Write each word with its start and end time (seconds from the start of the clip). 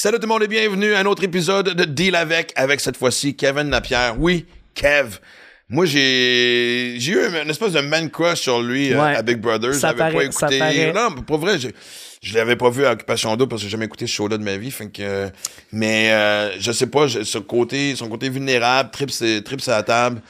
Salut 0.00 0.18
tout 0.18 0.22
le 0.22 0.28
monde 0.28 0.44
et 0.44 0.46
bienvenue 0.46 0.94
à 0.94 1.00
un 1.00 1.06
autre 1.06 1.24
épisode 1.24 1.70
de 1.74 1.82
Deal 1.84 2.14
avec, 2.14 2.52
avec 2.54 2.78
cette 2.78 2.96
fois-ci 2.96 3.34
Kevin 3.34 3.68
Lapierre. 3.68 4.14
Oui, 4.16 4.46
Kev. 4.72 5.16
Moi, 5.68 5.86
j'ai 5.86 6.94
j'ai 6.98 7.12
eu 7.14 7.18
une 7.42 7.50
espèce 7.50 7.72
de 7.72 7.80
man 7.80 8.08
crush 8.08 8.38
sur 8.42 8.62
lui 8.62 8.92
euh, 8.92 9.02
Ouais. 9.02 9.16
à 9.16 9.22
Big 9.22 9.38
Brother. 9.38 9.72
Je 9.72 9.78
Ça 9.80 9.88
l'avais 9.92 10.14
pas 10.28 10.30
ça 10.30 10.46
écouté. 10.54 10.92
Non, 10.92 11.10
pour 11.22 11.38
vrai, 11.38 11.58
je, 11.58 11.70
je 12.22 12.34
l'avais 12.38 12.54
pas 12.54 12.70
vu 12.70 12.86
à 12.86 12.92
Occupation 12.92 13.34
Double 13.34 13.48
parce 13.48 13.62
que 13.62 13.66
j'ai 13.66 13.72
jamais 13.72 13.86
écouté 13.86 14.06
ce 14.06 14.12
show-là 14.12 14.38
de 14.38 14.44
ma 14.44 14.56
vie. 14.56 14.70
Fait 14.70 14.86
que, 14.86 15.02
euh, 15.02 15.30
mais 15.72 16.12
euh, 16.12 16.52
je 16.60 16.70
sais 16.70 16.86
pas, 16.86 17.08
je- 17.08 17.24
ce 17.24 17.38
côté, 17.38 17.96
son 17.96 18.08
côté 18.08 18.28
vulnérable, 18.28 18.90
trip, 18.92 19.10
trip 19.44 19.60
à 19.66 19.70
la 19.72 19.82
table. 19.82 20.22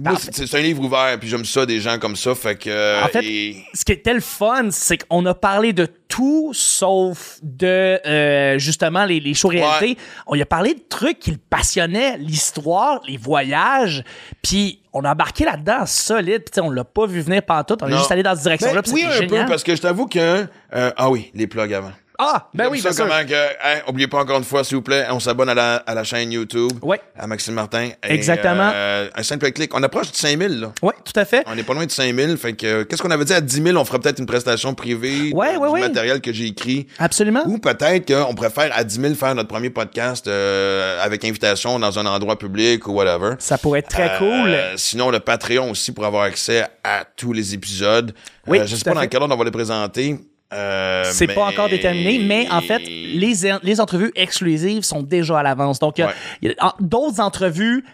Moi, 0.00 0.12
En 0.12 0.16
c'est 0.16 0.54
un 0.54 0.60
livre 0.60 0.80
ouvert, 0.84 1.18
puis 1.18 1.28
j'aime 1.28 1.44
ça 1.44 1.66
des 1.66 1.80
gens 1.80 1.98
comme 1.98 2.14
ça. 2.14 2.36
Fait 2.36 2.54
que. 2.54 3.02
En 3.04 3.08
fait, 3.08 3.24
et- 3.24 3.64
ce 3.74 3.84
qui 3.84 3.90
était 3.90 4.14
le 4.14 4.20
fun, 4.20 4.68
c'est 4.70 4.96
qu'on 4.98 5.26
a 5.26 5.34
parlé 5.34 5.72
de 5.72 5.88
tout 6.06 6.52
sauf 6.54 7.38
de 7.42 7.98
euh, 8.06 8.58
justement 8.58 9.04
les, 9.04 9.18
les 9.18 9.34
shows 9.34 9.48
réalité. 9.48 9.98
On 10.28 10.36
y 10.36 10.42
a 10.42 10.46
parlé 10.46 10.74
de 10.74 10.82
trucs 10.88 11.18
qui 11.18 11.32
le 11.32 11.38
passionnaient, 11.50 12.16
l'histoire, 12.18 13.00
les 13.08 13.16
voyages, 13.16 14.04
puis 14.40 14.80
on 14.92 15.04
a 15.04 15.12
embarqué 15.12 15.44
là-dedans 15.44 15.84
solide. 15.86 16.44
Puis 16.48 16.60
on 16.60 16.70
l'a 16.70 16.84
pas 16.84 17.06
vu 17.06 17.20
venir 17.20 17.42
pantoute, 17.42 17.82
on 17.82 17.88
est 17.88 17.96
juste 17.96 18.12
allé 18.12 18.22
dans 18.22 18.34
cette 18.36 18.44
direction-là. 18.44 18.82
Ben, 18.82 18.92
oui, 18.92 19.04
un 19.04 19.10
génial. 19.10 19.46
peu, 19.46 19.50
parce 19.50 19.64
que 19.64 19.74
je 19.74 19.80
t'avoue 19.82 20.06
que. 20.06 20.46
euh, 20.74 20.92
ah 20.96 21.10
oui, 21.10 21.32
les 21.34 21.48
plugs 21.48 21.74
avant. 21.74 21.92
Ah, 22.18 22.48
ben 22.54 22.68
oui, 22.70 22.80
bien 22.80 22.92
sûr. 22.92 23.06
comment 23.08 23.24
que, 23.26 23.34
hein, 23.34 23.80
oubliez 23.88 24.06
pas 24.08 24.18
encore 24.18 24.38
une 24.38 24.44
fois, 24.44 24.64
s'il 24.64 24.76
vous 24.76 24.82
plaît, 24.82 25.06
on 25.10 25.18
s'abonne 25.20 25.48
à 25.48 25.54
la, 25.54 25.76
à 25.76 25.94
la 25.94 26.04
chaîne 26.04 26.30
YouTube. 26.32 26.72
Ouais. 26.82 27.00
À 27.18 27.26
Maxime 27.26 27.54
Martin. 27.54 27.88
Et, 28.08 28.12
Exactement. 28.14 28.70
euh, 28.74 29.08
un 29.14 29.22
simple 29.22 29.50
clic. 29.52 29.74
On 29.74 29.82
approche 29.82 30.10
de 30.12 30.16
5000, 30.16 30.60
là. 30.60 30.72
Ouais, 30.82 30.94
tout 31.04 31.18
à 31.18 31.24
fait. 31.24 31.42
On 31.46 31.56
est 31.56 31.62
pas 31.62 31.74
loin 31.74 31.86
de 31.86 31.90
5000. 31.90 32.36
Fait 32.36 32.52
que, 32.52 32.82
qu'est-ce 32.84 33.02
qu'on 33.02 33.10
avait 33.10 33.24
dit? 33.24 33.32
À 33.34 33.40
10 33.40 33.62
000? 33.62 33.76
On 33.76 33.84
fera 33.84 33.98
peut-être 33.98 34.18
une 34.18 34.26
prestation 34.26 34.74
privée. 34.74 35.32
Ouais, 35.34 35.56
ouais, 35.56 35.68
du 35.68 35.74
ouais. 35.74 35.80
matériel 35.80 36.20
que 36.20 36.32
j'ai 36.32 36.46
écrit. 36.46 36.86
Absolument. 36.98 37.42
Ou 37.46 37.58
peut-être 37.58 38.06
qu'on 38.06 38.34
préfère 38.34 38.70
à 38.76 38.84
10 38.84 39.00
000 39.00 39.14
faire 39.14 39.34
notre 39.34 39.48
premier 39.48 39.70
podcast 39.70 40.26
euh, 40.28 41.02
avec 41.02 41.24
invitation 41.24 41.78
dans 41.78 41.98
un 41.98 42.06
endroit 42.06 42.38
public 42.38 42.86
ou 42.86 42.92
whatever. 42.92 43.34
Ça 43.38 43.58
pourrait 43.58 43.80
être 43.80 43.88
très 43.88 44.10
Euh, 44.10 44.18
cool. 44.18 44.56
Sinon, 44.78 45.10
le 45.10 45.20
Patreon 45.20 45.70
aussi 45.70 45.92
pour 45.92 46.04
avoir 46.04 46.24
accès 46.24 46.64
à 46.84 47.04
tous 47.16 47.32
les 47.32 47.54
épisodes. 47.54 48.12
Oui, 48.46 48.58
Euh, 48.58 48.66
je 48.66 48.76
sais 48.76 48.84
pas 48.84 48.94
dans 48.94 49.06
quel 49.06 49.22
ordre 49.22 49.34
on 49.34 49.38
va 49.38 49.44
les 49.44 49.50
présenter. 49.50 50.18
Euh, 50.52 51.02
C'est 51.10 51.26
mais- 51.28 51.34
pas 51.34 51.44
encore 51.46 51.68
déterminé, 51.68 52.18
mais 52.18 52.48
en 52.50 52.60
fait, 52.60 52.78
les, 52.80 53.34
les 53.62 53.80
entrevues 53.80 54.12
exclusives 54.14 54.82
sont 54.82 55.02
déjà 55.02 55.38
à 55.38 55.42
l'avance. 55.42 55.78
Donc, 55.78 55.98
il 55.98 56.02
y 56.02 56.04
a- 56.04 56.08
Ouais. 56.08 56.14
il 56.42 56.50
y 56.50 56.54
a 56.58 56.66
en- 56.66 56.72
d'autres 56.80 57.20
entrevues 57.20 57.84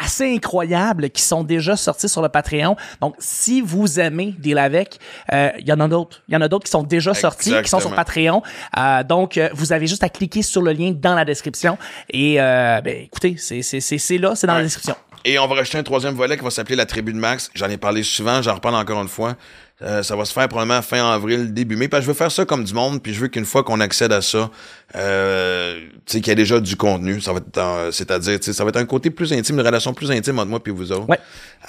assez 0.00 0.32
incroyables 0.32 1.10
qui 1.10 1.22
sont 1.22 1.42
déjà 1.42 1.74
sorties 1.76 2.08
sur 2.08 2.22
le 2.22 2.28
Patreon. 2.28 2.76
Donc, 3.00 3.16
si 3.18 3.60
vous 3.60 3.98
aimez 3.98 4.32
Deal 4.38 4.56
avec, 4.58 4.98
euh, 5.32 5.50
il 5.58 5.66
y 5.66 5.72
en 5.72 5.80
a 5.80 5.88
d'autres. 5.88 6.22
Il 6.28 6.34
y 6.34 6.36
en 6.36 6.40
a 6.40 6.46
d'autres 6.46 6.66
qui 6.66 6.70
sont 6.70 6.84
déjà 6.84 7.14
sortis, 7.14 7.50
qui 7.62 7.68
sont 7.68 7.80
sur 7.80 7.90
Exactement. 7.90 7.96
Patreon. 7.96 8.42
Euh, 8.78 9.02
donc, 9.02 9.36
euh, 9.36 9.48
vous 9.54 9.72
avez 9.72 9.88
juste 9.88 10.04
à 10.04 10.08
cliquer 10.08 10.42
sur 10.42 10.62
le 10.62 10.72
lien 10.72 10.92
dans 10.94 11.16
la 11.16 11.24
description. 11.24 11.78
Et, 12.10 12.36
ben, 12.36 12.84
écoutez, 12.86 13.36
c'est 13.38 14.18
là, 14.18 14.34
c'est 14.36 14.46
dans 14.46 14.54
la 14.54 14.62
description. 14.62 14.94
Et 15.24 15.36
on 15.38 15.48
va 15.48 15.56
rajouter 15.56 15.78
un 15.78 15.82
troisième 15.82 16.14
volet 16.14 16.36
qui 16.36 16.44
va 16.44 16.50
s'appeler 16.50 16.76
la 16.76 16.86
tribu 16.86 17.12
de 17.12 17.18
Max. 17.18 17.50
J'en 17.54 17.68
ai 17.68 17.76
parlé 17.76 18.04
souvent, 18.04 18.40
j'en 18.40 18.54
reparle 18.54 18.76
encore 18.76 19.02
une 19.02 19.08
fois. 19.08 19.34
Euh, 19.80 20.02
ça 20.02 20.16
va 20.16 20.24
se 20.24 20.32
faire 20.32 20.48
probablement 20.48 20.82
fin 20.82 21.08
avril, 21.10 21.54
début 21.54 21.76
mai. 21.76 21.88
Parce 21.88 22.02
je 22.02 22.08
veux 22.08 22.14
faire 22.14 22.32
ça 22.32 22.44
comme 22.44 22.64
du 22.64 22.74
monde, 22.74 23.02
puis 23.02 23.14
je 23.14 23.20
veux 23.20 23.28
qu'une 23.28 23.44
fois 23.44 23.62
qu'on 23.62 23.80
accède 23.80 24.12
à 24.12 24.22
ça, 24.22 24.50
euh, 24.96 25.80
tu 26.06 26.12
sais, 26.14 26.20
qu'il 26.20 26.28
y 26.28 26.32
a 26.32 26.34
déjà 26.34 26.60
du 26.60 26.76
contenu. 26.76 27.20
Ça 27.20 27.32
va 27.32 27.40
être, 27.40 27.90
c'est-à-dire, 27.92 28.38
tu 28.40 28.46
sais, 28.46 28.52
ça 28.52 28.64
va 28.64 28.70
être 28.70 28.76
un 28.76 28.86
côté 28.86 29.10
plus 29.10 29.32
intime, 29.32 29.58
une 29.58 29.66
relation 29.66 29.92
plus 29.92 30.10
intime 30.10 30.38
entre 30.38 30.48
moi 30.48 30.60
et 30.64 30.70
vous 30.70 30.92
autres. 30.92 31.08
Ouais. 31.08 31.18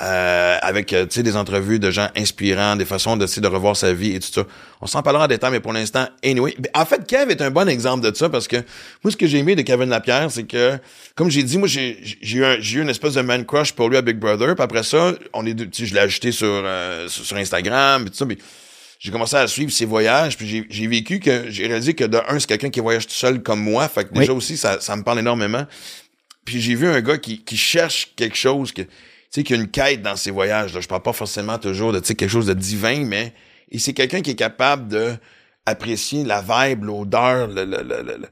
Euh, 0.01 0.57
avec, 0.61 0.93
euh, 0.93 1.05
tu 1.05 1.15
sais, 1.15 1.23
des 1.23 1.35
entrevues 1.35 1.79
de 1.79 1.91
gens 1.91 2.07
inspirants, 2.15 2.75
des 2.75 2.85
façons 2.85 3.17
de, 3.17 3.25
de 3.25 3.47
revoir 3.47 3.75
sa 3.75 3.91
vie 3.91 4.15
et 4.15 4.19
tout 4.19 4.29
ça. 4.31 4.43
On 4.81 4.87
s'en 4.87 5.01
parlera 5.01 5.25
en 5.25 5.27
détail, 5.27 5.51
mais 5.51 5.59
pour 5.59 5.73
l'instant, 5.73 6.07
anyway. 6.23 6.55
En 6.73 6.85
fait, 6.85 7.05
Kev 7.05 7.29
est 7.31 7.41
un 7.41 7.51
bon 7.51 7.67
exemple 7.67 8.09
de 8.09 8.15
ça 8.15 8.29
parce 8.29 8.47
que 8.47 8.57
moi, 9.03 9.11
ce 9.11 9.17
que 9.17 9.27
j'ai 9.27 9.39
aimé 9.39 9.55
de 9.55 9.63
Kevin 9.63 9.89
Lapierre, 9.89 10.31
c'est 10.31 10.43
que, 10.45 10.77
comme 11.15 11.29
j'ai 11.29 11.43
dit, 11.43 11.57
moi, 11.57 11.67
j'ai, 11.67 11.99
j'ai 12.21 12.37
eu 12.37 12.45
un- 12.45 12.57
j'ai 12.61 12.77
eu 12.79 12.81
une 12.81 12.89
espèce 12.89 13.15
de 13.15 13.21
man 13.21 13.45
crush 13.45 13.73
pour 13.73 13.89
lui 13.89 13.97
à 13.97 14.01
Big 14.01 14.17
Brother. 14.17 14.55
Puis 14.55 14.63
après 14.63 14.83
ça, 14.83 15.13
on 15.33 15.45
est, 15.45 15.55
tu 15.55 15.67
sais, 15.73 15.85
je 15.87 15.93
l'ai 15.93 15.99
ajouté 15.99 16.31
sur, 16.31 16.47
euh, 16.47 17.07
sur, 17.09 17.25
sur 17.25 17.35
Instagram 17.35 18.03
et 18.03 18.09
tout 18.09 18.15
ça, 18.15 18.25
mais 18.25 18.37
j'ai 18.99 19.11
commencé 19.11 19.35
à 19.37 19.47
suivre 19.47 19.71
ses 19.71 19.85
voyages, 19.85 20.37
puis 20.37 20.65
j'ai, 20.69 20.87
vécu 20.87 21.19
que, 21.19 21.49
j'ai 21.49 21.65
réalisé 21.67 21.93
que 21.93 22.03
de 22.03 22.19
un, 22.27 22.37
c'est 22.37 22.47
quelqu'un 22.47 22.69
qui 22.69 22.81
voyage 22.81 23.07
tout 23.07 23.13
seul 23.13 23.41
comme 23.41 23.61
moi. 23.61 23.87
Fait 23.87 24.03
que 24.05 24.13
déjà 24.13 24.33
aussi, 24.33 24.57
ça, 24.57 24.79
ça 24.81 24.95
me 24.97 25.03
parle 25.03 25.19
énormément. 25.19 25.65
Puis 26.45 26.59
j'ai 26.59 26.75
vu 26.75 26.87
un 26.87 26.99
gars 27.01 27.17
qui, 27.17 27.43
qui 27.43 27.55
cherche 27.57 28.11
quelque 28.17 28.35
chose, 28.35 28.73
que, 28.73 28.81
tu 28.81 28.89
sais, 29.31 29.43
qui 29.43 29.53
a 29.53 29.55
une 29.55 29.69
quête 29.69 30.01
dans 30.01 30.17
ses 30.17 30.31
voyages. 30.31 30.73
Là. 30.73 30.81
Je 30.81 30.87
parle 30.87 31.01
pas 31.01 31.13
forcément 31.13 31.57
toujours 31.57 31.93
de 31.93 31.99
tu 31.99 32.07
sais, 32.07 32.15
quelque 32.15 32.29
chose 32.29 32.45
de 32.47 32.53
divin, 32.53 33.05
mais 33.05 33.33
c'est 33.77 33.93
quelqu'un 33.93 34.21
qui 34.21 34.31
est 34.31 34.35
capable 34.35 34.89
de 34.89 35.15
apprécier 35.65 36.23
la 36.25 36.41
vibe, 36.41 36.83
l'odeur, 36.83 37.47
le, 37.47 37.63
le, 37.63 37.83
le, 37.83 38.01
le- 38.03 38.27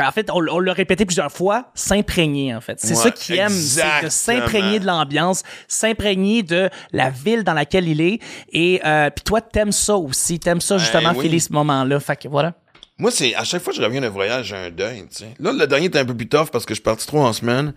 en 0.00 0.12
fait, 0.12 0.30
on, 0.30 0.36
on 0.50 0.58
l'a 0.58 0.72
répété 0.72 1.04
plusieurs 1.04 1.30
fois, 1.30 1.70
s'imprégner, 1.74 2.54
en 2.54 2.60
fait. 2.60 2.80
C'est 2.80 2.90
Ouais, 2.96 3.02
ça 3.02 3.10
qu'il 3.10 3.36
aime, 3.36 3.48
c'est 3.50 4.04
de 4.04 4.08
s'imprégner 4.08 4.80
de 4.80 4.86
l'ambiance, 4.86 5.42
s'imprégner 5.68 6.42
de 6.42 6.70
la 6.92 7.10
ville 7.10 7.44
dans 7.44 7.52
laquelle 7.54 7.86
il 7.88 8.00
est. 8.00 8.20
Et 8.52 8.80
euh, 8.84 9.10
puis 9.10 9.22
toi, 9.24 9.40
t'aimes 9.40 9.72
ça 9.72 9.96
aussi, 9.96 10.38
t'aimes 10.40 10.60
ça 10.60 10.78
justement, 10.78 11.12
oui. 11.14 11.24
filer 11.26 11.38
ce 11.40 11.52
moment-là. 11.52 12.00
Fait 12.00 12.16
que 12.16 12.28
voilà. 12.28 12.54
Moi, 12.96 13.10
c'est 13.10 13.34
à 13.34 13.44
chaque 13.44 13.62
fois 13.62 13.72
que 13.72 13.78
je 13.78 13.84
reviens 13.84 14.00
d'un 14.00 14.08
voyage, 14.08 14.46
j'ai 14.46 14.56
un 14.56 14.70
deuil. 14.70 15.02
Tu 15.08 15.18
sais. 15.18 15.34
Là, 15.38 15.52
le 15.52 15.66
dernier 15.66 15.86
était 15.86 16.00
un 16.00 16.04
peu 16.04 16.16
plus 16.16 16.28
tough 16.28 16.48
parce 16.50 16.64
que 16.66 16.74
je 16.74 16.78
suis 16.78 16.82
parti 16.82 17.06
trop 17.06 17.20
en 17.20 17.32
semaine. 17.32 17.72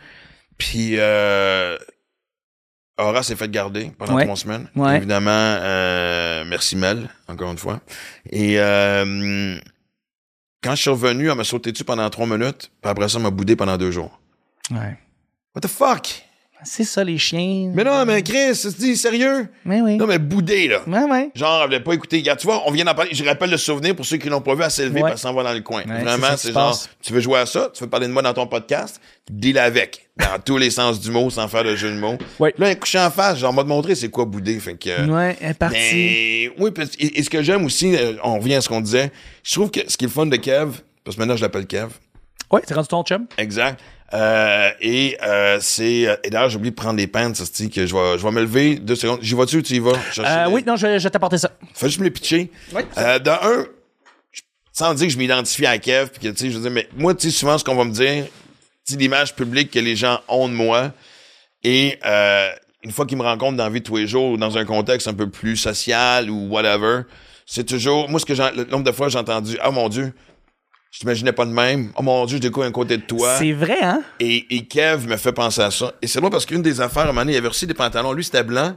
Puis 0.58 0.96
euh, 0.98 1.78
Aura 2.98 3.22
s'est 3.24 3.36
fait 3.36 3.50
garder 3.52 3.92
pendant 4.00 4.16
Ouais. 4.16 4.24
trois 4.26 4.36
semaines. 4.36 4.68
Ouais. 4.76 4.98
Évidemment, 4.98 5.30
euh, 5.32 6.44
merci 6.48 6.76
Mel, 6.76 7.10
encore 7.28 7.52
une 7.52 7.58
fois. 7.58 7.82
Et 8.32 8.60
euh, 8.60 9.58
quand 10.64 10.76
je 10.76 10.82
suis 10.82 10.90
revenu, 10.90 11.30
elle 11.30 11.38
m'a 11.38 11.44
sauté 11.44 11.72
dessus 11.72 11.84
pendant 11.84 12.10
trois 12.10 12.28
minutes. 12.28 12.72
Puis 12.82 12.90
après 12.92 13.10
ça, 13.10 13.18
elle 13.18 13.24
m'a 13.24 13.32
boudé 13.32 13.56
pendant 13.56 13.78
deux 13.78 13.92
jours. 13.92 14.20
Ouais. 14.70 14.98
What 15.56 15.62
the 15.62 15.68
fuck? 15.68 16.24
C'est 16.64 16.84
ça, 16.84 17.04
les 17.04 17.18
chiens. 17.18 17.72
Mais 17.74 17.84
non, 17.84 18.06
mais 18.06 18.22
Chris, 18.22 18.54
c'est 18.56 18.78
dit 18.78 18.96
sérieux? 18.96 19.48
Mais 19.66 19.82
oui. 19.82 19.98
Non, 19.98 20.06
mais 20.06 20.20
boudé, 20.20 20.68
là. 20.68 20.82
Ouais, 20.88 21.04
ouais. 21.10 21.30
Genre, 21.34 21.62
elle 21.62 21.66
voulait 21.68 21.80
pas 21.80 21.94
écouter. 21.94 22.18
Regarde, 22.18 22.40
tu 22.40 22.46
vois, 22.48 22.64
on 22.68 22.72
vient 22.72 22.86
d'en 22.86 22.94
parler. 22.94 23.12
Je 23.14 23.24
rappelle 23.24 23.50
le 23.50 23.58
souvenir 23.58 23.96
pour 23.96 24.06
ceux 24.06 24.18
qui 24.18 24.30
l'ont 24.30 24.42
pas 24.42 24.54
vu 24.56 24.64
à 24.64 24.70
s'élever 24.70 25.02
Ouais. 25.02 25.10
parce 25.10 25.24
qu'on 25.24 25.34
va 25.34 25.44
dans 25.44 25.54
le 25.54 25.62
coin. 25.62 25.82
Ouais, 25.82 25.86
c'est 25.98 26.04
Vraiment, 26.04 26.28
c'est 26.38 26.52
genre, 26.54 26.70
passe. 26.70 26.90
tu 27.02 27.14
veux 27.14 27.20
jouer 27.20 27.40
à 27.40 27.46
ça, 27.46 27.72
tu 27.74 27.84
veux 27.84 27.90
parler 27.90 28.08
de 28.08 28.12
moi 28.14 28.22
dans 28.22 28.34
ton 28.34 28.46
podcast, 28.48 29.02
deal 29.30 29.58
avec. 29.58 30.08
Dans 30.18 30.40
tous 30.44 30.58
les 30.58 30.70
sens 30.70 31.00
du 31.00 31.10
mot, 31.10 31.30
sans 31.30 31.48
faire 31.48 31.64
de 31.64 31.76
jeu 31.76 31.90
de 31.90 31.98
mots. 31.98 32.18
Ouais. 32.40 32.54
Là, 32.58 32.68
un 32.68 32.76
couché 32.76 33.00
en 33.00 33.10
face, 33.10 33.40
genre, 33.40 33.54
m'a 33.54 33.64
montrer 33.64 33.96
c'est 33.96 34.10
quoi 34.10 34.26
bouder. 34.26 34.60
Fait 34.60 34.76
que. 34.76 34.90
euh, 34.90 35.08
Ouais, 35.08 35.38
elle 35.42 35.52
est 35.52 35.54
partie. 35.56 35.76
mais, 35.78 36.52
oui, 36.60 36.70
parce- 36.72 36.92
et, 37.00 37.20
et 37.20 37.24
ce 37.24 37.30
que 37.30 37.42
j'aime 37.42 37.66
aussi, 37.66 37.96
euh, 37.96 38.14
on 38.24 38.38
revient 38.40 38.56
à 38.56 38.62
ce 38.62 38.70
qu'on 38.70 38.82
disait, 38.82 39.12
je 39.44 39.54
trouve 39.54 39.72
que 39.72 39.80
ce 39.88 39.98
qui 39.98 40.06
est 40.06 40.08
le 40.08 40.14
fun 40.14 40.28
de 40.28 40.36
Kev, 40.36 40.74
parce 41.04 41.16
que 41.16 41.22
maintenant 41.22 41.36
je 41.38 41.42
l'appelle 41.42 41.66
Kev, 41.66 41.90
Ouais, 42.52 42.60
t'es 42.62 42.74
rendu 42.74 42.90
ton 42.90 43.02
chum? 43.04 43.28
Exact. 43.38 43.80
Euh, 44.14 44.70
et 44.82 45.18
euh, 45.24 45.58
c'est. 45.62 46.08
euh, 46.08 46.16
Et 46.24 46.30
d'ailleurs, 46.30 46.50
j'ai 46.50 46.58
oublié 46.58 46.72
de 46.72 46.76
prendre 46.76 46.98
les 46.98 47.08
pants, 47.08 47.34
ça 47.34 47.46
se 47.46 47.52
dit 47.54 47.70
que 47.70 47.86
je 47.86 47.96
vais, 47.96 48.18
je 48.18 48.24
vais 48.24 48.32
me 48.32 48.42
lever 48.42 48.76
deux 48.76 48.96
secondes. 48.96 49.20
J'y 49.22 49.36
vas-tu 49.36 49.58
ou 49.58 49.62
tu 49.62 49.76
y 49.76 49.80
vas? 49.80 49.92
Euh, 50.20 50.46
les- 50.48 50.52
oui, 50.54 50.64
non, 50.68 50.76
je, 50.76 50.98
je 51.00 51.04
vais 51.04 51.10
t'apporter 51.10 51.38
ça. 51.38 51.52
Fais 51.74 51.88
juste 51.88 52.00
me 52.00 52.04
les 52.06 52.12
pitcher. 52.12 52.52
Oui. 52.74 52.82
Euh, 52.98 53.20
de 53.20 53.30
un, 53.30 53.66
je- 54.32 54.42
sans 54.74 54.94
dire 54.94 55.08
que 55.08 55.14
je 55.14 55.18
m'identifie 55.18 55.66
à 55.66 55.78
Kev, 55.78 56.10
puis 56.12 56.20
que, 56.28 56.28
tu 56.34 56.38
sais, 56.46 56.50
je 56.52 56.56
veux 56.58 56.62
dire, 56.64 56.72
mais 56.72 56.90
moi, 56.98 57.16
tu 57.16 57.32
sais, 57.32 57.38
souvent, 57.38 57.58
ce 57.58 57.64
qu'on 57.64 57.76
va 57.76 57.86
me 57.86 57.92
dire, 57.94 58.26
tu 58.86 58.94
sais, 58.94 59.00
l'image 59.00 59.34
publique 59.36 59.72
que 59.72 59.80
les 59.80 59.96
gens 59.96 60.20
ont 60.28 60.50
de 60.50 60.54
moi, 60.54 60.92
et 61.64 61.98
euh, 62.06 62.50
une 62.84 62.92
fois 62.92 63.06
qu'ils 63.06 63.18
me 63.18 63.24
rencontrent 63.24 63.56
dans 63.58 63.64
la 63.66 63.70
vie 63.70 63.80
de 63.80 63.86
tous 63.86 63.96
les 63.98 64.08
jours, 64.08 64.32
ou 64.32 64.38
dans 64.38 64.58
un 64.58 64.66
contexte 64.66 65.08
un 65.08 65.14
peu 65.14 65.30
plus 65.30 65.56
social 65.56 66.30
ou 66.30 66.48
whatever, 66.50 67.04
c'est 67.46 67.64
toujours, 67.66 68.10
moi, 68.10 68.20
ce 68.20 68.26
que 68.26 68.34
j'ai, 68.36 68.50
le 68.56 68.66
nombre 68.66 68.84
de 68.84 68.92
fois 68.92 69.08
j'ai 69.10 69.20
entendu, 69.20 69.58
ah 69.62 69.72
mon 69.72 69.88
Dieu, 69.88 70.14
je 70.92 71.00
t'imaginais 71.00 71.32
pas 71.32 71.46
de 71.46 71.52
même, 71.52 71.92
oh 71.96 72.02
mon 72.04 72.26
Dieu, 72.26 72.38
je 72.38 72.42
découvre 72.42 72.66
un 72.66 72.72
côté 72.72 72.98
de 72.98 73.04
toi. 73.04 73.36
C'est 73.38 73.54
vrai, 73.54 73.78
hein? 73.82 74.02
Et, 74.20 74.46
et 74.56 74.66
Kev 74.68 75.08
me 75.08 75.18
fait 75.18 75.32
penser 75.32 75.62
à 75.62 75.72
ça. 75.72 75.94
Et 76.02 76.08
c'est 76.08 76.20
drôle 76.20 76.32
parce 76.32 76.46
qu'une 76.46 76.62
des 76.62 76.82
affaires, 76.82 77.04
à 77.04 77.06
un 77.06 77.08
moment 77.08 77.22
donné, 77.22 77.34
il 77.34 77.38
avait 77.38 77.48
reçu 77.48 77.66
des 77.66 77.74
pantalons. 77.74 78.12
Lui, 78.14 78.24
c'était 78.26 78.44
blanc. 78.44 78.76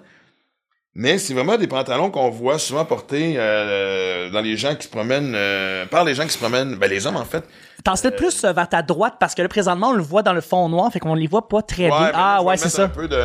Mais 0.96 1.18
c'est 1.18 1.34
vraiment 1.34 1.56
des 1.58 1.66
pantalons 1.66 2.08
qu'on 2.12 2.30
voit 2.30 2.60
souvent 2.60 2.84
portés 2.84 3.34
euh, 3.36 4.30
dans 4.30 4.40
les 4.40 4.56
gens 4.56 4.76
qui 4.76 4.84
se 4.84 4.88
promènent, 4.88 5.32
euh, 5.34 5.86
par 5.86 6.04
les 6.04 6.14
gens 6.14 6.22
qui 6.22 6.30
se 6.30 6.38
promènent, 6.38 6.76
ben 6.76 6.88
les 6.88 7.04
hommes 7.04 7.16
en 7.16 7.24
fait. 7.24 7.42
T'en 7.82 7.96
peut 7.96 8.12
plus 8.12 8.44
euh, 8.44 8.52
vers 8.52 8.68
ta 8.68 8.80
droite? 8.80 9.14
Parce 9.18 9.34
que 9.34 9.42
là, 9.42 9.48
présentement, 9.48 9.88
on 9.88 9.92
le 9.94 10.04
voit 10.04 10.22
dans 10.22 10.32
le 10.32 10.40
fond 10.40 10.68
noir, 10.68 10.92
fait 10.92 11.00
qu'on 11.00 11.16
les 11.16 11.26
voit 11.26 11.48
pas 11.48 11.62
très 11.62 11.88
bien. 11.88 11.98
là, 12.00 12.12
Ah, 12.14 12.42
ouais, 12.44 12.56
c'est 12.56 12.68
ça. 12.68 12.84
Un 12.84 12.88
peu 12.90 13.08
de... 13.08 13.22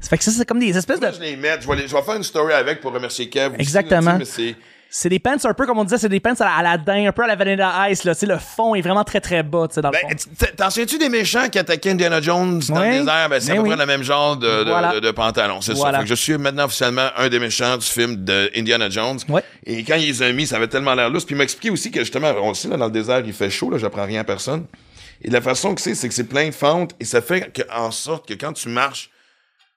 Ça 0.00 0.08
fait 0.08 0.16
que 0.16 0.24
ça, 0.24 0.30
c'est 0.30 0.46
comme 0.46 0.60
des 0.60 0.74
espèces 0.74 0.98
de. 0.98 1.04
Là, 1.04 1.12
je 1.12 1.20
les 1.20 1.36
mets, 1.36 1.60
je 1.60 1.68
vais, 1.68 1.76
les- 1.76 1.86
je 1.88 1.94
vais 1.94 2.00
faire 2.00 2.16
une 2.16 2.22
story 2.22 2.54
avec 2.54 2.80
pour 2.80 2.90
remercier 2.90 3.28
Kev. 3.28 3.48
aussi, 3.50 3.60
Exactement. 3.60 4.16
là, 4.16 4.24
sais, 4.24 4.56
c'est- 4.90 5.08
des 5.08 5.18
pants 5.18 5.36
un 5.44 5.54
peu, 5.54 5.66
comme 5.66 5.78
on 5.78 5.84
disait, 5.84 5.98
c'est 5.98 6.08
des 6.08 6.20
pants 6.20 6.34
à 6.40 6.44
la, 6.44 6.54
à 6.56 6.62
la 6.62 6.78
daim, 6.78 7.06
un 7.08 7.12
peu 7.12 7.22
à 7.22 7.26
la 7.26 7.36
Vanilla 7.36 7.88
Ice, 7.90 8.04
là. 8.04 8.14
Tu 8.14 8.20
sais, 8.20 8.26
le 8.26 8.38
fond 8.38 8.74
est 8.74 8.80
vraiment 8.80 9.04
très, 9.04 9.20
très 9.20 9.42
bas, 9.42 9.66
tu 9.68 9.74
sais, 9.76 9.80
dans 9.80 9.90
le 9.90 9.98
Ben, 10.02 10.18
fond. 10.18 10.30
t- 10.46 10.52
t'en 10.56 10.68
souviens-tu 10.70 10.98
des 10.98 11.08
méchants 11.08 11.48
qui 11.48 11.58
attaquaient 11.58 11.90
Indiana 11.90 12.20
Jones 12.20 12.60
dans 12.68 12.80
le 12.80 12.90
désert? 12.90 13.28
Ben, 13.28 13.40
c'est 13.40 13.52
à 13.52 13.54
Ben 13.54 13.62
peu 13.62 13.68
oui. 13.68 13.74
près 13.74 13.78
le 13.78 13.86
même 13.86 14.02
genre 14.02 14.36
de, 14.36 14.64
de, 14.64 14.70
Voilà. 14.70 14.94
de- 14.94 15.00
de 15.00 15.10
pantalon. 15.12 15.60
C'est 15.60 15.72
Voilà. 15.74 15.92
ça. 15.92 15.98
Fait 15.98 16.04
que 16.04 16.10
je 16.10 16.14
suis 16.14 16.36
maintenant 16.36 16.64
officiellement 16.64 17.08
un 17.16 17.28
des 17.28 17.38
méchants 17.38 17.76
du 17.76 17.86
film 17.86 18.24
de 18.24 18.50
Indiana 18.56 18.90
Jones. 18.90 19.18
Ouais. 19.28 19.42
Et 19.64 19.84
quand 19.84 19.94
ils 19.96 20.06
les 20.06 20.22
ont 20.22 20.32
mis, 20.34 20.46
ça 20.46 20.56
avait 20.56 20.68
tellement 20.68 20.94
l'air 20.94 21.08
lousse. 21.10 21.24
Puis 21.24 21.34
il 21.34 21.38
m'a 21.38 21.44
expliqué 21.44 21.70
aussi 21.70 21.90
que 21.90 22.00
justement, 22.00 22.32
on 22.42 22.48
le 22.48 22.54
sait, 22.54 22.68
là, 22.68 22.76
dans 22.76 22.86
le 22.86 22.90
désert, 22.92 23.22
il 23.24 23.32
fait 23.32 23.50
chaud, 23.50 23.70
là, 23.70 23.78
j'apprends 23.78 24.04
rien 24.06 24.20
à 24.20 24.24
personne. 24.24 24.66
Et 25.22 25.30
la 25.30 25.40
façon 25.40 25.74
que 25.74 25.80
c'est, 25.82 25.94
c'est 25.94 26.08
que 26.08 26.14
c'est 26.14 26.24
plein 26.28 26.46
de 26.46 26.54
fentes 26.54 26.92
et 26.98 27.04
ça 27.04 27.20
fait 27.20 27.52
que, 27.52 27.62
en 27.74 27.90
sorte 27.90 28.26
que 28.26 28.34
quand 28.34 28.54
tu 28.54 28.68
marches, 28.70 29.10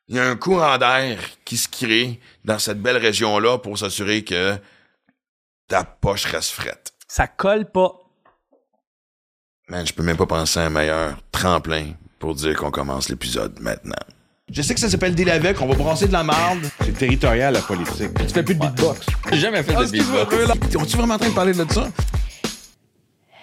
il 0.07 0.15
y 0.15 0.19
a 0.19 0.23
un 0.25 0.35
courant 0.35 0.77
d'air 0.77 1.17
qui 1.45 1.57
se 1.57 1.67
crée 1.67 2.19
dans 2.45 2.59
cette 2.59 2.81
belle 2.81 2.97
région-là 2.97 3.57
pour 3.57 3.77
s'assurer 3.77 4.23
que 4.23 4.55
ta 5.73 5.83
poche 5.83 6.25
reste 6.25 6.51
frette. 6.51 6.93
Ça 7.07 7.25
colle 7.25 7.65
pas. 7.65 7.93
Man, 9.69 9.87
je 9.87 9.91
peux 9.91 10.03
même 10.03 10.17
pas 10.17 10.27
penser 10.27 10.59
à 10.59 10.65
un 10.65 10.69
meilleur 10.69 11.17
tremplin 11.31 11.93
pour 12.19 12.35
dire 12.35 12.55
qu'on 12.55 12.69
commence 12.69 13.09
l'épisode 13.09 13.59
maintenant. 13.59 13.95
Je 14.51 14.61
sais 14.61 14.75
que 14.75 14.79
ça 14.79 14.87
s'appelle 14.87 15.15
Deal 15.15 15.31
avec, 15.31 15.59
on 15.61 15.65
va 15.65 15.73
brasser 15.73 16.07
de 16.07 16.13
la 16.13 16.21
marde. 16.21 16.69
C'est 16.85 16.95
territorial, 16.95 17.55
la 17.55 17.61
politique. 17.61 18.11
Tu 18.19 18.27
fais 18.27 18.43
plus 18.43 18.53
de 18.53 18.59
beatbox. 18.59 19.07
J'ai 19.31 19.39
jamais 19.39 19.63
fait 19.63 19.73
de 19.73 19.89
beatbox. 19.89 20.75
On-tu 20.75 20.95
vraiment 20.95 21.15
en 21.15 21.17
train 21.17 21.29
de 21.29 21.33
parler 21.33 21.53
de 21.53 21.65
ça? 21.71 21.89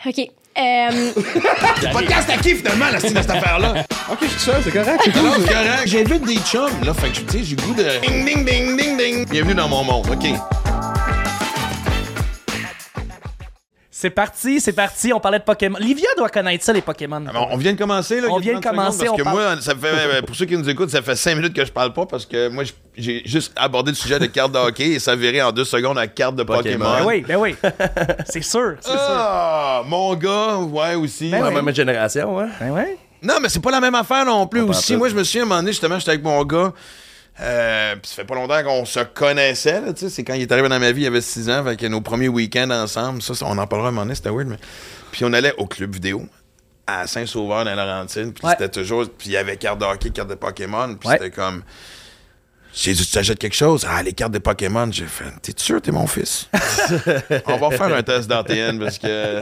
OK. 0.06 0.18
Euh, 0.56 1.12
Podcast 1.92 2.30
à 2.30 2.36
qui 2.36 2.54
finalement, 2.54 2.90
la 2.92 3.00
style 3.00 3.14
de 3.14 3.22
cette 3.22 3.30
affaire-là? 3.30 3.86
Ok, 4.08 4.18
je 4.22 4.26
suis 4.28 4.38
seul, 4.38 4.62
c'est 4.62 4.70
correct. 4.70 5.00
c'est 5.02 5.12
correct. 5.12 5.82
J'invite 5.86 6.24
des 6.24 6.38
chums, 6.38 6.84
là. 6.84 6.94
Fait 6.94 7.10
que, 7.10 7.28
tu 7.28 7.38
sais, 7.38 7.44
j'ai 7.44 7.56
le 7.56 7.62
goût 7.62 7.74
de. 7.74 8.06
Ding, 8.06 8.24
ding, 8.24 8.44
ding, 8.44 8.76
ding, 8.76 8.96
ding. 8.96 9.28
Bienvenue 9.28 9.54
dans 9.54 9.68
mon 9.68 9.82
monde, 9.82 10.06
OK. 10.10 10.59
C'est 14.00 14.08
parti, 14.08 14.60
c'est 14.62 14.72
parti. 14.72 15.12
On 15.12 15.20
parlait 15.20 15.40
de 15.40 15.44
Pokémon. 15.44 15.76
Livia 15.78 16.08
doit 16.16 16.30
connaître 16.30 16.64
ça, 16.64 16.72
les 16.72 16.80
Pokémon. 16.80 17.20
Bon, 17.20 17.48
on 17.50 17.58
vient 17.58 17.74
de 17.74 17.78
commencer, 17.78 18.18
là. 18.22 18.28
On 18.30 18.38
vient 18.38 18.54
de 18.54 18.60
30 18.62 18.74
commencer, 18.74 19.02
on 19.02 19.04
Parce 19.12 19.18
que 19.18 19.22
parle- 19.24 19.36
moi, 19.36 19.60
ça 19.60 19.74
fait, 19.74 19.88
euh, 19.88 20.22
pour 20.22 20.34
ceux 20.34 20.46
qui 20.46 20.56
nous 20.56 20.66
écoutent, 20.70 20.88
ça 20.88 21.02
fait 21.02 21.14
5 21.16 21.34
minutes 21.34 21.52
que 21.52 21.62
je 21.66 21.70
parle 21.70 21.92
pas 21.92 22.06
parce 22.06 22.24
que 22.24 22.48
moi, 22.48 22.64
j'ai 22.96 23.20
juste 23.26 23.52
abordé 23.56 23.90
le 23.90 23.96
sujet 23.98 24.18
de 24.18 24.24
cartes 24.24 24.52
de 24.52 24.58
hockey 24.58 24.92
et 24.92 24.98
ça 25.00 25.14
virait 25.14 25.42
en 25.42 25.52
deux 25.52 25.66
secondes 25.66 25.98
à 25.98 26.06
carte 26.06 26.34
de 26.34 26.44
Pokémon. 26.44 26.62
Pokémon. 26.86 26.98
Ben 27.00 27.06
oui, 27.06 27.24
ben 27.28 27.36
oui. 27.36 27.54
c'est 28.26 28.40
sûr, 28.42 28.76
c'est 28.80 28.88
sûr. 28.88 28.98
Ah, 28.98 29.82
mon 29.84 30.14
gars, 30.14 30.56
ouais, 30.56 30.94
aussi. 30.94 31.28
Ben 31.30 31.42
La 31.42 31.48
oui. 31.50 31.62
même 31.62 31.74
génération, 31.74 32.36
ouais. 32.36 32.46
Ben 32.58 32.70
ouais. 32.70 32.96
Non, 33.22 33.34
mais 33.42 33.50
c'est 33.50 33.60
pas 33.60 33.70
la 33.70 33.80
même 33.82 33.94
affaire 33.96 34.24
non 34.24 34.46
plus 34.46 34.62
aussi. 34.62 34.96
Moi, 34.96 35.10
je 35.10 35.14
me 35.14 35.24
souviens, 35.24 35.42
à 35.42 35.44
un 35.44 35.48
moment 35.48 35.60
donné, 35.60 35.72
justement, 35.72 35.98
j'étais 35.98 36.12
avec 36.12 36.24
mon 36.24 36.42
gars. 36.44 36.72
Euh, 37.42 37.96
pis 37.96 38.08
ça 38.08 38.16
fait 38.16 38.24
pas 38.24 38.34
longtemps 38.34 38.62
qu'on 38.62 38.84
se 38.84 39.00
connaissait, 39.00 39.80
là, 39.80 39.92
tu 39.92 40.00
sais. 40.00 40.10
C'est 40.10 40.24
quand 40.24 40.34
il 40.34 40.42
est 40.42 40.52
arrivé 40.52 40.68
dans 40.68 40.78
ma 40.78 40.92
vie, 40.92 41.02
il 41.02 41.06
avait 41.06 41.20
6 41.22 41.48
ans, 41.48 41.64
fait 41.64 41.76
que 41.76 41.86
nos 41.86 42.00
premiers 42.02 42.28
week-ends 42.28 42.70
ensemble, 42.70 43.22
ça, 43.22 43.32
on 43.46 43.56
en 43.56 43.66
parlera 43.66 43.88
à 43.88 43.90
un 43.90 43.92
moment 43.92 44.02
donné, 44.02 44.14
c'était 44.14 44.30
weird, 44.30 44.48
mais. 44.48 44.58
Puis 45.12 45.24
on 45.24 45.32
allait 45.32 45.54
au 45.56 45.66
club 45.66 45.92
vidéo, 45.94 46.26
à 46.86 47.06
Saint-Sauveur, 47.06 47.64
dans 47.64 47.74
Laurentine, 47.74 48.32
puis 48.32 48.44
Ouais. 48.46 48.52
c'était 48.58 48.68
toujours. 48.68 49.04
Puis 49.16 49.28
il 49.28 49.32
y 49.32 49.36
avait 49.36 49.56
carte 49.56 49.80
de 49.80 49.84
hockey, 49.86 50.10
carte 50.10 50.28
de 50.28 50.34
Pokémon, 50.34 50.94
puis 50.96 51.08
Ouais. 51.08 51.16
c'était 51.18 51.30
comme. 51.30 51.62
J'ai 52.72 52.92
dit, 52.92 53.04
tu 53.04 53.12
t'achètes 53.12 53.38
quelque 53.38 53.56
chose? 53.56 53.84
Ah, 53.88 54.02
les 54.02 54.12
cartes 54.12 54.32
de 54.32 54.38
Pokémon. 54.38 54.88
J'ai 54.92 55.04
fait, 55.06 55.24
t'es 55.42 55.52
sûr, 55.56 55.82
t'es 55.82 55.90
mon 55.90 56.06
fils? 56.06 56.48
on 57.46 57.56
va 57.56 57.70
faire 57.76 57.94
un 57.94 58.02
test 58.02 58.28
d'ATN 58.28 58.78
parce 58.78 58.96
que 58.98 59.40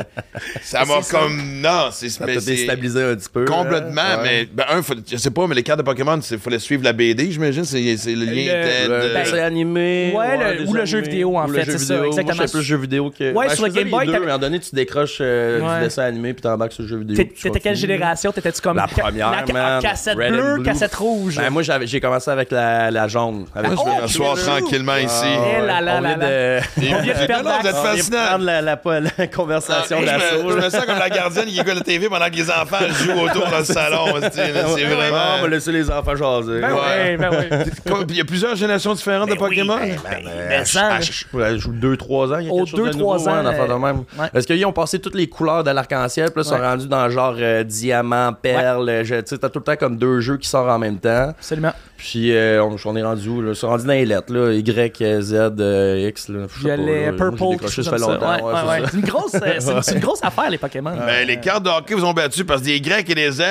ça 0.63 0.85
m'a 0.87 0.95
C'est 1.03 1.13
ça. 1.13 1.19
comme. 1.19 1.61
Non, 1.61 1.89
c'est 1.93 2.09
Ça 2.09 2.25
mais 2.27 2.35
t'a 2.37 2.41
c'est- 2.41 2.51
déstabilisé 2.57 3.03
un 3.03 3.15
petit 3.17 3.29
peu. 3.33 3.45
Complètement, 3.45 4.01
hein? 4.01 4.21
mais 4.23 4.29
Ouais. 4.41 4.49
ben, 4.53 4.65
un, 4.71 4.83
faut- 4.83 4.95
je 5.07 5.17
sais 5.17 5.31
pas, 5.31 5.47
mais 5.47 5.55
les 5.55 5.63
cartes 5.63 5.79
de 5.81 5.85
Pokémon, 5.85 6.19
il 6.31 6.39
fallait 6.39 6.59
suivre 6.59 6.83
la 6.85 6.93
BD, 6.95 7.31
j'imagine. 7.31 7.65
C'est 7.65 7.97
c'est 7.99 8.15
le 8.15 8.25
lien 8.25 8.43
était 8.43 8.89
Le 8.89 9.13
Ben, 9.13 9.23
dessin 9.25 9.39
animé. 9.39 10.13
ouais, 10.17 10.57
le- 10.61 10.67
ou 10.69 10.73
le 10.73 10.85
jeu 10.87 11.01
vidéo, 11.01 11.37
en 11.39 11.49
fait, 11.49 11.65
c'est 11.67 11.79
ça, 11.79 12.07
exactement. 12.07 12.37
Moi, 12.37 12.47
je 12.47 12.53
plus 12.53 12.63
jeu 12.63 12.77
vidéo 12.79 13.11
que. 13.11 13.33
Ouais, 13.35 13.49
Ben, 13.49 13.55
sur 13.55 13.67
le 13.67 13.73
Game 13.73 13.91
Boy, 13.91 14.07
mais 14.07 14.31
à 14.31 14.35
un 14.35 14.39
donné, 14.39 14.59
tu 14.59 14.75
décroches 14.75 15.19
euh, 15.21 15.61
Ouais. 15.61 15.79
du 15.79 15.85
dessin 15.85 16.05
animé 16.05 16.33
puis 16.33 16.43
t'embarques 16.43 16.73
sur 16.73 16.83
le 16.83 16.89
jeu 16.89 16.97
vidéo. 16.99 17.17
T'étais 17.43 17.61
quelle 17.61 17.77
génération? 17.77 18.33
T'étais-tu 18.33 18.61
comme. 18.63 18.77
La 18.79 18.87
première. 18.87 19.45
Cassette 19.83 20.17
bleue, 20.17 20.63
cassette 20.65 20.95
rouge? 20.95 21.37
Ben, 21.37 21.51
moi, 21.51 21.63
j'avais- 21.63 21.87
j'ai 21.87 22.01
commencé 22.01 22.31
avec 22.31 22.51
la, 22.51 22.91
la 22.91 23.07
jaune. 23.19 23.35
Moi, 23.39 23.47
je 23.55 23.61
vais 23.69 23.75
Oh, 23.79 24.01
m'asseoir 24.01 24.37
tranquillement 24.37 24.97
ici. 24.97 25.25
On 25.27 25.49
vient 25.51 26.17
de... 26.19 26.61
On 26.79 27.01
vient 27.01 27.15
de 27.15 27.21
Non, 27.21 27.27
perdre 27.27 27.51
vous 27.61 27.67
êtes 27.69 27.77
fascinant. 27.77 28.39
la, 28.39 28.63
la, 28.63 28.63
la, 28.63 29.01
la 29.01 29.11
Ah, 29.19 29.27
conversation 29.27 30.01
la 30.01 30.19
je, 30.19 30.25
me, 30.25 30.43
sauce. 30.43 30.53
je 30.53 30.65
me 30.65 30.71
sens 30.71 30.85
comme 30.87 30.99
la 30.99 31.11
gardienne 31.11 31.47
qui 31.47 31.59
écoute 31.61 31.75
la 31.75 31.81
TV 31.81 32.09
pendant 32.09 32.27
que 32.27 32.37
les 32.37 32.51
enfants 32.51 32.77
jouent 32.93 33.21
autour 33.21 33.49
dans 33.49 33.59
le 33.59 33.65
salon. 33.79 34.05
tu 34.15 34.21
sais, 34.33 34.53
là, 34.53 34.63
C'est 34.75 34.85
On 34.87 34.89
va 34.89 34.95
vraiment. 34.95 35.47
laisser 35.47 35.73
les 35.73 35.91
enfants 35.91 36.17
jaser. 36.17 36.61
Ben 36.61 37.17
ben 37.19 38.05
Il 38.09 38.17
y 38.17 38.21
a 38.21 38.25
plusieurs 38.25 38.55
générations 38.57 38.95
différentes 38.95 39.29
de 39.31 39.35
Pokémon? 39.35 39.79
je 39.81 41.59
joue 41.59 41.73
2-3 41.73 42.35
ans. 42.35 42.39
Il 42.39 42.47
y 42.47 42.49
a 42.49 42.53
Aux 42.53 42.65
quelque 42.65 42.71
chose 42.77 42.87
de 42.87 42.93
2-3 42.93 42.97
nouveau, 42.99 43.29
ans, 43.29 43.41
une 43.41 43.47
affaire 43.47 43.67
de 43.69 43.73
euh, 43.73 43.79
même. 43.79 44.05
Parce 44.33 44.47
qu'ils 44.47 44.65
ont 44.67 44.73
passé 44.73 44.99
toutes 44.99 45.15
les 45.15 45.29
couleurs 45.29 45.65
de 45.65 45.71
l'arc-en-ciel, 45.71 46.31
puis 46.31 46.43
là, 46.43 46.47
ils 46.47 46.49
sont 46.57 46.63
rendus 46.63 46.89
dans 46.89 47.09
genre 47.11 47.35
euh, 47.39 47.65
diamant, 47.65 48.33
perle. 48.33 49.03
Tu 49.05 49.23
sais, 49.27 49.39
t'as 49.39 49.49
tout 49.49 49.59
le 49.61 49.65
temps 49.65 49.77
comme 49.77 49.97
deux 49.97 50.21
jeux 50.21 50.37
qui 50.37 50.49
sortent 50.49 50.71
en 50.71 50.79
même 50.79 50.99
temps. 50.99 51.31
Absolument. 51.31 51.73
Puis 51.97 52.35
euh, 52.37 52.63
on, 52.63 52.77
on 52.85 52.97
est 52.97 53.03
rendu 53.09 53.29
où, 53.29 53.43
là? 53.43 53.51
Ils 53.51 53.57
sont 53.57 53.69
rendus 53.69 53.87
dans 53.87 53.93
les 53.93 54.07
lettres, 54.07 54.33
là. 54.33 54.53
Y, 54.53 55.21
Z, 55.23 55.35
euh, 55.35 56.09
X, 56.11 56.29
là. 56.29 56.47
Je 56.49 56.63
sais 56.63 56.69
pas, 56.69 56.77
Violet, 56.77 57.07
là. 57.07 57.13
Moi, 57.13 57.31
j'ai 57.31 57.37
purple, 57.37 57.51
décroché, 57.53 57.83
ça 57.83 57.91
fait 57.91 57.97
comme 57.99 58.07
ça. 58.07 58.13
longtemps. 58.15 58.35
Ouais, 58.37 58.43
ouais, 58.43 58.53
ouais, 58.53 58.59
c'est 58.61 58.69
ouais. 58.69 58.81
ça. 58.81 58.89
C'est 58.91 58.97
une 58.99 59.05
grosse, 59.07 59.35
euh, 59.35 59.41
c'est 59.59 59.73
une- 59.73 59.83
c'est 59.83 59.95
une 59.95 60.01
grosse 60.01 60.21
affaire, 60.23 60.51
les 60.51 60.59
Pokémon. 60.59 60.93
Ben, 61.07 61.27
les 61.27 61.41
cartes 61.41 61.63
de 61.65 61.71
hockey 61.71 61.95
vous 61.95 62.05
ont 62.05 62.13
battu 62.13 62.45
parce 62.45 62.61
que 62.61 62.67
des 62.67 62.81
Grecs 62.81 63.09
et 63.11 63.15
des 63.15 63.31
Z, 63.31 63.43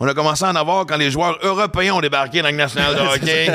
on 0.00 0.06
a 0.08 0.14
commencé 0.14 0.44
à 0.44 0.50
en 0.50 0.56
avoir 0.56 0.86
quand 0.86 0.96
les 0.96 1.10
joueurs 1.10 1.38
européens 1.42 1.94
ont 1.94 2.00
débarqué 2.00 2.42
dans 2.42 2.48
le 2.50 2.56
national 2.56 2.94
de 2.94 3.00
hockey 3.14 3.46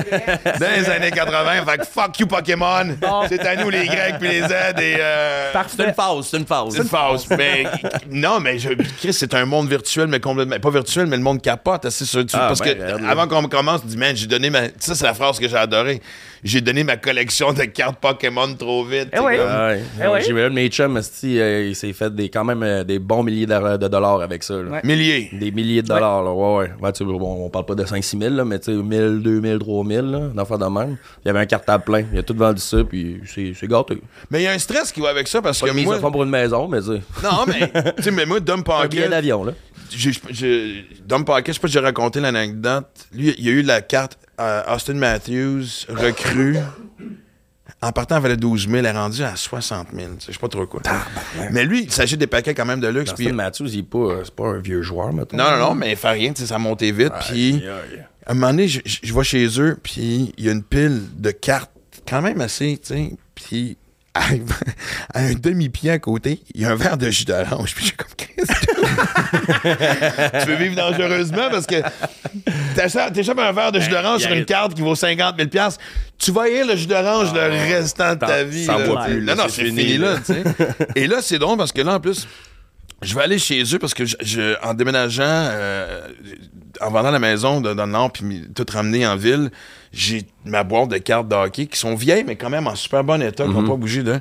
dans 0.60 0.76
les 0.76 0.90
années 0.90 1.12
80. 1.12 1.66
Fait 1.66 1.78
que 1.80 1.86
fuck 1.86 2.20
you 2.20 2.28
Pokémon. 2.28 2.96
C'est 3.30 3.46
à 3.46 3.56
nous 3.56 3.70
les 3.70 3.86
Grecs 3.86 4.16
puis 4.20 4.30
les 4.30 4.42
Z 4.42 4.52
et 4.80 4.98
euh, 5.00 5.52
C'est 5.68 5.84
une 5.86 5.94
phase, 5.94 6.28
c'est 6.30 6.38
une 6.38 6.46
phase. 6.46 6.70
c'est 6.72 6.82
une 6.82 6.88
phase. 6.88 7.26
Mais 7.38 7.66
non, 8.10 8.40
mais 8.40 8.60
je, 8.60 8.70
Chris, 9.00 9.14
c'est 9.14 9.34
un 9.34 9.46
monde 9.46 9.68
virtuel, 9.70 10.08
mais 10.08 10.20
complètement 10.20 10.60
pas 10.60 10.70
virtuel, 10.70 11.08
mais 11.08 11.18
le 11.18 11.24
monde 11.24 11.42
capote. 11.42 11.88
C'est 11.90 12.06
sûr, 12.06 12.24
Ah, 12.34 12.48
parce 12.48 12.60
ben, 12.60 12.76
que 12.78 12.84
regarde, 12.84 13.04
avant 13.10 13.28
qu'on 13.28 13.48
commence, 13.48 13.82
tu 13.82 13.88
dis 13.88 13.98
man, 13.98 14.16
j'ai 14.16 14.28
donné 14.28 14.50
ma. 14.50 14.62
Ça 14.80 14.96
c'est 14.96 15.04
la 15.06 15.14
phrase 15.14 15.40
que 15.40 15.47
j'ai 15.48 15.58
adorée. 15.58 16.02
J'ai 16.44 16.62
donné 16.62 16.84
ma 16.84 16.98
collection 16.98 17.52
de 17.52 17.64
cartes 17.64 18.00
Pokémon 18.00 18.54
trop 18.54 18.86
vite. 18.86 19.10
Eh 19.12 19.20
oui. 19.20 19.34
Ah 19.40 19.68
ouais. 19.70 19.82
Eh 20.04 20.08
ouais. 20.08 20.22
J'ai 20.22 20.34
vu 20.34 20.42
un 20.42 20.50
de 20.50 20.54
mes 20.56 20.68
chums, 20.70 20.96
esti, 20.98 21.40
euh, 21.40 21.68
il 21.70 21.76
s'est 21.76 21.94
fait 21.94 22.14
des, 22.14 22.30
quand 22.30 22.44
même 22.46 22.62
euh, 22.62 22.84
des 22.84 23.00
bons 23.00 23.24
milliers 23.24 23.48
de, 23.48 23.78
de 23.78 23.88
dollars 23.88 24.22
avec 24.22 24.44
ça. 24.44 24.56
Ouais. 24.58 24.82
Milliers. 24.84 25.30
Des 25.34 25.50
milliers 25.52 25.82
de 25.82 25.88
dollars, 25.88 26.24
là. 26.24 26.32
Ouais, 26.32 26.58
ouais. 26.60 26.72
Ouais, 26.80 26.92
tu 26.92 27.00
sais, 27.00 27.06
bon, 27.06 27.46
on 27.46 27.50
parle 27.50 27.66
pas 27.66 27.76
de 27.76 27.84
5-6 27.84 28.20
000, 28.22 28.36
là, 28.36 28.46
mais 28.46 28.60
tu 28.60 28.66
sais, 28.72 28.72
1000, 28.82 29.22
2000, 29.24 29.58
3000, 29.60 29.98
là, 30.02 30.20
d'affaires 30.36 30.60
de 30.60 30.66
même. 30.66 30.98
Il 31.26 31.28
y 31.28 31.30
avait 31.32 31.40
un 31.40 31.46
cartable 31.46 31.84
plein. 31.84 32.04
Il 32.14 32.20
a 32.20 32.24
tout 32.24 32.36
vendu 32.36 32.62
ça, 32.62 32.78
puis 32.84 33.20
c'est 33.26 33.68
gâté. 33.68 34.02
Mais 34.30 34.42
il 34.42 34.44
y 34.44 34.48
a 34.48 34.52
un 34.52 34.60
stress 34.60 34.92
qui 34.92 35.02
va 35.02 35.10
avec 35.10 35.28
ça 35.28 35.42
parce 35.42 35.60
Pas 35.60 35.68
que 35.68 35.74
moi. 35.84 36.00
pour 36.00 36.24
une 36.24 36.30
maison, 36.30 36.68
mais 36.68 36.82
tu 36.82 36.90
Non, 37.24 37.46
mais. 37.48 37.72
tu 37.98 38.04
sais, 38.04 38.12
mais 38.12 38.26
moi, 38.26 38.40
Dom 38.40 38.60
un 38.68 38.88
billet 38.88 39.02
Pocket. 39.04 39.10
d'avion, 39.10 39.44
là. 39.44 39.54
J'ai- 39.90 40.12
j'ai- 40.30 40.86
Dom 41.06 41.24
Pocket, 41.26 41.48
je 41.48 41.54
sais 41.54 41.60
pas 41.60 41.68
si 41.68 41.74
j'ai 41.74 41.80
raconté 41.80 42.20
l'anecdote. 42.20 42.88
Lui, 43.14 43.34
il 43.38 43.46
y 43.46 43.50
a 43.50 43.52
eu 43.52 43.62
la 43.62 43.82
carte 43.82 44.18
euh, 44.40 44.62
Austin 44.74 44.94
Matthews, 44.96 45.66
recrue. 45.90 46.58
En 47.82 47.92
partant, 47.92 48.16
elle 48.16 48.22
valait 48.24 48.38
12 48.38 48.66
000, 48.68 48.76
elle 48.78 48.86
est 48.88 48.92
rendue 48.92 49.24
à 49.24 49.36
60 49.36 49.90
000. 49.94 50.08
tu 50.08 50.20
sais, 50.20 50.26
Je 50.28 50.32
sais 50.34 50.40
pas 50.40 50.48
trop 50.48 50.66
quoi. 50.66 50.82
Mais 51.52 51.64
lui, 51.64 51.84
il 51.84 51.92
s'agit 51.92 52.18
des 52.18 52.26
paquets 52.26 52.54
quand 52.56 52.66
même 52.66 52.80
de 52.80 52.88
luxe. 52.88 53.12
Austin 53.12 53.34
Matthews, 53.36 53.68
il 53.68 53.80
est 53.80 53.84
pas, 53.84 53.98
euh, 53.98 54.24
pas 54.36 54.48
un 54.48 54.60
vieux 54.60 54.82
joueur, 54.82 55.14
maintenant. 55.14 55.44
non, 55.44 55.58
non, 55.58 55.70
non, 55.70 55.76
mais 55.76 55.92
il 55.92 55.98
fait 55.98 56.10
rien, 56.10 56.34
ça 56.36 56.56
a 56.56 56.58
monté 56.58 56.92
vite. 56.92 57.12
Puis, 57.30 57.62
à 58.26 58.32
un 58.32 58.34
moment 58.34 58.48
donné, 58.52 58.68
je, 58.68 58.80
je- 58.86 59.00
je 59.04 59.14
vais 59.14 59.24
chez 59.24 59.48
eux, 59.62 59.78
puis 59.84 60.34
il 60.38 60.46
y 60.46 60.50
a 60.50 60.54
une 60.54 60.64
pile 60.64 61.02
de 61.18 61.30
cartes 61.32 61.72
quand 62.08 62.22
même 62.22 62.42
assez, 62.42 62.78
tu 62.82 62.88
sais. 62.94 63.12
Puis, 63.36 63.78
à, 64.16 64.22
à 65.14 65.20
un 65.22 65.34
demi-pied 65.34 65.92
à 65.92 66.00
côté, 66.00 66.42
il 66.56 66.62
y 66.62 66.66
a 66.66 66.72
un 66.72 66.76
verre 66.76 66.98
de 66.98 67.10
jus 67.12 67.26
d'orange. 67.26 67.76
Puis, 67.76 67.86
j'ai 67.88 67.92
comme, 67.92 68.08
qu'est-ce 68.18 68.66
que 68.66 68.77
tu 70.44 70.48
veux 70.50 70.56
vivre 70.56 70.76
dangereusement 70.76 71.50
parce 71.52 71.66
que 71.66 71.76
t'échappes 73.14 73.40
un 73.40 73.52
verre 73.52 73.72
de 73.72 73.80
jus 73.80 73.90
d'orange 73.90 74.22
sur 74.22 74.32
une 74.32 74.46
carte 74.46 74.74
qui 74.74 74.82
vaut 74.82 74.96
50 74.96 75.36
000 75.38 75.50
tu 76.18 76.32
vas 76.32 76.44
haïr 76.44 76.66
le 76.66 76.76
jus 76.76 76.88
d'orange 76.88 77.34
le 77.34 77.42
restant 77.74 78.14
de 78.16 78.20
ta 78.20 78.44
vie. 78.44 78.66
t'en 78.66 78.78
là, 78.80 79.06
plus, 79.06 79.22
là, 79.22 79.36
non, 79.36 79.44
non, 79.44 79.50
c'est 79.50 79.66
fini, 79.66 79.82
fini, 79.84 79.98
là. 79.98 80.16
Et 80.96 81.08
là, 81.08 81.18
c'est 81.22 81.38
drôle 81.40 81.58
parce 81.58 81.72
que 81.72 81.82
là, 81.82 81.96
en 81.96 82.00
plus, 82.00 82.28
je 83.04 83.14
vais 83.16 83.22
aller 83.22 83.38
chez 83.38 83.62
eux 83.74 83.80
parce 83.80 83.94
que 83.94 84.06
je, 84.06 84.16
je- 84.22 84.56
en 84.66 84.74
déménageant, 84.74 85.24
euh, 85.28 86.02
en 86.82 86.90
vendant 86.90 87.12
la 87.12 87.20
maison 87.20 87.62
de- 87.62 87.74
dans 87.76 87.86
le 87.86 87.92
Nord, 87.92 88.12
puis 88.12 88.46
tout 88.56 88.66
ramené 88.72 89.06
en 89.06 89.16
ville, 89.16 89.52
j'ai 89.94 90.24
ma 90.46 90.64
boîte 90.64 90.90
de 90.90 90.98
cartes 90.98 91.28
de 91.28 91.36
hockey 91.36 91.68
qui 91.68 91.78
sont 91.78 91.94
vieilles, 91.96 92.24
mais 92.26 92.36
quand 92.36 92.50
même 92.50 92.66
en 92.68 92.76
super 92.76 93.04
bon 93.04 93.22
état, 93.22 93.44
qui 93.46 93.52
n'ont 93.52 93.68
pas 93.68 93.76
bougé 93.76 94.02
de. 94.02 94.20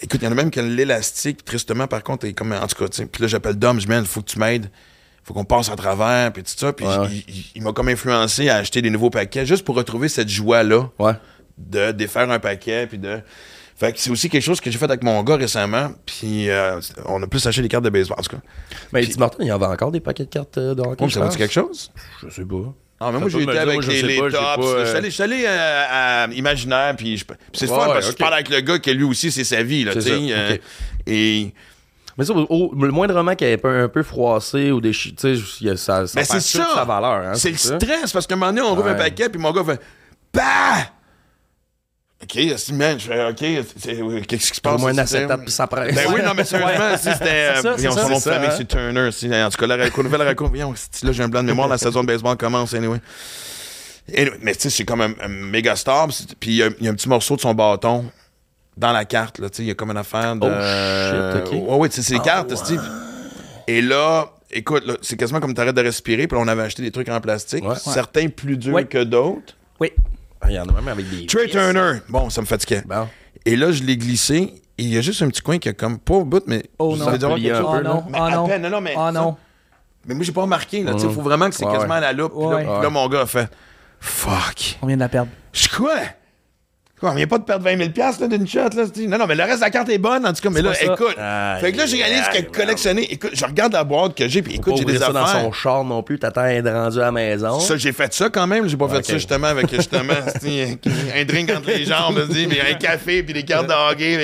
Écoute, 0.00 0.20
il 0.22 0.24
y 0.24 0.28
en 0.28 0.32
a 0.32 0.34
même 0.34 0.50
que 0.50 0.60
l'élastique, 0.60 1.44
tristement, 1.44 1.86
par 1.86 2.02
contre, 2.02 2.26
est 2.26 2.32
comme. 2.32 2.52
En 2.52 2.66
tout 2.66 2.76
cas. 2.84 2.88
Puis 3.10 3.22
là, 3.22 3.28
j'appelle 3.28 3.54
Dom, 3.54 3.80
je 3.80 3.86
dis, 3.86 3.92
il 3.92 4.04
faut 4.06 4.20
que 4.22 4.30
tu 4.30 4.38
m'aides. 4.38 4.70
faut 5.22 5.32
qu'on 5.32 5.44
passe 5.44 5.70
à 5.70 5.76
travers, 5.76 6.32
puis 6.32 6.42
tout 6.42 6.52
ça. 6.56 6.72
Puis 6.72 6.84
Ouais, 6.86 6.98
ouais. 6.98 7.06
il, 7.10 7.24
il- 7.34 7.46
il 7.56 7.62
m'a 7.62 7.72
comme 7.72 7.88
influencé 7.88 8.48
à 8.50 8.56
acheter 8.56 8.82
des 8.82 8.90
nouveaux 8.90 9.08
paquets 9.10 9.46
juste 9.46 9.64
pour 9.64 9.74
retrouver 9.74 10.08
cette 10.08 10.28
joie-là 10.28 10.90
Ouais. 10.98 11.12
de 11.56 11.92
défaire 11.92 12.30
un 12.30 12.38
paquet, 12.38 12.86
puis 12.86 12.98
de. 12.98 13.20
Fait 13.76 13.92
que 13.92 13.98
c'est 13.98 14.10
aussi 14.10 14.28
quelque 14.28 14.42
chose 14.44 14.60
que 14.60 14.70
j'ai 14.70 14.78
fait 14.78 14.84
avec 14.84 15.02
mon 15.02 15.20
gars 15.24 15.34
récemment, 15.36 15.90
puis 16.06 16.48
euh, 16.50 16.78
on 17.06 17.20
a 17.22 17.26
plus 17.26 17.44
acheté 17.46 17.60
des 17.62 17.68
cartes 17.68 17.84
de 17.84 17.90
baseball. 17.90 18.18
En 18.20 18.22
tout 18.22 18.36
cas, 18.36 18.42
Mais 18.92 19.04
Tim 19.04 19.18
Martin, 19.18 19.38
il 19.40 19.48
y 19.48 19.50
avait 19.50 19.64
encore 19.66 19.90
des 19.90 19.98
paquets 20.00 20.24
de 20.26 20.28
cartes 20.30 20.58
euh, 20.58 20.74
de 20.76 20.82
hockey. 20.82 21.04
Oh, 21.04 21.08
ça 21.08 21.20
pense. 21.20 21.30
dire 21.30 21.38
quelque 21.38 21.52
chose? 21.54 21.90
Je 22.22 22.28
sais 22.32 22.44
pas. 22.44 22.72
Ah, 23.06 23.10
mais 23.12 23.18
moi, 23.20 23.28
j'ai 23.28 23.42
été 23.42 23.58
avec 23.58 23.86
les, 23.86 24.18
pas, 24.18 24.30
tops. 24.30 24.40
pas, 24.40 24.56
Je 24.60 24.62
suis 24.62 24.94
euh, 24.94 24.96
allé, 24.98 25.10
je 25.10 25.14
suis 25.14 25.22
allé, 25.22 25.44
euh, 25.46 25.84
à 25.90 26.26
Imaginaire, 26.32 26.94
puis, 26.96 27.16
je- 27.18 27.24
c'est 27.52 27.66
fun 27.66 27.78
ouais, 27.78 27.86
parce 27.94 28.06
que 28.06 28.12
je 28.12 28.16
parle 28.16 28.34
avec 28.34 28.48
le 28.48 28.60
gars 28.60 28.78
que 28.78 28.90
lui 28.90 29.04
aussi, 29.04 29.30
c'est 29.30 29.44
sa 29.44 29.62
vie, 29.62 29.84
là, 29.84 29.92
ça, 30.00 30.08
euh, 30.10 30.54
ok. 30.54 30.60
Et. 31.06 31.52
Mais 32.16 32.24
ça, 32.24 32.32
au- 32.32 32.72
le 32.80 32.92
moindrement 32.92 33.34
qu'il 33.34 33.48
y 33.48 33.50
ait 33.50 33.54
un 33.54 33.58
peu, 33.58 33.68
un 33.82 33.88
froissé 34.04 34.70
ou 34.70 34.80
a- 35.68 35.76
ça, 35.76 36.06
ça 36.06 36.20
Ben, 36.20 36.24
perd 36.26 36.40
c'est 36.40 36.58
ça. 36.58 36.68
sa 36.74 36.84
valeur. 36.84 37.26
Hein, 37.26 37.34
c'est 37.34 37.50
le 37.50 37.56
stress 37.56 38.12
parce 38.12 38.26
qu'à 38.26 38.34
un 38.34 38.38
moment 38.38 38.52
donné, 38.52 38.62
on 38.66 38.74
rouvre 38.74 38.86
un 38.88 38.92
Ouais. 38.92 38.96
paquet, 38.98 39.28
puis 39.28 39.40
mon 39.40 39.50
gars 39.52 39.64
fait 39.64 39.80
Bah! 40.32 40.42
OK, 42.24 42.54
c'est 42.56 42.72
man, 42.72 42.98
je 42.98 43.06
fais 43.06 43.24
OK, 43.28 43.64
c'est- 43.78 44.26
qu'est-ce 44.26 44.50
qui 44.50 44.56
se 44.56 44.60
passe? 44.60 44.74
Au 44.74 44.78
moins 44.78 44.92
un 44.92 44.98
acétate 44.98 45.42
puis 45.42 45.50
ça 45.52 45.66
presse. 45.66 45.94
Ben 45.94 46.06
oui, 46.14 46.20
non, 46.24 46.32
mais 46.34 46.44
sérieusement, 46.44 46.96
si 46.96 47.12
c'était. 47.12 47.60
voyons, 47.60 47.92
ça, 47.92 48.02
son 48.02 48.08
nom 48.08 48.16
de 48.16 48.22
famille, 48.22 48.48
c'est 48.56 48.64
Turner. 48.68 49.10
si, 49.12 49.26
en 49.32 49.48
tout 49.50 49.56
cas, 49.58 49.66
la 49.66 49.88
nouvelle 49.90 50.22
raconte. 50.22 50.48
Voyons, 50.48 50.74
si, 50.90 51.04
là, 51.04 51.12
j'ai 51.12 51.22
un 51.22 51.28
blanc 51.28 51.42
de 51.42 51.48
mémoire, 51.48 51.68
la 51.68 51.78
saison 51.78 52.02
de 52.02 52.06
baseball 52.06 52.36
commence, 52.36 52.72
anyway. 52.74 52.98
Anyway, 54.16 54.38
mais 54.42 54.54
tu 54.54 54.62
sais, 54.62 54.70
c'est 54.70 54.84
comme 54.84 55.00
un, 55.00 55.12
un 55.20 55.28
méga 55.28 55.76
star. 55.76 56.08
puis 56.40 56.50
il 56.50 56.56
y, 56.56 56.62
a- 56.62 56.70
il 56.78 56.84
y 56.84 56.88
a 56.88 56.90
un 56.90 56.94
petit 56.94 57.08
morceau 57.08 57.36
de 57.36 57.40
son 57.40 57.54
bâton 57.54 58.04
dans 58.76 58.92
la 58.92 59.04
carte, 59.04 59.38
là, 59.38 59.48
tu 59.48 59.56
sais, 59.58 59.62
il 59.62 59.68
y 59.68 59.70
a 59.70 59.74
comme 59.74 59.90
une 59.90 59.96
affaire 59.96 60.34
de. 60.36 60.46
Oh, 60.46 61.42
shit, 61.50 61.52
ok. 61.52 61.68
Ouais, 61.70 61.76
ouais, 61.76 61.88
tu 61.88 61.96
sais, 61.96 62.02
c'est 62.02 62.14
des 62.14 62.20
cartes, 62.20 62.48
tu 62.50 62.56
sais. 62.74 62.80
Et 63.66 63.80
là, 63.80 64.30
écoute, 64.50 64.84
là, 64.86 64.94
c'est 65.00 65.16
quasiment 65.16 65.40
comme 65.40 65.54
t'arrêtes 65.54 65.74
de 65.76 65.80
respirer, 65.82 66.26
puis 66.26 66.36
on 66.40 66.46
avait 66.48 66.62
acheté 66.62 66.82
des 66.82 66.90
trucs 66.90 67.08
en 67.08 67.20
plastique, 67.20 67.64
Ouais. 67.64 67.76
certains 67.76 68.28
plus 68.28 68.56
durs 68.56 68.74
Ouais. 68.74 68.84
que 68.84 69.02
d'autres. 69.04 69.54
Oui. 69.80 69.90
Il 70.48 70.54
y 70.54 70.58
en 70.58 70.66
a 70.66 70.72
même 70.72 70.88
avec 70.88 71.08
des. 71.10 71.26
Trey. 71.26 71.48
Turner, 71.48 72.00
bon, 72.08 72.30
ça 72.30 72.40
me 72.40 72.46
fatiguait. 72.46 72.82
Bon. 72.86 73.08
Et 73.46 73.56
là, 73.56 73.72
je 73.72 73.82
l'ai 73.82 73.96
glissé, 73.96 74.36
et 74.78 74.82
il 74.82 74.88
y 74.92 74.98
a 74.98 75.00
juste 75.00 75.22
un 75.22 75.28
petit 75.28 75.42
coin 75.42 75.58
qui 75.58 75.68
a 75.68 75.72
comme 75.72 75.98
pas 75.98 76.14
au 76.14 76.24
bout, 76.24 76.42
mais. 76.46 76.64
Oh 76.78 76.96
ça 76.96 77.16
non. 77.18 77.36
dire. 77.36 77.62
Oh 77.66 77.74
là. 77.74 77.80
non, 77.82 78.04
Mais 78.10 78.18
oh 78.20 78.24
à 78.24 78.30
non. 78.30 78.46
peine, 78.46 78.62
non, 78.62 78.70
non, 78.70 78.80
mais 78.80 78.94
Oh 78.96 79.00
ça- 79.06 79.12
non. 79.12 79.36
Mais 80.06 80.14
moi, 80.14 80.22
j'ai 80.24 80.32
pas 80.32 80.42
remarqué, 80.42 80.82
là. 80.82 80.92
Il 80.98 81.04
Mhm. 81.06 81.12
faut 81.14 81.22
vraiment 81.22 81.48
que 81.48 81.54
c'est 81.54 81.64
Ouais, 81.64 81.72
quasiment 81.72 81.92
ouais. 81.94 81.98
à 81.98 82.00
la 82.00 82.12
loupe. 82.12 82.32
Puis 82.32 82.44
Ouais. 82.44 82.64
Là, 82.64 82.72
puis 82.74 82.82
là, 82.82 82.90
mon 82.90 83.08
gars 83.08 83.22
a 83.22 83.26
fait 83.26 83.48
Fuck. 84.00 84.78
On 84.82 84.86
vient 84.86 84.96
de 84.96 85.00
la 85.00 85.08
perdre. 85.08 85.30
Je 85.52 85.68
quoi? 85.68 85.94
Quoi, 87.04 87.12
on 87.12 87.16
vient 87.16 87.26
pas 87.26 87.36
de 87.36 87.44
perdre 87.44 87.64
20 87.66 87.76
000 87.76 87.90
là, 87.98 88.28
d'une 88.28 88.48
shot, 88.48 88.60
là. 88.74 88.84
Non, 89.06 89.18
non, 89.18 89.26
mais 89.26 89.34
le 89.34 89.42
reste 89.42 89.56
de 89.56 89.60
la 89.60 89.70
carte 89.70 89.90
est 89.90 89.98
bonne, 89.98 90.24
en 90.26 90.32
tout 90.32 90.40
cas. 90.40 90.48
Mais 90.48 90.62
là, 90.62 90.72
écoute. 90.80 91.14
Aïe, 91.18 91.60
fait 91.60 91.72
que 91.72 91.76
là, 91.76 91.84
j'ai 91.84 91.98
réalisé 92.02 92.22
que 92.32 92.50
collectionner. 92.56 93.12
Écoute, 93.12 93.32
je 93.34 93.44
regarde 93.44 93.74
la 93.74 93.84
boîte 93.84 94.16
que 94.16 94.26
j'ai, 94.26 94.40
puis 94.40 94.54
écoute, 94.54 94.72
Pas 94.72 94.78
j'ai 94.78 94.86
des 94.86 94.96
ça 94.96 95.12
dans 95.12 95.22
affaires. 95.22 95.42
son 95.42 95.52
char 95.52 95.84
non 95.84 96.02
plus. 96.02 96.18
T'attends 96.18 96.40
à 96.40 96.48
être 96.54 96.70
rendu 96.70 96.96
à 96.98 97.02
la 97.02 97.12
maison. 97.12 97.60
Ça, 97.60 97.76
j'ai 97.76 97.92
fait 97.92 98.14
ça 98.14 98.30
quand 98.30 98.46
même. 98.46 98.66
J'ai 98.68 98.78
pas 98.78 98.88
fait 98.88 99.04
ça 99.04 99.12
justement 99.12 99.48
avec 99.48 99.70
justement 99.70 100.14
un 101.14 101.24
drink 101.26 101.50
entre 101.50 101.68
les 101.68 101.84
jambes, 101.84 102.26
puis 102.30 102.48
un 102.58 102.74
café, 102.74 103.22
puis 103.22 103.34
des 103.34 103.42
cartes 103.42 103.66
de 103.68 103.92
hockey. 103.92 104.16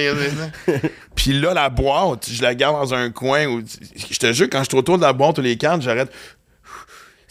mais- 0.67 0.81
Puis 1.15 1.39
là, 1.39 1.53
la 1.53 1.69
boîte, 1.69 2.29
je 2.33 2.41
la 2.41 2.55
garde 2.55 2.77
dans 2.77 2.95
un 2.95 3.11
coin. 3.11 3.45
Où, 3.45 3.61
je 4.11 4.17
te 4.17 4.33
jure, 4.33 4.47
quand 4.51 4.61
je 4.61 4.69
suis 4.71 4.79
autour 4.79 4.97
de 4.97 5.03
la 5.03 5.13
boîte 5.13 5.37
ou 5.39 5.43
les 5.43 5.57
cartes, 5.57 5.83
j'arrête. 5.83 6.11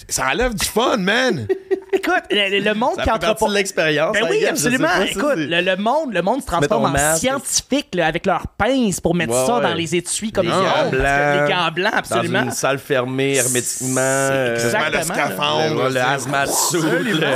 Ça 0.10 0.28
enlève 0.32 0.54
du 0.56 0.66
fun, 0.66 0.98
man! 0.98 1.48
Écoute, 1.94 2.24
le, 2.30 2.60
le 2.60 2.74
monde 2.75 2.92
Ça 2.96 3.01
qui 3.04 3.10
fait 3.10 3.16
entre 3.16 3.25
partie 3.28 3.44
pas. 3.46 3.50
de 3.50 3.56
l'expérience. 3.56 4.13
Ben 4.13 4.28
oui, 4.30 4.46
absolument. 4.46 4.88
pas, 4.88 5.06
Écoute, 5.06 5.24
c'est- 5.36 5.46
le, 5.48 5.62
le 5.62 5.75
monde, 5.78 6.13
le 6.13 6.22
monde 6.22 6.42
se 6.42 6.46
transforme 6.48 6.86
en 6.86 6.89
masque. 6.89 7.22
scientifique 7.22 7.88
là, 7.96 8.06
avec 8.08 8.25
leurs 8.28 8.46
pinces 8.58 9.00
pour 9.01 9.16
mettre 9.16 9.34
Ouais, 9.34 9.46
ça 9.48 9.56
ouais. 9.58 9.62
dans 9.63 9.74
les 9.74 9.96
étuis 9.96 10.32
comme 10.32 10.46
Les 10.46 10.51
ils 10.51 10.56
gants 10.56 10.89
blancs. 10.92 11.48
Les 11.48 11.54
gants 11.54 11.72
blancs, 11.74 11.94
absolument. 11.96 12.39
Dans 12.39 12.46
une 12.46 12.51
salle 12.51 12.78
fermée, 12.80 13.36
hermétiquement. 13.38 13.96
C'est 13.96 14.34
euh, 14.34 14.50
le 14.50 14.66
Exactement, 14.98 15.04
scaphandre. 15.16 15.75
Le, 15.84 15.88
le 15.88 15.92
c'est- 15.94 16.00
hazmat 16.00 16.46
suit, 16.48 16.80
le, 16.82 17.12
le 17.13 17.28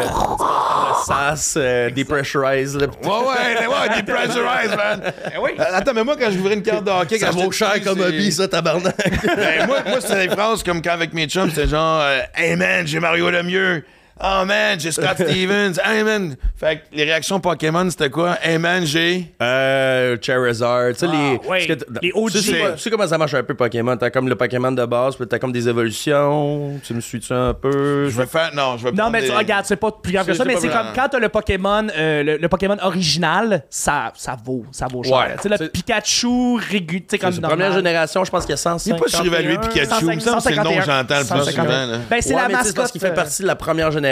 SAS, 1.05 1.55
euh. 1.57 1.89
Ouais, 1.89 2.03
ouais, 2.03 3.67
ouais, 3.67 4.01
depressurized, 4.01 4.77
man! 4.77 5.01
Ben 5.01 5.31
oui. 5.41 5.51
Euh, 5.59 5.63
Attends, 5.73 5.93
mais 5.93 6.03
moi, 6.03 6.15
quand 6.19 6.29
je 6.31 6.37
ouvrais 6.37 6.53
une 6.53 6.61
carte 6.63 6.83
de 6.83 6.91
hockey, 6.91 7.17
Ça 7.19 7.27
quand 7.29 7.37
vaut 7.43 7.51
cher 7.51 7.73
comme 7.83 7.97
c'est- 7.99 8.05
hobby, 8.05 8.31
ça, 8.31 8.47
tabarnak. 8.47 8.95
Ben, 9.35 9.67
moi, 9.67 9.77
moi 9.87 9.99
c'était 10.01 10.27
des 10.27 10.33
phrases 10.35 10.63
comme 10.63 10.81
quand 10.81 10.91
avec 10.91 11.13
mes 11.13 11.25
chums, 11.27 11.49
c'était 11.49 11.67
genre 11.67 12.01
euh, 12.01 12.19
Hey 12.35 12.55
j'ai 12.85 12.99
Mario 12.99 13.29
Lemieux. 13.29 13.83
Oh 14.21 14.45
man, 14.45 14.79
j'ai 14.79 14.91
Scott 14.91 15.15
Stevens. 15.27 15.73
Hey 15.83 16.03
man. 16.03 16.35
Fait 16.55 16.77
que 16.77 16.81
les 16.95 17.03
réactions 17.03 17.39
Pokémon, 17.39 17.89
c'était 17.89 18.09
quoi? 18.11 18.37
Hey 18.43 18.57
man, 18.59 18.85
j'ai. 18.85 19.33
Euh, 19.41 20.15
Charizard, 20.21 20.89
tu 20.93 20.99
sais, 20.99 21.05
Ah, 21.09 21.15
les. 21.41 21.49
ouais, 21.49 21.65
que 21.65 21.73
les 22.01 22.11
OG. 22.13 22.31
Tu 22.31 22.37
sais, 22.39 22.73
tu 22.75 22.79
sais 22.79 22.89
comment 22.91 23.07
ça 23.07 23.17
marche 23.17 23.33
un 23.33 23.43
peu 23.43 23.55
Pokémon? 23.55 23.97
T'as 23.97 24.11
comme 24.11 24.29
le 24.29 24.35
Pokémon 24.35 24.71
de 24.71 24.85
base, 24.85 25.15
puis 25.15 25.27
t'as 25.27 25.39
comme 25.39 25.51
des 25.51 25.67
évolutions. 25.67 26.79
Tu 26.83 26.93
me 26.93 27.01
suis-tu 27.01 27.33
un 27.33 27.53
peu? 27.55 28.07
Je 28.09 28.15
vais 28.17 28.27
faire. 28.27 28.51
Non, 28.53 28.77
je 28.77 28.83
vais 28.85 28.91
Non, 28.91 29.09
mais 29.09 29.21
tu 29.23 29.29
des- 29.29 29.35
regardes, 29.35 29.65
c'est 29.65 29.75
pas 29.77 29.91
plus 29.91 30.13
grave 30.13 30.27
que 30.27 30.33
ça, 30.35 30.45
mais 30.45 30.57
c'est 30.57 30.69
comme 30.69 30.87
quand 30.95 31.07
t'as 31.09 31.19
le 31.19 31.29
Pokémon, 31.29 31.87
euh, 31.97 32.23
le, 32.23 32.37
le 32.37 32.47
Pokémon 32.49 32.77
original, 32.83 33.63
ça, 33.69 34.13
ça 34.15 34.37
vaut, 34.45 34.63
ça 34.71 34.85
vaut 34.91 35.03
cher. 35.03 35.17
Ouais, 35.17 35.35
tu 35.41 35.49
sais, 35.49 35.57
le 35.63 35.69
Pikachu 35.69 36.55
régulier, 36.69 37.01
tu 37.01 37.07
sais, 37.11 37.17
comme 37.17 37.35
première 37.41 37.73
génération, 37.73 38.23
je 38.23 38.29
pense 38.31 38.45
qu'il 38.45 38.51
y 38.51 38.53
a 38.53 38.57
Il 38.57 38.59
150. 38.59 38.93
n'est 38.93 39.03
pas 39.05 39.17
surévalué 39.17 39.57
Pikachu. 39.57 40.05
Il 40.13 40.21
c'est 40.21 40.49
le 40.51 40.55
nom 40.63 40.75
que 40.77 40.85
j'entends 40.85 41.17
le 41.19 41.25
plus 41.25 41.27
151. 41.27 41.51
souvent. 41.63 41.99
Ben, 42.09 42.21
c'est 42.21 42.35
Ouais, 42.35 42.41
la 42.41 42.47
tu 42.47 42.53
mascotte. 42.53 42.91
qu'il 42.91 43.01
fait 43.01 43.07
euh, 43.07 43.11
partie 43.13 43.41
de 43.41 43.47
la 43.47 43.55
première 43.55 43.89
génération. 43.91 44.03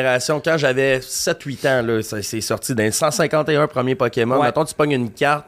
Quand 0.43 0.58
j'avais 0.58 1.00
7-8 1.00 1.67
ans, 1.67 1.81
là, 1.86 2.01
ça 2.01 2.22
c'est 2.22 2.41
sorti 2.41 2.74
d'un 2.75 2.91
151 2.91 3.67
premiers 3.67 3.96
Pokémon. 3.96 4.38
Ouais. 4.38 4.48
Mettons, 4.48 4.65
tu 4.65 4.74
pognes 4.74 4.91
une 4.91 5.12
carte, 5.12 5.46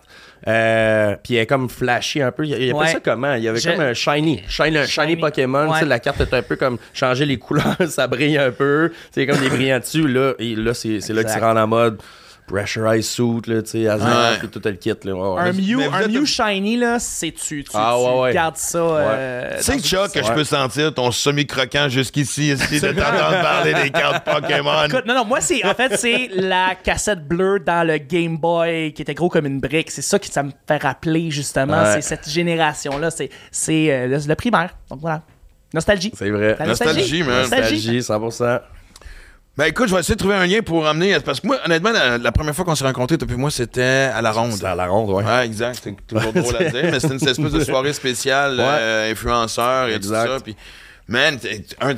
euh, 0.48 1.16
puis 1.24 1.36
elle 1.36 1.42
est 1.44 1.46
comme 1.46 1.70
flashy 1.70 2.22
un 2.22 2.32
peu. 2.32 2.46
Il 2.46 2.64
y 2.66 2.72
a 2.72 2.76
Ouais. 2.76 2.88
ça 2.88 3.00
comment? 3.00 3.34
Il 3.36 3.44
y 3.44 3.48
avait 3.48 3.60
Je- 3.60 3.70
comme 3.70 3.82
un 3.82 3.94
shiny. 3.94 4.44
Shiny, 4.48 4.86
shiny 4.86 4.88
Shiny. 4.88 5.16
Pokémon. 5.18 5.70
Ouais. 5.72 5.86
La 5.86 6.00
carte 6.00 6.22
est 6.22 6.34
un 6.34 6.42
peu 6.42 6.56
comme 6.56 6.78
changer 6.94 7.26
les 7.26 7.38
couleurs, 7.38 7.76
ça 7.90 8.08
brille 8.08 8.38
un 8.38 8.52
peu. 8.52 8.92
C'est 9.12 9.26
comme 9.26 9.40
des 9.40 9.50
brillants 9.50 9.80
dessus. 9.80 10.08
Là, 10.08 10.34
et 10.40 10.56
là, 10.56 10.74
c'est 10.74 11.00
c'est 11.02 11.14
là 11.14 11.24
que 11.24 11.32
tu 11.34 11.40
rentres 11.40 11.60
en 11.60 11.68
mode 11.68 11.98
pressurized 12.54 13.04
suit, 13.10 13.42
là, 13.48 13.62
tu 13.62 13.70
sais, 13.72 13.88
hazmat, 13.88 14.32
Ouais. 14.32 14.38
puis 14.40 14.48
tout 14.50 14.62
le 14.64 14.72
kit. 14.74 14.94
Là. 15.04 15.14
Ouais. 15.16 15.42
Un 15.42 15.52
Mew, 15.54 15.82
un 15.92 16.02
êtes- 16.02 16.10
Mew 16.12 16.26
Shiny, 16.26 16.78
là, 16.78 17.00
c'est 17.00 17.32
tu. 17.32 17.64
Tu, 17.64 17.72
Ah, 17.74 17.96
tu 17.98 18.04
ouais, 18.06 18.20
ouais. 18.22 18.34
gardes 18.34 18.58
ça. 18.58 18.78
euh, 18.78 19.58
Tu 19.58 19.64
sais, 19.64 19.76
dans- 19.78 19.82
Chuck, 19.84 20.12
que 20.14 20.24
je 20.24 20.32
peux 20.32 20.44
sentir 20.44 20.94
ton 20.94 21.12
semi-croquant 21.12 21.90
jusqu'ici, 21.90 22.50
essayer 22.52 22.80
de 22.82 22.92
t'entendre 22.92 23.42
parler 23.42 23.74
des 23.74 23.90
cartes 23.90 24.24
Pokémon? 24.26 24.86
Écoute, 24.86 25.06
non, 25.06 25.16
non, 25.16 25.26
moi, 25.26 25.42
c'est, 25.42 25.66
en 25.66 25.74
fait, 25.74 25.98
c'est 25.98 26.30
la 26.36 26.76
cassette 26.76 27.28
bleue 27.28 27.60
dans 27.60 27.86
le 27.88 27.98
Game 27.98 28.38
Boy 28.38 28.94
qui 28.94 29.02
était 29.02 29.14
gros 29.16 29.30
comme 29.30 29.46
une 29.46 29.60
brique. 29.60 29.90
C'est 29.92 30.02
ça 30.02 30.20
qui 30.20 30.32
ça 30.32 30.44
me 30.44 30.52
fait 30.68 30.78
rappeler, 30.78 31.32
justement. 31.32 31.82
Ouais. 31.84 31.94
C'est 31.96 32.02
cette 32.02 32.30
génération-là. 32.30 33.10
C'est, 33.12 33.30
c'est 33.52 33.92
euh, 33.92 34.08
le, 34.08 34.18
le 34.28 34.36
primaire. 34.36 34.70
Donc 34.90 35.00
voilà. 35.02 35.22
Nostalgie. 35.74 36.12
C'est 36.16 36.30
vrai. 36.30 36.56
Nostalgie, 36.66 37.24
man. 37.24 37.42
Nostalgie. 37.42 37.98
Nostalgie, 37.98 38.02
100%. 38.02 38.60
Ben 39.56 39.66
écoute, 39.66 39.88
je 39.88 39.94
vais 39.94 40.00
essayer 40.00 40.16
de 40.16 40.20
trouver 40.20 40.34
un 40.36 40.48
lien 40.48 40.62
pour 40.64 40.88
amener. 40.88 41.20
Parce 41.20 41.40
que 41.40 41.46
moi, 41.46 41.58
honnêtement, 41.64 41.92
la, 41.92 42.18
la 42.18 42.32
première 42.32 42.56
fois 42.56 42.66
qu'on 42.66 42.74
s'est 42.74 42.86
rencontrés, 42.86 43.20
toi 43.20 43.28
et 43.32 43.36
moi, 43.36 43.52
c'était 43.52 44.10
à 44.12 44.20
la 44.22 44.32
ronde. 44.32 44.54
C'est 44.54 44.66
à 44.66 44.74
la 44.74 44.88
ronde, 44.88 45.12
ouais. 45.12 45.24
Ouais, 45.24 45.46
exact. 45.46 45.80
C'est 45.84 45.96
toujours 46.08 46.34
drôle 46.34 46.56
à 46.56 46.64
dire, 46.72 46.86
mais 46.92 47.00
c'était 47.00 47.14
une 47.18 47.28
espèce 47.28 47.52
de 47.52 47.64
soirée 47.64 47.94
spéciale, 47.94 48.56
Ouais. 48.58 48.66
euh, 48.66 49.12
influenceur 49.12 49.90
et 49.90 49.94
Exact. 49.94 50.26
tout 50.26 50.32
ça. 50.38 50.44
Puis, 50.44 50.56
man, 51.08 51.38
un, 51.82 51.94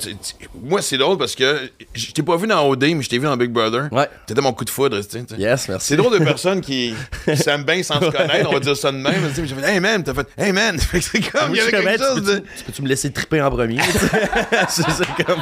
moi, 0.63 0.81
c'est 0.81 0.97
drôle 0.97 1.17
parce 1.17 1.35
que 1.35 1.69
je 1.93 2.11
t'ai 2.11 2.23
pas 2.23 2.37
vu 2.37 2.47
dans 2.47 2.67
OD, 2.67 2.83
mais 2.95 3.01
je 3.03 3.09
t'ai 3.09 3.17
vu 3.19 3.25
dans 3.25 3.37
Big 3.37 3.51
Brother. 3.51 3.87
Ouais. 3.91 4.09
T'étais 4.25 4.41
mon 4.41 4.51
coup 4.53 4.65
de 4.65 4.69
foudre, 4.69 4.97
tu 5.01 5.03
sais. 5.09 5.23
tu 5.25 5.35
sais. 5.35 5.41
Yes, 5.41 5.67
merci. 5.69 5.87
C'est 5.89 5.97
drôle 5.97 6.17
de 6.19 6.23
personnes 6.25 6.61
qui, 6.61 6.93
qui 7.25 7.37
s'aiment 7.37 7.63
bien 7.63 7.81
sans 7.83 7.99
se 8.01 8.09
connaître, 8.09 8.49
on 8.49 8.53
va 8.53 8.59
dire 8.59 8.75
ça 8.75 8.91
de 8.91 8.97
même. 8.97 9.13
mais 9.21 9.45
J'ai 9.47 9.55
fait, 9.55 9.73
hey 9.73 9.79
man, 9.79 10.03
t'as 10.03 10.13
fait, 10.13 10.27
hey 10.37 10.51
man. 10.51 10.77
C'est 11.01 11.31
comme, 11.31 11.53
il 11.53 11.57
y 11.57 11.61
Moi, 11.61 11.61
je 11.61 11.61
avait 11.61 11.61
suis 11.61 11.71
quelque 11.71 11.97
comme, 11.97 12.07
chose 12.07 12.15
tu 12.15 12.21
de. 12.21 12.39
peux-tu- 12.39 12.57
tu 12.57 12.63
peux-tu 12.63 12.81
me 12.81 12.87
laisser 12.87 13.11
triper 13.11 13.41
en 13.41 13.51
premier? 13.51 13.79
c'est 14.69 14.83
c'est 14.89 15.23
comme, 15.25 15.41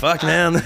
fuck, 0.00 0.22
man. 0.22 0.62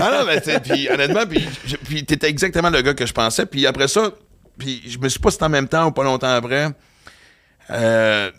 Ah 0.00 0.10
non, 0.18 0.26
mais 0.26 0.40
puis 0.60 0.88
honnêtement, 0.90 1.26
puis, 1.26 1.46
je- 1.66 1.76
puis 1.76 2.04
t'étais 2.04 2.28
exactement 2.28 2.70
le 2.70 2.82
gars 2.82 2.94
que 2.94 3.06
je 3.06 3.12
pensais. 3.12 3.46
Puis 3.46 3.66
après 3.66 3.88
ça, 3.88 4.10
puis 4.58 4.82
je 4.86 4.98
me 4.98 5.08
suis 5.08 5.18
pas 5.20 5.30
c'était 5.30 5.44
en 5.44 5.48
même 5.48 5.68
temps 5.68 5.86
ou 5.86 5.90
pas 5.92 6.04
longtemps 6.04 6.34
après. 6.34 6.68
Euh, 7.70 8.30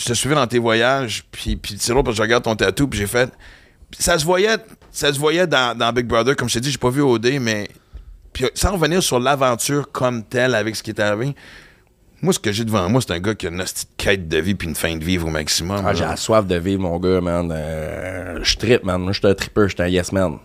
je 0.00 0.06
te 0.06 0.12
suivais 0.14 0.34
dans 0.34 0.46
tes 0.46 0.58
voyages, 0.58 1.24
puis, 1.30 1.56
puis 1.56 1.76
c'est 1.78 1.92
drôle 1.92 2.04
parce 2.04 2.14
que 2.14 2.18
je 2.18 2.22
regarde 2.22 2.42
ton 2.42 2.56
tatou, 2.56 2.88
puis 2.88 2.98
j'ai 2.98 3.06
fait. 3.06 3.30
ça 3.98 4.18
se 4.18 4.24
voyait, 4.24 4.56
ça 4.90 5.12
se 5.12 5.18
voyait 5.18 5.46
dans, 5.46 5.76
dans 5.76 5.92
Big 5.92 6.06
Brother, 6.06 6.34
comme 6.34 6.48
je 6.48 6.54
t'ai 6.54 6.60
dit, 6.60 6.70
j'ai 6.70 6.78
pas 6.78 6.90
vu 6.90 7.02
OD, 7.02 7.38
mais. 7.38 7.68
Puis 8.32 8.46
sans 8.54 8.72
revenir 8.72 9.02
sur 9.02 9.20
l'aventure 9.20 9.90
comme 9.92 10.22
telle 10.22 10.54
avec 10.54 10.76
ce 10.76 10.82
qui 10.82 10.90
est 10.90 11.00
arrivé, 11.00 11.34
moi, 12.22 12.32
ce 12.32 12.38
que 12.38 12.52
j'ai 12.52 12.64
devant 12.64 12.88
moi, 12.88 13.00
c'est 13.00 13.12
un 13.12 13.18
gars 13.18 13.34
qui 13.34 13.46
a 13.46 13.50
une 13.50 13.58
petite 13.58 13.88
quête 13.96 14.28
de 14.28 14.38
vie 14.38 14.54
puis 14.54 14.68
une 14.68 14.74
fin 14.74 14.96
de 14.96 15.04
vivre 15.04 15.26
au 15.26 15.30
maximum. 15.30 15.82
Ah, 15.84 15.92
j'ai 15.92 16.04
la 16.04 16.16
soif 16.16 16.46
de 16.46 16.56
vivre, 16.56 16.80
mon 16.80 16.98
gars, 16.98 17.20
man. 17.20 17.50
Euh, 17.52 18.38
je 18.42 18.56
trippe, 18.56 18.84
man. 18.84 19.02
Moi, 19.02 19.12
je 19.12 19.18
suis 19.18 19.28
un 19.28 19.34
tripper, 19.34 19.68
je 19.68 19.74
suis 19.74 19.82
un 19.82 19.88
yes 19.88 20.12
man. 20.12 20.38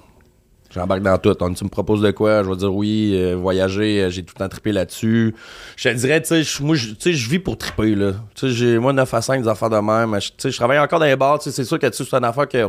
J'embarque 0.75 1.01
dans 1.01 1.17
tout. 1.17 1.33
Tu 1.33 1.63
me 1.63 1.69
proposes 1.69 2.01
de 2.01 2.11
quoi, 2.11 2.43
je 2.43 2.49
vais 2.49 2.55
dire 2.57 2.75
oui. 2.75 3.13
euh, 3.15 3.35
voyager, 3.35 4.03
euh, 4.03 4.09
j'ai 4.09 4.23
tout 4.23 4.33
le 4.37 4.43
temps 4.43 4.49
trippé 4.49 4.73
là-dessus. 4.73 5.33
Je 5.77 5.87
te 5.87 5.93
dirais, 5.95 6.21
tu 6.21 6.43
sais, 6.43 6.63
moi, 6.63 6.75
tu 6.75 6.95
sais, 6.99 7.13
je 7.13 7.29
vis 7.29 7.39
pour 7.39 7.57
tripper, 7.57 7.95
là. 7.95 8.11
Tu 8.35 8.47
sais, 8.47 8.53
j'ai, 8.53 8.77
moi, 8.77 8.91
9 8.91 9.13
à 9.13 9.21
5 9.21 9.41
des 9.41 9.47
affaires 9.47 9.69
de 9.69 9.77
même. 9.77 10.19
Tu 10.19 10.31
sais, 10.37 10.51
je 10.51 10.57
travaille 10.57 10.79
encore 10.79 10.99
dans 10.99 11.05
les 11.05 11.15
bars, 11.15 11.39
tu 11.39 11.45
sais, 11.45 11.51
c'est 11.55 11.63
sûr 11.63 11.79
que 11.79 11.87
tu 11.87 12.03
c'est 12.03 12.13
une 12.13 12.25
affaire 12.25 12.49
que, 12.49 12.67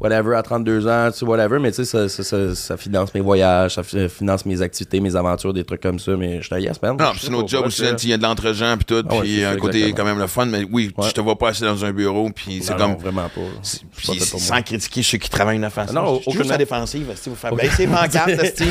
whatever, 0.00 0.36
à 0.36 0.42
32 0.42 0.86
ans, 0.88 1.10
tu 1.10 1.18
sais, 1.18 1.24
whatever, 1.24 1.58
mais 1.58 1.70
tu 1.70 1.76
sais, 1.76 1.84
ça, 1.84 2.08
ça, 2.08 2.22
ça, 2.22 2.54
ça 2.54 2.76
finance 2.76 3.14
mes 3.14 3.20
voyages, 3.20 3.74
ça 3.74 3.82
fi- 3.82 4.08
finance 4.08 4.44
mes 4.44 4.60
activités, 4.62 5.00
mes 5.00 5.16
aventures, 5.16 5.52
des 5.52 5.64
trucs 5.64 5.80
comme 5.82 5.98
ça, 5.98 6.12
mais 6.16 6.40
je 6.40 6.46
suis 6.46 6.54
un 6.54 6.58
yes 6.58 6.80
man. 6.82 6.96
Non, 6.98 7.12
c'est 7.18 7.30
notre 7.30 7.48
job 7.48 7.66
aussi, 7.66 7.82
il 8.02 8.08
y 8.10 8.12
a 8.12 8.16
de 8.18 8.22
l'entre-gens 8.22 8.76
puis 8.76 8.84
tout, 8.84 9.02
Ah 9.08 9.14
ouais, 9.14 9.20
puis 9.22 9.44
un 9.44 9.56
côté 9.56 9.92
quand 9.92 10.04
même 10.04 10.18
le 10.18 10.26
fun, 10.26 10.46
mais 10.46 10.66
oui, 10.70 10.92
Ouais. 10.96 11.08
je 11.08 11.12
te 11.12 11.20
vois 11.20 11.36
pas 11.36 11.48
assis 11.50 11.62
dans 11.62 11.84
un 11.84 11.92
bureau, 11.92 12.30
puis 12.34 12.60
c'est 12.62 12.76
comme... 12.76 12.92
non, 12.92 12.96
vraiment 12.96 13.28
pas. 13.28 13.40
Puis 13.96 14.20
sans 14.20 14.62
critiquer 14.62 15.02
ceux 15.02 15.18
qui 15.18 15.30
travaillent 15.30 15.56
une 15.56 15.64
offensive. 15.64 15.94
Non, 15.94 16.20
je 16.24 16.30
aucunement. 16.30 16.54
à 16.54 16.58
défensive, 16.58 17.06
si 17.16 17.28
vous 17.28 17.36
faites 17.36 17.54
baisser 17.54 17.86
les 17.86 17.92
pancartes, 17.92 18.28
esti. 18.28 18.66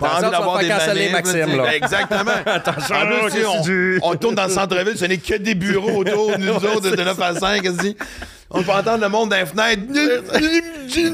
Pas 0.00 0.18
envie 0.18 0.30
d'avoir 0.30 0.58
des 0.58 0.68
canceller 0.68 1.08
Maxime, 1.10 1.56
là. 1.56 1.74
Exactement. 1.74 2.32
Attention, 2.46 2.96
on, 4.02 4.14
tourne 4.16 4.34
dans 4.34 4.44
le 4.44 4.50
centre-ville, 4.50 4.96
ce 4.96 5.04
n'est 5.04 5.18
que 5.18 5.36
des 5.36 5.54
bureaux 5.54 6.00
autour 6.00 6.36
de 6.36 6.44
nous 6.44 6.54
autres 6.76 6.90
de 6.90 6.96
9 7.02 7.20
à 7.20 7.34
5, 7.34 7.64
esti. 7.64 7.96
On 8.50 8.62
peut 8.62 8.70
entendre 8.72 9.02
le 9.02 9.08
monde 9.08 9.30
dans 9.30 9.36
les 9.36 9.46
fenêtres. 9.46 9.82
Tu 10.88 11.10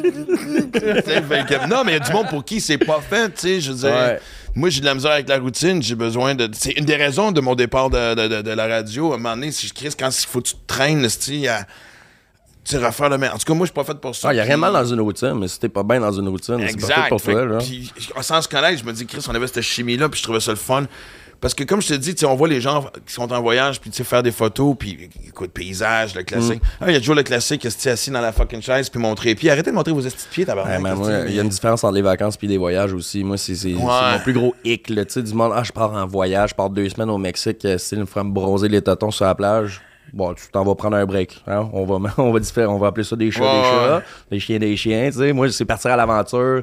non, 1.68 1.82
mais 1.84 1.92
il 1.92 1.94
y 1.94 1.96
a 1.96 2.00
du 2.00 2.12
monde 2.12 2.28
pour 2.28 2.44
qui 2.44 2.60
c'est 2.60 2.78
pas 2.78 3.00
fait, 3.00 3.28
tu 3.30 3.40
sais, 3.40 3.60
je 3.60 3.72
veux 3.72 3.78
dire. 3.78 3.90
Ouais. 3.90 4.20
Moi, 4.54 4.68
j'ai 4.68 4.80
de 4.80 4.84
la 4.86 4.94
misère 4.94 5.12
avec 5.12 5.28
la 5.28 5.38
routine, 5.38 5.82
j'ai 5.82 5.94
besoin 5.94 6.34
de. 6.34 6.48
C'est 6.52 6.72
une 6.72 6.84
des 6.84 6.96
raisons 6.96 7.32
de 7.32 7.40
mon 7.40 7.54
départ 7.54 7.88
de, 7.88 8.14
de- 8.14 8.28
de- 8.28 8.42
de 8.42 8.50
la 8.50 8.66
radio. 8.66 9.12
À 9.12 9.14
un 9.14 9.18
moment 9.18 9.34
donné, 9.34 9.50
si 9.50 9.66
je 9.66 9.72
crise, 9.72 9.94
quand 9.98 10.08
il 10.10 10.26
faut 10.26 10.40
que 10.42 10.48
tu 10.48 10.54
te 10.54 10.66
traînes, 10.66 11.04
esti, 11.04 11.48
à. 11.48 11.66
Tu 12.64 12.76
refaire 12.76 13.08
le 13.08 13.18
même. 13.18 13.32
En 13.32 13.38
tout 13.38 13.44
cas, 13.44 13.54
moi, 13.54 13.66
je 13.66 13.70
suis 13.72 13.74
pas 13.74 13.82
fait 13.82 13.98
pour 13.98 14.14
ça. 14.14 14.28
Ah, 14.28 14.32
il 14.32 14.36
n'y 14.36 14.40
a 14.40 14.44
rien 14.44 14.56
mal 14.56 14.72
dans 14.72 14.84
une 14.84 15.00
routine, 15.00 15.34
mais 15.34 15.48
si 15.48 15.58
t'es 15.58 15.68
pas 15.68 15.82
bien 15.82 15.98
dans 15.98 16.12
une 16.12 16.28
routine, 16.28 16.58
c'est 16.60 16.78
pas 16.80 16.86
fait 16.86 16.92
Exact. 16.92 17.08
pour 17.08 17.20
Fait 17.20 17.32
toi. 17.32 17.40
que- 17.42 17.46
Là. 17.54 17.58
Puis, 17.58 17.92
sans 18.20 18.40
se 18.40 18.46
connaître, 18.48 18.78
je 18.78 18.84
me 18.84 18.92
dis, 18.92 19.04
Chris, 19.04 19.24
on 19.28 19.34
avait 19.34 19.48
cette 19.48 19.62
chimie-là, 19.62 20.08
puis 20.08 20.18
je 20.18 20.22
trouvais 20.22 20.38
ça 20.38 20.52
le 20.52 20.56
fun. 20.58 20.84
Parce 21.42 21.52
que, 21.52 21.64
comme 21.64 21.82
je 21.82 21.88
te 21.88 21.94
dis, 21.94 22.14
on 22.24 22.34
voit 22.36 22.48
les 22.48 22.60
gens 22.62 22.84
qui 23.04 23.12
sont 23.12 23.30
en 23.30 23.42
voyage, 23.42 23.80
puis 23.80 23.90
tu 23.90 23.96
sais, 23.96 24.04
faire 24.04 24.22
des 24.22 24.30
photos, 24.32 24.74
puis 24.78 25.10
écoute, 25.28 25.50
paysage, 25.50 26.14
le 26.14 26.22
classique. 26.22 26.62
Mm. 26.62 26.66
Ah, 26.80 26.84
il 26.88 26.92
y 26.94 26.96
a 26.96 27.00
toujours 27.00 27.16
le 27.16 27.22
classique, 27.24 27.64
esti, 27.66 27.88
assis 27.90 28.10
dans 28.10 28.20
la 28.20 28.32
fucking 28.32 28.62
chaise, 28.62 28.88
puis 28.88 28.98
montrer 29.00 29.30
les 29.30 29.34
pieds. 29.34 29.50
Arrêtez 29.50 29.70
de 29.70 29.74
montrer 29.74 29.92
vos 29.92 30.00
estis 30.00 30.26
pieds, 30.30 30.46
tabarnak. 30.46 30.80
Ouais, 30.82 30.90
esti, 30.92 31.00
moi, 31.02 31.18
il 31.28 31.34
y 31.34 31.38
a 31.38 31.42
une 31.42 31.48
différence 31.50 31.84
entre 31.84 31.94
les 31.94 32.00
vacances 32.02 32.38
et 32.40 32.46
les 32.46 32.56
voyages 32.58 32.92
aussi. 32.94 33.22
Moi, 33.24 33.36
c'est 33.36 33.54
c'est- 33.56 33.72
c'est 33.72 33.74
Ouais. 33.74 34.12
mon 34.12 34.18
plus 34.22 34.32
gros 34.32 34.54
hic. 34.64 34.88
là. 34.88 35.04
Tu 35.04 35.12
sais, 35.14 35.22
du 35.22 35.34
monde, 35.34 35.52
ah, 35.54 35.62
je 35.62 35.72
pars 35.72 35.92
en 35.92 36.06
voyage, 36.06 36.50
je 36.50 36.54
pars 36.54 36.70
deux 36.70 36.88
semaines 36.88 37.10
au 37.10 37.18
Mexique, 37.18 37.64
euh, 37.64 37.76
style, 37.76 37.98
me 37.98 38.30
bronzer 38.30 38.68
les 38.68 38.80
totons 38.80 39.10
sur 39.10 39.24
la 39.26 39.34
plage. 39.34 39.80
bon, 40.12 40.34
tu 40.34 40.42
t'en 40.52 40.62
vas 40.62 40.74
prendre 40.74 40.96
un 40.96 41.06
break. 41.06 41.42
Hein? 41.46 41.68
On, 41.72 41.84
va, 41.86 41.94
on, 42.18 42.32
va 42.32 42.40
on 42.68 42.78
va 42.78 42.86
appeler 42.86 43.04
ça 43.04 43.16
des 43.16 43.30
chats, 43.30 43.40
des 43.40 43.46
ouais. 43.46 43.64
chats, 43.64 44.02
des 44.30 44.40
chiens, 44.40 44.58
des 44.58 44.76
chiens. 44.76 45.10
Tu 45.10 45.18
sais, 45.18 45.32
moi, 45.32 45.50
c'est 45.50 45.64
partir 45.64 45.90
à 45.90 45.96
l'aventure, 45.96 46.62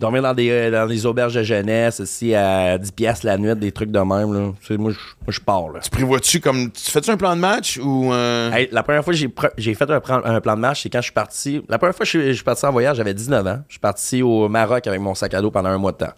dormir 0.00 0.22
dans 0.22 0.34
des, 0.34 0.50
euh, 0.50 0.70
dans 0.70 0.86
des 0.88 1.06
auberges 1.06 1.34
de 1.34 1.42
jeunesse, 1.42 2.00
ici 2.00 2.34
à 2.34 2.76
10 2.78 2.90
piastres 2.92 3.26
la 3.26 3.36
nuit, 3.38 3.54
des 3.54 3.70
trucs 3.70 3.90
de 3.90 3.98
même. 4.00 4.32
Là. 4.32 4.52
Tu 4.60 4.66
sais, 4.66 4.76
moi, 4.76 4.90
je 4.90 4.96
moi, 4.98 5.28
je 5.28 5.40
pars. 5.40 5.68
Là. 5.70 5.80
Tu 5.80 5.90
prévois-tu 5.90 6.40
comme. 6.40 6.72
Tu 6.72 6.90
fais-tu 6.90 7.10
un 7.10 7.16
plan 7.16 7.36
de 7.36 7.40
match 7.40 7.78
ou. 7.82 8.12
euh, 8.12 8.50
Hey, 8.52 8.68
la 8.72 8.82
première 8.82 9.04
fois 9.04 9.12
que 9.12 9.18
j'ai, 9.58 9.74
fait 9.74 9.90
un, 9.90 10.00
plan- 10.00 10.22
un 10.24 10.40
plan 10.40 10.56
de 10.56 10.60
match, 10.60 10.82
c'est 10.82 10.88
quand 10.90 11.00
je 11.00 11.04
suis 11.04 11.12
parti. 11.12 11.62
La 11.68 11.78
première 11.78 11.94
fois 11.94 12.04
que 12.04 12.10
je 12.10 12.18
suis- 12.18 12.28
je 12.28 12.32
suis 12.32 12.44
parti 12.44 12.64
en 12.66 12.72
voyage, 12.72 12.96
j'avais 12.96 13.14
19 13.14 13.46
ans. 13.46 13.60
Je 13.68 13.74
suis 13.74 13.80
parti 13.80 14.22
au 14.22 14.48
Maroc 14.48 14.86
avec 14.86 15.00
mon 15.00 15.14
sac 15.14 15.34
à 15.34 15.40
dos 15.42 15.50
pendant 15.50 15.68
un 15.68 15.78
mois 15.78 15.92
de 15.92 15.98
temps. 15.98 16.12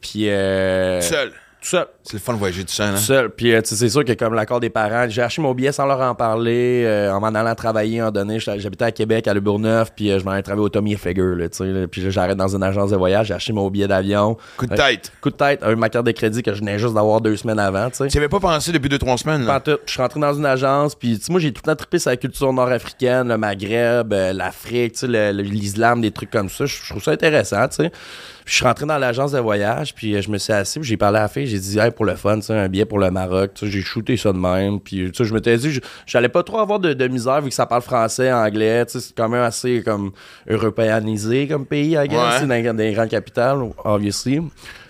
Puis. 0.00 0.28
Euh, 0.30 1.00
Seul? 1.02 1.30
Tout 1.60 1.68
seul. 1.68 1.86
C'est 2.06 2.14
le 2.14 2.18
fun 2.20 2.34
de 2.34 2.38
voyager 2.38 2.62
tout 2.64 2.72
seul, 2.72 2.88
hein? 2.88 2.94
Tout 2.94 3.02
seul. 3.02 3.30
Puis, 3.30 3.52
euh, 3.52 3.60
tu 3.60 3.70
sais, 3.70 3.76
c'est 3.76 3.88
sûr 3.88 4.04
que 4.04 4.12
comme 4.12 4.34
l'accord 4.34 4.60
des 4.60 4.70
parents, 4.70 5.06
j'ai 5.08 5.22
acheté 5.22 5.42
mon 5.42 5.52
billet 5.54 5.72
sans 5.72 5.86
leur 5.86 6.00
en 6.00 6.14
parler, 6.14 6.84
euh, 6.86 7.10
en 7.12 7.20
m'en 7.20 7.26
allant 7.28 7.54
travailler, 7.54 8.00
en 8.00 8.10
donné. 8.10 8.38
J'habitais 8.38 8.84
à 8.84 8.92
Québec, 8.92 9.26
à 9.26 9.34
Le 9.34 9.40
Bourgneuf, 9.40 9.90
puis 9.94 10.10
euh, 10.10 10.18
je 10.20 10.24
m'en 10.24 10.30
allais 10.30 10.42
travailler 10.42 10.64
au 10.64 10.68
Tommy 10.68 10.92
Hilfiger, 10.92 11.34
là, 11.36 11.48
tu 11.48 11.58
sais. 11.58 11.64
là. 11.66 11.88
Puis 11.88 12.00
là, 12.02 12.10
j'arrête 12.10 12.36
dans 12.36 12.54
une 12.54 12.62
agence 12.62 12.90
de 12.90 12.96
voyage, 12.96 13.26
j'ai 13.28 13.34
acheté 13.34 13.52
mon 13.52 13.68
billet 13.70 13.88
d'avion. 13.88 14.36
Coup 14.56 14.66
de 14.66 14.76
tête. 14.76 15.10
coup 15.20 15.30
de 15.30 15.36
tête, 15.36 15.64
ma 15.64 15.88
carte 15.88 16.06
de 16.06 16.12
crédit 16.12 16.42
que 16.42 16.54
je 16.54 16.60
venais 16.60 16.78
juste 16.78 16.94
d'avoir 16.94 17.20
deux 17.20 17.36
semaines 17.36 17.58
avant, 17.58 17.90
tu 17.90 17.96
sais. 17.96 18.06
Tu 18.08 18.18
avais 18.18 18.28
pas 18.28 18.40
pensé 18.40 18.70
depuis 18.72 18.88
deux, 18.88 18.98
trois 18.98 19.16
semaines, 19.18 19.44
Pas 19.44 19.54
là? 19.54 19.60
tout. 19.60 19.78
Je 19.86 19.90
suis 19.92 20.00
rentré 20.00 20.20
dans 20.20 20.34
une 20.34 20.46
agence, 20.46 20.94
puis 20.94 21.18
tu 21.18 21.24
sais, 21.24 21.32
moi 21.32 21.40
j'ai 21.40 21.52
tout 21.52 21.62
le 21.64 21.72
temps 21.72 21.76
trippé 21.76 21.98
sur 21.98 22.10
la 22.10 22.16
culture 22.16 22.52
nord-africaine, 22.52 23.28
le 23.28 23.36
Maghreb, 23.36 24.12
euh, 24.12 24.32
l'Afrique, 24.32 24.92
tu 24.92 24.98
sais, 25.00 25.06
le- 25.08 25.32
le- 25.32 25.42
l'islam, 25.42 26.00
des 26.00 26.10
trucs 26.12 26.30
comme 26.30 26.48
ça. 26.48 26.66
Je 26.66 26.76
je 26.86 26.90
trouve 26.90 27.02
ça 27.02 27.10
intéressant, 27.10 27.66
tu 27.68 27.76
sais. 27.76 27.90
Puis 27.90 28.52
Je 28.52 28.54
suis 28.58 28.64
rentré 28.64 28.86
dans 28.86 28.98
l'agence 28.98 29.32
de 29.32 29.40
voyage, 29.40 29.92
puis 29.92 30.14
euh, 30.14 30.22
je 30.22 30.30
me 30.30 30.38
suis 30.38 30.52
assis, 30.52 30.78
puis 30.78 30.88
j'ai 30.88 30.96
parlé 30.96 31.18
à 31.18 31.22
la 31.22 31.28
fille, 31.28 31.46
j'ai 31.48 31.58
dit, 31.58 31.78
hey, 31.80 31.90
pour 31.96 32.04
le 32.04 32.14
fun, 32.14 32.38
un 32.48 32.68
billet 32.68 32.84
pour 32.84 32.98
le 33.00 33.10
Maroc, 33.10 33.50
j'ai 33.62 33.80
shooté 33.80 34.16
ça 34.16 34.32
de 34.32 34.38
même, 34.38 34.78
puis 34.78 35.10
je 35.12 35.34
m'étais 35.34 35.56
dit, 35.56 35.72
je- 35.72 35.80
j'allais 36.06 36.28
pas 36.28 36.42
trop 36.44 36.58
avoir 36.60 36.78
de, 36.78 36.92
de 36.92 37.08
misère 37.08 37.40
vu 37.40 37.48
que 37.48 37.54
ça 37.54 37.66
parle 37.66 37.82
français, 37.82 38.30
anglais, 38.32 38.84
c'est 38.86 39.14
quand 39.16 39.28
même 39.28 39.42
assez 39.42 39.82
comme 39.82 40.12
européanisé 40.48 41.46
comme 41.48 41.66
pays, 41.66 41.92
I 41.96 42.08
guess, 42.08 42.42
Ouais. 42.42 42.62
dans, 42.62 42.76
dans 42.76 42.82
les 42.82 42.92
grandes 42.92 43.08
capitales, 43.08 43.58
obviously. 43.84 44.40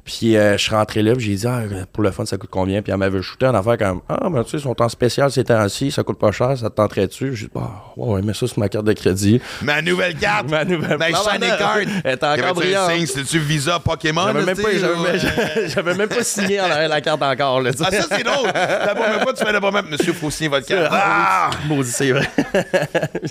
Puis 0.07 0.37
euh, 0.37 0.57
je 0.57 0.63
suis 0.63 0.75
rentré 0.75 1.03
là, 1.03 1.15
puis 1.15 1.25
j'ai 1.25 1.35
dit, 1.35 1.47
ah, 1.49 1.63
pour 1.93 2.05
le 2.05 2.13
fun, 2.13 2.25
ça 2.25 2.37
coûte 2.37 2.51
combien? 2.53 2.81
Puis 2.81 2.93
elle 2.93 2.99
m'avait 2.99 3.21
shooté 3.23 3.45
en 3.45 3.55
affaire 3.55 3.77
comme, 3.77 4.03
ah, 4.09 4.29
ben 4.31 4.45
tu 4.45 4.51
sais, 4.51 4.59
ils 4.59 4.63
sont 4.63 4.81
en 4.81 4.89
spécial 4.89 5.33
ces 5.33 5.43
temps-ci, 5.43 5.91
ça 5.91 6.05
coûte 6.05 6.19
pas 6.21 6.31
cher, 6.31 6.57
ça 6.57 6.71
te 6.71 6.77
tenterait-tu? 6.77 7.35
J'ai 7.35 7.47
dit, 7.47 7.53
bah, 7.53 7.93
ouais, 7.97 8.23
mais 8.23 8.33
ça, 8.33 8.47
c'est 8.47 8.57
ma 8.57 8.69
carte 8.69 8.85
de 8.85 8.93
crédit. 8.93 9.41
Ma 9.63 9.83
nouvelle 9.83 10.15
carte! 10.19 10.49
Ma 10.49 10.65
nouvelle 10.65 10.97
Ma 10.97 11.11
Non, 11.11 11.19
shiny 11.29 11.49
non, 11.49 11.57
card! 11.59 11.79
Elle 12.05 12.15
était 12.15 12.25
encore 12.25 12.55
brillante. 12.55 12.93
C'était-tu 13.05 13.41
Visa 13.41 13.81
Pokémon? 13.81 14.27
J'avais 14.27 14.45
même, 14.45 14.57
euh, 15.77 15.95
même 15.97 16.09
pas 16.09 16.23
signé 16.23 16.61
en 16.61 16.69
la 16.69 17.01
carte 17.01 17.23
encore. 17.23 17.61
Là. 17.61 17.73
Ah, 17.81 17.91
ça, 17.91 18.03
c'est 18.09 18.23
drôle! 18.23 18.47
La 18.55 18.95
première 18.95 19.23
fois, 19.23 19.33
tu 19.33 19.45
fais 19.45 19.53
la 19.53 19.61
première. 19.61 19.83
Monsieur, 19.83 20.13
faut 20.13 20.31
signer 20.31 20.51
votre 20.51 20.67
carte. 20.67 20.89
Ah! 20.93 21.51
Maudit, 21.67 21.91
c'est 21.91 22.13
vrai. 22.13 22.31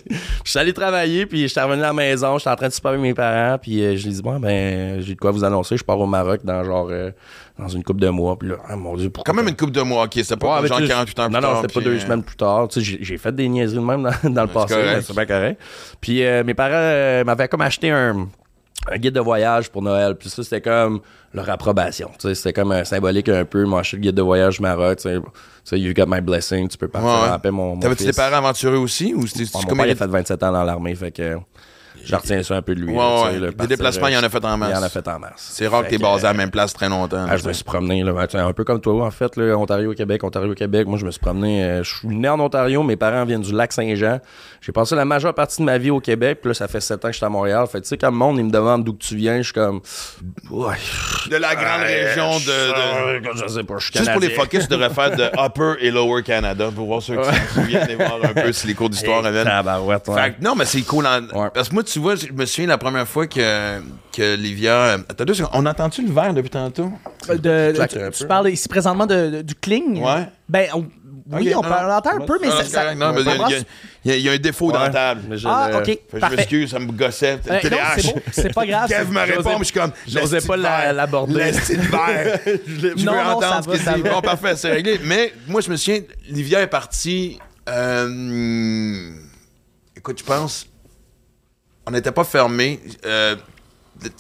je 0.44 0.50
suis 0.50 0.60
allé 0.60 0.74
travailler, 0.74 1.25
puis 1.25 1.44
je 1.44 1.48
suis 1.48 1.62
revenu 1.62 1.84
à 1.84 1.88
la 1.88 1.94
maison, 1.94 2.38
j'étais 2.38 2.50
en 2.50 2.55
train 2.58 2.67
de 2.67 2.74
super 2.74 2.89
avec 2.89 3.01
mes 3.01 3.13
parents, 3.13 3.58
puis 3.58 3.82
euh, 3.82 3.96
je 3.96 4.08
lui 4.08 4.13
dit, 4.13 4.22
bon, 4.22 4.39
ben, 4.41 5.01
j'ai 5.01 5.15
de 5.15 5.20
quoi 5.20 5.32
vous 5.32 5.46
annoncer, 5.46 5.77
je 5.77 5.84
pars 5.86 6.00
au 6.00 6.05
Maroc 6.05 6.41
dans 6.44 6.65
genre, 6.66 6.88
euh, 6.92 7.12
dans 7.58 7.68
une 7.70 7.84
couple 7.84 8.02
de 8.02 8.10
mois, 8.10 8.38
puis 8.38 8.50
là, 8.50 8.56
ah, 8.68 8.76
mon 8.76 8.96
Dieu, 8.98 9.10
pourquoi 9.10 9.32
Quand 9.32 9.38
même 9.38 9.48
une 9.48 9.56
coupe 9.56 9.72
de 9.72 9.82
mois, 9.82 10.06
ok. 10.06 10.12
C'était 10.16 10.36
pas 10.36 10.62
Ouais, 10.62 10.68
genre 10.68 10.80
le- 10.80 10.88
48 10.88 11.20
heures 11.20 11.26
plus 11.28 11.34
Non, 11.34 11.42
non, 11.42 11.48
tard, 11.54 11.62
c'était 11.62 11.74
pas 11.80 11.86
deux 11.86 11.96
euh, 11.96 12.00
semaines 12.00 12.24
plus 12.24 12.36
tard. 12.36 12.68
Tu 12.68 12.84
sais, 12.84 12.98
j'ai, 13.02 13.18
fait 13.18 13.34
des 13.34 13.48
niaiseries 13.48 13.78
de 13.80 13.84
même 13.86 14.04
dans, 14.04 14.30
dans 14.32 14.42
le 14.44 14.48
passé, 14.50 14.76
c'est 15.02 15.14
bien 15.16 15.26
correct. 15.26 15.62
Puis 16.02 16.24
euh, 16.24 16.44
mes 16.44 16.54
parents 16.54 17.24
m'avaient 17.26 17.48
comme 17.48 17.62
acheté 17.62 17.92
un, 17.92 18.28
un 18.92 18.98
guide 18.98 19.14
de 19.14 19.20
voyage 19.22 19.70
pour 19.70 19.82
Noël. 19.82 20.16
Puis 20.16 20.30
ça, 20.30 20.44
c'était 20.44 20.62
comme 20.62 21.00
leur 21.34 21.50
approbation. 21.50 22.10
Tu 22.20 22.28
sais, 22.30 22.36
c'était 22.36 22.54
comme 22.54 22.72
un 22.72 22.84
symbolique 22.84 23.30
un 23.30 23.46
peu. 23.46 23.64
M'ont 23.66 23.78
acheté 23.78 23.98
le 23.98 24.02
guide 24.04 24.16
de 24.16 24.22
voyage 24.22 24.60
Maroc. 24.60 24.98
Tu 24.98 25.04
sais, 25.04 25.16
Tu 25.20 25.22
sais, 25.64 25.80
you 25.80 25.94
got 25.94 26.06
my 26.08 26.22
blessing. 26.22 26.68
Tu 26.68 26.78
peux 26.78 26.88
partir 26.88 27.10
Ouais, 27.44 27.52
mon, 27.52 27.76
mon 27.76 27.80
T'avais-tu 27.80 28.06
des 28.06 28.14
parents 28.14 28.38
aventureux 28.38 28.78
aussi? 28.78 29.14
Ou 29.16 29.26
c'était 29.28 29.46
Bon, 29.52 29.60
mon 29.62 29.68
comme 29.68 29.78
père, 29.80 29.88
il 29.88 29.90
a 29.90 29.94
il- 29.94 29.98
fait 29.98 30.08
27 30.08 30.44
ans 30.44 30.52
dans 30.52 30.64
l'armée, 30.64 30.94
fait 30.96 31.12
que 31.12 31.38
je 32.06 32.16
retiens 32.16 32.44
ça 32.44 32.56
un 32.56 32.62
peu 32.62 32.76
de 32.76 32.82
lui. 32.82 32.92
Ouais, 32.94 32.98
là, 32.98 33.24
ouais. 33.26 33.40
le 33.40 33.52
Des 33.52 33.68
déplacements, 33.68 34.08
euh, 34.08 34.12
il 34.12 34.18
en 34.18 34.24
a 34.24 34.30
fait 34.30 34.44
en 34.46 34.58
masse. 34.58 34.72
Il 34.74 34.77
en 34.77 34.84
a 34.84 34.90
fait 34.90 35.08
en 35.08 35.20
masse. 35.20 35.34
C'est 35.51 35.68
rare 35.68 35.84
que 35.84 35.90
t'es 35.90 35.98
basé 35.98 36.25
à 36.25 36.29
euh, 36.29 36.32
la 36.34 36.38
même 36.38 36.51
place 36.51 36.74
très 36.74 36.90
longtemps. 36.90 37.25
ah, 37.29 37.38
je 37.38 37.48
me 37.48 37.53
suis 37.53 37.64
promené, 37.64 38.03
là, 38.03 38.14
ben, 38.14 38.40
un 38.46 38.53
peu 38.53 38.64
comme 38.64 38.82
toi, 38.82 39.06
en 39.06 39.12
fait, 39.12 39.36
là, 39.38 39.56
Ontario-Québec, 39.58 40.24
Ontario-Québec. 40.24 40.88
Moi, 40.88 40.98
je 41.00 41.06
me 41.06 41.12
suis 41.12 41.20
promené. 41.20 41.64
euh, 41.64 41.84
je 41.84 41.96
suis 41.98 42.08
né 42.08 42.29
en 42.29 42.40
Ontario, 42.40 42.84
mes 42.84 42.96
parents 42.96 43.25
viennent 43.25 43.42
du 43.42 43.53
lac 43.53 43.72
Saint-Jean. 43.74 44.20
J'ai 44.62 44.72
passé 44.72 44.96
la 44.96 45.06
majeure 45.06 45.34
partie 45.34 45.58
de 45.62 45.66
ma 45.66 45.77
vie 45.77 45.92
au 45.92 46.00
Québec, 46.00 46.40
puis 46.42 46.50
là, 46.50 46.53
ça 46.53 46.68
fait 46.68 46.82
sept 46.82 47.03
ans 47.06 47.08
que 47.10 47.14
je 47.14 47.18
suis 47.18 47.25
à 47.25 47.29
Montréal. 47.29 47.66
Fait 47.72 47.79
que, 47.79 47.84
tu 47.84 47.90
sais, 47.90 47.98
quand 47.98 48.10
le 48.12 48.18
monde, 48.18 48.38
il 48.40 48.46
me 48.46 48.51
demande 48.51 48.84
d'où 48.84 48.94
tu 48.94 49.16
viens, 49.16 49.38
je 49.38 49.44
suis 49.44 49.53
comme. 49.53 49.82
Ouais. 50.50 50.75
De 51.29 51.36
la 51.38 51.56
grande 51.56 51.82
région 51.82 52.38
de. 52.40 53.22
de- 53.22 53.36
Je 53.36 53.48
sais 53.53 53.64
pas, 53.64 53.75
je 53.77 53.86
suis 53.92 53.98
Juste 54.00 54.12
pour 54.12 54.22
les 54.22 54.29
focus, 54.29 54.64
tu 54.64 54.68
devrais 54.70 54.90
faire 54.90 55.16
de 55.16 55.24
Upper 55.40 55.74
et 55.86 55.92
Lower 55.92 56.24
Canada 56.24 56.70
pour 56.75 56.88
voir 56.88 57.01
ceux 57.01 57.16
qui 57.18 57.24
s'en 57.24 57.53
souviennent 57.62 57.90
et 57.90 57.96
voir 57.96 58.18
un 58.24 58.34
peu 58.34 58.51
si 58.51 58.68
les 58.68 58.74
cours 58.74 58.90
d'histoire 58.90 59.24
reviennent. 59.24 59.48
non, 60.42 60.56
mais 60.56 60.66
c'est 60.66 60.82
cool. 60.82 61.06
en- 61.06 61.16
Ouais. 61.36 61.50
Parce 61.53 61.70
que 61.70 61.74
moi, 61.74 61.84
tu 61.84 61.95
vois, 62.00 62.16
je 62.16 62.31
me 62.31 62.46
souviens 62.46 62.68
la 62.68 62.77
première 62.77 63.08
fois 63.08 63.27
que, 63.27 63.79
que 64.16 64.36
Livia. 64.36 64.94
Attends 65.10 65.25
deux 65.25 65.34
secondes. 65.34 65.51
On 65.53 65.66
entend-tu 65.66 66.05
le 66.05 66.12
verre 66.14 66.34
depuis 66.34 66.50
tantôt? 66.50 66.92
Euh, 67.29 67.38
de- 67.74 67.88
tu, 67.88 67.98
tu 68.12 68.22
peu. 68.24 68.27
parles 68.27 68.50
ici 68.50 68.68
présentement 68.68 69.05
de, 69.05 69.29
de- 69.29 69.42
du 69.42 69.55
cling? 69.55 70.03
Ouais. 70.03 70.27
Ben, 70.50 70.68
on- 70.74 70.86
oui, 71.31 71.53
on 71.55 71.62
parle 71.62 71.92
entend 71.92 72.22
un 72.22 72.25
peu, 72.25 72.38
mais 72.40 72.50
Non, 72.50 72.55
ça, 72.58 72.64
c'est 72.64 72.70
ça- 72.70 72.81
correct. 72.84 73.00
Non, 73.00 73.12
mais 73.14 73.22
il 73.22 74.08
y 74.08 74.12
a- 74.12 74.16
y, 74.18 74.22
y 74.22 74.29
un 74.29 74.38
défaut 74.38 74.72
dans 74.72 74.79
la 74.79 74.90
table. 74.92 75.22
J'ai 75.36 75.48
Ah, 75.50 75.72
ok, 75.79 75.98
je 76.14 76.36
m'excuse, 76.36 76.70
ça 76.70 76.77
me 76.77 76.92
gossait. 76.92 77.40
Euh, 77.50 77.53
non, 77.53 77.60
TDAH. 77.62 77.96
c'est 77.98 78.14
bon, 78.14 78.22
c'est 78.31 78.53
pas 78.53 78.66
grave. 78.68 78.90
Kev 78.90 79.12
me 79.12 79.20
répond, 79.22 79.50
mais 79.53 79.58
je 79.60 79.64
suis 79.64 79.74
comme. 79.74 79.92
j'osais 80.08 80.42
pas 80.42 80.55
la- 80.55 80.94
l'aborder. 80.94 81.34
L'esti 81.34 81.77
de 81.77 81.81
verre? 81.81 82.40
Je 82.46 83.03
Non, 83.03 83.14
veux 83.14 83.18
non, 83.18 83.29
entendre 83.31 83.42
ça 83.42 83.62
ce 83.64 83.68
va, 83.70 83.75
qu'il 83.75 83.84
ça 83.86 83.94
dit. 83.96 84.01
va. 84.03 84.10
Bon, 84.12 84.22
parfait, 84.22 84.55
c'est 84.55 84.70
réglé. 84.72 85.00
Mais 85.03 85.34
moi, 85.48 85.62
je 85.62 85.72
me 85.72 85.77
souviens, 85.77 86.01
Livia 86.29 86.62
est 86.62 86.68
partie. 86.68 87.40
euh, 87.68 89.10
écoute, 89.98 90.20
je 90.20 90.24
pense. 90.24 90.68
On 91.88 91.92
n'était 91.92 92.12
pas 92.12 92.24
fermé. 92.24 92.80
Euh, 93.06 93.36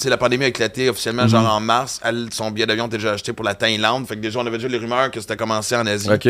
la 0.05 0.17
pandémie 0.17 0.45
a 0.45 0.47
éclaté 0.47 0.89
officiellement, 0.89 1.23
Mhm. 1.23 1.29
genre 1.29 1.53
en 1.53 1.59
mars. 1.59 1.99
Elle, 2.03 2.27
son 2.31 2.51
billet 2.51 2.65
d'avion 2.65 2.87
était 2.87 2.97
déjà 2.97 3.13
acheté 3.13 3.33
pour 3.33 3.43
la 3.45 3.55
Thaïlande. 3.55 4.07
Fait 4.07 4.15
que 4.15 4.21
déjà, 4.21 4.39
on 4.39 4.45
avait 4.45 4.57
déjà 4.57 4.67
les 4.69 4.77
rumeurs 4.77 5.11
que 5.11 5.19
c'était 5.19 5.35
commencé 5.35 5.75
en 5.75 5.85
Asie. 5.85 6.09
OK. 6.11 6.27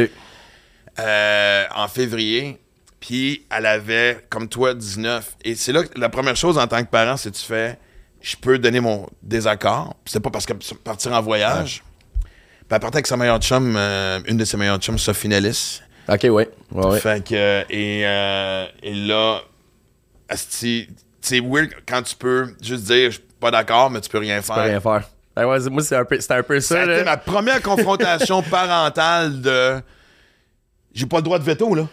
Euh, 0.99 1.63
en 1.75 1.87
février. 1.87 2.57
Puis 2.99 3.45
elle 3.55 3.65
avait, 3.65 4.25
comme 4.29 4.47
toi, 4.47 4.73
19. 4.73 5.35
Et 5.43 5.55
c'est 5.55 5.71
là 5.73 5.83
que 5.83 5.99
la 5.99 6.09
première 6.09 6.35
chose 6.35 6.57
en 6.57 6.65
tant 6.67 6.81
que 6.83 6.89
parent, 6.89 7.17
c'est 7.17 7.31
que 7.31 7.35
tu 7.37 7.43
fais, 7.45 7.77
je 8.21 8.35
peux 8.37 8.57
donner 8.57 8.79
mon 8.79 9.05
désaccord. 9.21 9.95
C'est 10.05 10.21
pas 10.21 10.31
parce 10.31 10.45
que 10.45 10.53
partir 10.83 11.11
en 11.13 11.21
voyage. 11.21 11.83
Puis 12.23 12.31
elle 12.71 12.79
partait 12.79 12.95
avec 12.97 13.05
sa 13.07 13.17
meilleure 13.17 13.39
chum, 13.39 13.75
euh, 13.77 14.19
une 14.25 14.37
de 14.37 14.45
ses 14.45 14.57
meilleures 14.57 14.79
chums, 14.79 14.97
Sophie 14.97 15.27
Nellis. 15.27 15.81
OK, 16.07 16.23
ouais. 16.23 16.49
Ouais, 16.71 16.85
ouais. 16.87 16.99
Fait 16.99 17.23
que, 17.23 17.61
et, 17.69 18.01
euh, 18.07 18.65
et 18.81 18.93
là, 18.95 19.41
asti, 20.29 20.87
c'est 21.25 21.39
weird 21.39 21.69
quand 21.87 22.01
tu 22.03 22.15
peux 22.15 22.47
juste 22.61 22.83
dire, 22.83 23.11
je 23.11 23.15
suis 23.17 23.25
pas 23.39 23.51
d'accord, 23.51 23.89
mais 23.89 24.01
tu 24.01 24.09
peux 24.09 24.19
rien 24.19 24.41
Je 24.41 24.47
peux 24.47 24.53
faire. 24.53 24.63
rien 24.63 24.79
faire. 24.79 25.03
Ben 25.35 25.45
moi, 25.45 25.83
c'est 25.83 25.95
un 25.97 26.05
peu, 26.05 26.19
c'était 26.19 26.33
un 26.35 26.43
peu 26.43 26.59
Ça 26.61 26.83
été 26.83 27.03
ma 27.03 27.17
première 27.17 27.61
confrontation 27.61 28.41
parentale 28.49 29.41
de. 29.41 29.81
J'ai 30.93 31.05
pas 31.05 31.17
le 31.17 31.23
droit 31.23 31.39
de 31.39 31.43
veto, 31.43 31.75
là. 31.75 31.87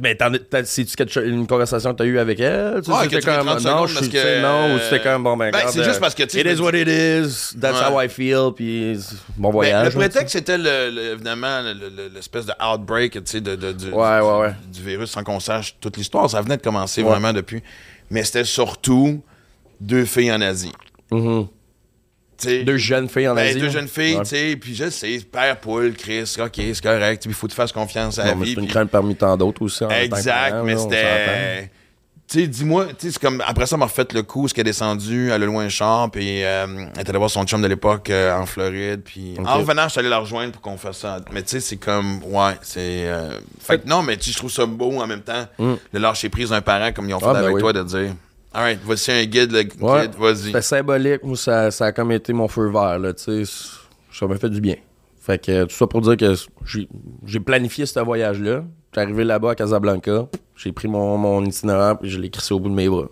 Mais 0.00 0.16
c'est-tu 0.64 1.20
une 1.28 1.46
conversation 1.46 1.92
que 1.92 1.98
t'as 1.98 2.04
eue 2.06 2.18
avec 2.18 2.40
elle? 2.40 2.80
Tu 2.82 2.90
c'était 3.02 3.16
que 3.16 3.20
tu 3.20 3.26
30 3.44 3.64
non, 3.64 3.86
je 3.86 3.98
suis, 3.98 4.08
que- 4.08 4.36
tu 4.36 4.42
non, 4.42 4.74
ou 4.74 4.78
c'était 4.78 5.02
comme, 5.02 5.24
bon, 5.24 5.36
ben, 5.36 5.50
Ben, 5.50 5.64
c'est 5.68 5.84
juste 5.84 5.96
euh, 5.96 6.00
parce 6.00 6.14
que, 6.14 6.22
tu 6.22 6.38
It 6.38 6.46
is 6.46 6.58
what 6.62 6.70
it 6.74 6.88
is, 6.88 7.54
that's 7.60 7.78
Ouais. 7.78 7.86
how 7.94 8.00
I 8.00 8.08
feel, 8.08 8.52
puis 8.56 8.96
bon 9.36 9.48
Ben, 9.48 9.52
voyage. 9.52 9.92
le 9.92 9.98
prétexte, 9.98 10.32
c'était 10.38 10.56
le, 10.56 10.88
le- 10.90 11.12
évidemment 11.12 11.60
le- 11.60 11.74
le- 11.74 12.08
l'espèce 12.14 12.46
de 12.46 12.54
outbreak 12.64 13.12
tu 13.12 13.20
sais, 13.26 13.40
de, 13.42 13.56
de- 13.56 13.72
du, 13.72 13.90
Ouais, 13.90 14.20
du- 14.20 14.24
ouais, 14.24 14.38
ouais. 14.38 14.54
du 14.72 14.82
virus 14.82 15.10
sans 15.10 15.22
qu'on 15.22 15.38
sache 15.40 15.76
toute 15.78 15.98
l'histoire. 15.98 16.30
Ça 16.30 16.40
venait 16.40 16.56
de 16.56 16.62
commencer 16.62 17.02
vraiment 17.02 17.34
depuis. 17.34 17.62
Mais 18.10 18.24
c'était 18.24 18.44
surtout 18.44 19.22
deux 19.80 20.04
filles 20.04 20.32
en 20.32 20.40
Asie. 20.40 20.72
Mhm. 21.10 21.48
Sais, 22.36 22.64
Deux 22.64 22.76
jeunes 22.76 23.08
filles 23.08 23.28
en 23.28 23.34
ben, 23.34 23.46
Asie. 23.48 23.60
deux 23.60 23.68
jeunes 23.70 23.86
filles, 23.88 24.16
Ouais. 24.16 24.22
tu 24.24 24.30
sais, 24.30 24.56
puis 24.56 24.74
je 24.74 24.90
sais, 24.90 25.20
père 25.30 25.58
poule, 25.60 25.94
Chris, 25.94 26.34
ok, 26.38 26.52
c'est 26.56 26.82
correct, 26.82 27.24
il 27.26 27.32
faut 27.32 27.46
que 27.46 27.52
tu 27.52 27.56
fasses 27.56 27.70
confiance 27.72 28.18
à 28.18 28.24
la 28.24 28.32
Bon, 28.32 28.40
mais 28.40 28.46
vie. 28.46 28.54
c'est 28.56 28.60
une 28.60 28.66
crainte 28.66 28.90
parmi 28.90 29.14
tant 29.14 29.36
d'autres 29.36 29.62
aussi. 29.62 29.84
en 29.84 29.90
Exact, 29.90 30.62
mais 30.64 30.76
c'était. 30.76 31.70
Tu 32.34 32.40
sais, 32.40 32.46
dis-moi, 32.48 32.86
tu 32.86 32.94
sais, 33.06 33.12
c'est 33.12 33.20
comme. 33.22 33.40
Après 33.46 33.64
ça, 33.64 33.76
m'a 33.76 33.84
refait 33.84 34.08
le 34.12 34.24
coup, 34.24 34.48
ce 34.48 34.54
qu'elle 34.54 34.66
est 34.66 34.70
descendue, 34.70 35.30
elle 35.30 35.40
a 35.44 35.46
loué 35.46 35.64
un 35.66 35.68
char, 35.68 36.10
puis 36.10 36.42
euh, 36.42 36.66
elle 36.96 37.00
est 37.00 37.08
allée 37.08 37.18
voir 37.18 37.30
son 37.30 37.44
chum 37.44 37.62
de 37.62 37.68
l'époque 37.68 38.10
euh, 38.10 38.36
en 38.36 38.44
Floride, 38.44 39.02
puis 39.04 39.36
en 39.38 39.58
revenant, 39.58 39.84
je 39.84 39.90
suis 39.90 40.00
allé 40.00 40.08
la 40.08 40.18
rejoindre 40.18 40.50
pour 40.50 40.60
qu'on 40.60 40.76
fasse 40.76 40.98
ça. 40.98 41.20
Mais 41.32 41.42
tu 41.42 41.50
sais, 41.50 41.60
c'est 41.60 41.76
comme. 41.76 42.24
Ouais, 42.24 42.54
c'est. 42.62 43.06
euh, 43.06 43.38
Fait 43.60 43.78
que 43.78 43.88
non, 43.88 44.02
mais 44.02 44.16
tu 44.16 44.24
sais, 44.24 44.32
je 44.32 44.38
trouve 44.38 44.50
ça 44.50 44.66
beau 44.66 45.00
en 45.00 45.06
même 45.06 45.22
temps, 45.22 45.46
de 45.60 45.98
lâcher 46.00 46.28
prise 46.28 46.50
d'un 46.50 46.60
parent 46.60 46.90
comme 46.92 47.08
ils 47.08 47.14
ont 47.14 47.20
fait 47.20 47.26
Mm. 47.26 47.28
Ah, 47.30 47.34
ben 47.34 47.42
avec 47.44 47.54
oui. 47.54 47.60
toi, 47.60 47.72
de 47.72 47.82
dire. 47.84 48.14
Alright, 48.52 48.80
voici 48.82 49.12
un 49.12 49.24
guide, 49.26 49.52
le 49.52 49.62
guide, 49.62 50.14
vas-y. 50.18 50.36
C'était 50.46 50.60
symbolique. 50.62 51.22
Moi, 51.22 51.36
ça, 51.36 51.70
ça 51.70 51.84
a 51.86 51.92
comme 51.92 52.10
été 52.10 52.32
mon 52.32 52.48
feu 52.48 52.68
vert, 52.68 52.98
là, 52.98 53.12
tu 53.14 53.44
sais. 53.46 53.52
Ça 54.12 54.26
m'a 54.26 54.34
fait 54.38 54.50
du 54.50 54.60
bien. 54.60 54.74
Fait 55.24 55.38
que 55.38 55.64
tout 55.64 55.74
ça 55.74 55.86
pour 55.86 56.02
dire 56.02 56.16
que 56.18 56.34
j'ai 57.26 57.40
planifié 57.40 57.86
ce 57.86 57.98
voyage-là. 58.00 58.62
J'étais 58.90 59.00
arrivé 59.00 59.24
là-bas 59.24 59.52
à 59.52 59.54
Casablanca. 59.54 60.26
J'ai 60.54 60.70
pris 60.72 60.86
mon, 60.86 61.16
mon 61.16 61.42
itinéraire 61.44 61.96
puis 61.98 62.10
je 62.10 62.20
l'ai 62.20 62.28
crissé 62.28 62.52
au 62.52 62.60
bout 62.60 62.68
de 62.68 62.74
mes 62.74 62.88
bras. 62.88 63.06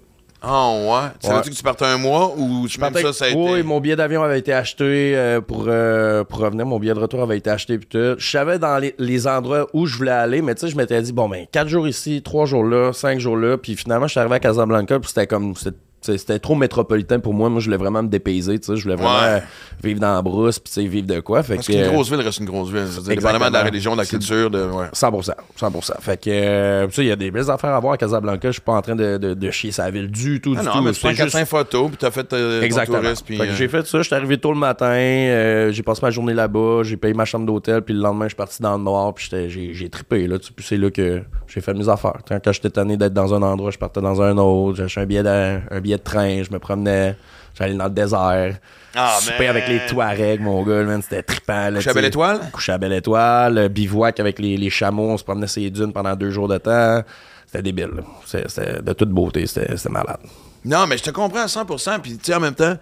Oh, 0.44 0.88
ouais? 0.90 1.11
Tu 1.20 1.27
Ouais. 1.29 1.33
savais-tu 1.35 1.51
que 1.51 1.55
tu 1.55 1.62
partais 1.62 1.85
un 1.87 1.96
mois 1.98 2.35
ou 2.37 2.66
tu 2.68 2.79
même 2.81 2.92
ça, 2.94 3.12
ça 3.12 3.25
a 3.27 3.29
été. 3.29 3.38
Oui, 3.38 3.62
mon 3.62 3.81
billet 3.81 3.94
d'avion 3.96 4.22
avait 4.25 4.40
été 4.40 4.53
acheté 4.53 5.14
euh, 5.16 5.40
pour, 5.40 5.64
euh, 5.68 6.22
pour 6.25 6.40
revenir. 6.40 6.66
Mon 6.66 6.79
billet 6.81 6.92
de 6.94 6.98
retour 6.98 7.22
avait 7.22 7.38
été 7.38 7.48
acheté 7.48 7.79
puis 7.79 7.87
tout. 7.88 8.18
Je 8.18 8.31
savais 8.31 8.59
dans 8.59 8.77
les, 8.79 8.94
les 8.98 9.27
endroits 9.29 9.68
où 9.72 9.87
je 9.87 9.96
voulais 9.96 10.11
aller, 10.11 10.42
mais 10.42 10.55
tu 10.57 10.62
sais, 10.62 10.68
je 10.68 10.77
m'étais 10.77 11.01
dit, 11.01 11.12
bon, 11.12 11.29
ben, 11.29 11.46
quatre 11.51 11.68
jours 11.68 11.87
ici, 11.88 12.20
trois 12.22 12.44
jours 12.44 12.64
là, 12.64 12.92
cinq 12.92 13.20
jours 13.20 13.37
là. 13.37 13.57
Puis 13.57 13.75
finalement, 13.77 14.07
je 14.09 14.11
suis 14.12 14.20
arrivé 14.20 14.35
à 14.35 14.40
Casablanca, 14.40 14.98
puis 15.01 15.09
c'était 15.09 15.27
comme. 15.29 15.55
c'était- 15.55 15.79
c'était 16.03 16.38
trop 16.38 16.55
métropolitain 16.55 17.19
pour 17.21 17.33
moi. 17.35 17.49
Moi, 17.49 17.61
je 17.61 17.67
voulais 17.67 17.77
vraiment 17.77 18.03
me 18.03 18.09
dépayser. 18.09 18.59
Je 18.67 18.83
voulais 18.83 18.97
vraiment 18.97 19.21
Ouais. 19.21 19.43
vivre 19.83 20.01
dans 20.01 20.15
la 20.15 20.23
brousse, 20.23 20.59
puis 20.59 20.73
tu 20.73 20.81
sais, 20.83 20.87
vivre 20.87 21.07
de 21.07 21.21
quoi. 21.21 21.43
Fait 21.43 21.55
Parce 21.57 21.67
qu'une 21.67 21.87
grosse 21.87 22.11
ville 22.11 22.21
reste 22.21 22.38
une 22.41 22.47
grosse 22.47 22.71
ville. 22.71 22.87
Je 22.95 23.01
dire. 23.01 23.15
Dépendamment 23.17 23.49
de 23.49 23.53
la 23.55 23.65
religion, 23.65 23.93
de 23.93 23.99
la 24.01 24.07
culture, 24.07 24.51
de. 24.51 24.65
Ouais. 24.65 24.87
100%, 24.93 25.33
100%. 25.59 25.93
Fait 26.01 26.21
que, 26.21 26.31
euh, 26.31 26.87
tu 26.88 26.95
sais, 26.95 27.03
il 27.05 27.09
y 27.09 27.12
a 27.12 27.17
des 27.17 27.31
belles 27.31 27.51
affaires 27.51 27.75
à 27.75 27.81
voir 27.81 27.95
à 27.95 27.97
Casablanca. 27.97 28.49
Je 28.49 28.53
suis 28.53 28.61
pas 28.61 28.73
en 28.75 28.83
train 28.83 28.97
de, 28.97 29.17
de, 29.19 29.35
de 29.35 29.51
chier 29.51 29.73
sa 29.73 29.91
ville 29.91 30.11
du 30.11 30.41
tout, 30.41 30.55
Ah 30.57 30.61
du 30.61 30.67
non, 30.67 30.73
tout. 30.73 30.83
mais 30.83 30.93
tu 30.93 31.01
prends 31.01 31.11
juste- 31.11 31.35
4-5 31.37 31.47
photos, 31.47 31.88
puis 31.88 31.97
t'as 31.99 32.11
fait 32.11 32.33
euh, 32.33 32.61
ton 32.61 32.65
Exactement. 32.67 33.03
Fait 33.03 33.37
que 33.37 33.43
euh, 33.43 33.55
j'ai 33.57 33.69
fait 33.69 33.87
ça, 33.87 34.03
j'étais 34.03 34.17
arrivé 34.17 34.38
tôt 34.38 34.53
le 34.53 34.59
matin, 34.59 34.87
euh, 34.87 35.73
j'ai 35.73 35.83
passé 35.83 36.01
ma 36.03 36.11
journée 36.11 36.35
là-bas, 36.35 36.81
j'ai 36.83 36.97
payé 36.97 37.15
ma 37.15 37.25
chambre 37.25 37.47
d'hôtel, 37.47 37.83
puis 37.83 37.95
le 37.95 38.01
lendemain, 38.01 38.25
je 38.27 38.31
suis 38.31 38.37
parti 38.37 38.62
dans 38.62 38.77
le 38.77 38.83
noir, 38.83 39.15
puis 39.15 39.29
j'ai, 39.31 39.73
j'ai 39.73 39.88
trippé, 39.88 40.27
là, 40.27 40.38
tu 40.38 40.47
sais, 40.49 40.53
puis 40.55 40.65
c'est 40.69 40.77
là 40.77 40.91
que 40.91 41.23
j'ai 41.47 41.61
fait 41.61 41.75
mes 41.75 41.88
affaires. 41.88 42.19
Quand, 42.29 42.53
j'étais 42.53 42.71
tanné 42.71 42.97
d'être 42.97 43.12
dans 43.15 43.33
un 43.35 43.43
endroit, 43.43 43.71
je 43.71 43.79
partais 43.79 44.01
dans 44.01 44.21
un 44.23 44.37
autre, 44.38 44.77
j'ai 44.79 44.85
acheté 44.85 45.01
un 45.01 45.07
billet, 45.07 45.23
un 45.27 45.81
billet 45.81 45.91
de 45.96 46.02
train, 46.02 46.42
je 46.42 46.50
me 46.50 46.59
promenais, 46.59 47.16
j'allais 47.59 47.74
dans 47.74 47.85
le 47.85 47.90
désert, 47.90 48.57
Ah, 48.94 49.18
souper 49.20 49.38
man. 49.46 49.48
avec 49.48 49.68
les 49.68 49.81
Touaregs, 49.87 50.40
mon 50.40 50.62
gars, 50.62 50.83
man, 50.83 51.00
c'était 51.02 51.22
trippant. 51.22 51.70
là, 51.70 51.76
Coucher 51.76 51.78
à 51.78 51.81
tu 51.81 51.88
sais. 51.88 51.94
Belle-Étoile? 51.94 52.40
Coucher 52.52 52.72
à 52.72 52.78
Belle-Étoile, 52.78 53.59
euh, 53.59 53.68
bivouac 53.68 54.20
avec 54.20 54.38
les, 54.38 54.57
les 54.57 54.70
chameaux, 54.70 55.11
on 55.11 55.16
se 55.16 55.24
promenait 55.24 55.46
sur 55.46 55.62
les 55.62 55.70
dunes 55.70 55.92
pendant 55.92 56.14
deux 56.16 56.31
jours 56.31 56.48
de 56.48 56.59
temps. 56.59 57.02
C'était 57.46 57.62
débile. 57.62 57.90
C'était, 58.24 58.81
de 58.83 58.92
toute 58.92 59.11
beauté, 59.11 59.46
c'était, 59.46 59.76
c'était 59.76 59.90
malade. 59.92 60.20
Non, 60.64 60.87
mais 60.87 60.96
je 60.96 61.02
te 61.02 61.11
comprends 61.11 61.42
à 61.42 61.46
100%. 61.46 62.00
Puis, 62.00 62.16
tu 62.16 62.24
sais, 62.24 62.35
en 62.35 62.40
même 62.40 62.55
temps, 62.55 62.76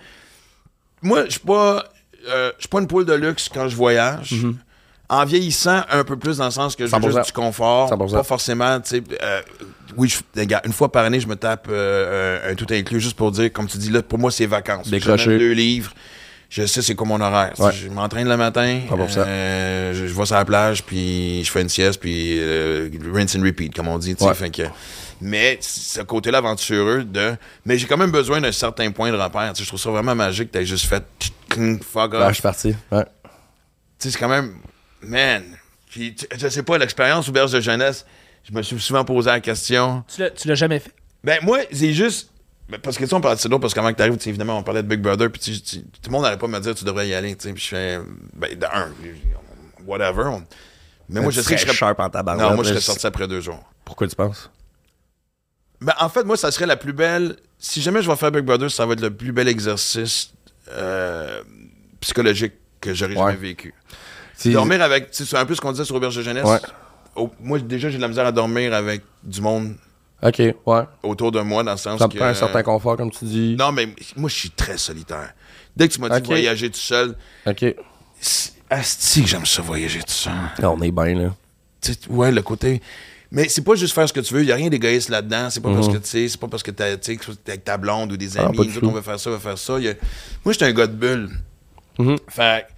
moi, 1.03 1.25
je 1.25 1.31
suis 1.31 1.41
pas, 1.41 1.85
euh, 2.29 2.53
je 2.57 2.61
suis 2.63 2.69
pas 2.69 2.81
une 2.81 2.87
poule 2.87 3.05
de 3.07 3.15
luxe 3.15 3.49
quand 3.53 3.67
je 3.69 3.75
voyage. 3.77 4.35
En 5.13 5.25
vieillissant 5.25 5.83
un 5.91 6.05
peu 6.05 6.17
plus 6.17 6.37
dans 6.39 6.45
le 6.47 6.51
sens 6.53 6.77
que 6.77 6.87
je 6.87 6.91
veux 6.95 7.01
100%. 7.03 7.07
juste 7.17 7.27
du 7.27 7.33
confort. 7.33 7.91
100%. 7.91 8.13
Pas 8.13 8.23
forcément, 8.23 8.81
tu 8.81 8.89
sais. 8.91 9.03
euh, 9.23 9.43
oui, 9.97 10.09
je- 10.09 10.41
regarde, 10.41 10.65
une 10.67 10.73
fois 10.73 10.91
par 10.93 11.05
année, 11.05 11.19
je 11.19 11.27
me 11.27 11.35
tape 11.35 11.67
euh, 11.69 12.49
un, 12.49 12.53
un 12.53 12.55
tout 12.55 12.67
inclus 12.71 13.01
juste 13.01 13.17
pour 13.17 13.33
dire, 13.33 13.53
comme 13.53 13.67
tu 13.67 13.77
dis 13.77 13.91
là, 13.91 14.03
pour 14.03 14.19
moi, 14.21 14.31
c'est 14.31 14.47
vacances. 14.47 14.89
Décrocher. 14.89 15.37
Deux 15.37 15.51
livres. 15.53 15.93
Je 16.49 16.65
sais 16.67 16.83
c'est 16.83 16.95
quoi 16.95 17.07
mon 17.07 17.21
horaire. 17.21 17.53
Ouais. 17.59 17.73
Je 17.73 17.89
m'entraîne 17.89 18.29
le 18.29 18.37
matin, 18.37 18.81
100%. 18.91 19.19
euh, 19.19 19.95
je, 19.95 20.07
je 20.07 20.15
vais 20.15 20.27
sur 20.27 20.35
la 20.37 20.45
plage, 20.45 20.83
puis 20.85 21.43
je 21.45 21.51
fais 21.51 21.63
une 21.63 21.69
sieste, 21.69 22.01
puis 22.01 22.41
rinse 23.13 23.37
and 23.37 23.43
repeat, 23.43 23.75
comme 23.75 23.89
on 23.89 23.99
dit. 23.99 24.15
tu 24.15 24.23
sais. 24.25 24.29
Ouais. 24.29 24.35
Fait 24.35 24.51
que- 24.51 24.63
mais 25.21 25.59
ce 25.61 26.01
côté-là 26.03 26.39
aventureux 26.39 27.05
de. 27.05 27.37
Mais 27.67 27.77
j'ai 27.79 27.87
quand 27.87 27.97
même 27.99 28.11
besoin 28.11 28.41
d'un 28.41 28.53
certain 28.53 28.91
point 28.91 29.11
de 29.13 29.17
repère. 29.17 29.53
Tu 29.55 29.63
je 29.65 29.69
trouve 29.69 29.79
ça 29.81 29.91
vraiment 29.91 30.15
magique 30.15 30.51
que 30.51 30.59
t'aies 30.59 30.67
juste 30.67 30.87
fait 30.87 31.05
fuck 31.83 32.13
je 32.13 32.17
off. 32.19 32.33
suis 32.33 32.43
parti. 32.43 32.75
Ouais. 32.91 33.05
Tu 33.99 34.11
c'est 34.11 34.19
quand 34.19 34.29
même. 34.29 34.55
Man. 35.03 35.43
Puis, 35.91 36.15
tu- 36.15 36.27
je 36.37 36.49
sais 36.49 36.63
pas, 36.63 36.79
l'expérience 36.79 37.29
auberge 37.29 37.53
de 37.53 37.61
jeunesse, 37.61 38.05
je 38.49 38.53
me 38.57 38.63
suis 38.63 38.79
souvent 38.81 39.05
posé 39.05 39.31
la 39.31 39.41
question. 39.41 40.05
Tu 40.15 40.21
l'as- 40.21 40.31
tu 40.31 40.47
l'as 40.49 40.55
jamais 40.55 40.79
fait? 40.79 40.93
Ben, 41.25 41.39
moi, 41.43 41.59
c'est 41.73 41.93
juste. 41.93 42.31
ben, 42.69 42.79
parce 42.81 42.97
que, 42.97 43.03
tu 43.03 43.09
sais, 43.09 43.15
on 43.15 43.21
parlait 43.21 43.37
de 43.37 43.41
ça 43.41 43.49
d'autres, 43.49 43.61
parce 43.63 43.75
qu'avant 43.75 43.91
que 43.93 43.97
t'arrives, 43.99 44.17
tu 44.17 44.23
sais, 44.25 44.31
évidemment, 44.31 44.57
on 44.59 44.63
parlait 44.63 44.83
de 44.83 44.89
Big 44.89 45.01
Brother, 45.01 45.29
puis 45.31 45.41
tout 45.63 45.81
le 46.07 46.11
monde 46.13 46.23
n'allait 46.23 46.37
pas 46.39 46.47
me 46.47 46.61
dire, 46.61 46.75
tu 46.75 46.85
devrais 46.85 47.09
y 47.09 47.15
aller, 47.15 47.35
tu 47.35 47.49
sais, 47.49 47.53
puis 47.53 47.63
je 47.63 47.69
fais. 47.69 47.99
Ben, 48.35 48.57
de 48.57 48.65
un, 48.67 48.91
whatever. 49.87 50.23
on- 50.27 50.45
Mais 51.09 51.21
moi, 51.21 51.31
je 51.33 51.41
que 51.41 51.57
je 51.57 51.63
serais. 51.65 51.75
sharp 51.75 51.99
en 51.99 52.09
tabarouette. 52.09 52.47
Non, 52.49 52.55
moi, 52.55 52.63
je 52.63 52.69
serais 52.71 52.81
sorti 52.81 53.05
après 53.07 53.27
deux 53.27 53.41
jours. 53.41 53.61
Pourquoi 53.85 54.07
tu 54.07 54.15
penses? 54.15 54.49
Ben, 55.81 55.95
en 55.99 56.09
fait, 56.09 56.23
moi, 56.25 56.37
ça 56.37 56.51
serait 56.53 56.67
la 56.67 56.77
plus 56.77 56.93
belle. 56.93 57.37
Si 57.59 57.83
jamais 57.83 58.01
je 58.03 58.09
vais 58.11 58.17
faire 58.17 58.31
Big 58.31 58.45
Brother, 58.45 58.71
ça 58.71 58.87
va 58.87 58.93
être 58.93 59.01
le 59.01 59.11
plus 59.11 59.33
bel 59.33 59.49
exercice 59.49 60.33
euh, 60.71 61.43
psychologique 62.01 62.53
que 62.81 62.95
j'aurais 62.95 63.17
Ouais. 63.17 63.33
jamais 63.33 63.37
vécu. 63.49 63.75
Dormir 64.45 64.81
avec. 64.83 65.09
C'est 65.13 65.37
un 65.37 65.45
peu 65.47 65.55
ce 65.55 65.61
qu'on 65.61 65.73
disait 65.73 65.85
sur 65.85 65.95
Auberge 65.97 66.17
de 66.17 66.23
jeunesse. 66.23 66.45
Ouais. 66.45 67.27
Moi, 67.41 67.59
déjà, 67.59 67.91
j'ai 67.91 67.97
de 67.97 68.03
la 68.03 68.09
misère 68.09 68.27
à 68.27 68.33
dormir 68.33 68.73
avec 68.73 69.03
du 69.23 69.41
monde 69.41 69.75
Ok, 70.23 70.39
ouais. 70.39 70.83
autour 71.03 71.33
de 71.33 71.41
moi, 71.41 71.63
dans 71.63 71.73
le 71.73 71.77
sens 71.77 71.99
Ça 71.99 72.07
me 72.07 72.13
que. 72.13 72.23
un 72.23 72.35
certain 72.35 72.63
confort, 72.63 72.97
comme 72.97 73.11
tu 73.11 73.25
dis. 73.25 73.57
Non, 73.59 73.73
mais 73.73 73.89
moi, 74.17 74.29
je 74.31 74.35
suis 74.35 74.51
très 74.51 74.79
solitaire. 74.79 75.33
Dès 75.77 75.89
que 75.89 75.95
tu 75.95 76.01
m'as 76.01 76.19
dit 76.21 76.27
voyager 76.27 76.71
tout 76.71 76.79
seul, 76.79 77.15
Ok. 77.47 77.65
asti 78.71 79.23
que 79.23 79.29
j'aime 79.29 79.47
ça 79.47 79.63
voyager 79.63 80.01
tout 80.01 80.11
seul. 80.13 80.33
Là, 80.59 80.71
on 80.71 80.81
est 80.83 80.91
bien, 80.91 81.15
là. 81.15 81.35
Tu 81.81 81.93
sais, 81.93 81.99
ouais, 82.09 82.31
le 82.31 82.43
côté. 82.43 82.81
Mais 83.33 83.49
c'est 83.49 83.63
pas 83.63 83.75
juste 83.77 83.95
faire 83.95 84.09
ce 84.09 84.13
que 84.13 84.21
tu 84.21 84.35
veux. 84.35 84.43
Il 84.43 84.47
n'y 84.47 84.53
a 84.53 84.57
rien 84.57 84.69
d'égoïste 84.69 85.09
là-dedans. 85.09 85.51
C'est 85.51 85.61
pas 85.61 85.73
parce 85.73 85.89
que 85.89 85.97
tu 85.99 86.09
sais, 86.09 86.29
c'est 86.29 86.41
pas 86.41 86.49
parce 86.49 86.63
que 86.65 86.71
t'as- 86.73 86.97
tu 86.97 87.13
sais, 87.13 87.17
que 87.17 87.31
t'es 87.33 87.53
avec 87.53 87.65
ta 87.65 87.77
blonde 87.79 88.13
ou 88.13 88.17
des 88.17 88.27
Mhm. 88.27 88.33
Ah, 88.39 88.45
amis. 88.47 88.79
on 88.83 88.91
veut 88.91 89.03
faire 89.03 89.21
ça, 89.21 89.31
on 89.31 89.35
veut 89.35 89.39
faire 89.39 89.57
ça. 89.59 89.75
A- 89.77 89.79
Moi, 90.45 90.53
j'étais 90.53 90.65
un 90.65 90.73
gars 90.73 90.87
de 90.89 90.93
bulle. 90.95 91.31
Mhm. 91.99 92.17
Fait 92.29 92.67
que, 92.67 92.73
tu 92.73 92.75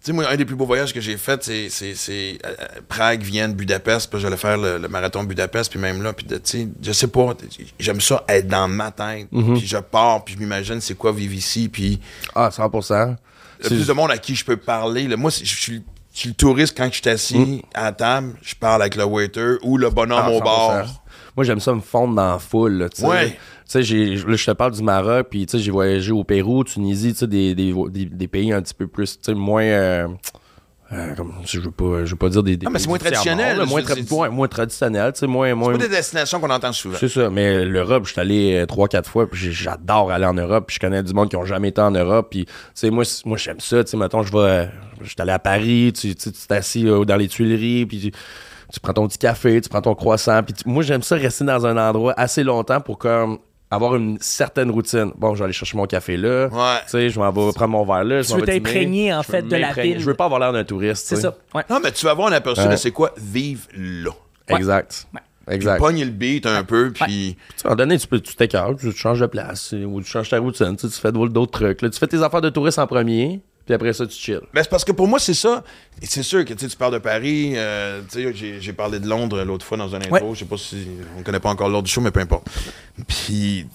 sais, 0.00 0.12
moi, 0.12 0.28
un 0.30 0.36
des 0.36 0.44
plus 0.44 0.56
beaux 0.56 0.66
voyages 0.66 0.92
que 0.94 1.00
j'ai 1.00 1.16
fait, 1.16 1.42
c'est, 1.42 2.38
euh, 2.44 2.54
Prague, 2.88 3.20
Vienne, 3.22 3.52
Budapest. 3.54 4.10
Puis 4.10 4.20
j'allais 4.20 4.36
faire 4.36 4.56
le, 4.56 4.78
le 4.78 4.88
marathon 4.88 5.24
Budapest, 5.24 5.70
puis 5.70 5.80
même 5.80 6.02
là. 6.02 6.12
Puis, 6.12 6.26
tu 6.26 6.36
sais, 6.44 6.68
je 6.82 6.92
sais 6.92 7.08
pas. 7.08 7.34
J'aime 7.78 8.00
ça 8.00 8.24
être 8.28 8.48
dans 8.48 8.68
ma 8.68 8.90
tête. 8.90 9.28
Mhm. 9.32 9.58
Puis 9.58 9.66
je 9.66 9.76
pars, 9.78 10.24
puis 10.24 10.34
je 10.34 10.38
m'imagine 10.40 10.80
c'est 10.80 10.94
quoi 10.94 11.12
vivre 11.12 11.34
ici. 11.34 11.68
Puis 11.68 12.00
Ah, 12.34 12.50
100%. 12.50 13.16
il 13.60 13.64
y 13.64 13.66
a 13.66 13.68
plus 13.70 13.86
de 13.86 13.92
monde 13.92 14.10
à 14.10 14.18
qui 14.18 14.34
je 14.34 14.44
peux 14.44 14.56
parler. 14.56 15.08
là. 15.08 15.16
Moi, 15.16 15.30
je 15.30 15.44
suis 15.44 15.82
je 16.14 16.20
suis 16.22 16.28
le 16.30 16.34
touriste 16.34 16.76
quand 16.76 16.88
je 16.92 17.00
suis 17.00 17.08
assis 17.08 17.62
à 17.74 17.84
la 17.84 17.92
table, 17.92 18.34
je 18.42 18.54
parle 18.56 18.82
avec 18.82 18.96
le 18.96 19.04
waiter 19.04 19.54
ou 19.62 19.76
le 19.78 19.88
bonhomme 19.88 20.20
Ah, 20.24 20.30
au 20.32 20.38
100%. 20.40 20.44
bar. 20.44 21.02
Moi, 21.38 21.44
j'aime 21.44 21.60
ça 21.60 21.72
me 21.72 21.78
fondre 21.80 22.16
dans 22.16 22.32
la 22.32 22.38
foule, 22.40 22.72
là. 22.78 22.88
Ouais. 23.06 23.38
J'ai- 23.72 24.16
je 24.16 24.44
te 24.44 24.50
parle 24.50 24.72
du 24.72 24.82
Maroc, 24.82 25.28
puis 25.30 25.46
tu 25.46 25.56
sais, 25.56 25.62
j'ai 25.62 25.70
voyagé 25.70 26.10
au 26.10 26.24
Pérou, 26.24 26.64
Tunisie, 26.64 27.12
tu 27.12 27.20
sais, 27.20 27.26
des, 27.28 27.54
des, 27.54 27.72
des, 27.90 28.06
des 28.06 28.26
pays 28.26 28.52
un 28.52 28.60
petit 28.60 28.74
peu 28.74 28.88
plus, 28.88 29.12
tu 29.20 29.26
sais, 29.26 29.34
moins... 29.34 29.62
euh, 29.62 30.08
euh, 30.90 31.14
comme, 31.14 31.34
je 31.46 31.60
veux 31.60 31.70
pas, 31.70 32.04
je 32.04 32.10
veux 32.10 32.16
pas 32.16 32.28
dire 32.30 32.42
des, 32.42 32.56
des 32.56 32.66
Ah, 32.66 32.70
mais 32.72 32.80
c'est 32.80 32.88
moins 32.88 32.98
traditionnel, 32.98 33.58
là, 33.58 33.66
moins, 33.66 33.82
tra- 33.82 34.10
moins, 34.10 34.30
moins 34.30 34.48
traditionnel, 34.48 35.12
tu 35.12 35.20
sais, 35.20 35.26
moins... 35.28 35.54
moins 35.54 35.74
C'est 35.74 35.78
pas 35.78 35.84
des 35.86 35.94
destinations 35.94 36.40
qu'on 36.40 36.50
entend 36.50 36.72
souvent. 36.72 36.96
C'est 36.98 37.08
ça, 37.08 37.30
mais 37.30 37.64
l'Europe, 37.64 38.04
je 38.06 38.10
suis 38.12 38.20
allé 38.20 38.56
euh, 38.56 38.66
trois, 38.66 38.88
quatre 38.88 39.08
fois, 39.08 39.30
puis 39.30 39.52
j'adore 39.52 40.10
aller 40.10 40.26
en 40.26 40.34
Europe, 40.34 40.64
puis 40.66 40.74
je 40.74 40.80
connais 40.80 41.04
du 41.04 41.12
monde 41.14 41.28
qui 41.30 41.36
ont 41.36 41.44
jamais 41.44 41.68
été 41.68 41.80
en 41.80 41.92
Europe, 41.92 42.28
puis 42.32 42.46
tu 42.46 42.52
sais, 42.74 42.90
moi, 42.90 43.04
moi 43.26 43.36
j'aime 43.36 43.60
ça, 43.60 43.84
tu 43.84 43.92
sais, 43.92 43.96
mettons, 43.96 44.24
je 44.24 44.32
vais, 44.32 44.70
je 45.02 45.06
suis 45.08 45.14
allé 45.18 45.30
à 45.32 45.38
Paris, 45.38 45.92
tu 45.94 46.16
tu 46.16 46.32
t'assis 46.32 46.84
euh, 46.88 47.04
dans 47.04 47.16
les 47.16 47.28
Tuileries, 47.28 47.86
puis 47.86 48.10
tu, 48.72 48.80
prends 48.80 48.92
ton 48.92 49.08
petit 49.08 49.18
café, 49.18 49.60
tu 49.60 49.68
prends 49.68 49.82
ton 49.82 49.94
croissant, 49.94 50.42
puis 50.42 50.54
tu- 50.54 50.68
moi, 50.68 50.82
j'aime 50.82 51.02
ça 51.02 51.16
rester 51.16 51.44
dans 51.44 51.66
un 51.66 51.76
endroit 51.76 52.14
assez 52.16 52.42
longtemps 52.44 52.80
pour 52.80 52.98
comme 52.98 53.38
avoir 53.70 53.96
une 53.96 54.16
certaine 54.20 54.70
routine. 54.70 55.12
Bon, 55.16 55.34
je 55.34 55.38
vais 55.40 55.44
aller 55.44 55.52
chercher 55.52 55.76
mon 55.76 55.86
café 55.86 56.16
là, 56.16 56.48
Ouais. 56.48 56.80
tu 56.84 56.90
sais, 56.90 57.10
je 57.10 57.18
m'en 57.20 57.30
vais 57.30 57.52
prendre 57.52 57.72
mon 57.72 57.84
verre 57.84 58.04
là, 58.04 58.22
je 58.22 58.34
veux 58.34 58.42
t'imprégner, 58.42 59.12
en 59.12 59.22
fait, 59.22 59.42
de 59.42 59.56
la 59.56 59.72
ville. 59.72 60.00
Je 60.00 60.06
veux 60.06 60.14
pas 60.14 60.24
avoir 60.24 60.40
l'air 60.40 60.52
d'un 60.52 60.64
touriste, 60.64 61.06
C'est 61.06 61.16
ça. 61.16 61.34
Ouais. 61.54 61.62
Non, 61.68 61.78
mais 61.82 61.92
tu 61.92 62.04
vas 62.04 62.12
avoir 62.12 62.28
un 62.28 62.32
aperçu 62.32 62.62
Ouais. 62.62 62.68
de 62.70 62.76
c'est 62.76 62.92
quoi 62.92 63.12
vivre 63.18 63.62
là. 63.76 64.10
Exact. 64.48 65.06
Ouais. 65.14 65.20
Exact. 65.54 65.78
Pogne 65.78 66.04
le 66.04 66.10
beat 66.10 66.44
un 66.44 66.62
peu, 66.62 66.90
puis... 66.92 67.36
Tu 67.36 67.54
sais, 67.56 67.66
à 67.66 67.68
un 67.68 67.70
moment 67.70 67.76
donné, 67.78 67.98
tu 67.98 68.06
peux, 68.06 68.20
tu 68.20 68.34
t'écartes, 68.36 68.78
tu, 68.80 68.92
changes 68.92 69.20
de 69.20 69.26
place, 69.26 69.72
ou 69.86 70.00
tu 70.02 70.06
changes 70.06 70.28
ta 70.28 70.38
routine, 70.38 70.76
tu 70.76 70.88
fais 70.90 71.10
d'autres 71.10 71.46
trucs. 71.50 71.80
là. 71.80 71.88
Tu 71.88 71.98
fais 71.98 72.06
tes 72.06 72.22
affaires 72.22 72.42
de 72.42 72.50
touriste 72.50 72.78
en 72.78 72.86
premier, 72.86 73.40
puis 73.68 73.74
après 73.74 73.92
ça, 73.92 74.06
tu 74.06 74.14
chill. 74.14 74.40
Ben, 74.54 74.62
c'est 74.62 74.70
parce 74.70 74.82
que 74.82 74.92
pour 74.92 75.06
moi, 75.06 75.18
c'est 75.18 75.34
ça. 75.34 75.62
C'est 76.02 76.22
sûr 76.22 76.42
que 76.46 76.54
tu 76.54 76.66
parles 76.70 76.94
de 76.94 76.98
Paris. 76.98 77.52
euh, 77.54 78.00
j'ai, 78.10 78.72
parlé 78.72 78.98
de 78.98 79.06
Londres 79.06 79.44
l'autre 79.44 79.66
fois 79.66 79.76
dans 79.76 79.94
un 79.94 79.98
intro. 79.98 80.14
Ouais. 80.14 80.22
Je 80.32 80.38
sais 80.38 80.44
pas 80.46 80.56
si. 80.56 80.86
On 81.18 81.22
connaît 81.22 81.38
pas 81.38 81.50
encore 81.50 81.68
l'ordre 81.68 81.86
du 81.86 81.92
show, 81.92 82.00
mais 82.00 82.10
peu 82.10 82.20
importe. 82.20 82.48
Puis, 83.06 83.66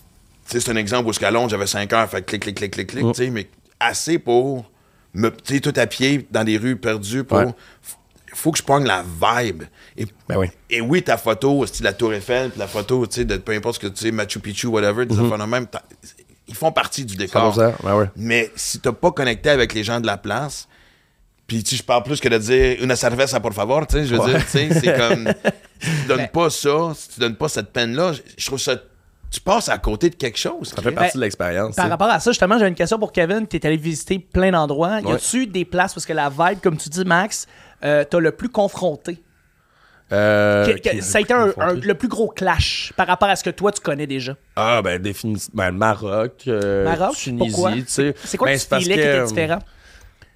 c'est 0.47 0.67
un 0.69 0.75
exemple 0.77 1.07
où, 1.07 1.23
à 1.23 1.29
Londres, 1.29 1.51
j'avais 1.51 1.67
5 1.67 1.93
heures, 1.93 2.09
fait 2.09 2.23
clic, 2.23 2.41
clic, 2.41 2.55
clic, 2.55 2.71
clic, 2.71 2.87
clic, 2.87 3.31
mais 3.31 3.47
assez 3.79 4.17
pour 4.17 4.65
me. 5.13 5.29
Tu 5.29 5.53
sais, 5.53 5.59
tout 5.59 5.73
à 5.75 5.85
pied 5.85 6.25
dans 6.31 6.43
des 6.43 6.57
rues 6.57 6.75
perdues 6.75 7.23
pour. 7.23 7.37
Ouais. 7.37 7.53
Faut 8.33 8.51
que 8.51 8.57
je 8.57 8.63
prenne 8.63 8.85
la 8.85 9.03
vibe. 9.03 9.61
Et, 9.95 10.07
Ben 10.27 10.37
oui. 10.37 10.47
et 10.71 10.81
oui, 10.81 11.03
ta 11.03 11.17
photo, 11.17 11.65
la 11.81 11.93
Tour 11.93 12.15
Eiffel, 12.15 12.49
la 12.57 12.65
photo, 12.65 13.05
tu 13.05 13.17
sais, 13.17 13.25
de 13.25 13.37
peu 13.37 13.51
importe 13.51 13.75
ce 13.75 13.79
que 13.81 13.93
tu 13.93 14.05
sais, 14.05 14.11
Machu 14.11 14.39
Picchu, 14.39 14.65
whatever, 14.65 15.05
des 15.05 15.19
affaires 15.19 15.37
de 15.37 15.43
même, 15.43 15.67
t'as- 15.67 15.83
ils 16.53 16.57
font 16.57 16.71
partie 16.71 17.03
du 17.05 17.15
décor. 17.15 17.55
100%, 17.57 17.73
ben 17.83 17.95
ouais. 17.95 18.09
Mais 18.15 18.51
si 18.55 18.79
t'as 18.79 18.91
pas 18.91 19.11
connecté 19.11 19.49
avec 19.49 19.73
les 19.73 19.83
gens 19.83 19.99
de 19.99 20.05
la 20.05 20.17
place, 20.17 20.67
puis 21.47 21.63
tu 21.63 21.75
je 21.75 21.83
parle 21.83 22.03
plus 22.03 22.19
que 22.21 22.29
de 22.29 22.37
dire 22.37 22.77
une 22.81 22.95
cerveza 22.95 23.39
por 23.39 23.53
favor, 23.53 23.85
tu 23.87 23.95
sais, 23.97 24.05
je 24.05 24.15
veux 24.15 24.25
dire, 24.29 24.43
tu 24.45 24.49
sais, 24.51 24.69
c'est 24.79 24.97
comme 24.97 25.27
si 25.79 25.89
tu 26.01 26.07
donnes 26.07 26.27
pas 26.29 26.49
ça, 26.49 26.93
si 26.95 27.09
tu 27.09 27.19
donnes 27.19 27.35
pas 27.35 27.49
cette 27.49 27.71
peine-là, 27.73 28.13
je- 28.13 28.21
je 28.37 28.45
trouve 28.45 28.59
ça 28.59 28.75
tu 29.31 29.41
passes 29.41 29.67
à 29.67 29.79
côté 29.79 30.11
de 30.11 30.15
quelque 30.15 30.37
chose. 30.37 30.67
Ça 30.75 30.79
fait 30.83 30.91
partie 30.91 31.17
de 31.17 31.21
l'expérience. 31.23 31.75
Par 31.75 31.89
rapport 31.89 32.07
à 32.07 32.19
ça, 32.19 32.29
justement, 32.29 32.59
j'ai 32.59 32.67
une 32.67 32.75
question 32.75 32.99
pour 32.99 33.11
Kevin. 33.11 33.47
Tu 33.47 33.57
es 33.57 33.65
allé 33.65 33.77
visiter 33.77 34.19
plein 34.19 34.51
d'endroits. 34.51 34.99
Y 35.01 35.05
Ouais. 35.05 35.13
a-tu 35.15 35.47
des 35.47 35.65
places 35.65 35.91
parce 35.95 36.05
que 36.05 36.13
la 36.13 36.29
vibe, 36.29 36.59
comme 36.61 36.77
tu 36.77 36.87
dis, 36.87 37.03
Max, 37.03 37.47
euh, 37.83 38.03
t'as 38.07 38.19
le 38.19 38.31
plus 38.31 38.49
confronté? 38.49 39.17
Euh, 40.13 40.65
Que- 40.67 40.71
que- 40.79 40.89
qui- 40.89 41.01
ça 41.01 41.17
a 41.17 41.21
été 41.21 41.33
un- 41.33 41.47
confronté. 41.47 41.67
un- 41.67 41.87
le 41.87 41.93
plus 41.95 42.07
gros 42.07 42.27
clash 42.29 42.93
par 42.95 43.07
rapport 43.07 43.29
à 43.29 43.35
ce 43.35 43.43
que 43.43 43.49
toi, 43.49 43.71
tu 43.71 43.81
connais 43.81 44.05
déjà. 44.07 44.35
Ah, 44.55 44.81
ben, 44.83 45.01
définitivement. 45.01 45.63
Ben, 45.65 45.71
le 45.71 45.77
Maroc, 45.77 46.31
euh, 46.47 46.83
Maroc? 46.85 47.15
Tunisie, 47.15 47.63
tu 47.77 47.83
sais. 47.87 48.15
C'est 48.23 48.37
quoi 48.37 48.47
Ben, 48.49 48.59
tu 48.59 48.67
parce 48.67 48.83
qui 48.83 48.91
était 48.93 49.23
différent? 49.25 49.59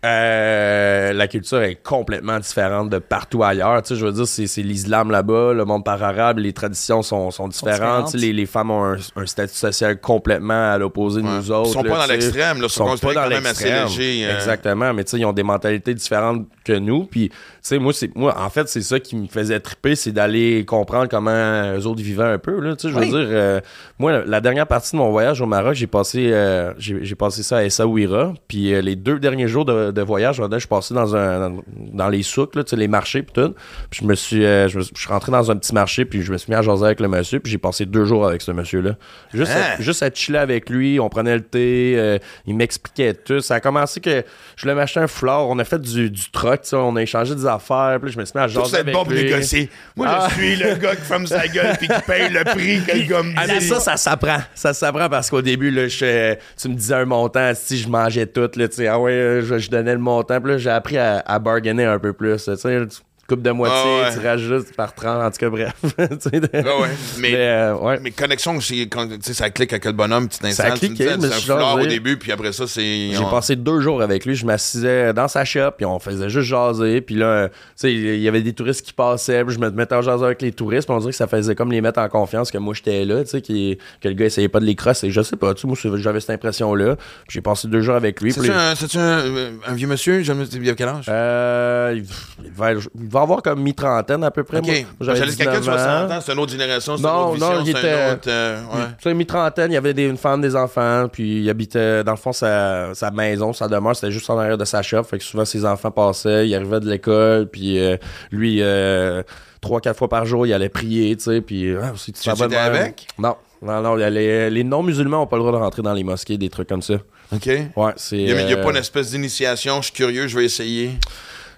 Euh, 0.05 1.11
la 1.11 1.27
culture 1.27 1.61
est 1.63 1.75
complètement 1.75 2.39
différente 2.39 2.89
de 2.89 2.99
partout 2.99 3.43
ailleurs. 3.43 3.81
Tu 3.81 3.89
sais, 3.89 3.95
je 3.99 4.05
veux 4.05 4.11
dire, 4.11 4.27
c'est, 4.27 4.45
c'est 4.47 4.61
l'islam 4.61 5.09
là-bas, 5.09 5.53
le 5.53 5.65
monde 5.65 5.83
par 5.83 6.01
arabe, 6.01 6.37
les 6.37 6.53
traditions 6.53 7.01
sont, 7.01 7.31
sont 7.31 7.47
différentes. 7.47 7.73
différentes. 7.75 8.05
Tu 8.11 8.19
sais, 8.19 8.25
les, 8.27 8.33
les 8.33 8.45
femmes 8.45 8.69
ont 8.71 8.85
un, 8.85 8.97
un 9.15 9.25
statut 9.25 9.55
social 9.55 9.99
complètement 9.99 10.71
à 10.71 10.77
l'opposé 10.77 11.21
de 11.21 11.27
nous 11.27 11.51
autres. 11.51 11.69
Ils 11.69 11.73
sont 11.73 11.83
là, 11.83 11.89
pas 11.89 12.07
dans 12.07 12.13
l'extrême, 12.13 12.61
là. 12.61 12.67
Ils 12.67 12.69
sont 12.69 12.85
quand 12.85 13.13
même 13.27 13.45
assez 13.45 13.65
l'extrême. 13.65 13.85
légers, 13.87 14.25
euh. 14.27 14.35
Exactement, 14.35 14.93
mais 14.93 15.03
tu 15.03 15.11
sais, 15.11 15.17
ils 15.17 15.25
ont 15.25 15.33
des 15.33 15.43
mentalités 15.43 15.93
différentes 15.95 16.45
que 16.67 16.77
nous. 16.77 17.05
Puis, 17.05 17.29
tu 17.29 17.35
sais, 17.61 17.79
moi, 17.79 17.93
c'est, 17.93 18.15
moi, 18.15 18.35
en 18.39 18.49
fait, 18.49 18.67
c'est 18.69 18.81
ça 18.81 18.99
qui 18.99 19.15
me 19.15 19.27
faisait 19.27 19.59
triper, 19.59 19.95
c'est 19.95 20.11
d'aller 20.11 20.65
comprendre 20.65 21.07
comment 21.09 21.73
eux 21.77 21.85
autres 21.87 22.01
vivaient 22.01 22.23
un 22.23 22.37
peu. 22.37 22.59
Là, 22.59 22.75
tu 22.75 22.83
sais, 22.87 22.89
je 22.89 22.93
veux 22.93 23.01
Oui. 23.05 23.09
dire, 23.09 23.27
euh, 23.31 23.59
moi, 23.99 24.23
la 24.25 24.41
dernière 24.41 24.67
partie 24.67 24.91
de 24.91 24.97
mon 24.97 25.09
voyage 25.11 25.41
au 25.41 25.45
Maroc, 25.45 25.73
j'ai 25.75 25.87
passé, 25.87 26.29
euh, 26.31 26.73
j'ai, 26.77 27.03
j'ai 27.03 27.15
passé 27.15 27.43
ça 27.43 27.57
à 27.57 27.63
Essaouira. 27.63 28.33
Puis 28.47 28.73
euh, 28.73 28.81
les 28.81 28.95
deux 28.95 29.19
derniers 29.19 29.47
jours 29.47 29.65
de, 29.65 29.91
de 29.91 30.01
voyage, 30.01 30.41
je 30.51 30.59
suis 30.59 30.67
passé 30.67 30.93
dans 30.93 31.15
un 31.15 31.55
dans 31.93 32.09
les 32.09 32.23
souks, 32.23 32.55
là, 32.55 32.63
tu 32.63 32.71
sais, 32.71 32.75
les 32.75 32.87
marchés 32.87 33.21
puis 33.23 33.33
tout. 33.33 33.53
Puis 33.89 34.01
je 34.03 34.07
me 34.07 34.15
suis, 34.15 34.41
je, 34.41 34.77
me 34.77 34.83
suis- 34.83 34.93
je 34.95 35.01
suis 35.01 35.09
rentré 35.09 35.31
dans 35.31 35.49
un 35.51 35.55
petit 35.55 35.73
marché 35.73 36.05
puis 36.05 36.21
je 36.21 36.31
me 36.31 36.37
suis 36.37 36.51
mis 36.51 36.55
à 36.55 36.61
jaser 36.61 36.85
avec 36.85 36.99
le 36.99 37.07
monsieur 37.07 37.39
puis 37.39 37.51
j'ai 37.51 37.57
passé 37.57 37.85
deux 37.85 38.05
jours 38.05 38.27
avec 38.27 38.41
ce 38.41 38.51
monsieur-là. 38.51 38.95
Juste, 39.33 39.51
Hein? 39.55 39.75
à, 39.77 39.81
juste 39.81 40.03
à 40.03 40.09
chiller 40.13 40.39
avec 40.39 40.69
lui, 40.69 40.99
on 40.99 41.09
prenait 41.09 41.35
le 41.35 41.41
thé, 41.43 42.19
il 42.45 42.55
m'expliquait 42.55 43.13
tout. 43.13 43.39
Ça 43.39 43.55
a 43.55 43.59
commencé 43.59 43.99
que 44.01 44.23
je 44.55 44.61
voulais 44.63 44.75
m'acheter 44.75 44.99
un 44.99 45.07
foulard, 45.07 45.47
on 45.47 45.57
a 45.59 45.63
fait 45.63 45.79
du, 45.81 46.09
du 46.09 46.31
troc, 46.31 46.56
tu 46.57 46.69
sais, 46.69 46.75
on 46.75 46.95
a 46.95 47.01
échangé 47.01 47.33
des 47.35 47.45
affaires, 47.45 47.97
puis 48.01 48.09
là, 48.09 48.13
je 48.15 48.19
me 48.19 48.25
suis 48.25 48.33
mis 48.37 48.43
à 48.43 48.47
jaser 48.47 48.77
avec 48.77 48.93
bon 48.93 49.03
pour 49.03 49.13
négocier. 49.13 49.69
Moi, 49.95 50.07
Ah. 50.09 50.27
je 50.29 50.33
suis 50.35 50.55
le 50.55 50.75
gars 50.75 50.95
qui 50.95 51.01
ferme 51.03 51.27
sa 51.27 51.47
gueule 51.47 51.75
puis 51.77 51.87
qui 51.87 52.01
paye 52.05 52.29
le 52.29 52.43
prix 52.43 52.81
que 52.85 52.97
le 52.97 53.03
gars 53.07 53.23
me 53.23 53.33
Ah, 53.37 53.43
mais 53.47 53.59
dit. 53.59 53.67
ça, 53.67 53.79
ça 53.79 53.97
s'apprend. 53.97 54.39
Ça 54.55 54.73
s'apprend 54.73 55.09
parce 55.09 55.29
qu'au 55.29 55.41
début, 55.41 55.71
là, 55.71 55.87
je- 55.87 56.35
tu 56.59 56.69
me 56.69 56.73
disais 56.75 56.95
un 56.95 57.05
montant, 57.05 57.51
si 57.55 57.77
je 57.77 57.87
mangeais 57.89 58.25
tout, 58.27 58.49
là, 58.55 58.67
tu 58.67 58.75
sais, 58.75 58.87
ah 58.87 58.99
ouais, 58.99 59.39
je, 59.43 59.57
je 59.57 59.69
donnais 59.69 59.93
le 59.93 59.99
montant, 59.99 60.39
puis 60.41 60.51
là, 60.53 60.57
j'ai 60.57 60.69
appris 60.69 60.97
à, 60.97 61.23
à 61.25 61.39
bargainer 61.39 61.85
un 61.85 61.99
peu 61.99 62.13
plus. 62.13 62.43
Tu 62.43 62.55
sais, 62.55 62.79
tu 63.27 63.35
coupes 63.35 63.41
de 63.43 63.51
moitié, 63.51 63.77
Ah 64.03 64.09
ouais. 64.09 64.13
tu 64.15 64.25
rajoutes 64.25 64.73
par 64.75 64.93
30, 64.95 65.21
en 65.23 65.31
tout 65.31 65.37
cas, 65.37 65.49
bref. 65.49 65.73
Ah 65.97 66.81
ouais. 66.81 66.87
Mais, 67.19 67.31
Mais, 67.31 67.35
euh, 67.35 67.75
ouais. 67.75 67.99
mais 68.01 68.11
connexion, 68.11 68.53
quand 68.89 69.07
tu 69.07 69.17
sais, 69.21 69.33
ça 69.33 69.49
clique 69.49 69.73
avec 69.73 69.85
le 69.85 69.91
bonhomme, 69.91 70.29
tu 70.29 70.37
Ça 70.37 70.45
a 70.45 70.49
t'installes, 70.69 70.79
tu 70.79 70.89
me 70.89 70.95
disais, 70.95 71.15
c'est 71.39 71.51
un 71.51 71.73
au 71.73 71.85
début, 71.85 72.17
puis 72.17 72.31
après 72.31 72.51
ça, 72.53 72.67
c'est. 72.67 73.09
J'ai 73.11 73.17
on- 73.19 73.29
passé 73.29 73.55
deux 73.55 73.81
jours 73.81 74.01
avec 74.01 74.25
lui. 74.25 74.35
Je 74.35 74.45
m'assisais 74.45 75.13
dans 75.13 75.27
sa 75.27 75.43
shop, 75.45 75.71
puis 75.77 75.85
on 75.85 75.99
faisait 75.99 76.29
juste 76.29 76.47
jaser. 76.47 77.01
Puis 77.01 77.15
là, 77.15 77.49
tu 77.49 77.53
sais, 77.75 77.93
il 77.93 78.19
y 78.21 78.27
avait 78.27 78.41
des 78.41 78.53
touristes 78.53 78.85
qui 78.85 78.93
passaient. 78.93 79.43
Puis 79.43 79.55
je 79.55 79.59
me 79.59 79.69
mettais 79.71 79.95
en 79.95 80.01
jaser 80.01 80.23
avec 80.23 80.41
les 80.41 80.51
touristes. 80.51 80.87
Puis 80.87 80.95
on 80.95 80.99
dirait 80.99 81.11
que 81.11 81.17
ça 81.17 81.27
faisait 81.27 81.55
comme 81.55 81.71
les 81.71 81.81
mettre 81.81 81.99
en 81.99 82.07
confiance 82.09 82.49
que 82.51 82.57
moi, 82.57 82.73
j'étais 82.73 83.03
là, 83.05 83.23
tu 83.23 83.29
sais, 83.29 83.41
que 83.41 84.07
le 84.07 84.13
gars 84.13 84.25
essayait 84.25 84.47
pas 84.49 84.59
de 84.59 84.65
les 84.65 84.75
crosser. 84.75 85.11
Je 85.11 85.21
sais 85.21 85.35
pas, 85.35 85.53
tu 85.53 85.61
sais, 85.61 85.67
moi, 85.67 85.97
j'avais 85.97 86.19
cette 86.21 86.29
impression-là. 86.31 86.95
Puis 86.95 87.03
J'ai 87.29 87.41
passé 87.41 87.67
deux 87.67 87.81
jours 87.81 87.95
avec 87.95 88.21
lui. 88.21 88.31
C'est-tu 88.31 88.51
un, 88.51 88.73
c'est-tu 88.75 88.97
un, 88.97 89.19
un 89.67 89.73
vieux 89.73 89.87
monsieur? 89.87 90.21
Il 90.21 90.69
a 90.69 90.75
quel 90.75 90.87
âge? 90.87 91.05
euh, 91.09 91.93
il, 91.97 92.05
il 92.45 92.51
va, 92.51 92.71
il 92.73 92.79
va 93.09 93.16
avoir 93.21 93.41
comme 93.41 93.61
mi-trentaine 93.61 94.23
à 94.23 94.31
peu 94.31 94.43
près. 94.43 94.57
ok. 94.59 94.85
J'allais 95.01 95.19
quelqu'un 95.35 95.53
de 95.55 95.59
19 95.59 95.75
ans. 95.75 95.79
60 96.07 96.11
ans, 96.11 96.19
c'est 96.25 96.33
une 96.33 96.39
autre 96.39 96.51
génération, 96.51 96.97
c'est 96.97 97.03
une 97.03 97.07
Non, 97.09 97.19
autre 97.25 97.33
vision, 97.33 97.53
non, 97.53 97.61
il 97.63 97.69
était- 97.69 98.11
autre. 98.11 98.27
euh, 98.27 98.61
ouais. 99.05 99.13
Mi-trentaine, 99.13 99.71
il 99.71 99.75
y 99.75 99.77
avait 99.77 99.93
des, 99.93 100.05
une 100.05 100.17
femme, 100.17 100.41
des 100.41 100.55
enfants, 100.55 101.07
puis 101.11 101.41
il 101.41 101.49
habitait, 101.49 102.03
dans 102.03 102.11
le 102.11 102.17
fond, 102.17 102.31
sa, 102.33 102.93
sa 102.93 103.11
maison, 103.11 103.53
sa 103.53 103.67
demeure, 103.67 103.95
c'était 103.95 104.11
juste 104.11 104.29
en 104.29 104.37
arrière 104.37 104.57
de 104.57 104.65
sa 104.65 104.81
shop. 104.81 105.03
Fait 105.03 105.17
que 105.17 105.23
souvent, 105.23 105.45
ses 105.45 105.65
enfants 105.65 105.91
passaient, 105.91 106.47
il 106.47 106.55
arrivait 106.55 106.79
de 106.79 106.89
l'école, 106.89 107.47
puis 107.47 107.79
euh, 107.79 107.97
lui, 108.31 108.61
euh, 108.61 109.23
trois, 109.61 109.79
quatre 109.81 109.97
fois 109.97 110.09
par 110.09 110.25
jour, 110.25 110.45
il 110.45 110.53
allait 110.53 110.69
prier, 110.69 111.15
tu 111.15 111.23
sais, 111.23 111.41
puis... 111.41 111.75
Ah, 111.75 111.93
si 111.95 112.11
tu 112.13 112.29
étais 112.29 112.55
avec? 112.55 113.07
Non, 113.17 113.35
non, 113.61 113.81
non, 113.81 113.95
les, 113.95 114.49
les 114.49 114.63
non-musulmans 114.63 115.23
ont 115.23 115.27
pas 115.27 115.37
le 115.37 115.41
droit 115.43 115.51
de 115.51 115.57
rentrer 115.57 115.81
dans 115.81 115.93
les 115.93 116.03
mosquées, 116.03 116.37
des 116.37 116.49
trucs 116.49 116.69
comme 116.69 116.81
ça. 116.83 116.95
OK. 117.33 117.47
Ouais, 117.75 117.91
c'est... 117.95 118.17
Il 118.17 118.25
n'y 118.35 118.53
a, 118.53 118.55
a 118.55 118.59
euh, 118.59 118.63
pas 118.63 118.69
une 118.69 118.77
espèce 118.77 119.09
d'initiation, 119.11 119.77
je 119.81 119.85
suis 119.85 119.93
curieux, 119.93 120.27
je 120.27 120.37
vais 120.37 120.45
essayer. 120.45 120.91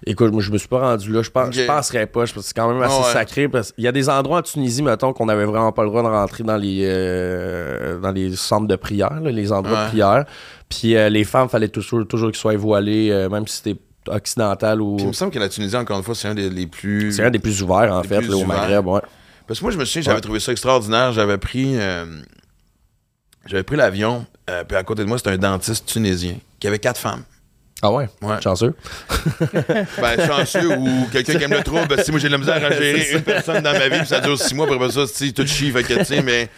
Écoute, 0.06 0.32
moi, 0.32 0.42
je 0.42 0.52
me 0.52 0.58
suis 0.58 0.68
pas 0.68 0.80
rendu 0.80 1.12
là. 1.12 1.22
Je 1.22 1.30
pense, 1.30 1.54
je 1.54 1.64
penserais 1.66 2.06
pas. 2.08 2.26
Je 2.26 2.34
pense 2.34 2.44
que 2.44 2.48
c'est 2.48 2.56
quand 2.56 2.72
même 2.72 2.82
assez 2.82 2.96
Ah 3.00 3.06
ouais. 3.08 3.14
sacré. 3.14 3.50
Parce 3.50 3.72
qu'il 3.74 3.84
y 3.84 3.88
a 3.88 3.92
des 3.92 4.08
endroits 4.10 4.40
en 4.40 4.42
Tunisie, 4.42 4.82
mettons, 4.82 5.12
qu'on 5.14 5.28
avait 5.30 5.46
vraiment 5.46 5.72
pas 5.72 5.84
le 5.84 5.90
droit 5.90 6.02
de 6.04 6.08
rentrer 6.08 6.44
dans 6.44 6.56
les, 6.58 6.82
euh, 6.86 8.00
dans 8.00 8.12
les 8.12 8.36
centres 8.36 8.68
de 8.68 8.76
prière, 8.76 9.20
là, 9.22 9.30
les 9.32 9.52
endroits 9.52 9.78
Ouais. 9.78 9.84
de 9.86 9.90
prière. 9.90 10.26
Puis 10.70 10.96
euh, 10.96 11.10
les 11.10 11.24
femmes, 11.26 11.50
fallait 11.50 11.68
toujours, 11.68 12.08
toujours 12.08 12.30
qu'ils 12.32 12.40
soient 12.40 12.56
voilées, 12.56 13.10
euh, 13.12 13.28
même 13.30 13.46
si 13.48 13.58
c'était 13.58 13.80
occidental 14.08 14.82
ou. 14.82 14.96
Puis 14.96 15.06
il 15.06 15.10
me 15.10 15.14
semble 15.14 15.32
que 15.32 15.40
la 15.40 15.50
Tunisie, 15.50 15.76
encore 15.76 15.98
une 15.98 16.04
fois, 16.04 16.16
c'est 16.16 16.28
un 16.30 16.36
des 16.36 16.50
les 16.50 16.68
plus. 16.68 17.12
C'est 17.14 17.24
un 17.24 17.30
des 17.32 17.40
plus 17.40 17.62
ouverts, 17.62 17.94
en 17.94 18.04
fait, 18.04 18.22
là, 18.22 18.36
au. 18.38 18.46
Maghreb. 18.46 18.86
Ouais. 18.88 19.02
Parce 19.48 19.60
que 19.60 19.66
moi, 19.66 19.72
je 19.72 19.78
me 19.78 19.86
souviens, 19.86 20.02
j'avais 20.04 20.22
trouvé 20.22 20.40
ça 20.40 20.52
extraordinaire. 20.52 21.12
J'avais 21.12 21.38
pris. 21.38 21.76
J'avais 23.46 23.64
pris 23.64 23.76
l'avion, 23.78 24.26
puis 24.68 24.78
à 24.78 24.84
côté 24.84 25.04
de 25.04 25.08
moi, 25.08 25.18
c'était 25.18 25.32
un 25.32 25.38
dentiste 25.38 25.86
tunisien 25.88 26.36
qui 26.60 26.68
avait 26.68 26.80
quatre 26.80 27.00
femmes. 27.00 27.24
Ah 27.82 27.92
ouais? 27.92 28.10
Ouais. 28.22 28.42
Chanceux. 28.42 28.76
Ben, 30.02 30.28
chanceux 30.28 30.78
ou 30.78 31.08
quelqu'un 31.12 31.38
qui 31.38 31.44
aime 31.44 31.52
le 31.52 31.64
trouble. 31.64 32.04
Si 32.04 32.12
moi 32.12 32.20
j'ai 32.20 32.28
de 32.28 32.34
la 32.34 32.38
misère 32.38 32.56
à 32.56 32.72
gérer 32.78 33.12
une 33.14 33.22
personne 33.22 33.64
dans 33.64 33.72
ma 33.72 33.88
vie, 33.88 34.00
puis 34.00 34.08
ça 34.08 34.20
dure 34.20 34.38
six 34.40 34.54
mois, 34.54 34.72
après 34.72 34.92
ça, 34.92 35.08
si 35.08 35.34
tout 35.34 35.48
chie, 35.48 35.72
fait 35.72 35.84
que 35.84 35.94
tu 35.94 36.06
sais, 36.06 36.22
mais. 36.22 36.50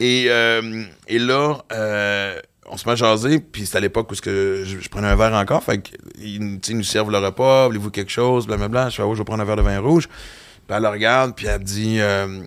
Et, 0.00 0.26
euh, 0.28 0.84
et 1.08 1.18
là, 1.18 1.56
euh, 1.72 2.38
on 2.70 2.76
se 2.76 2.86
met 2.86 2.92
à 2.92 2.96
jaser, 2.96 3.40
puis 3.40 3.66
c'est 3.66 3.76
à 3.76 3.80
l'époque 3.80 4.10
où 4.12 4.14
que 4.14 4.62
je, 4.64 4.78
je 4.80 4.88
prenais 4.88 5.08
un 5.08 5.16
verre 5.16 5.34
encore, 5.34 5.62
fait 5.64 5.80
qu'ils 5.80 6.60
nous 6.76 6.82
servent 6.84 7.10
le 7.10 7.18
repas, 7.18 7.66
voulez-vous 7.66 7.90
quelque 7.90 8.12
chose, 8.12 8.46
blablabla. 8.46 8.90
Je 8.90 8.96
fais, 8.96 9.02
ouais, 9.02 9.14
je 9.14 9.18
vais 9.18 9.24
prendre 9.24 9.42
un 9.42 9.46
verre 9.46 9.56
de 9.56 9.62
vin 9.62 9.80
rouge. 9.80 10.06
Puis 10.06 10.76
elle 10.76 10.82
le 10.82 10.88
regarde, 10.88 11.34
puis 11.34 11.46
elle 11.46 11.62
dit, 11.62 11.96
euh, 12.00 12.42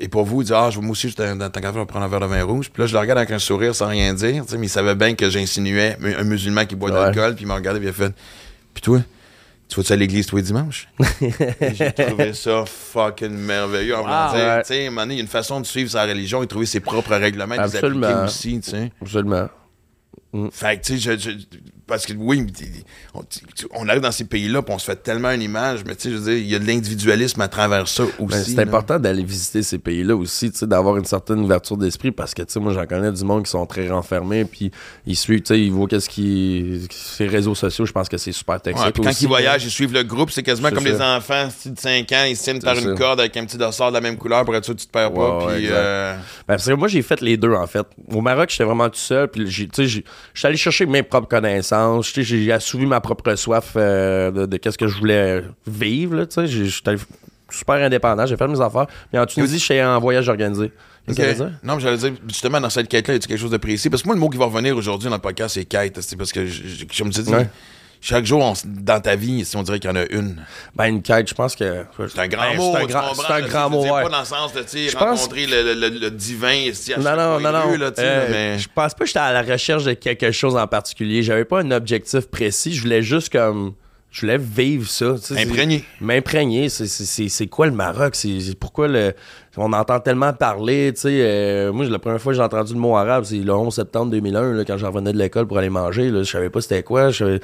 et 0.00 0.08
pour 0.08 0.24
vous, 0.24 0.42
il 0.42 0.44
dit, 0.46 0.52
ah, 0.54 0.70
je- 0.70 0.78
moi 0.80 0.92
aussi, 0.92 1.08
j'étais 1.08 1.34
dans 1.34 1.50
qu'à 1.50 1.60
faire, 1.60 1.72
je 1.74 1.78
vais 1.80 1.86
prendre 1.86 2.04
un 2.04 2.08
verre 2.08 2.20
de 2.20 2.26
vin 2.26 2.42
rouge. 2.44 2.70
Puis 2.72 2.82
là, 2.82 2.86
je 2.86 2.92
le 2.92 2.98
regarde 3.00 3.18
avec 3.18 3.30
un 3.32 3.38
sourire 3.38 3.74
sans 3.74 3.88
rien 3.88 4.14
dire, 4.14 4.44
tu 4.44 4.52
sais, 4.52 4.58
mais 4.58 4.66
il 4.66 4.70
savait 4.70 4.94
bien 4.94 5.14
que 5.14 5.28
j'insinuais 5.28 5.96
un 6.18 6.24
musulman 6.24 6.66
qui 6.66 6.76
boit 6.76 6.90
de 6.90 6.94
l'alcool, 6.96 7.34
puis 7.34 7.44
il 7.44 7.48
m'a 7.48 7.54
regardé, 7.56 7.80
puis 7.80 7.88
il 7.88 7.90
a 7.90 7.92
fait, 7.92 8.14
puis 8.74 8.82
toi, 8.82 9.00
tu 9.68 9.76
vas-tu 9.80 9.92
à 9.92 9.96
l'église 9.96 10.26
tous 10.26 10.36
les 10.36 10.42
dimanches? 10.42 10.88
Et 11.60 11.74
J'ai 11.74 11.90
trouvé 11.92 12.32
ça 12.34 12.64
fucking 12.66 13.30
merveilleux. 13.30 13.96
En 13.96 14.02
Wow. 14.02 14.36
dire, 14.36 14.46
Ouais. 14.46 14.62
tu 14.62 14.68
sais, 14.68 14.84
à 14.84 14.86
un 14.86 14.90
moment 14.90 15.00
donné, 15.02 15.14
il 15.14 15.16
y 15.16 15.20
a 15.20 15.22
une 15.22 15.28
façon 15.28 15.60
de 15.60 15.66
suivre 15.66 15.90
sa 15.90 16.04
religion 16.04 16.40
et 16.44 16.46
trouver 16.46 16.66
ses 16.66 16.78
propres 16.78 17.16
règlements 17.16 17.54
et 17.56 17.58
les 17.58 17.64
Absolument. 17.64 18.06
appliquer 18.06 18.24
aussi. 18.24 18.60
Absolument. 19.02 19.48
Fait 20.52 20.78
que, 20.78 20.84
tu 20.86 21.00
sais, 21.00 21.18
je- 21.18 21.30
je- 21.30 21.36
parce 21.86 22.04
que 22.06 22.12
oui, 22.16 22.44
on, 23.14 23.22
on 23.72 23.88
arrive 23.88 24.02
dans 24.02 24.10
ces 24.12 24.24
pays-là, 24.24 24.62
puis 24.62 24.74
on 24.74 24.78
se 24.78 24.84
fait 24.86 24.96
tellement 24.96 25.30
une 25.30 25.42
image, 25.42 25.80
mais 25.86 25.94
tu 25.94 26.02
sais, 26.02 26.10
je 26.10 26.16
veux 26.16 26.30
dire, 26.32 26.38
il 26.42 26.50
y 26.50 26.54
a 26.54 26.58
de 26.58 26.66
l'individualisme 26.66 27.40
à 27.40 27.48
travers 27.48 27.86
ça 27.88 28.02
aussi. 28.04 28.16
Ben, 28.26 28.42
c'est 28.44 28.54
là. 28.56 28.62
important 28.62 28.98
d'aller 28.98 29.22
visiter 29.24 29.62
ces 29.62 29.78
pays-là 29.78 30.16
aussi, 30.16 30.50
tu 30.50 30.58
sais, 30.58 30.66
d'avoir 30.66 30.96
une 30.96 31.04
certaine 31.04 31.38
ouverture 31.40 31.76
d'esprit 31.76 32.10
parce 32.10 32.34
que, 32.34 32.42
tu 32.42 32.52
sais, 32.52 32.60
moi, 32.60 32.72
j'en 32.72 32.86
connais 32.86 33.12
du 33.12 33.24
monde 33.24 33.44
qui 33.44 33.50
sont 33.50 33.64
très 33.66 33.88
renfermés, 33.88 34.44
puis 34.44 34.70
ils 35.06 35.16
suivent, 35.16 35.42
tu 35.42 35.54
sais, 35.54 35.60
ils 35.60 35.70
voient 35.72 35.86
qu'est-ce 35.86 36.08
qui. 36.08 36.86
Ces 36.90 37.26
réseaux 37.26 37.54
sociaux, 37.54 37.86
je 37.86 37.92
pense 37.92 38.08
que 38.08 38.16
c'est 38.18 38.32
super 38.32 38.60
toxique. 38.60 38.84
Ouais, 38.84 38.92
quand 38.92 39.08
aussi, 39.10 39.24
ils 39.24 39.28
voyagent, 39.28 39.64
ils 39.64 39.70
suivent 39.70 39.92
le 39.92 40.02
groupe, 40.02 40.30
c'est 40.30 40.42
quasiment 40.42 40.68
C'est 40.68 40.74
comme 40.74 40.84
les 40.84 41.00
enfants 41.00 41.48
de 41.66 41.78
5 41.78 42.12
ans, 42.12 42.24
ils 42.28 42.36
se 42.36 42.42
tiennent 42.44 42.60
par 42.60 42.74
C'est 42.76 42.82
une 42.82 42.96
ça. 42.96 43.02
corde 43.02 43.20
avec 43.20 43.36
un 43.36 43.44
petit 43.44 43.56
dossard 43.58 43.90
de 43.90 43.94
la 43.94 44.00
même 44.00 44.16
couleur 44.16 44.44
pour 44.44 44.54
être 44.56 44.64
sûr 44.64 44.74
que 44.74 44.80
tu 44.80 44.86
te 44.86 44.92
perds 44.92 45.12
pas. 45.12 45.46
Ouais, 45.46 45.56
puis, 45.56 45.66
euh, 45.70 46.14
Ben, 46.16 46.22
parce 46.48 46.66
que 46.66 46.72
moi, 46.72 46.88
j'ai 46.88 47.02
fait 47.02 47.20
les 47.20 47.36
deux, 47.36 47.52
en 47.52 47.66
fait. 47.66 47.86
Au 48.12 48.20
Maroc, 48.20 48.50
j'étais 48.50 48.64
vraiment 48.64 48.88
tout 48.88 48.98
seul. 48.98 49.28
Puis, 49.28 49.44
tu 49.44 49.68
sais, 49.72 49.86
j'ai- 49.86 50.04
je 50.34 50.38
suis 50.38 50.46
allé 50.48 50.56
chercher 50.56 50.86
mes 50.86 51.02
propres 51.02 51.28
connaissances. 51.28 51.75
J'ai 52.02 52.52
assouvi 52.52 52.86
ma 52.86 53.00
propre 53.00 53.34
soif 53.34 53.72
euh, 53.76 54.30
de, 54.30 54.46
de 54.46 54.56
qu'est-ce 54.56 54.78
que 54.78 54.86
je 54.86 54.96
voulais 54.98 55.42
vivre. 55.66 56.26
J'étais 56.44 56.96
super 57.50 57.74
indépendant. 57.76 58.26
J'ai 58.26 58.36
fait 58.36 58.48
mes 58.48 58.60
affaires. 58.60 58.86
Mais 59.12 59.18
en 59.18 59.26
Tunisie, 59.26 59.58
j'étais 59.58 59.82
en 59.82 59.98
voyage 60.00 60.28
organisé. 60.28 60.72
Qu'est-ce 61.06 61.38
que? 61.38 61.44
Non, 61.62 61.76
mais 61.76 61.80
j'allais 61.80 61.96
dire, 61.98 62.12
justement, 62.28 62.60
dans 62.60 62.70
cette 62.70 62.88
quête-là, 62.88 63.14
y 63.14 63.16
a 63.16 63.20
quelque 63.20 63.36
chose 63.38 63.50
de 63.50 63.56
précis? 63.58 63.88
Parce 63.90 64.02
que 64.02 64.08
moi, 64.08 64.14
le 64.16 64.20
mot 64.20 64.28
qui 64.28 64.38
va 64.38 64.46
revenir 64.46 64.76
aujourd'hui 64.76 65.08
dans 65.08 65.14
le 65.16 65.20
podcast, 65.20 65.54
c'est 65.54 65.64
quête. 65.64 66.00
C'est 66.00 66.16
parce 66.16 66.32
que, 66.32 66.46
je, 66.46 66.62
je, 66.66 66.84
je 66.90 67.04
me 67.04 67.12
suis 67.12 67.22
dit, 67.22 67.30
Ouais. 67.32 67.48
Chaque 68.08 68.24
jour, 68.24 68.40
on 68.40 68.52
dans 68.64 69.00
ta 69.00 69.16
vie, 69.16 69.44
si 69.44 69.56
on 69.56 69.62
dirait 69.64 69.80
qu'il 69.80 69.90
y 69.90 69.92
en 69.92 69.96
a 69.96 70.04
une. 70.10 70.36
Ben, 70.76 70.84
une 70.86 71.02
quête, 71.02 71.28
je 71.28 71.34
pense 71.34 71.56
que. 71.56 71.84
C'est 72.08 72.18
un 72.20 72.28
grand 72.28 72.50
Ben, 72.50 72.56
mot. 72.56 72.72
C'est 72.76 72.82
un 72.82 72.86
grand, 72.86 73.14
c'est 73.14 73.32
un 73.32 73.40
grand 73.40 73.70
mot, 73.70 73.82
ouais. 73.82 74.02
Pas 74.04 74.08
dans 74.08 74.20
le 74.20 74.24
sens 74.24 74.52
de, 74.52 74.62
pense- 74.92 75.20
rencontrer 75.22 75.46
le, 75.46 75.62
le, 75.62 75.74
le- 75.74 75.98
le 75.98 76.10
divin 76.10 76.70
Non, 76.98 77.16
non, 77.16 77.40
non, 77.40 77.76
là, 77.76 77.90
Euh, 77.98 78.28
mais... 78.30 78.58
Je 78.58 78.68
pense 78.74 78.94
pas 78.94 79.00
que 79.00 79.06
j'étais 79.06 79.18
à 79.18 79.32
la 79.32 79.42
recherche 79.42 79.84
de 79.84 79.94
quelque 79.94 80.30
chose 80.30 80.54
en 80.56 80.66
particulier. 80.68 81.22
J'avais 81.24 81.44
pas 81.44 81.60
un 81.62 81.70
objectif 81.72 82.26
précis. 82.28 82.74
Je 82.74 82.82
voulais 82.82 83.02
juste 83.02 83.30
comme. 83.32 83.74
Je 84.12 84.20
voulais 84.22 84.38
vivre 84.38 84.88
ça. 84.88 85.16
Imprégné. 85.36 85.84
M'imprégner. 86.00 86.68
C'est- 86.68 86.86
c'est- 86.86 87.04
C'est 87.04 87.28
c'est 87.28 87.46
quoi 87.48 87.66
le 87.66 87.72
Maroc? 87.72 88.14
C'est 88.14 88.56
pourquoi 88.58 88.88
le. 88.88 89.14
On 89.58 89.72
entend 89.72 90.00
tellement 90.00 90.32
parler, 90.32 90.92
tu 90.94 91.00
sais. 91.02 91.08
euh, 91.22 91.72
moi, 91.72 91.86
la 91.86 91.98
première 91.98 92.20
fois 92.20 92.32
que 92.32 92.36
j'ai 92.36 92.42
entendu 92.42 92.74
le 92.74 92.78
mot 92.78 92.96
arabe, 92.96 93.24
c'est 93.24 93.36
le 93.38 93.52
11 93.54 93.74
septembre 93.74 94.10
2001, 94.10 94.52
là, 94.52 94.64
quand 94.64 94.76
j'en 94.76 94.88
revenais 94.88 95.12
de 95.12 95.18
l'école 95.18 95.46
pour 95.46 95.56
aller 95.58 95.70
manger. 95.70 96.10
Là, 96.10 96.22
je 96.22 96.30
savais 96.30 96.50
pas 96.50 96.60
c'était 96.60 96.82
quoi. 96.82 97.10
je 97.10 97.38
Tu 97.38 97.42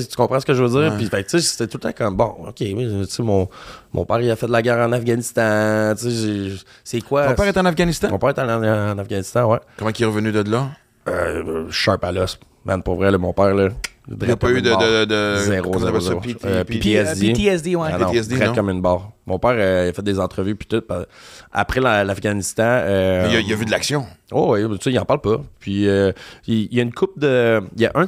sais, 0.00 0.06
tu 0.06 0.16
comprends 0.16 0.38
ce 0.40 0.46
que 0.46 0.54
je 0.54 0.62
veux 0.62 0.80
dire? 0.82 0.96
Puis, 0.96 1.06
fait 1.06 1.24
tu 1.24 1.30
sais, 1.30 1.40
c'était 1.40 1.66
tout 1.66 1.78
le 1.82 1.92
temps 1.92 2.04
comme, 2.04 2.16
bon, 2.16 2.34
OK, 2.48 2.60
mais, 2.60 2.86
tu 2.86 3.04
sais, 3.06 3.22
mon, 3.22 3.48
mon 3.92 4.04
père, 4.04 4.20
il 4.20 4.30
a 4.30 4.36
fait 4.36 4.46
de 4.46 4.52
la 4.52 4.62
guerre 4.62 4.86
en 4.86 4.92
Afghanistan. 4.92 5.94
Tu 5.98 6.10
sais, 6.10 6.64
c'est 6.84 7.00
quoi? 7.00 7.26
Ton 7.26 7.34
père 7.34 7.46
est 7.46 7.58
en 7.58 7.64
Afghanistan? 7.64 8.08
Mon 8.10 8.18
père 8.18 8.30
est 8.30 8.38
en, 8.38 8.92
en 8.92 8.98
Afghanistan, 8.98 9.50
ouais. 9.50 9.58
Comment 9.78 9.90
il 9.96 10.02
est 10.02 10.06
revenu 10.06 10.32
de 10.32 10.48
là? 10.50 10.68
Euh, 11.08 11.66
sharp 11.70 12.04
à 12.04 12.12
l'os. 12.12 12.38
Man, 12.64 12.82
pour 12.82 12.94
vrai, 12.94 13.10
là, 13.10 13.18
mon 13.18 13.32
père, 13.32 13.54
là, 13.54 13.70
Il 14.08 14.26
n'y 14.26 14.32
a 14.32 14.36
pas 14.36 14.50
eu 14.50 14.60
de. 14.60 14.68
de, 14.70 15.04
de 15.04 15.36
Zéro, 15.38 15.78
zéro, 15.78 16.00
ça, 16.00 16.08
zéro. 16.08 16.20
PT, 16.20 16.44
Euh, 16.44 16.48
euh, 16.48 16.64
PTSD. 16.64 17.32
PTSD, 17.32 17.76
ouais. 17.76 17.88
Ah 17.92 17.98
non, 17.98 18.06
PTSD, 18.10 18.34
traite 18.34 18.48
non? 18.48 18.54
comme 18.56 18.70
une 18.70 18.80
barre. 18.82 19.10
Mon 19.26 19.38
père, 19.38 19.52
euh, 19.54 19.84
il 19.86 19.90
a 19.90 19.92
fait 19.92 20.02
des 20.02 20.18
entrevues 20.18 20.56
puis 20.56 20.66
tout. 20.66 20.80
pa- 20.80 21.06
Après 21.52 21.78
la- 21.80 22.02
l'Afghanistan. 22.02 22.64
euh, 22.64 23.28
Il, 23.30 23.36
a, 23.36 23.40
il 23.40 23.52
a 23.52 23.54
vu 23.56 23.64
de 23.64 23.70
l'action. 23.70 24.04
Oh 24.32 24.54
oui, 24.56 24.66
tu 24.78 24.82
sais, 24.82 24.90
il 24.90 24.98
en 24.98 25.04
parle 25.04 25.20
pas. 25.20 25.40
Puis 25.60 25.88
euh, 25.88 26.10
il 26.48 26.62
il 26.72 26.74
y 26.74 26.80
a 26.80 26.82
une 26.82 26.92
coupe 26.92 27.16
de. 27.16 27.60
Il 27.76 27.82
y 27.82 27.86
a 27.86 27.92
un. 27.94 28.06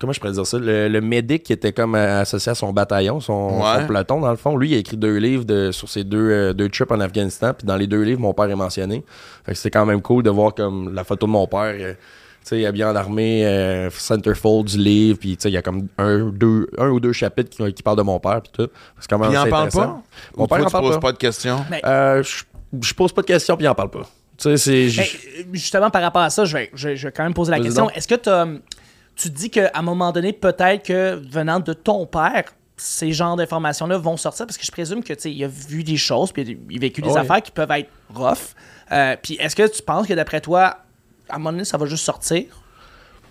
Comment 0.00 0.14
je 0.14 0.20
pourrais 0.20 0.32
dire 0.32 0.46
ça? 0.46 0.58
Le, 0.58 0.88
le 0.88 1.00
médic 1.02 1.42
qui 1.42 1.52
était 1.52 1.72
comme 1.72 1.94
euh, 1.94 2.22
associé 2.22 2.52
à 2.52 2.54
son 2.54 2.72
bataillon, 2.72 3.20
son, 3.20 3.60
Ouais. 3.60 3.80
son 3.82 3.86
peloton, 3.86 4.20
dans 4.20 4.30
le 4.30 4.36
fond. 4.38 4.56
Lui, 4.56 4.70
il 4.70 4.74
a 4.76 4.78
écrit 4.78 4.96
deux 4.96 5.18
livres 5.18 5.44
de, 5.44 5.72
sur 5.72 5.90
ses 5.90 6.04
deux, 6.04 6.30
euh, 6.30 6.52
deux 6.54 6.70
trips 6.70 6.90
en 6.90 7.00
Afghanistan. 7.00 7.52
Puis 7.52 7.66
dans 7.66 7.76
les 7.76 7.86
deux 7.86 8.00
livres, 8.00 8.20
mon 8.22 8.32
père 8.32 8.48
est 8.48 8.56
mentionné. 8.56 9.04
Fait 9.44 9.52
que 9.52 9.58
c'était 9.58 9.78
quand 9.78 9.84
même 9.84 10.00
cool 10.00 10.22
de 10.22 10.30
voir 10.30 10.54
comme 10.54 10.94
la 10.94 11.04
photo 11.04 11.26
de 11.26 11.32
mon 11.32 11.46
père. 11.46 11.74
Tu 12.44 12.50
sais, 12.50 12.66
habillé 12.66 12.84
en 12.84 12.94
armée, 12.94 13.44
euh, 13.46 13.88
centerfold 13.90 14.66
du 14.66 14.78
livre, 14.78 15.18
puis 15.18 15.36
tu 15.36 15.42
sais, 15.42 15.50
il 15.50 15.54
y 15.54 15.56
a 15.56 15.62
comme 15.62 15.88
un, 15.98 16.26
deux, 16.30 16.68
un 16.78 16.88
ou 16.90 17.00
deux 17.00 17.12
chapitres 17.12 17.50
qui, 17.56 17.72
qui 17.74 17.82
parlent 17.82 17.96
de 17.96 18.02
mon 18.02 18.20
père, 18.20 18.42
puis 18.42 18.52
tout. 18.52 18.70
C'est 19.00 19.08
quand 19.08 19.18
même 19.18 19.28
Puis 19.30 19.36
il 19.38 19.46
en 19.46 19.48
parle 19.50 19.70
pas? 19.70 20.02
Mon 20.36 20.44
Ou 20.44 20.46
père 20.46 20.58
toi, 20.58 20.66
en 20.66 20.68
tu 20.68 20.72
parle 20.72 20.84
poses 20.84 20.94
pas. 20.96 21.00
pas 21.00 21.12
de 21.12 21.18
questions? 21.18 21.64
Mais- 21.70 21.80
Euh, 21.84 22.22
je, 22.22 22.94
pose 22.94 23.12
pas 23.12 23.22
de 23.22 23.26
questions, 23.26 23.56
puis 23.56 23.64
il 23.64 23.68
en 23.68 23.74
parle 23.74 23.90
pas. 23.90 24.02
Tu 24.36 24.56
sais, 24.56 24.90
c'est. 24.90 25.02
Ben, 25.02 25.06
justement, 25.54 25.90
par 25.90 26.02
rapport 26.02 26.22
à 26.22 26.30
ça, 26.30 26.44
je 26.44 26.56
vais, 26.56 26.70
je, 26.74 26.94
je 26.96 27.06
vais 27.08 27.12
quand 27.12 27.22
même 27.24 27.34
poser 27.34 27.50
la 27.50 27.60
question. 27.60 27.88
Est-ce 27.90 28.08
que 28.08 28.14
t'as, 28.16 28.46
tu 29.16 29.30
te 29.30 29.36
dis 29.36 29.48
qu'à 29.50 29.70
un 29.74 29.82
moment 29.82 30.12
donné, 30.12 30.32
peut-être 30.32 30.84
que 30.84 31.14
venant 31.30 31.60
de 31.60 31.72
ton 31.72 32.04
père, 32.04 32.44
ces 32.76 33.12
genres 33.12 33.36
d'informations-là 33.36 33.96
vont 33.96 34.16
sortir? 34.16 34.44
Parce 34.46 34.58
que 34.58 34.66
je 34.66 34.72
présume 34.72 35.02
que 35.04 35.12
il 35.28 35.44
a 35.44 35.48
vu 35.48 35.84
des 35.84 35.96
choses, 35.96 36.32
puis 36.32 36.58
il 36.68 36.76
a 36.76 36.80
vécu 36.80 37.00
des 37.00 37.10
Ouais. 37.10 37.18
affaires 37.20 37.40
qui 37.42 37.52
peuvent 37.52 37.70
être 37.70 37.88
rough. 38.12 38.54
Euh, 38.92 39.16
puis 39.22 39.34
est-ce 39.40 39.54
que 39.56 39.66
tu 39.68 39.82
penses 39.82 40.06
que 40.08 40.12
d'après 40.14 40.40
toi, 40.40 40.78
à 41.34 41.36
un 41.36 41.38
moment 41.40 41.52
donné, 41.52 41.64
ça 41.64 41.76
va 41.76 41.86
juste 41.86 42.04
sortir? 42.04 42.44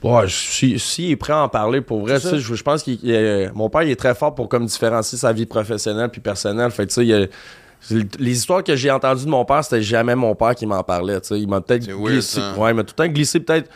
Ouais, 0.03 0.25
si, 0.27 0.77
si 0.79 1.07
il 1.07 1.11
est 1.11 1.15
prêt 1.15 1.31
à 1.33 1.43
en 1.43 1.49
parler, 1.49 1.79
pour 1.79 2.01
vrai, 2.01 2.19
C'est 2.19 2.29
tu 2.31 2.35
sais, 2.35 2.41
je, 2.41 2.53
je 2.55 2.63
pense 2.63 2.83
est- 3.09 3.51
mon 3.55 3.69
père 3.69 3.83
il 3.83 3.91
est 3.91 3.95
très 3.95 4.13
fort 4.13 4.35
pour 4.35 4.49
comme 4.49 4.65
différencier 4.65 5.17
sa 5.17 5.31
vie 5.31 5.45
professionnelle 5.45 6.09
puis 6.09 6.19
personnelle. 6.19 6.71
Fait 6.71 6.85
que, 6.85 6.91
tu 6.93 7.05
sais, 7.05 7.29
les 8.19 8.31
histoires 8.31 8.63
que 8.63 8.75
j'ai 8.75 8.91
entendues 8.91 9.25
de 9.25 9.29
mon 9.29 9.45
père, 9.45 9.63
c'était 9.63 9.81
jamais 9.81 10.15
mon 10.15 10.35
père 10.35 10.55
qui 10.55 10.65
m'en 10.65 10.83
parlait. 10.83 11.21
tu 11.21 11.29
sais. 11.29 11.39
Il 11.39 11.47
m'a 11.47 11.61
peut-être 11.61 11.87
weird, 11.87 12.11
glissé. 12.15 12.41
Ouais, 12.57 12.71
il 12.71 12.75
m'a 12.75 12.83
tout 12.83 12.93
le 12.97 13.05
temps 13.05 13.11
glissé 13.11 13.39
peut-être. 13.39 13.69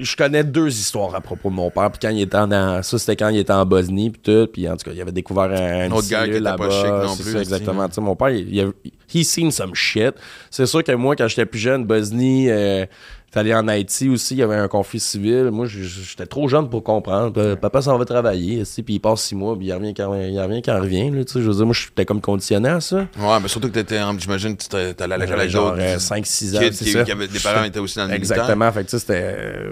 Je 0.00 0.16
connais 0.16 0.44
deux 0.44 0.68
histoires 0.68 1.14
à 1.14 1.20
propos 1.20 1.50
de 1.50 1.54
mon 1.54 1.70
père. 1.70 1.90
Puis 1.90 1.98
quand 2.02 2.10
il 2.10 2.20
était 2.22 2.36
en, 2.36 2.46
dans- 2.46 2.82
ça, 2.82 2.98
c'était 2.98 3.16
quand 3.16 3.28
il 3.30 3.38
était 3.38 3.52
en 3.52 3.66
Bosnie 3.66 4.10
puis 4.10 4.20
tout. 4.22 4.46
Puis 4.52 4.68
en 4.68 4.76
tout 4.76 4.84
cas, 4.88 4.92
il 4.94 5.00
avait 5.00 5.12
découvert 5.12 5.44
un, 5.44 5.86
Un 5.86 5.90
autre 5.90 6.08
gars 6.08 6.24
qui 6.24 6.30
était 6.30 6.40
pas 6.42 6.70
chic 6.70 6.86
non 6.86 7.16
plus, 7.16 7.32
ça, 7.32 7.38
exactement. 7.40 7.88
Tu 7.88 7.94
sais, 7.94 8.00
mon 8.00 8.14
père, 8.16 8.30
il, 8.30 8.54
il 8.54 8.60
a, 8.60 8.66
he 9.14 9.24
seen 9.24 9.50
some 9.50 9.74
shit. 9.74 10.14
C'est 10.50 10.66
sûr 10.66 10.84
que 10.84 10.92
moi, 10.92 11.16
quand 11.16 11.26
j'étais 11.28 11.46
plus 11.46 11.58
jeune, 11.58 11.84
Bosnie, 11.84 12.48
euh, 12.50 12.86
t'es 13.30 13.38
allé 13.40 13.54
en 13.54 13.68
Haïti 13.68 14.08
aussi, 14.08 14.34
il 14.34 14.38
y 14.38 14.42
avait 14.42 14.56
un 14.56 14.68
conflit 14.68 15.00
civil. 15.00 15.50
Moi, 15.52 15.66
j'étais 15.66 16.26
trop 16.26 16.48
jeune 16.48 16.68
pour 16.70 16.82
comprendre. 16.82 17.32
Euh, 17.40 17.56
Papa 17.56 17.82
s'en 17.82 17.98
va 17.98 18.04
travailler, 18.04 18.62
puis 18.84 18.94
il 18.94 19.00
passe 19.00 19.22
six 19.22 19.34
mois, 19.34 19.56
puis 19.56 19.66
il 19.66 19.72
revient 19.72 19.92
quand 19.94 20.14
il 20.14 20.40
revient. 20.40 20.62
Quand 20.62 20.76
il 20.76 20.80
revient 20.80 21.10
là, 21.10 21.22
je 21.32 21.38
veux 21.40 21.54
dire, 21.54 21.66
moi, 21.66 21.74
j'étais 21.74 22.04
comme 22.04 22.20
conditionné 22.20 22.68
à 22.68 22.80
ça. 22.80 23.06
Ouais, 23.18 23.40
mais 23.42 23.48
surtout 23.48 23.68
que 23.68 23.74
t'étais, 23.74 24.00
en- 24.00 24.18
j'imagine, 24.18 24.56
que 24.56 24.62
tu 24.62 24.68
t'allais 24.68 25.14
à 25.14 25.18
l'école 25.18 25.40
avec 25.40 25.50
Genre 25.50 25.72
d'autres. 25.72 25.98
5-6 26.00 26.56
ans, 26.56 26.60
kids 26.60 26.72
c'est 26.72 26.84
qui- 26.84 26.92
ça. 26.92 27.04
des 27.04 27.38
parents 27.40 27.64
étaient 27.64 27.78
aussi 27.80 27.96
dans 27.98 28.06
le. 28.06 28.14
Exactement, 28.14 28.72
fait 28.72 28.80
que 28.84 28.90
tu 28.90 28.90
sais, 28.92 28.98
c'était... 28.98 29.36
euh, 29.36 29.70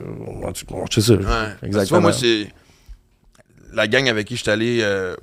c'est 0.90 1.00
ça. 1.00 1.14
Exactement. 1.62 2.00
moi, 2.00 2.12
c'est. 2.12 2.48
La 3.72 3.86
gang 3.88 4.08
avec 4.08 4.26
qui 4.26 4.36
j'étais 4.36 4.50
allé 4.52 4.78
euh, 4.82 5.14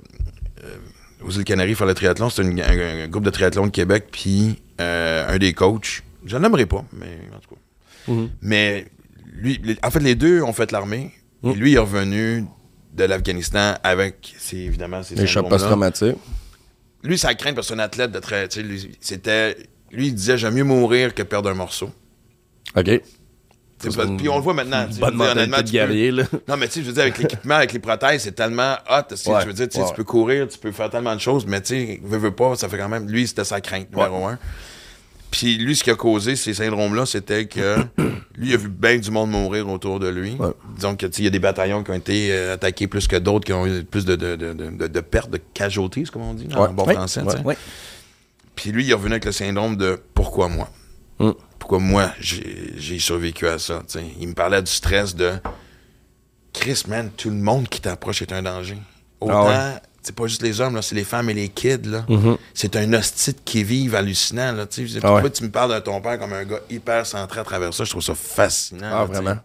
euh, 0.62 1.24
aux 1.26 1.30
îles 1.30 1.44
Canaries 1.44 1.74
faire 1.74 1.86
le 1.86 1.94
triathlon, 1.94 2.30
c'était 2.30 2.62
un, 2.62 3.08
groupe 3.08 3.24
de 3.24 3.30
triathlon 3.30 3.66
de 3.66 3.70
Québec, 3.72 4.06
puis 4.12 4.60
euh, 4.80 5.26
un 5.28 5.38
des 5.38 5.52
coachs, 5.54 6.02
je 6.24 6.36
n'aimerais 6.36 6.66
pas, 6.66 6.84
mais 6.92 7.18
en 7.34 7.38
tout 7.40 7.54
cas. 7.54 7.60
Mhm. 8.08 8.30
Mais 8.42 8.86
lui, 9.34 9.60
en 9.82 9.90
fait, 9.90 10.00
les 10.00 10.14
deux 10.14 10.42
ont 10.42 10.52
fait 10.52 10.70
l'armée, 10.72 11.12
Mhm. 11.42 11.50
et 11.52 11.54
lui 11.54 11.70
il 11.72 11.74
est 11.74 11.78
revenu 11.78 12.44
de 12.94 13.04
l'Afghanistan 13.04 13.74
avec, 13.82 14.34
c'est 14.38 14.56
évidemment, 14.56 15.02
ses 15.02 15.14
Les 15.16 15.26
post-traumatiques. 15.48 16.16
Lui, 17.02 17.18
ça 17.18 17.34
craint 17.34 17.52
parce 17.52 17.68
que 17.68 17.74
c'est 17.74 17.80
un 17.80 17.84
athlète 17.84 18.12
de 18.12 18.18
très. 18.18 18.48
C'était. 19.00 19.56
Lui, 19.92 20.06
il 20.08 20.14
disait 20.14 20.38
J'aime 20.38 20.54
mieux 20.54 20.64
mourir 20.64 21.14
que 21.14 21.22
perdre 21.22 21.50
un 21.50 21.54
morceau. 21.54 21.90
OK. 22.76 22.84
Pas- 23.94 24.06
Puis 24.16 24.28
on 24.30 24.36
le 24.36 24.42
voit 24.42 24.54
maintenant. 24.54 24.86
Bonne 24.98 25.20
honnêtement, 25.20 25.58
de 25.58 25.62
peux- 25.64 25.68
guerrier, 25.70 26.10
là. 26.10 26.22
Non, 26.48 26.56
mais 26.56 26.66
tu 26.68 26.74
sais, 26.74 26.80
je 26.82 26.86
veux 26.86 26.92
dire, 26.94 27.02
avec 27.02 27.18
l'équipement, 27.18 27.56
avec 27.56 27.74
les 27.74 27.78
prothèses, 27.78 28.22
c'est 28.22 28.32
tellement 28.32 28.76
hot. 28.88 29.02
Ouais, 29.10 29.40
Je 29.42 29.46
veux 29.46 29.52
dire, 29.52 29.68
ouais. 29.74 29.84
tu 29.88 29.94
peux 29.94 30.04
courir, 30.04 30.48
tu 30.48 30.56
peux 30.58 30.72
faire 30.72 30.88
tellement 30.88 31.14
de 31.14 31.20
choses, 31.20 31.44
mais 31.46 31.60
tu 31.60 31.74
sais, 31.74 32.00
veux, 32.02 32.16
veux 32.16 32.30
pas, 32.34 32.56
ça 32.56 32.68
fait 32.70 32.78
quand 32.78 32.88
même. 32.88 33.06
Lui, 33.10 33.26
c'était 33.28 33.44
sa 33.44 33.60
crainte, 33.60 33.90
numéro 33.90 34.24
un. 34.26 34.38
Puis 35.36 35.58
lui, 35.58 35.74
ce 35.74 35.82
qui 35.82 35.90
a 35.90 35.96
causé 35.96 36.36
ces 36.36 36.54
syndromes-là, 36.54 37.06
c'était 37.06 37.46
que 37.46 37.78
lui, 38.36 38.50
il 38.50 38.54
a 38.54 38.56
vu 38.56 38.68
bien 38.68 38.96
du 38.98 39.10
monde 39.10 39.32
mourir 39.32 39.68
autour 39.68 39.98
de 39.98 40.06
lui. 40.08 40.36
Ouais. 40.38 40.50
Disons 40.76 40.94
que, 40.94 41.06
tu 41.06 41.12
sais, 41.12 41.22
il 41.22 41.24
y 41.24 41.26
a 41.26 41.30
des 41.30 41.40
bataillons 41.40 41.82
qui 41.82 41.90
ont 41.90 41.94
été 41.94 42.28
euh, 42.30 42.54
attaqués 42.54 42.86
plus 42.86 43.08
que 43.08 43.16
d'autres, 43.16 43.44
qui 43.44 43.52
ont 43.52 43.66
eu 43.66 43.82
plus 43.82 44.04
de, 44.04 44.14
de, 44.14 44.36
de, 44.36 44.52
de, 44.52 44.86
de- 44.86 45.00
pertes, 45.00 45.30
de 45.30 45.40
casualties, 45.52 46.04
comme 46.04 46.22
on 46.22 46.34
dit, 46.34 46.46
en 46.54 46.62
Ouais. 46.62 46.72
bon 46.72 46.84
Oui. 46.86 46.94
français. 46.94 47.22
Oui. 47.44 47.54
Puis 48.54 48.70
lui, 48.70 48.84
il 48.84 48.90
est 48.92 48.94
revenu 48.94 49.14
avec 49.14 49.24
le 49.24 49.32
syndrome 49.32 49.76
de 49.76 50.00
pourquoi 50.14 50.48
moi? 50.48 50.70
Mm. 51.18 51.30
Pourquoi 51.58 51.80
moi 51.80 52.12
j'ai 52.20 52.98
survécu 53.00 53.48
à 53.48 53.58
ça. 53.58 53.82
Il 54.20 54.28
me 54.28 54.34
parlait 54.34 54.62
du 54.62 54.70
stress 54.70 55.16
de 55.16 55.32
Chris, 56.52 56.84
man, 56.86 57.10
tout 57.16 57.30
le 57.30 57.36
monde 57.36 57.68
qui 57.68 57.80
t'approche 57.80 58.22
est 58.22 58.32
un 58.32 58.42
danger. 58.42 58.76
Autant, 59.20 59.46
Ah 59.48 59.80
c'est 60.04 60.14
pas 60.14 60.26
juste 60.26 60.42
les 60.42 60.60
hommes, 60.60 60.74
là, 60.76 60.82
c'est 60.82 60.94
les 60.94 61.02
femmes 61.04 61.30
et 61.30 61.34
les 61.34 61.48
kids. 61.48 61.78
là. 61.86 62.04
Mhm. 62.08 62.36
C'est 62.52 62.76
un 62.76 62.92
hostile 62.92 63.34
qui 63.44 63.64
vive 63.64 63.94
hallucinant. 63.94 64.52
Là, 64.52 64.66
tu 64.66 64.86
sais. 64.86 64.98
Ah 64.98 65.08
Pourquoi 65.08 65.22
ouais. 65.22 65.30
tu 65.30 65.42
me 65.44 65.50
parles 65.50 65.74
de 65.74 65.80
ton 65.80 66.00
père 66.00 66.18
comme 66.18 66.32
un 66.32 66.44
gars 66.44 66.60
hyper 66.70 67.04
centré 67.06 67.40
à 67.40 67.44
travers 67.44 67.72
ça? 67.74 67.84
Je 67.84 67.90
trouve 67.90 68.02
ça 68.02 68.14
fascinant. 68.14 68.86
Ah, 68.92 68.98
là, 69.00 69.04
vraiment. 69.06 69.36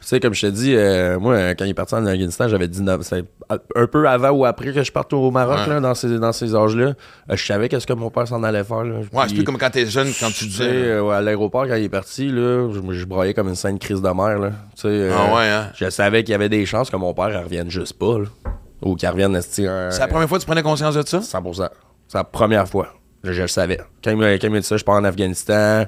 Tu 0.00 0.08
sais, 0.10 0.20
comme 0.20 0.34
je 0.34 0.42
te 0.42 0.46
dis, 0.52 0.72
euh, 0.76 1.18
moi, 1.18 1.54
quand 1.54 1.64
il 1.64 1.70
est 1.70 1.74
parti 1.74 1.94
en 1.94 2.06
Afghanistan, 2.06 2.46
j'avais 2.48 2.68
19. 2.68 3.00
C'est 3.02 3.24
un 3.50 3.86
peu 3.86 4.08
avant 4.08 4.30
ou 4.30 4.44
après 4.44 4.72
que 4.72 4.82
je 4.82 4.92
parte 4.92 5.12
au 5.12 5.30
Maroc, 5.32 5.58
Ouais. 5.66 5.66
là, 5.74 5.80
dans 5.80 5.94
ces, 5.94 6.18
dans 6.18 6.32
ces 6.32 6.54
âges-là. 6.54 6.84
Euh, 7.30 7.36
je 7.36 7.44
savais 7.44 7.68
qu'est-ce 7.68 7.86
que 7.86 7.92
mon 7.92 8.08
père 8.10 8.28
s'en 8.28 8.42
allait 8.44 8.62
faire. 8.64 8.84
Là. 8.84 9.00
Ouais, 9.12 9.24
c'est 9.28 9.34
plus 9.34 9.44
comme 9.44 9.58
quand 9.58 9.70
t'es 9.70 9.86
jeune, 9.86 10.08
quand 10.20 10.28
tu 10.28 10.34
tu 10.40 10.44
disais. 10.46 10.64
euh, 10.70 11.08
à 11.10 11.20
l'aéroport, 11.20 11.66
quand 11.66 11.74
il 11.74 11.84
est 11.84 11.88
parti, 11.88 12.28
là, 12.28 12.68
je, 12.72 12.92
je 12.94 13.04
broyais 13.04 13.34
comme 13.34 13.48
une 13.48 13.54
sainte 13.56 13.80
crise 13.80 14.00
de 14.00 14.08
mer. 14.08 14.38
Là. 14.38 14.50
Tu 14.76 14.82
sais, 14.82 14.88
euh, 14.88 15.12
Ah 15.16 15.34
ouais, 15.34 15.48
hein? 15.48 15.70
Je 15.74 15.90
savais 15.90 16.22
qu'il 16.22 16.32
y 16.32 16.34
avait 16.34 16.48
des 16.48 16.64
chances 16.66 16.88
que 16.88 16.96
mon 16.96 17.12
père 17.12 17.28
ne 17.30 17.38
revienne 17.42 17.70
juste 17.70 17.94
pas. 17.98 18.18
là. 18.18 18.26
Ou 18.82 18.94
qu'il 18.94 19.08
revienne 19.08 19.34
esti, 19.36 19.66
un- 19.66 19.90
C'est 19.90 20.00
la 20.00 20.08
première 20.08 20.28
fois 20.28 20.38
que 20.38 20.42
tu 20.42 20.46
prenais 20.46 20.62
conscience 20.62 20.94
de 20.94 21.02
ça? 21.06 21.20
100%. 21.20 21.68
C'est 22.08 22.18
la 22.18 22.24
première 22.24 22.68
fois. 22.68 22.88
Je, 23.24 23.32
je 23.32 23.42
le 23.42 23.48
savais. 23.48 23.78
Quand 24.04 24.10
il 24.10 24.16
m'a 24.16 24.36
dit 24.36 24.62
ça, 24.66 24.76
je 24.76 24.84
pars 24.84 24.96
en 24.96 25.04
Afghanistan. 25.04 25.84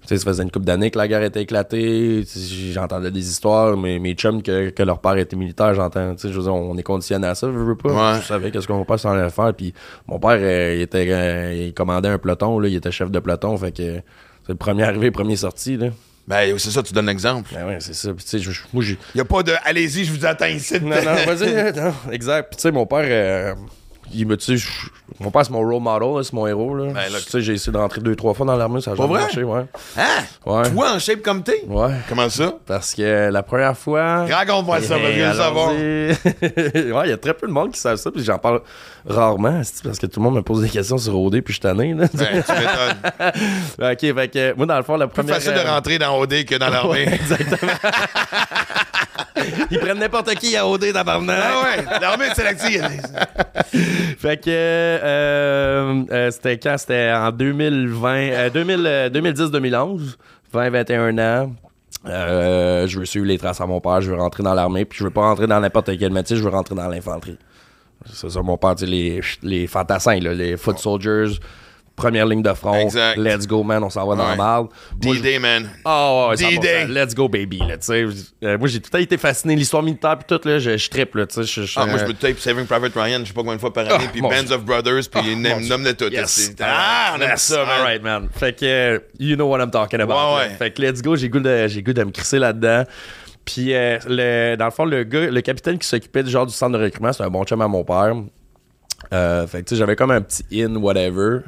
Tu 0.00 0.08
sais, 0.08 0.16
ça 0.18 0.24
faisait 0.24 0.42
une 0.42 0.50
couple 0.50 0.64
d'années 0.64 0.90
que 0.90 0.98
la 0.98 1.06
guerre 1.06 1.22
était 1.22 1.42
éclatée. 1.42 2.24
J'entendais 2.72 3.12
des 3.12 3.28
histoires. 3.30 3.76
Mes, 3.76 4.00
mes 4.00 4.14
chums, 4.14 4.42
que, 4.42 4.70
que 4.70 4.82
leur 4.82 4.98
père 5.00 5.16
était 5.16 5.36
militaire, 5.36 5.74
j'entends. 5.74 6.14
Tu 6.16 6.22
sais, 6.22 6.32
je 6.32 6.36
veux 6.36 6.42
dire, 6.42 6.54
on 6.54 6.76
est 6.76 6.82
conditionné 6.82 7.28
à 7.28 7.36
ça, 7.36 7.46
je 7.46 7.56
veux 7.56 7.76
pas. 7.76 7.90
Ouais. 8.14 8.20
Je 8.20 8.26
savais 8.26 8.50
qu'est-ce 8.50 8.66
que 8.66 8.72
mon 8.72 8.84
père 8.84 8.98
s'en 8.98 9.10
allait 9.12 9.30
faire. 9.30 9.54
Puis 9.54 9.72
mon 10.08 10.18
père, 10.18 10.38
euh, 10.40 10.74
il, 10.76 10.80
était, 10.80 11.06
euh, 11.08 11.54
il 11.54 11.72
commandait 11.74 12.08
un 12.08 12.18
peloton. 12.18 12.58
Là, 12.58 12.66
il 12.66 12.74
était 12.74 12.90
chef 12.90 13.12
de 13.12 13.18
peloton. 13.20 13.56
Fait 13.56 13.70
que 13.70 13.82
c'est 14.44 14.48
le 14.48 14.54
premier 14.56 14.82
arrivé, 14.82 15.12
premier 15.12 15.36
sorti. 15.36 15.76
Là. 15.76 15.90
Ben, 16.26 16.56
c'est 16.58 16.70
ça, 16.70 16.82
tu 16.82 16.92
donnes 16.92 17.06
l'exemple. 17.06 17.50
Ben 17.52 17.66
ouais, 17.66 17.78
c'est 17.80 17.94
ça. 17.94 18.12
Puis, 18.14 18.24
tu 18.24 18.30
sais, 18.30 18.38
je- 18.38 18.60
moi, 18.72 18.82
j'ai. 18.84 18.96
Il 19.14 19.20
a 19.20 19.24
pas 19.24 19.42
de 19.42 19.52
allez-y, 19.64 20.04
je 20.04 20.12
vous 20.12 20.24
attends 20.24 20.46
ici. 20.46 20.80
Non, 20.80 20.96
non, 21.02 21.14
vas-y. 21.26 21.72
non, 21.74 21.92
exact. 22.12 22.50
Puis, 22.50 22.56
tu 22.56 22.62
sais, 22.62 22.70
mon 22.70 22.86
père, 22.86 23.00
euh, 23.02 23.54
il 24.14 24.26
me, 24.26 24.36
tu 24.36 24.44
sais, 24.44 24.56
je- 24.56 24.68
mon 25.20 25.30
père, 25.30 25.44
c'est 25.44 25.52
mon 25.52 25.60
role 25.60 25.80
model, 25.82 26.24
c'est 26.24 26.32
mon 26.32 26.46
héros, 26.46 26.74
là. 26.74 26.86
Ben, 26.92 27.12
là- 27.12 27.18
tu 27.24 27.30
sais, 27.30 27.40
j'ai 27.40 27.52
essayé 27.54 27.72
de 27.72 27.78
rentrer 27.78 28.00
deux, 28.00 28.16
trois 28.16 28.34
fois 28.34 28.46
dans 28.46 28.56
l'armée, 28.56 28.80
ça 28.80 28.92
a 28.92 28.94
jamais 28.94 29.12
marché, 29.14 29.42
ouais. 29.44 29.64
Hein? 29.98 30.02
Ouais. 30.46 30.70
Toi 30.70 30.92
en 30.94 30.98
shape 30.98 31.22
comme 31.22 31.42
t'es? 31.42 31.64
Ouais. 31.68 31.90
Comment 32.08 32.28
ça? 32.30 32.54
Parce 32.66 32.94
que 32.94 33.30
la 33.30 33.42
première 33.42 33.76
fois. 33.76 34.24
Raconte-moi 34.26 34.80
ça, 34.80 34.96
Eh, 34.98 35.12
je 35.14 35.20
veux 35.20 35.28
le 35.28 35.34
savoir. 35.34 35.68
ouais, 35.72 37.06
il 37.06 37.10
y 37.10 37.12
a 37.12 37.16
très 37.18 37.34
peu 37.34 37.46
de 37.46 37.52
monde 37.52 37.72
qui 37.72 37.80
savent 37.80 37.96
ça, 37.96 38.10
puis 38.10 38.24
j'en 38.24 38.38
parle 38.38 38.60
rarement, 39.06 39.60
c'est 39.64 39.82
parce 39.82 39.98
que 39.98 40.06
tout 40.06 40.20
le 40.20 40.24
monde 40.24 40.36
me 40.36 40.42
pose 40.42 40.62
des 40.62 40.68
questions 40.68 40.98
sur 40.98 41.18
OD, 41.20 41.40
puis 41.42 41.52
je 41.52 41.52
suis 41.54 41.60
tanné, 41.60 41.94
là. 41.94 42.06
Ben, 42.14 42.42
tu 42.42 42.52
m'étonnes. 42.52 43.32
ok, 43.92 44.14
fait 44.20 44.28
que, 44.28 44.54
moi, 44.56 44.66
dans 44.66 44.76
le 44.76 44.82
fond, 44.82 44.96
la 44.96 45.06
Plus 45.06 45.22
première. 45.22 45.34
facile 45.36 45.54
de 45.54 45.68
rentrer 45.68 45.98
dans 45.98 46.18
OD 46.18 46.44
que 46.44 46.56
dans 46.56 46.68
l'armée. 46.68 46.90
Ouais, 46.92 47.14
exactement. 47.14 47.72
Ils 49.70 49.78
prennent 49.78 49.98
n'importe 49.98 50.34
qui 50.36 50.56
à 50.56 50.66
OD, 50.66 50.92
tabarnak. 50.92 51.38
Ah 51.42 51.62
ouais, 51.62 52.00
l'armée 52.00 52.34
sélective. 52.34 52.82
Fait 54.18 54.36
que 54.36 54.50
euh, 54.50 56.04
euh, 56.10 56.30
c'était 56.30 56.58
quand? 56.58 56.76
C'était 56.78 57.12
en 57.12 57.30
2020, 57.30 58.16
euh, 58.16 58.50
2000, 58.50 58.82
euh, 58.86 59.10
2010-2011, 59.10 60.16
20-21 60.54 61.20
ans. 61.20 61.52
Euh, 62.06 62.86
je 62.86 62.98
veux 62.98 63.04
suivre 63.04 63.26
les 63.26 63.38
traces 63.38 63.60
à 63.60 63.66
mon 63.66 63.80
père, 63.80 64.00
je 64.00 64.10
veux 64.10 64.16
rentrer 64.16 64.42
dans 64.42 64.54
l'armée, 64.54 64.84
puis 64.84 64.98
je 64.98 65.04
veux 65.04 65.10
pas 65.10 65.22
rentrer 65.22 65.46
dans 65.46 65.60
n'importe 65.60 65.96
quel 65.98 66.12
métier, 66.12 66.36
je 66.36 66.42
veux 66.42 66.50
rentrer 66.50 66.74
dans 66.74 66.88
l'infanterie. 66.88 67.38
C'est 68.12 68.28
ça, 68.28 68.42
mon 68.42 68.56
père, 68.56 68.74
les, 68.80 69.20
les 69.42 69.66
fantassins, 69.68 70.18
là, 70.18 70.34
les 70.34 70.56
foot 70.56 70.78
soldiers, 70.78 71.38
première 71.96 72.26
ligne 72.26 72.42
de 72.42 72.52
front, 72.54 72.74
Exact. 72.74 73.16
let's 73.18 73.46
go, 73.46 73.62
man, 73.62 73.82
on 73.84 73.90
s'en 73.90 74.06
va 74.06 74.16
dans 74.16 74.26
la 74.28 74.36
marde. 74.36 74.68
Moi, 75.04 75.14
je- 75.16 75.20
D-Day, 75.20 75.38
man. 75.38 75.68
ah 75.84 76.28
ouais, 76.30 76.36
D-Day. 76.36 76.86
100%. 76.86 76.88
Let's 76.88 77.14
go, 77.14 77.28
baby. 77.28 77.58
Là. 77.58 77.76
Euh, 77.90 78.58
moi, 78.58 78.68
j'ai 78.68 78.80
tout 78.80 78.86
le 78.86 78.90
temps 78.90 78.98
été 78.98 79.16
fasciné. 79.18 79.54
L'histoire 79.56 79.82
militaire, 79.82 80.16
puis 80.18 80.26
tout, 80.36 80.48
là, 80.48 80.58
je, 80.58 80.76
je 80.76 80.88
trippe. 80.90 81.14
Là, 81.14 81.26
je, 81.34 81.42
je- 81.42 81.72
Ah, 81.76 81.86
moi, 81.86 81.98
je 81.98 82.04
euh, 82.04 82.06
peux 82.08 82.14
tape 82.14 82.38
Saving 82.38 82.66
Private 82.66 82.92
Ryan, 82.94 83.20
je 83.20 83.26
sais 83.26 83.32
pas 83.32 83.40
combien 83.42 83.56
de 83.56 83.60
fois 83.60 83.72
par 83.72 83.84
année, 83.86 84.04
Ah, 84.06 84.10
puis 84.12 84.20
Bands 84.22 84.50
of 84.50 84.64
Brothers, 84.64 85.02
puis 85.10 85.20
Ah, 85.22 85.58
nomme- 85.68 85.94
tout. 85.94 86.10
Yes. 86.12 86.30
C'est- 86.30 86.60
Ah, 86.60 87.14
on 87.16 87.20
aime 87.20 87.30
Yes. 87.30 87.42
ça, 87.42 87.58
man. 87.58 87.68
All 87.68 87.82
right, 87.84 88.02
man. 88.02 88.28
Fait 88.34 88.58
que, 88.58 88.64
euh, 88.64 88.98
you 89.18 89.36
know 89.36 89.46
what 89.48 89.58
I'm 89.62 89.70
talking 89.70 90.00
about. 90.00 90.14
Ouais, 90.14 90.18
là. 90.20 90.48
ouais. 90.48 90.56
Fait 90.58 90.70
que, 90.72 90.82
let's 90.82 91.02
go, 91.02 91.14
j'ai 91.16 91.28
goût 91.28 91.40
de, 91.40 91.66
j'ai 91.68 91.82
goût 91.82 91.92
de 91.92 92.04
me 92.04 92.10
crisser 92.10 92.38
là-dedans. 92.38 92.84
Puis, 93.44 93.74
euh, 93.74 93.98
le, 94.08 94.56
dans 94.56 94.66
le 94.66 94.70
fond, 94.70 94.84
le 94.84 95.02
gars, 95.04 95.26
le 95.30 95.40
capitaine 95.40 95.76
qui 95.78 95.86
s'occupait 95.88 96.22
du 96.22 96.30
genre 96.30 96.46
du 96.46 96.52
centre 96.54 96.78
de 96.78 96.82
recrutement, 96.84 97.12
c'est 97.12 97.24
un 97.24 97.28
bon 97.30 97.42
chum 97.44 97.60
à 97.60 97.68
mon 97.68 97.82
père. 97.84 98.14
Euh, 99.12 99.46
fait 99.46 99.58
que, 99.62 99.68
tu 99.68 99.74
sais, 99.74 99.78
j'avais 99.78 99.96
comme 99.96 100.10
un 100.10 100.20
petit 100.22 100.44
in, 100.62 100.76
whatever. 100.76 101.40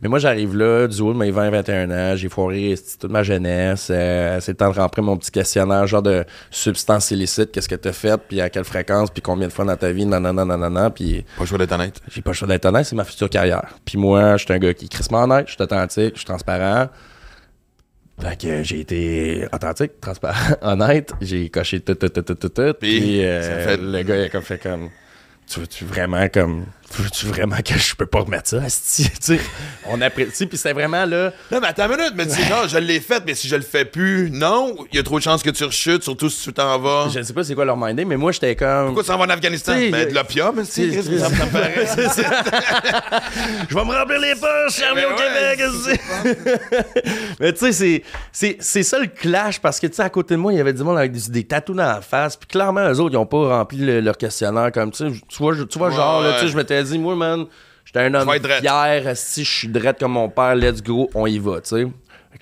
Mais 0.00 0.08
moi, 0.08 0.18
j'arrive 0.18 0.56
là, 0.56 0.88
du 0.88 1.00
haut 1.02 1.12
de 1.12 1.18
mes 1.18 1.30
20-21 1.30 1.90
ans, 1.92 2.16
j'ai 2.16 2.28
foiré 2.28 2.74
toute 3.00 3.10
ma 3.10 3.22
jeunesse. 3.22 3.88
Euh, 3.90 4.40
c'est 4.40 4.52
le 4.52 4.56
temps 4.56 4.70
de 4.70 4.76
remplir 4.78 5.04
mon 5.04 5.16
petit 5.16 5.30
questionnaire, 5.30 5.86
genre 5.86 6.02
de 6.02 6.24
substances 6.50 7.10
illicites, 7.12 7.52
qu'est-ce 7.52 7.68
que 7.68 7.74
t'as 7.76 7.92
fait, 7.92 8.20
puis 8.28 8.40
à 8.40 8.50
quelle 8.50 8.64
fréquence, 8.64 9.10
puis 9.10 9.22
combien 9.22 9.46
de 9.46 9.52
fois 9.52 9.64
dans 9.64 9.76
ta 9.76 9.92
vie, 9.92 10.04
nanana, 10.04 10.44
nanana, 10.44 10.90
puis 10.90 11.24
Pas 11.36 11.42
le 11.42 11.46
choix 11.46 11.58
d'être 11.58 11.72
honnête. 11.72 12.00
j'ai 12.10 12.22
pas 12.22 12.30
le 12.30 12.34
choix 12.34 12.48
d'être 12.48 12.64
honnête, 12.64 12.86
c'est 12.86 12.96
ma 12.96 13.04
future 13.04 13.30
carrière. 13.30 13.66
Puis 13.84 13.98
moi, 13.98 14.36
je 14.36 14.44
suis 14.44 14.52
un 14.54 14.58
gars 14.58 14.74
qui 14.74 14.86
est 14.86 14.88
crissement 14.88 15.22
honnête, 15.22 15.46
je 15.46 15.52
suis 15.52 15.62
authentique, 15.62 16.12
je 16.14 16.18
suis 16.18 16.26
transparent. 16.26 16.88
Fait 18.20 18.40
que 18.40 18.62
j'ai 18.62 18.80
été 18.80 19.46
authentique, 19.52 20.00
transparent, 20.00 20.56
honnête. 20.62 21.12
J'ai 21.20 21.48
coché 21.50 21.80
tout, 21.80 21.94
tout, 21.94 22.08
tout, 22.08 22.22
tout, 22.22 22.34
tout, 22.34 22.48
tout. 22.48 22.74
Puis, 22.80 23.00
Puis, 23.00 23.24
euh, 23.24 23.64
fait- 23.68 23.76
le 23.80 24.02
gars, 24.02 24.16
il 24.16 24.24
a 24.24 24.28
comme 24.28 24.42
fait 24.42 24.58
comme... 24.62 24.90
Tu 25.48 25.60
veux-tu 25.60 25.84
vraiment 25.84 26.28
comme... 26.28 26.66
Veux-tu 26.98 27.26
vraiment 27.26 27.56
que 27.64 27.74
je 27.78 27.94
peux 27.94 28.06
pas 28.06 28.20
remettre 28.20 28.48
ça, 28.50 28.62
asti? 28.62 29.08
Tu 29.22 29.36
sais, 29.36 29.40
on 29.86 30.00
apprécie. 30.00 30.46
Puis 30.46 30.56
c'était 30.58 30.72
vraiment 30.74 31.04
là... 31.04 31.32
Non, 31.50 31.60
mais 31.60 31.68
attends 31.68 31.84
une 31.90 31.96
minute, 31.96 32.12
mais 32.14 32.26
tu 32.26 32.32
sais, 32.34 32.44
genre, 32.46 32.68
je 32.68 32.78
l'ai 32.78 33.00
fait, 33.00 33.22
mais 33.26 33.34
si 33.34 33.48
je 33.48 33.56
le 33.56 33.62
fais 33.62 33.84
plus, 33.84 34.30
non, 34.30 34.76
il 34.92 34.96
y 34.96 34.98
a 34.98 35.02
trop 35.02 35.18
de 35.18 35.22
chances 35.24 35.42
que 35.42 35.50
tu 35.50 35.64
rechutes, 35.64 36.02
surtout 36.02 36.28
si 36.28 36.42
tu 36.44 36.52
t'en 36.52 36.78
vas. 36.78 37.08
Je 37.12 37.18
ne 37.18 37.24
sais 37.24 37.32
pas 37.32 37.44
c'est 37.44 37.54
quoi 37.54 37.64
leur 37.64 37.76
mindé, 37.76 38.04
mais 38.04 38.16
moi, 38.16 38.32
j'étais 38.32 38.54
comme... 38.56 38.86
Pourquoi 38.86 39.02
tu 39.04 39.08
s'en 39.08 39.18
vas 39.18 39.24
en 39.24 39.30
Afghanistan? 39.30 39.72
Ben, 39.90 40.08
de 40.08 40.14
l'opium, 40.14 40.54
tu 40.60 40.64
sais, 40.66 40.88
T'sais, 40.88 41.02
Chris, 41.02 41.18
ça 41.18 41.28
me 41.28 41.34
ça 41.36 41.46
me 41.46 41.50
paraît. 41.52 41.86
Je 43.68 43.74
vais 43.74 43.84
me 43.84 43.92
remplir 43.94 44.20
les 44.20 44.34
poches, 44.34 44.76
je 44.78 44.84
arrivé 44.84 45.02
Ben 45.02 45.12
au 45.12 45.16
Québec. 45.16 45.60
Mais 47.40 47.52
tu 47.52 47.58
sais, 47.60 47.72
c'est- 47.72 48.02
c'est 48.32 48.56
c'est 48.60 48.82
ça 48.82 48.98
le 48.98 49.06
clash 49.06 49.60
parce 49.60 49.80
que 49.80 49.86
tu 49.86 49.94
sais, 49.94 50.02
à 50.02 50.10
côté 50.10 50.34
de 50.34 50.40
moi, 50.40 50.52
il 50.52 50.56
y 50.56 50.60
avait 50.60 50.72
du 50.72 50.82
monde 50.82 50.98
avec 50.98 51.12
des, 51.12 51.20
des 51.30 51.44
tatous 51.44 51.74
dans 51.76 51.84
la 51.86 52.00
face. 52.00 52.36
Puis 52.36 52.46
clairement, 52.48 52.88
eux 52.88 53.00
autres, 53.00 53.14
ils 53.14 53.18
ont 53.18 53.26
pas 53.26 53.56
rempli 53.58 53.78
le- 53.78 54.00
leur 54.00 54.16
questionnaire 54.16 54.70
comme 54.72 54.90
tu 54.90 55.08
sais. 55.08 55.12
Tu 55.28 55.38
vois, 55.38 55.54
tu 55.68 55.78
vois 55.78 55.90
genre, 55.90 56.22
là, 56.22 56.34
tu 56.34 56.40
sais, 56.40 56.48
je 56.48 56.56
m'étais 56.56 56.81
dit, 56.82 56.98
moi, 56.98 57.16
man, 57.16 57.46
j'étais 57.84 58.00
un 58.00 58.14
homme 58.14 58.30
fier. 58.60 59.16
Si 59.16 59.44
je 59.44 59.50
suis 59.50 59.68
drette 59.68 59.98
comme 59.98 60.12
mon 60.12 60.28
père, 60.28 60.54
let's 60.54 60.82
go, 60.82 61.10
on 61.14 61.26
y 61.26 61.38
va, 61.38 61.60
tu 61.60 61.76
sais. 61.76 61.86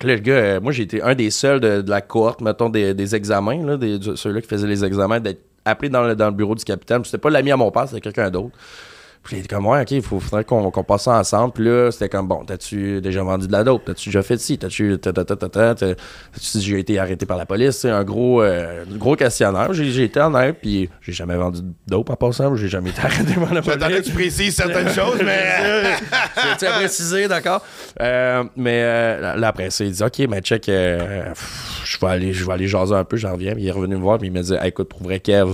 Le 0.03 0.15
gars, 0.15 0.33
euh, 0.33 0.61
moi, 0.61 0.71
j'ai 0.71 0.83
été 0.83 1.01
un 1.01 1.13
des 1.13 1.29
seuls 1.29 1.59
de, 1.59 1.81
de 1.81 1.89
la 1.89 2.01
cohorte, 2.01 2.41
mettons, 2.41 2.69
des, 2.69 2.93
des 2.93 3.15
examens, 3.15 3.63
là, 3.63 3.77
des, 3.77 3.99
ceux-là 4.15 4.41
qui 4.41 4.47
faisaient 4.47 4.67
les 4.67 4.83
examens, 4.83 5.19
d'être 5.19 5.41
appelé 5.65 5.89
dans 5.89 6.03
le, 6.03 6.15
dans 6.15 6.27
le 6.27 6.31
bureau 6.31 6.55
du 6.55 6.63
capitaine. 6.63 7.03
C'était 7.05 7.17
pas 7.17 7.29
l'ami 7.29 7.51
à 7.51 7.57
mon 7.57 7.69
père, 7.71 7.87
c'était 7.87 8.01
quelqu'un 8.01 8.31
d'autre. 8.31 8.55
Puis 9.23 9.35
il 9.35 9.39
était 9.41 9.53
comme, 9.55 9.67
ouais, 9.67 9.81
ok, 9.81 9.91
il 9.91 10.01
faudrait 10.01 10.43
qu'on 10.43 10.71
qu'on 10.71 10.83
passe 10.83 11.03
ça 11.03 11.11
ensemble. 11.19 11.53
Puis 11.53 11.63
là, 11.65 11.91
c'était 11.91 12.09
comme, 12.09 12.27
bon, 12.27 12.43
t'as-tu 12.43 13.01
déjà 13.01 13.21
vendu 13.21 13.45
de 13.45 13.51
la 13.51 13.63
dope? 13.63 13.85
T'as-tu 13.85 14.09
déjà 14.09 14.23
fait 14.23 14.37
ci? 14.39 14.57
T'as-tu. 14.57 14.97
ta, 14.99 15.13
ta, 15.13 15.23
ta, 15.23 15.35
ta, 15.35 15.47
ta, 15.47 15.75
ta- 15.75 15.93
T'as-tu 15.95 16.57
déjà 16.57 16.77
été 16.77 16.97
arrêté 16.97 17.27
par 17.27 17.37
la 17.37 17.45
police? 17.45 17.77
C'est 17.77 17.91
un 17.91 18.03
gros, 18.03 18.41
euh, 18.41 18.83
gros 18.89 19.15
questionnaire. 19.15 19.73
J'ai 19.73 19.91
j'ai 19.91 20.05
été 20.05 20.19
honnête, 20.19 20.57
puis 20.59 20.89
j'ai 21.01 21.11
jamais 21.13 21.35
vendu 21.35 21.61
de 21.61 21.71
dope 21.87 22.09
en 22.09 22.15
passant. 22.15 22.55
J'ai 22.55 22.67
jamais 22.67 22.89
été 22.89 23.01
arrêté 23.01 23.35
par 23.35 23.53
la 23.53 23.61
police. 23.61 23.79
J'attendais 23.79 24.01
que 24.01 24.05
tu 24.07 24.11
précises 24.11 24.55
certaines 24.55 24.89
choses, 24.93 25.21
mais. 25.23 25.43
J'ai 26.59 26.65
à 26.67 26.71
préciser, 26.71 27.27
d'accord. 27.27 27.63
Euh, 28.01 28.43
mais 28.55 28.81
euh, 28.83 29.35
là, 29.35 29.47
après 29.49 29.69
ça, 29.69 29.83
il 29.83 29.91
dit 29.91 30.03
OK, 30.03 30.17
mais 30.29 30.41
check, 30.41 30.67
euh, 30.67 31.31
je 31.85 31.97
vais 31.99 32.07
aller, 32.07 32.33
aller 32.49 32.67
jaser 32.67 32.95
un 32.95 33.03
peu, 33.03 33.17
j'en 33.17 33.33
reviens. 33.33 33.53
Puis 33.53 33.63
il 33.63 33.67
est 33.67 33.71
revenu 33.71 33.95
me 33.97 34.01
voir, 34.01 34.17
puis 34.17 34.29
il 34.29 34.31
me 34.33 34.41
dit 34.41 34.53
Hey, 34.55 34.69
écoute, 34.69 34.89
pour 34.89 35.03
vrai, 35.03 35.19
Kev, 35.19 35.51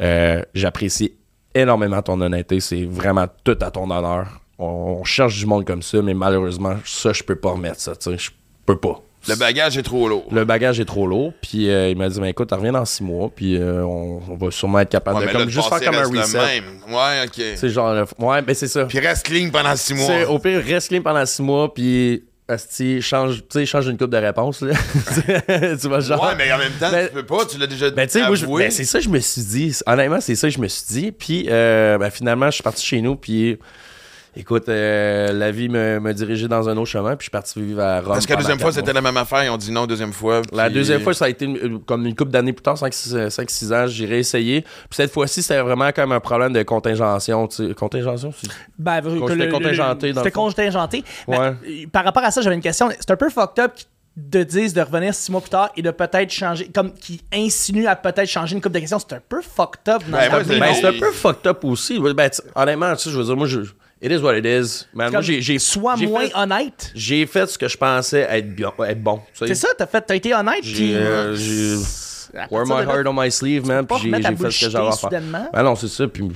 euh, 0.00 0.42
j'apprécie 0.54 1.14
énormément 1.54 2.02
ton 2.02 2.20
honnêteté. 2.20 2.60
C'est 2.60 2.84
vraiment 2.84 3.26
tout 3.44 3.58
à 3.60 3.70
ton 3.70 3.90
honneur. 3.90 4.26
On, 4.58 4.98
on 5.00 5.04
cherche 5.04 5.38
du 5.38 5.46
monde 5.46 5.64
comme 5.64 5.82
ça, 5.82 6.00
mais 6.02 6.14
malheureusement, 6.14 6.76
ça, 6.84 7.12
je 7.12 7.22
peux 7.22 7.36
pas 7.36 7.50
remettre 7.52 7.80
ça. 7.80 7.92
Je 8.04 8.30
peux 8.66 8.76
pas. 8.78 9.00
Le 9.28 9.36
bagage 9.36 9.78
est 9.78 9.84
trop 9.84 10.08
lourd. 10.08 10.26
Le 10.32 10.44
bagage 10.44 10.80
est 10.80 10.84
trop 10.84 11.06
lourd. 11.06 11.32
Puis 11.40 11.70
euh, 11.70 11.90
il 11.90 11.96
m'a 11.96 12.08
dit 12.08 12.18
ben, 12.18 12.26
écoute, 12.26 12.50
reviens 12.50 12.72
dans 12.72 12.84
six 12.84 13.04
mois, 13.04 13.30
puis 13.34 13.56
euh, 13.56 13.84
on, 13.84 14.20
on 14.28 14.34
va 14.34 14.50
sûrement 14.50 14.80
être 14.80 14.88
capable 14.90 15.18
Ouais, 15.20 15.26
de 15.28 15.32
comme, 15.32 15.48
juste 15.48 15.68
faire 15.68 15.80
comme 15.80 15.94
un 15.94 15.98
reste 16.00 16.12
le 16.12 16.20
reset. 16.20 16.38
même. 16.38 16.64
Ouais, 16.88 17.24
ok. 17.26 17.44
C'est 17.56 17.68
genre, 17.68 17.88
euh, 17.90 18.04
ouais, 18.18 18.42
ben 18.42 18.52
c'est 18.52 18.66
ça. 18.66 18.84
Puis 18.86 18.98
reste 18.98 19.24
clean 19.26 19.50
pendant 19.50 19.76
six 19.76 19.94
mois. 19.94 20.28
Au 20.28 20.40
pire, 20.40 20.60
reste 20.64 20.88
clean 20.88 21.02
pendant 21.02 21.24
six 21.24 21.40
mois, 21.40 21.72
puis 21.72 22.24
asti, 22.48 23.00
change, 23.00 23.42
change 23.64 23.86
une 23.86 23.96
coupe 23.96 24.10
de 24.10 24.16
réponse, 24.16 24.60
là. 24.62 24.74
tu 25.80 25.88
vois, 25.88 26.00
genre. 26.00 26.22
Ouais, 26.22 26.34
mais 26.36 26.52
en 26.52 26.58
même 26.58 26.72
temps, 26.72 26.90
Ben- 26.90 27.06
tu 27.08 27.14
peux 27.14 27.22
pas, 27.26 27.44
tu 27.46 27.58
l'as 27.58 27.66
déjà 27.66 27.90
Ben, 27.90 28.06
tu 28.06 28.12
sais, 28.12 28.26
moi, 28.26 28.34
je- 28.34 28.44
avoué. 28.44 28.64
ben, 28.64 28.70
c'est 28.70 28.84
ça 28.84 28.98
que 28.98 29.04
je 29.04 29.08
me 29.10 29.20
suis 29.20 29.42
dit. 29.42 29.76
Honnêtement, 29.86 30.20
c'est 30.20 30.34
ça 30.34 30.48
que 30.48 30.54
je 30.54 30.58
me 30.60 30.68
suis 30.68 30.84
dit. 30.88 31.12
Puis, 31.12 31.46
euh, 31.48 31.98
ben, 31.98 32.10
finalement, 32.10 32.46
je 32.46 32.54
suis 32.54 32.62
parti 32.62 32.84
chez 32.84 33.00
nous, 33.00 33.16
puis 33.16 33.58
écoute, 34.36 34.68
euh, 34.68 35.32
la 35.32 35.50
vie 35.50 35.68
me, 35.68 36.00
me 36.00 36.12
dirigeait 36.14 36.48
dans 36.48 36.68
un 36.68 36.76
autre 36.76 36.90
chemin, 36.90 37.10
puis 37.16 37.18
je 37.20 37.24
suis 37.24 37.30
parti 37.30 37.60
vivre 37.62 37.82
à 37.82 38.00
Rome. 38.00 38.08
Parce 38.08 38.26
que 38.26 38.32
la 38.32 38.38
deuxième 38.38 38.58
fois, 38.58 38.72
c'était 38.72 38.92
la 38.92 39.00
même 39.00 39.16
affaire, 39.16 39.44
ils 39.44 39.50
ont 39.50 39.56
dit 39.56 39.70
non 39.70 39.86
deuxième 39.86 40.12
fois. 40.12 40.42
La 40.52 40.70
deuxième 40.70 41.00
fois, 41.02 41.14
ça 41.14 41.26
a 41.26 41.28
été 41.28 41.44
une- 41.44 41.80
comme 41.80 42.06
une 42.06 42.14
couple 42.14 42.30
d'années 42.30 42.52
plus 42.52 42.62
tard, 42.62 42.76
5-6 42.78 43.72
ans, 43.72 43.86
j'ai 43.86 44.06
réessayé. 44.06 44.62
Puis 44.62 44.70
cette 44.92 45.12
fois-ci, 45.12 45.42
c'était 45.42 45.60
vraiment 45.60 45.90
comme 45.92 46.12
un 46.12 46.20
problème 46.20 46.52
de 46.52 46.62
contingention. 46.62 47.46
tu 47.48 47.68
sais. 47.68 47.74
Contingention, 47.74 48.32
c'est- 48.36 48.48
Ben, 48.78 49.00
le- 49.00 49.20
contingenté, 49.50 50.12
C'était 50.14 50.30
contingenté. 50.30 51.04
Ouais. 51.28 51.86
par 51.92 52.04
rapport 52.04 52.24
à 52.24 52.30
ça, 52.30 52.40
j'avais 52.40 52.54
une 52.56 52.62
question. 52.62 52.88
C'est 52.98 53.10
un 53.10 53.16
peu 53.16 53.28
fucked 53.30 53.62
up 53.64 53.72
qu'ils 53.74 53.86
te 54.30 54.38
disent 54.42 54.74
de 54.74 54.80
revenir 54.80 55.14
six 55.14 55.30
mois 55.32 55.40
plus 55.40 55.50
tard 55.50 55.70
et 55.76 55.82
de 55.82 55.90
peut-être 55.90 56.30
changer, 56.30 56.68
comme 56.74 56.92
qui 56.92 57.22
insinue 57.32 57.86
à 57.86 57.96
peut-être 57.96 58.28
changer 58.28 58.54
une 58.56 58.60
coupe 58.62 58.72
de 58.72 58.78
questions. 58.78 58.98
C'est 58.98 59.14
un 59.14 59.22
peu 59.26 59.40
fucked 59.40 59.88
up. 59.88 60.02
Dans 60.08 60.18
Ben, 60.18 60.30
Ben, 60.58 60.74
c'est 60.74 60.84
un 60.86 60.92
peu 60.98 61.10
fucked 61.12 61.46
up 61.46 61.64
aussi. 61.64 61.98
Ben, 61.98 62.30
honnêtement, 62.54 62.94
tu 62.94 63.02
sais, 63.04 63.10
je 63.10 63.18
veux 63.18 63.24
dire, 63.24 63.36
moi, 63.36 63.46
je, 63.46 63.60
it 64.02 64.10
is 64.12 64.18
what 64.18 64.36
it 64.36 64.44
is. 64.44 64.86
Man, 64.92 65.12
moi, 65.12 65.20
j'ai, 65.22 65.40
j'ai, 65.40 65.58
Sois 65.58 65.94
j'ai 65.96 66.06
moins 66.06 66.26
fait, 66.26 66.34
honnête. 66.36 66.90
j'ai 66.94 67.24
fait 67.26 67.46
ce 67.46 67.56
que 67.56 67.68
je 67.68 67.76
pensais 67.78 68.26
être, 68.28 68.54
bien, 68.54 68.72
être 68.86 69.02
bon. 69.02 69.18
tu 69.32 69.38
sais. 69.38 69.46
C'est 69.48 69.54
ça, 69.54 69.68
t'as 69.78 69.86
fait, 69.86 70.00
t'as 70.02 70.16
été 70.16 70.34
honnête. 70.34 70.60
J'ai, 70.62 70.74
puis- 70.74 70.94
euh, 70.94 71.34
j'ai- 71.34 71.76
Wear 72.50 72.64
my 72.66 72.82
heart 72.82 73.06
on 73.06 73.12
my 73.12 73.30
sleeve, 73.30 73.66
man. 73.66 73.86
Puis 73.86 73.96
j'ai, 74.04 74.10
j'ai 74.10 74.36
fait 74.36 74.50
ce 74.50 74.64
que 74.64 74.70
j'avais 74.70 74.88
à 74.88 74.92
faire. 74.92 75.10
Ben 75.52 75.62
non, 75.62 75.76
c'est 75.76 75.88
ça. 75.88 76.06
Puis, 76.08 76.26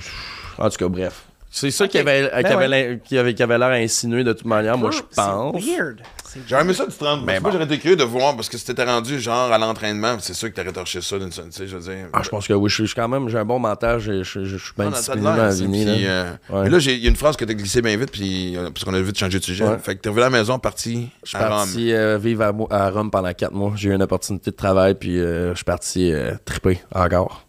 en 0.59 0.69
tout 0.69 0.77
cas, 0.77 0.89
bref. 0.89 1.23
C'est 1.51 1.71
ça 1.71 1.89
qui 1.89 1.97
Ok. 1.99 2.07
avait, 2.07 2.29
Ben 2.29 2.43
qui, 2.43 2.47
avait 2.53 2.57
ouais. 2.57 2.69
l'air- 2.69 2.99
qui, 3.03 3.17
avait, 3.17 3.33
qui 3.33 3.43
avait 3.43 3.57
l'air 3.57 3.69
insinué 3.71 4.23
de 4.23 4.35
toute 4.35 4.45
manière, 4.45 4.77
moi, 4.77 4.91
je 4.91 4.99
C'est 4.99 5.17
pense. 5.17 5.55
weird. 5.65 6.01
J'aurais 6.49 6.63
aimé 6.63 6.75
ça 6.75 6.87
du 6.87 6.95
30. 6.97 7.25
Ben 7.25 7.41
moi, 7.41 7.51
bon. 7.51 7.53
j'aurais 7.53 7.65
été 7.65 7.79
curieux 7.79 7.97
de 7.97 8.05
voir 8.05 8.35
parce 8.37 8.49
que 8.49 8.57
si 8.59 8.65
t'étais 8.65 8.85
rendu 8.85 9.19
genre 9.21 9.53
à 9.53 9.59
l'entraînement, 9.59 10.17
c'est 10.21 10.35
sûr 10.35 10.51
que 10.51 10.55
t'aurais 10.55 10.73
torché 10.73 11.01
ça 11.01 11.19
d'une 11.19 11.33
seule, 11.33 11.47
tu 11.51 11.53
sais, 11.53 11.67
je 11.67 11.77
veux 11.77 11.83
dire. 11.95 12.07
Ah, 12.13 12.21
je 12.23 12.29
pense 12.29 12.47
que 12.47 12.53
oui, 12.53 12.69
je 12.71 12.85
suis 12.85 12.95
quand 12.95 13.09
même, 13.09 13.29
j'ai 13.29 13.39
un 13.39 13.45
bon 13.45 13.59
mental, 13.59 13.99
je, 14.01 14.23
suis 14.23 14.41
bien 14.77 14.91
Ah, 14.93 14.97
discipliné 14.97 15.25
dans 15.25 15.37
la 15.37 15.51
vie. 15.51 15.67
puis, 15.69 16.07
euh, 16.07 16.33
Ouais. 16.51 16.63
Mais 16.65 16.71
là, 16.71 16.79
j'ai- 16.79 16.95
il 16.95 17.03
y 17.03 17.07
a 17.07 17.11
une 17.11 17.17
phrase 17.17 17.37
que 17.37 17.45
t'as 17.45 17.55
glissée 17.55 17.83
bien 17.83 17.97
vite, 17.97 18.11
puis, 18.11 18.57
euh, 18.57 18.71
parce 18.71 18.85
qu'on 18.85 18.95
a 18.95 19.01
vite 19.01 19.19
changé 19.19 19.39
de 19.39 19.45
sujet. 19.45 19.65
Ouais. 19.65 19.79
Fait 19.79 19.97
que 19.97 20.01
t'es 20.01 20.09
revenu 20.09 20.23
à 20.23 20.31
la 20.31 20.39
maison, 20.39 20.59
parti 20.59 21.09
Je 21.23 21.29
suis 21.31 21.39
à 21.39 21.49
Rome. 21.49 21.51
parti 21.59 21.93
euh, 21.93 22.19
vivre 22.19 22.53
à, 22.71 22.91
Rome 22.91 23.11
pendant 23.11 23.33
quatre 23.33 23.53
mois. 23.55 23.73
J'ai 23.77 23.89
eu 23.91 23.95
une 23.95 24.03
opportunité 24.03 24.51
de 24.51 24.57
travail, 24.57 24.95
puis 24.95 25.19
euh, 25.19 25.51
je 25.51 25.57
suis 25.57 25.65
parti 25.65 26.13
euh, 26.13 26.35
triper 26.45 26.81
encore. 26.95 27.47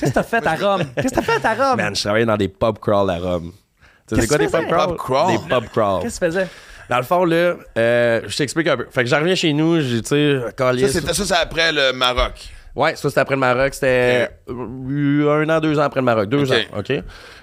Qu'est-ce 0.00 0.10
que 0.10 0.14
t'as 0.14 0.22
fait 0.22 0.46
à 0.46 0.54
Rome? 0.56 0.82
Qu'est-ce 0.96 1.08
que 1.14 1.20
t'as 1.20 1.22
fait 1.22 1.44
à 1.44 1.54
Rome? 1.54 1.76
Man, 1.76 1.94
je 1.94 2.00
travaillais 2.02 2.26
dans 2.26 2.36
des 2.36 2.48
pub 2.48 2.78
crawls 2.78 3.10
à 3.10 3.18
Rome. 3.18 3.52
Tu 4.06 4.14
sais, 4.16 4.20
Qu'est-ce 4.20 4.22
c'est 4.22 4.48
quoi 4.50 4.60
des 4.60 4.66
pub 4.86 4.96
crawls? 4.96 5.32
Des 5.32 5.38
pub 5.54 5.68
crawls. 5.70 6.02
Qu'est-ce 6.02 6.20
que 6.20 6.26
tu 6.26 6.32
faisais? 6.32 6.48
Dans 6.90 6.96
le 6.98 7.02
fond, 7.02 7.24
là, 7.24 7.54
euh, 7.78 8.20
je 8.26 8.36
t'explique 8.36 8.66
un 8.68 8.76
peu. 8.76 8.86
Fait 8.90 9.04
que 9.04 9.10
je 9.10 9.14
reviens 9.14 9.34
chez 9.34 9.52
nous, 9.52 9.78
tu 9.80 10.00
sais, 10.04 10.40
Ça, 10.58 10.88
c'était 10.88 11.14
ça, 11.14 11.24
c'est 11.24 11.34
après 11.34 11.72
le 11.72 11.92
Maroc. 11.92 12.32
Ouais, 12.76 12.96
ça, 12.96 13.08
c'était 13.08 13.20
après 13.20 13.36
le 13.36 13.40
Maroc. 13.40 13.72
C'était 13.72 14.28
euh, 14.50 15.42
un 15.44 15.48
an, 15.48 15.60
deux 15.60 15.78
ans 15.78 15.82
après 15.84 16.00
le 16.00 16.04
Maroc. 16.04 16.28
Deux 16.28 16.50
ans, 16.52 16.56
OK? 16.76 16.90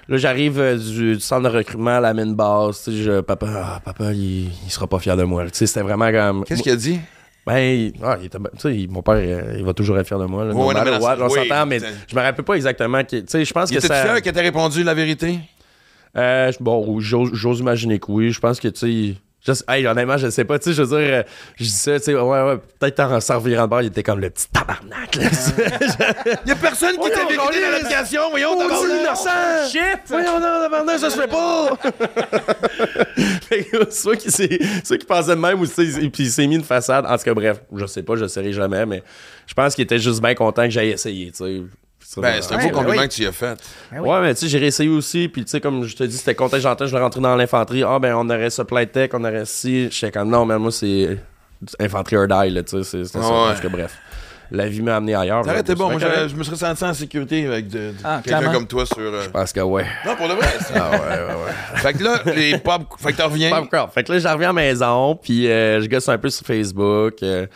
Là, 0.07 0.17
j'arrive 0.17 0.59
euh, 0.59 0.75
du, 0.77 1.13
du 1.15 1.19
centre 1.21 1.49
de 1.49 1.55
recrutement 1.57 1.97
à 1.97 1.99
la 2.01 2.13
mine 2.13 2.35
basse. 2.35 2.83
Tu 2.83 2.91
sais, 2.91 3.03
je- 3.03 3.21
papa, 3.21 3.47
ah, 3.49 3.81
papa 3.83 4.11
il, 4.11 4.47
il 4.65 4.69
sera 4.69 4.87
pas 4.87 4.99
fier 4.99 5.15
de 5.15 5.23
moi. 5.23 5.43
Tu 5.45 5.51
sais, 5.53 5.67
c'était 5.67 5.81
vraiment 5.83 6.11
comme... 6.11 6.43
Qu'est-ce 6.43 6.61
qu'il 6.63 6.71
a 6.73 6.75
dit? 6.75 6.99
Ben, 7.47 7.57
il- 7.59 7.93
ah, 8.03 8.17
il 8.19 8.25
était, 8.25 8.37
tu 8.37 8.45
sais, 8.59 8.75
il- 8.75 8.89
mon 8.91 9.01
père, 9.01 9.15
euh, 9.15 9.55
il 9.57 9.63
va 9.63 9.73
toujours 9.73 9.97
être 9.99 10.07
fier 10.07 10.19
de 10.19 10.25
moi. 10.25 10.43
Là, 10.43 10.53
Ouais, 10.53 10.59
no 10.59 10.67
ouais, 10.67 10.73
non, 10.73 10.83
mais 10.83 10.91
on 11.23 11.27
oui, 11.29 11.47
s'entend, 11.47 11.65
mais 11.65 11.79
je 12.07 12.15
me 12.15 12.21
rappelle 12.21 12.43
pas 12.45 12.55
exactement. 12.55 13.01
Tu 13.05 13.23
sais, 13.25 13.45
je 13.45 13.53
pense 13.53 13.71
Il 13.71 13.75
que 13.75 13.79
était 13.79 13.87
ça... 13.87 14.03
fier 14.03 14.21
que 14.21 14.29
t'aies 14.29 14.41
répondu 14.41 14.83
la 14.83 14.93
vérité? 14.93 15.39
Euh, 16.17 16.51
bon, 16.59 16.99
j'ose 16.99 17.59
imaginer 17.59 17.99
que 17.99 18.07
oui. 18.11 18.31
Je 18.31 18.39
pense 18.41 18.59
que, 18.59 18.67
tu 18.67 19.13
sais... 19.13 19.15
je 19.45 19.53
sais- 19.53 19.63
hey, 19.67 19.85
honnêtement, 19.87 20.17
je 20.17 20.29
sais 20.29 20.45
pas, 20.45 20.59
tu 20.59 20.69
sais, 20.69 20.73
je 20.75 20.83
veux 20.83 20.97
dire, 20.99 21.13
euh, 21.13 21.23
je 21.57 21.63
dis 21.63 21.69
ça, 21.69 21.97
tu 21.99 22.05
sais, 22.05 22.13
ouais, 22.15 22.21
ouais, 22.21 22.57
peut-être 22.79 22.99
en 23.01 23.19
servirant 23.19 23.63
de 23.63 23.67
bord, 23.69 23.81
il 23.81 23.87
était 23.87 24.03
comme 24.03 24.19
le 24.19 24.29
petit 24.29 24.47
tabarnak, 24.49 25.15
là. 25.15 25.23
Il 26.45 26.49
y 26.49 26.51
a 26.51 26.55
personne 26.55 26.97
qui 26.97 27.09
t'a 27.09 27.25
vérifié 27.25 27.61
dans 27.61 27.71
l'application, 27.71 28.21
voyons, 28.29 28.55
Maudit 28.55 28.69
tabarnak. 28.69 28.99
innocent! 29.01 29.69
Shit! 29.71 29.99
Voyons, 30.07 30.39
non, 30.39 30.61
tabarnak, 30.61 30.99
ça 30.99 31.09
se 31.09 31.19
fait 31.19 31.27
pas! 31.27 31.77
fait 33.49 33.63
que, 33.63 33.85
s'est- 34.29 34.59
soit 34.83 34.97
qu'il 34.97 35.07
pensait 35.07 35.31
de 35.35 35.35
même 35.41 35.59
ou 35.59 35.67
tu 35.67 35.73
sais, 35.91 36.09
puis 36.09 36.23
il 36.23 36.31
s'est 36.31 36.47
mis 36.47 36.55
une 36.55 36.63
façade. 36.63 37.05
En 37.05 37.17
tout 37.17 37.23
cas, 37.23 37.33
bref, 37.33 37.61
je 37.75 37.85
sais 37.85 38.03
pas, 38.03 38.15
je 38.15 38.27
saurais 38.27 38.53
jamais, 38.53 38.85
mais 38.85 39.03
je 39.47 39.53
pense 39.53 39.75
qu'il 39.75 39.83
était 39.83 39.99
juste 39.99 40.21
bien 40.21 40.35
content 40.35 40.63
que 40.63 40.69
j'aille 40.69 40.89
essayer, 40.91 41.31
tu 41.31 41.37
sais. 41.37 41.61
Ben, 42.17 42.41
c'est 42.41 42.53
un 42.53 42.57
Ouais, 42.57 42.63
beau 42.63 42.69
ben 42.69 42.73
compliment 42.75 43.01
oui. 43.01 43.07
que 43.07 43.13
tu 43.13 43.21
y 43.21 43.25
as 43.25 43.31
fait. 43.31 43.57
Ben 43.91 43.99
oui. 44.01 44.09
Ouais, 44.09 44.21
mais 44.21 44.33
tu 44.33 44.41
sais, 44.41 44.47
j'ai 44.49 44.57
réessayé 44.57 44.89
aussi, 44.89 45.27
puis 45.29 45.45
tu 45.45 45.51
sais, 45.51 45.61
comme 45.61 45.85
je 45.85 45.95
te 45.95 46.03
dis, 46.03 46.17
c'était 46.17 46.35
contingenté, 46.35 46.85
je 46.87 46.91
vais 46.95 47.01
rentrer 47.01 47.21
dans 47.21 47.35
l'infanterie. 47.35 47.83
Ah, 47.83 47.99
ben, 47.99 48.13
on 48.15 48.29
aurait 48.29 48.49
supply 48.49 48.87
tech, 48.87 49.11
on 49.13 49.23
aurait 49.23 49.45
ci. 49.45 49.89
J'étais 49.91 50.11
comme, 50.11 50.29
non, 50.29 50.45
mais 50.45 50.57
moi, 50.57 50.71
c'est 50.71 51.17
infanterie 51.79 52.17
or 52.17 52.27
die, 52.27 52.49
là, 52.49 52.63
tu 52.63 52.83
sais, 52.83 52.83
c'est 52.83 53.05
ça. 53.05 53.19
Ouais. 53.19 53.55
Tout 53.55 53.61
cas, 53.61 53.69
bref. 53.69 53.97
la 54.53 54.67
vie 54.67 54.81
m'a 54.81 54.97
amené 54.97 55.15
ailleurs. 55.15 55.45
Ça 55.45 55.51
aurait 55.51 55.61
été 55.61 55.75
bon. 55.75 55.89
Moi, 55.91 55.99
je 56.27 56.35
me 56.35 56.43
serais 56.43 56.57
senti 56.57 56.83
en 56.83 56.93
sécurité 56.93 57.47
avec 57.47 57.69
de- 57.69 57.77
de- 57.91 57.93
Ah, 58.03 58.19
quelqu'un 58.21 58.51
comme 58.51 58.67
toi 58.67 58.85
sur. 58.85 58.97
euh, 58.99 59.27
Parce 59.31 59.53
que 59.53 59.61
ouais. 59.61 59.85
Non, 60.05 60.15
pour 60.17 60.27
le 60.27 60.33
vrai. 60.33 60.47
ça. 60.59 60.73
Ah 60.75 60.91
ouais, 60.91 60.97
ouais, 60.97 61.33
ouais. 61.45 61.79
fait 61.79 61.93
que 61.93 62.03
là, 62.03 62.19
les 62.35 62.57
pop. 62.57 62.81
Fait 62.99 63.13
que 63.13 63.17
t'en 63.17 63.29
reviens. 63.29 63.49
Popcorn. 63.51 63.89
Fait 63.91 64.03
que 64.03 64.11
là, 64.11 64.19
j'en 64.19 64.33
reviens 64.33 64.49
à 64.49 64.53
la 64.53 64.61
maison, 64.61 65.15
puis 65.15 65.47
euh, 65.49 65.79
je 65.81 65.87
gosse 65.87 66.09
un 66.09 66.17
peu 66.17 66.29
sur 66.29 66.45
Facebook, 66.45 67.23
euh, 67.23 67.47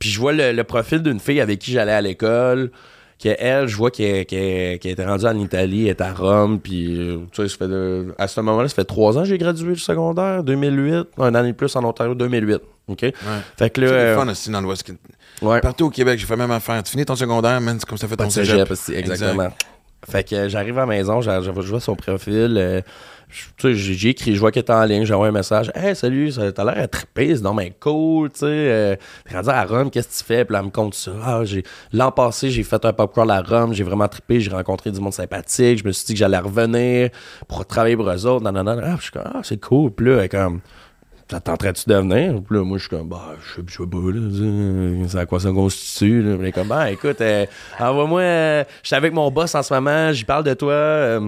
puis 0.00 0.10
je 0.10 0.18
vois 0.18 0.32
le, 0.32 0.50
le 0.50 0.64
profil 0.64 1.00
d'une 1.04 1.20
fille 1.20 1.40
avec 1.40 1.60
qui 1.60 1.70
j'allais 1.70 1.92
à 1.92 2.00
l'école, 2.00 2.72
qui 3.20 3.28
elle, 3.28 3.68
je 3.68 3.76
vois 3.76 3.90
qu'elle 3.90 4.24
qu'elle- 4.26 4.78
qu'elle 4.78 4.92
était 4.92 5.04
rendue 5.04 5.26
en 5.26 5.38
Italie, 5.38 5.82
elle 5.84 5.90
est 5.90 6.00
à 6.00 6.12
Rome, 6.12 6.58
puis 6.58 6.96
euh, 6.98 7.18
tu 7.32 7.42
sais, 7.42 7.48
ça 7.48 7.56
fait 7.58 7.68
de- 7.68 8.14
à 8.18 8.26
ce 8.26 8.40
moment-là, 8.40 8.66
ça 8.68 8.74
fait 8.74 8.84
trois 8.84 9.16
ans 9.18 9.22
que 9.22 9.28
j'ai 9.28 9.36
gradué 9.38 9.74
du 9.74 9.78
secondaire, 9.78 10.42
2008, 10.42 11.06
un 11.18 11.34
an 11.34 11.44
et 11.44 11.52
plus 11.52 11.76
en 11.76 11.84
Ontario, 11.84 12.14
2008. 12.14 12.60
OK? 12.88 13.00
Fait 13.56 13.70
que 13.70 13.80
là, 13.82 13.86
C'est 13.88 13.92
le 13.92 13.92
euh, 13.92 14.16
fun 14.16 14.28
aussi 14.28 14.50
dans 14.50 14.60
l'Ouest. 14.60 14.90
ouais. 15.42 15.60
Partout 15.60 15.84
au 15.86 15.90
Québec, 15.90 16.18
j'ai 16.18 16.26
fait 16.26 16.34
même 16.36 16.50
affaire. 16.50 16.82
Tu 16.82 16.90
finis 16.90 17.04
ton 17.04 17.14
secondaire, 17.14 17.60
man, 17.60 17.76
c'est 17.78 17.86
comme 17.88 17.98
ça 17.98 18.08
fait 18.08 18.16
ton 18.16 18.24
de 18.24 18.30
cégep. 18.30 18.54
cégep, 18.54 18.70
aussi, 18.72 18.94
exactement. 18.94 19.50
Fait 20.10 20.24
que 20.28 20.34
euh, 20.34 20.48
j'arrive 20.48 20.78
à 20.78 20.80
la 20.80 20.86
maison, 20.86 21.20
je 21.20 21.50
vois 21.50 21.78
son 21.80 21.94
profil. 21.94 22.56
euh, 22.58 22.80
j'ai 23.58 24.08
écrit, 24.08 24.34
je 24.34 24.40
vois 24.40 24.50
qu'elle 24.52 24.64
est 24.64 24.70
en 24.70 24.84
ligne, 24.84 25.04
j'ai 25.04 25.14
envoyé 25.14 25.30
un 25.30 25.34
message. 25.34 25.70
Hey, 25.74 25.94
salut, 25.94 26.32
t'as 26.32 26.64
l'air 26.64 26.82
à 26.82 26.88
triper, 26.88 27.36
c'est 27.36 27.42
bien 27.42 27.70
cool, 27.78 28.30
tu 28.30 28.40
sais. 28.40 28.46
euh, 28.46 28.96
rendu 29.32 29.48
à 29.48 29.64
Rome, 29.64 29.90
qu'est-ce 29.90 30.08
que 30.08 30.18
tu 30.18 30.24
fais? 30.24 30.44
Puis 30.44 30.52
là, 30.52 30.60
elle 30.60 30.66
me 30.66 30.70
compte 30.70 30.94
ça. 30.94 31.12
Ah, 31.22 31.42
L'an 31.92 32.12
passé, 32.12 32.50
j'ai 32.50 32.62
fait 32.62 32.84
un 32.84 32.92
pop 32.92 33.12
crawl 33.12 33.30
à 33.30 33.42
Rome, 33.42 33.72
j'ai 33.72 33.84
vraiment 33.84 34.08
trippé, 34.08 34.40
j'ai 34.40 34.50
rencontré 34.50 34.90
du 34.90 35.00
monde 35.00 35.12
sympathique, 35.12 35.78
je 35.78 35.84
me 35.84 35.92
suis 35.92 36.06
dit 36.06 36.12
que 36.14 36.18
j'allais 36.18 36.38
revenir 36.38 37.10
pour 37.48 37.64
travailler 37.66 37.96
pour 37.96 38.08
eux 38.10 38.26
autres. 38.26 38.42
Nan. 38.44 38.68
Ah, 38.68 38.74
puis 38.74 38.96
je 38.98 39.02
suis 39.02 39.12
comme, 39.12 39.22
ah, 39.26 39.40
c'est 39.42 39.60
cool. 39.60 39.90
Puis 39.92 40.06
là, 40.06 40.28
comme, 40.28 40.60
ça 41.30 41.40
tenterais-tu 41.40 41.88
de 41.88 41.94
venir? 41.94 42.42
Puis 42.42 42.56
là, 42.56 42.64
moi, 42.64 42.78
je 42.78 42.82
suis 42.82 42.90
comme, 42.90 43.08
bah, 43.08 43.36
je 43.40 43.54
sais 43.54 43.62
je 43.66 43.76
sais 43.76 43.86
pas, 43.88 43.98
là, 44.12 45.08
c'est 45.08 45.18
à 45.18 45.26
quoi 45.26 45.38
ça 45.40 45.50
constitue, 45.52 46.22
là. 46.22 46.36
Puis 46.36 46.52
comme, 46.52 46.68
bah, 46.68 46.90
écoute, 46.90 47.20
euh, 47.20 47.46
envoie-moi, 47.78 48.20
euh, 48.20 48.64
je 48.82 48.88
suis 48.88 48.96
avec 48.96 49.12
mon 49.12 49.30
boss 49.30 49.54
en 49.54 49.62
ce 49.62 49.72
moment, 49.72 50.12
j'y 50.12 50.24
parle 50.24 50.44
de 50.44 50.54
toi. 50.54 51.20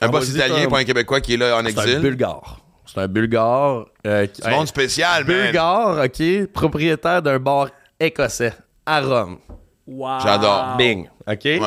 Un 0.00 0.08
boss 0.08 0.28
italien, 0.30 0.68
pas 0.68 0.78
un 0.78 0.84
Québécois 0.84 1.20
qui 1.20 1.34
est 1.34 1.36
là 1.36 1.56
en 1.56 1.64
C'est 1.66 1.78
un 1.78 1.82
exil. 1.82 2.00
bulgare. 2.00 2.60
C'est 2.86 3.00
un 3.00 3.08
bulgare. 3.08 3.86
euh, 4.06 4.26
qui- 4.26 4.40
C'est 4.42 4.48
un 4.48 4.56
monde 4.56 4.66
spécial, 4.66 5.24
man. 5.24 5.36
bulgare, 5.44 6.04
OK, 6.04 6.46
propriétaire 6.52 7.22
d'un 7.22 7.38
bar 7.38 7.68
écossais 7.98 8.52
à 8.86 9.00
Rome. 9.00 9.38
Wow. 9.86 10.20
J'adore. 10.22 10.76
Bing. 10.78 11.08
OK? 11.28 11.44
Ouais. 11.44 11.60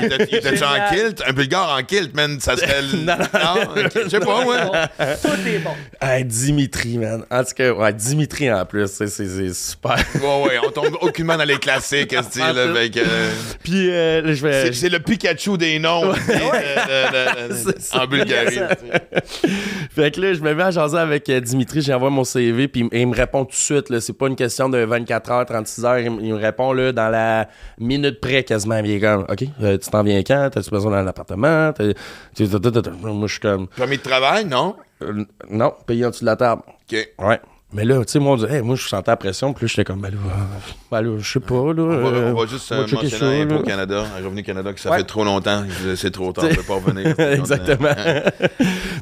Il 0.00 0.04
était- 0.04 0.28
il 0.30 0.36
était 0.38 0.62
en 0.62 0.90
kilt? 0.94 1.22
Un 1.26 1.32
bulgare 1.32 1.76
en 1.78 1.82
kilt, 1.82 2.14
man, 2.14 2.38
ça 2.40 2.56
serait. 2.56 2.82
le- 2.82 3.04
Non, 3.04 3.16
non. 3.18 3.82
ok, 3.84 3.90
Je 4.04 4.08
sais 4.08 4.20
pas, 4.20 4.44
moi. 4.44 4.56
Tout 5.22 5.48
est 5.48 5.58
bon. 5.58 5.70
Hey, 6.00 6.24
Dimitri, 6.24 6.98
man. 6.98 7.24
En 7.30 7.42
tout 7.42 7.52
cas, 7.56 7.72
ouais, 7.72 7.92
Dimitri 7.92 8.50
en 8.52 8.64
plus, 8.64 8.86
c'est- 8.88 9.08
super. 9.54 9.96
Ouais, 10.14 10.42
ouais, 10.44 10.58
on 10.66 10.70
tombe 10.70 10.96
aucunement 11.00 11.36
dans 11.36 11.44
les 11.44 11.58
classiques, 11.58 12.12
esti, 12.12 12.38
là, 12.38 12.48
avec, 12.70 12.96
euh, 12.96 13.30
Puis, 13.64 13.90
euh, 13.90 14.34
je 14.34 14.46
vais. 14.46 14.72
c'est, 14.72 14.88
le 14.88 15.00
Pikachu 15.00 15.58
des 15.58 15.78
noms 15.78 16.12
esti, 16.14 16.28
de- 16.28 16.34
de- 16.34 17.48
de- 17.48 17.54
C'est 17.66 17.80
ça. 17.82 18.02
en 18.02 18.06
Bulgarie. 18.06 18.60
Fait 19.94 20.10
que 20.14 20.20
là, 20.20 20.34
je 20.34 20.40
me 20.40 20.54
mets 20.54 20.62
à 20.62 20.70
jaser 20.70 20.98
avec 20.98 21.28
euh, 21.28 21.40
Dimitri, 21.40 21.80
j'envoie 21.82 22.10
mon 22.10 22.24
CV, 22.24 22.68
puis 22.68 22.88
il 22.92 23.06
me 23.08 23.14
répond 23.14 23.44
tout 23.44 23.50
de 23.52 23.56
suite. 23.56 23.90
Là, 23.90 24.00
c'est 24.00 24.12
pas 24.12 24.26
une 24.28 24.36
question 24.36 24.68
de 24.68 24.78
24 24.78 25.30
heures, 25.30 25.46
36 25.46 25.84
heures. 25.84 25.98
Il, 25.98 26.10
me- 26.10 26.22
il 26.22 26.32
me 26.34 26.38
répond 26.38 26.72
là, 26.72 26.92
dans 26.92 27.08
la 27.08 27.48
minute 27.78 28.20
près 28.20 28.42
quasiment. 28.44 28.75
Il 28.84 28.90
est 28.92 29.00
comme, 29.00 29.22
OK, 29.28 29.44
euh, 29.62 29.78
tu 29.78 29.90
t'en 29.90 30.02
viens 30.02 30.22
quand? 30.22 30.50
T'as-tu 30.52 30.70
besoin 30.70 30.90
d'un 30.92 31.06
appartement? 31.06 31.72
Moi, 31.78 33.26
je 33.26 33.32
suis 33.32 33.40
comme, 33.40 33.68
Permis 33.68 33.96
de 33.98 34.02
travail, 34.02 34.44
non? 34.44 34.76
euh, 35.02 35.24
non, 35.50 35.72
payé 35.86 36.04
en 36.06 36.10
dessous 36.10 36.20
de 36.24 36.26
la 36.26 36.36
table. 36.36 36.62
OK. 36.66 37.08
Ouais. 37.18 37.40
Mais 37.72 37.84
là, 37.84 37.96
tu 38.04 38.12
sais, 38.12 38.18
moi, 38.20 38.34
on 38.34 38.36
dit, 38.36 38.44
Hey, 38.44 38.62
moi, 38.62 38.76
je 38.76 38.86
sentais 38.86 39.10
la 39.10 39.16
pression, 39.16 39.52
puis 39.52 39.64
là, 39.64 39.68
j'étais 39.68 39.84
comme, 39.84 40.00
ben 40.00 40.10
là, 40.10 40.16
euh, 40.24 40.40
ben 40.90 41.02
là, 41.02 41.18
je 41.18 41.32
sais 41.32 41.40
pas, 41.40 41.54
là. 41.54 41.82
On 41.82 41.86
va, 41.88 42.08
euh, 42.16 42.32
on 42.32 42.40
va 42.40 42.46
juste 42.46 42.70
euh, 42.70 42.80
mentionner 42.82 43.10
ça, 43.10 43.26
Impôt. 43.26 43.62
Canada, 43.64 44.04
un 44.18 44.24
Revenu 44.24 44.42
Canada, 44.44 44.72
que 44.72 44.78
ça 44.80 44.90
Ouais. 44.90 44.98
fait 44.98 45.04
trop 45.04 45.24
longtemps. 45.24 45.64
C'est 45.96 46.12
trop 46.12 46.32
tard, 46.32 46.44
on 46.50 46.54
peut 46.54 46.62
pas 46.62 46.74
revenir. 46.74 47.08
Exactement. 47.18 47.88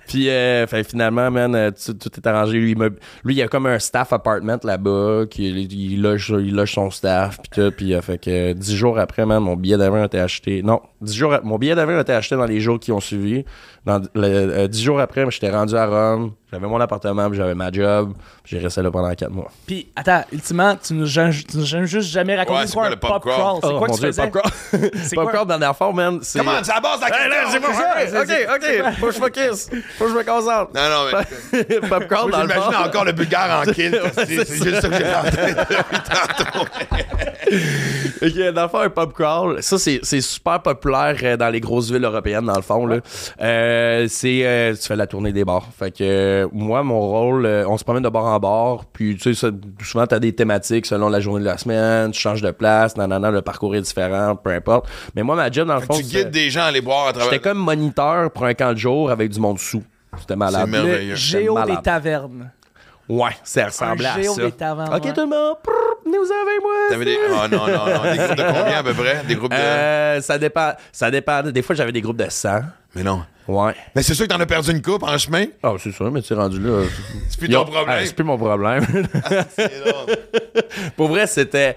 Puis 0.09 0.29
euh, 0.31 0.67
fait, 0.67 0.85
finalement, 0.85 1.31
man, 1.31 1.55
euh, 1.55 1.71
tout, 1.71 1.95
tout 1.95 2.11
est 2.17 2.27
arrangé. 2.27 2.59
Lui, 2.59 2.73
il, 2.73 2.79
lui, 3.25 3.35
il 3.35 3.43
a 3.43 3.49
comme 3.49 3.67
un 3.67 3.79
staff 3.79 4.13
apartment 4.13 4.59
là-bas, 4.63 5.25
qui 5.31 5.49
il, 5.49 5.73
il 5.73 6.03
loge, 6.03 6.35
il 6.39 6.55
loge 6.55 6.73
son 6.75 6.91
staff, 6.91 7.39
puis 7.39 7.51
tout. 7.63 7.73
Puis 7.77 7.95
euh, 7.95 8.01
fait 8.03 8.19
que 8.19 8.31
euh, 8.31 8.55
dix 8.55 8.77
jours 8.77 8.99
après, 8.99 9.25
man, 9.27 9.43
mon 9.43 9.57
billet 9.57 9.77
d'avion 9.77 10.03
a 10.03 10.07
été 10.07 10.21
acheté. 10.21 10.63
Non, 10.63 10.81
dix 11.01 11.17
jours, 11.17 11.37
mon 11.43 11.59
billet 11.59 11.75
d'avion 11.75 11.97
a 11.99 12.01
été 12.03 12.13
acheté 12.13 12.37
dans 12.37 12.45
les 12.47 12.61
jours 12.61 12.79
qui 12.79 12.93
ont 12.93 13.01
suivi. 13.01 13.45
Dans 13.85 13.99
le, 14.15 14.25
euh, 14.25 14.67
dix 14.67 14.83
jours 14.83 14.99
après, 14.99 15.31
j'étais 15.31 15.51
rendu 15.51 15.77
à 15.77 15.85
Rome, 15.87 16.33
j'avais 16.51 16.67
mon 16.67 16.81
appartement, 16.81 17.29
puis 17.29 17.37
j'avais 17.37 17.55
ma 17.55 17.71
job, 17.71 18.15
j'ai 18.43 18.59
resté 18.59 18.81
là 18.81 18.91
pendant 18.91 19.13
quatre 19.15 19.31
mois. 19.31 19.51
Puis, 19.67 19.89
attends, 19.95 20.23
ultimement, 20.33 20.75
tu 20.77 20.95
nous 20.95 21.19
as 21.19 21.31
juste 21.31 22.01
jamais 22.09 22.35
raconté 22.35 22.61
Ouais, 22.61 22.65
quoi 22.65 22.73
quoi 22.73 22.87
un 22.87 22.91
le 22.91 22.97
pop 22.97 23.11
pop 23.11 23.23
crawl? 23.25 23.35
crawl. 23.37 23.61
C'est 23.63 23.69
Oh, 23.75 23.79
quoi 23.79 23.89
que 23.89 23.93
tu 23.93 23.99
Dieu, 24.01 24.07
faisais? 24.09 24.23
popcorn. 24.23 24.51
C'est 24.95 25.15
quoi? 25.17 25.25
Popcorn, 25.25 25.49
dernière 25.49 25.77
fois, 25.77 25.93
man. 25.93 26.19
c'est- 26.23 26.39
Comment, 26.39 26.53
c'est 26.63 26.73
la 26.75 26.81
base 26.81 27.01
de 27.01 27.05
la 27.05 27.25
Hey, 27.25 27.29
là, 27.29 27.61
pas. 27.61 28.23
Ok, 28.23 28.57
ok. 28.57 28.95
Faut 29.01 29.07
que 29.07 29.13
je 29.13 29.19
focus. 29.19 29.71
Faut 29.99 30.05
que 30.05 30.11
je 30.11 30.17
me 30.17 30.25
concentre. 30.25 30.73
Non, 30.75 30.89
non, 30.91 31.05
mais. 31.53 31.65
Popcorn 31.89 32.31
Moi, 32.31 32.39
dans 32.39 32.45
le 32.45 32.53
j'imagine 32.53 32.87
encore 32.87 33.05
le 33.05 33.13
bulgare 33.13 33.61
en 33.61 33.63
kilt. 33.73 33.97
C'est 34.15 34.45
c'est 34.45 34.65
juste 34.65 34.81
ça 34.81 34.89
que 34.89 34.97
j'ai 34.97 35.15
en 35.15 35.23
tête 35.23 35.57
depuis 35.69 36.01
tantôt. 36.01 36.67
Ok, 38.23 38.55
dans 38.55 38.63
le 38.63 38.69
fond, 38.69 38.79
un 38.79 38.91
pub 38.91 39.13
crawl, 39.13 39.63
ça, 39.63 39.77
c'est, 39.79 40.21
super 40.21 40.63
populaire 40.63 41.17
euh, 41.23 41.37
dans 41.37 41.49
les 41.49 41.61
grosses 41.61 41.91
villes 41.91 42.05
européennes, 42.05 42.45
dans 42.45 42.57
le 42.57 42.63
fond. 42.63 42.87
Là. 42.87 42.99
Euh, 43.41 44.07
c'est, 44.09 44.41
euh, 44.45 44.75
tu 44.75 44.87
fais 44.87 44.97
la 44.97 45.07
tournée 45.07 45.33
des 45.33 45.45
bars. 45.45 45.69
Fait 45.77 45.91
que 45.91 46.05
euh, 46.05 46.49
moi, 46.53 46.83
mon 46.83 47.01
rôle, 47.01 47.47
on 47.69 47.77
se 47.77 47.85
promène 47.85 48.03
de 48.03 48.09
bar 48.09 48.25
en 48.25 48.39
bar, 48.39 48.85
puis 48.93 49.17
tu 49.17 49.35
sais, 49.35 49.35
ça, 49.35 49.51
souvent, 49.83 50.07
t'as 50.07 50.19
des 50.19 50.33
thématiques 50.33 50.87
selon 50.87 51.09
la 51.09 51.21
journée 51.21 51.41
de 51.41 51.47
la 51.47 51.59
semaine, 51.59 52.13
tu 52.13 52.21
changes 52.21 52.43
de 52.43 52.51
place, 52.51 52.97
nanana, 52.97 53.31
le 53.31 53.43
parcours 53.43 53.75
est 53.77 53.83
différent, 53.83 54.37
peu 54.37 54.51
importe. 54.51 54.89
Mais 55.15 55.23
moi, 55.23 55.37
ma 55.37 55.51
job, 55.51 55.69
dans 55.69 55.75
le 55.75 55.81
fond, 55.81 55.95
Tu 55.95 56.05
guides 56.05 56.31
des 56.31 56.51
gens 56.51 56.63
à 56.63 56.67
aller 56.67 56.81
boire 56.81 57.09
à 57.09 57.13
travers. 57.13 57.31
j'étais 57.31 57.43
comme 57.43 57.59
moniteur 57.59 58.31
pour 58.31 58.45
un 58.45 58.55
camp 58.55 58.73
de 58.73 58.79
jour 58.79 59.11
avec 59.11 59.31
du 59.31 59.41
monde 59.41 59.59
sous. 59.59 59.83
C'était 60.19 60.37
malade. 60.37 60.63
C'est 60.65 60.71
merveilleux. 60.71 61.15
Géo 61.15 61.59
des 61.65 61.77
tavernes. 61.83 62.51
Ouais, 63.09 63.33
ça 63.45 63.67
ressemblait 63.67 64.07
Un 64.07 64.13
à 64.15 64.23
géo 64.23 64.35
ça. 64.35 64.45
Ok, 64.47 64.53
ouais. 65.05 65.13
tout 65.13 65.21
le 65.21 65.27
monde, 65.27 65.57
prrr, 65.63 65.73
venez 66.07 66.17
vous 66.19 66.25
avec 66.25 66.63
moi. 66.63 66.73
T'avais 66.89 67.05
des. 67.05 67.19
Oh 67.29 67.49
non, 67.51 67.67
non, 67.67 67.67
non. 67.69 68.13
Des 68.13 68.17
groupes 68.19 68.37
de 68.37 68.43
combien 68.43 68.79
à 68.79 68.83
peu 68.83 68.95
près? 68.95 69.23
Des 69.29 69.35
groupes 69.35 69.51
de. 69.51 69.57
Euh, 69.57 70.21
ça 70.23 70.39
dépend. 70.39 70.73
Ça 70.91 71.11
dépend. 71.11 71.43
Des 71.43 71.61
fois, 71.63 71.75
j'avais 71.75 71.93
des 71.93 72.01
groupes 72.01 72.17
de 72.17 72.27
100. 72.31 72.61
Mais 72.95 73.03
non. 73.03 73.23
Ouais. 73.47 73.75
Mais 73.95 74.03
c'est 74.03 74.15
sûr 74.15 74.27
que 74.27 74.33
t'en 74.33 74.41
as 74.41 74.47
perdu 74.47 74.71
une 74.71 74.81
coupe 74.81 75.03
en 75.03 75.19
chemin. 75.19 75.45
Ah, 75.63 75.73
c'est 75.79 75.93
ça, 75.93 76.05
mais 76.11 76.23
tu 76.23 76.33
es 76.33 76.37
rendu 76.37 76.59
là. 76.61 76.85
C'est 77.29 77.39
plus 77.39 77.49
Yo, 77.51 77.59
ton 77.63 77.71
problème. 77.73 77.97
ah, 78.01 78.07
c'est 78.07 78.15
plus 78.15 78.25
mon 78.25 78.39
problème. 78.39 78.87
C'est 79.55 79.85
drôle. 79.85 80.17
Pour 80.97 81.09
vrai, 81.09 81.27
c'était. 81.27 81.77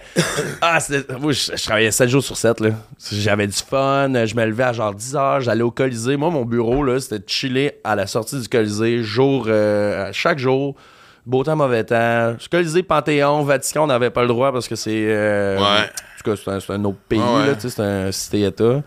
Ah, 0.61 0.79
c'était. 0.79 1.13
Moi, 1.17 1.33
je, 1.33 1.51
je 1.57 1.63
travaillais 1.63 1.91
7 1.91 2.07
jours 2.07 2.23
sur 2.23 2.37
7, 2.37 2.61
là. 2.61 2.69
J'avais 3.11 3.47
du 3.47 3.53
fun. 3.57 4.07
Je 4.25 4.33
me 4.33 4.45
levais 4.45 4.63
à 4.63 4.71
genre 4.71 4.93
10 4.93 5.15
heures. 5.17 5.41
J'allais 5.41 5.63
au 5.63 5.71
Colisée. 5.71 6.15
Moi, 6.15 6.29
mon 6.29 6.45
bureau, 6.45 6.83
là, 6.85 7.01
c'était 7.01 7.19
de 7.19 7.27
chiller 7.27 7.73
à 7.83 7.95
la 7.97 8.07
sortie 8.07 8.39
du 8.39 8.47
Colisée, 8.47 9.03
jour, 9.03 9.45
euh, 9.49 10.09
chaque 10.13 10.39
jour. 10.39 10.73
Beau 11.27 11.43
temps, 11.43 11.57
mauvais 11.57 11.83
temps. 11.83 12.35
Colisée, 12.49 12.83
Panthéon, 12.83 13.43
Vatican, 13.43 13.83
on 13.83 13.87
n'avait 13.87 14.09
pas 14.11 14.21
le 14.21 14.29
droit 14.29 14.53
parce 14.53 14.65
que 14.67 14.75
c'est. 14.75 14.91
euh, 15.09 15.57
Ouais. 15.57 15.63
En 15.83 16.23
tout 16.23 16.35
cas, 16.35 16.41
c'est 16.61 16.71
un, 16.71 16.75
un 16.75 16.85
autre 16.85 16.97
pays, 17.09 17.19
Ouais, 17.19 17.25
ouais. 17.41 17.47
là, 17.47 17.55
tu 17.55 17.61
sais, 17.61 17.69
c'est 17.69 17.81
un 17.81 18.11
cité-État. 18.13 18.81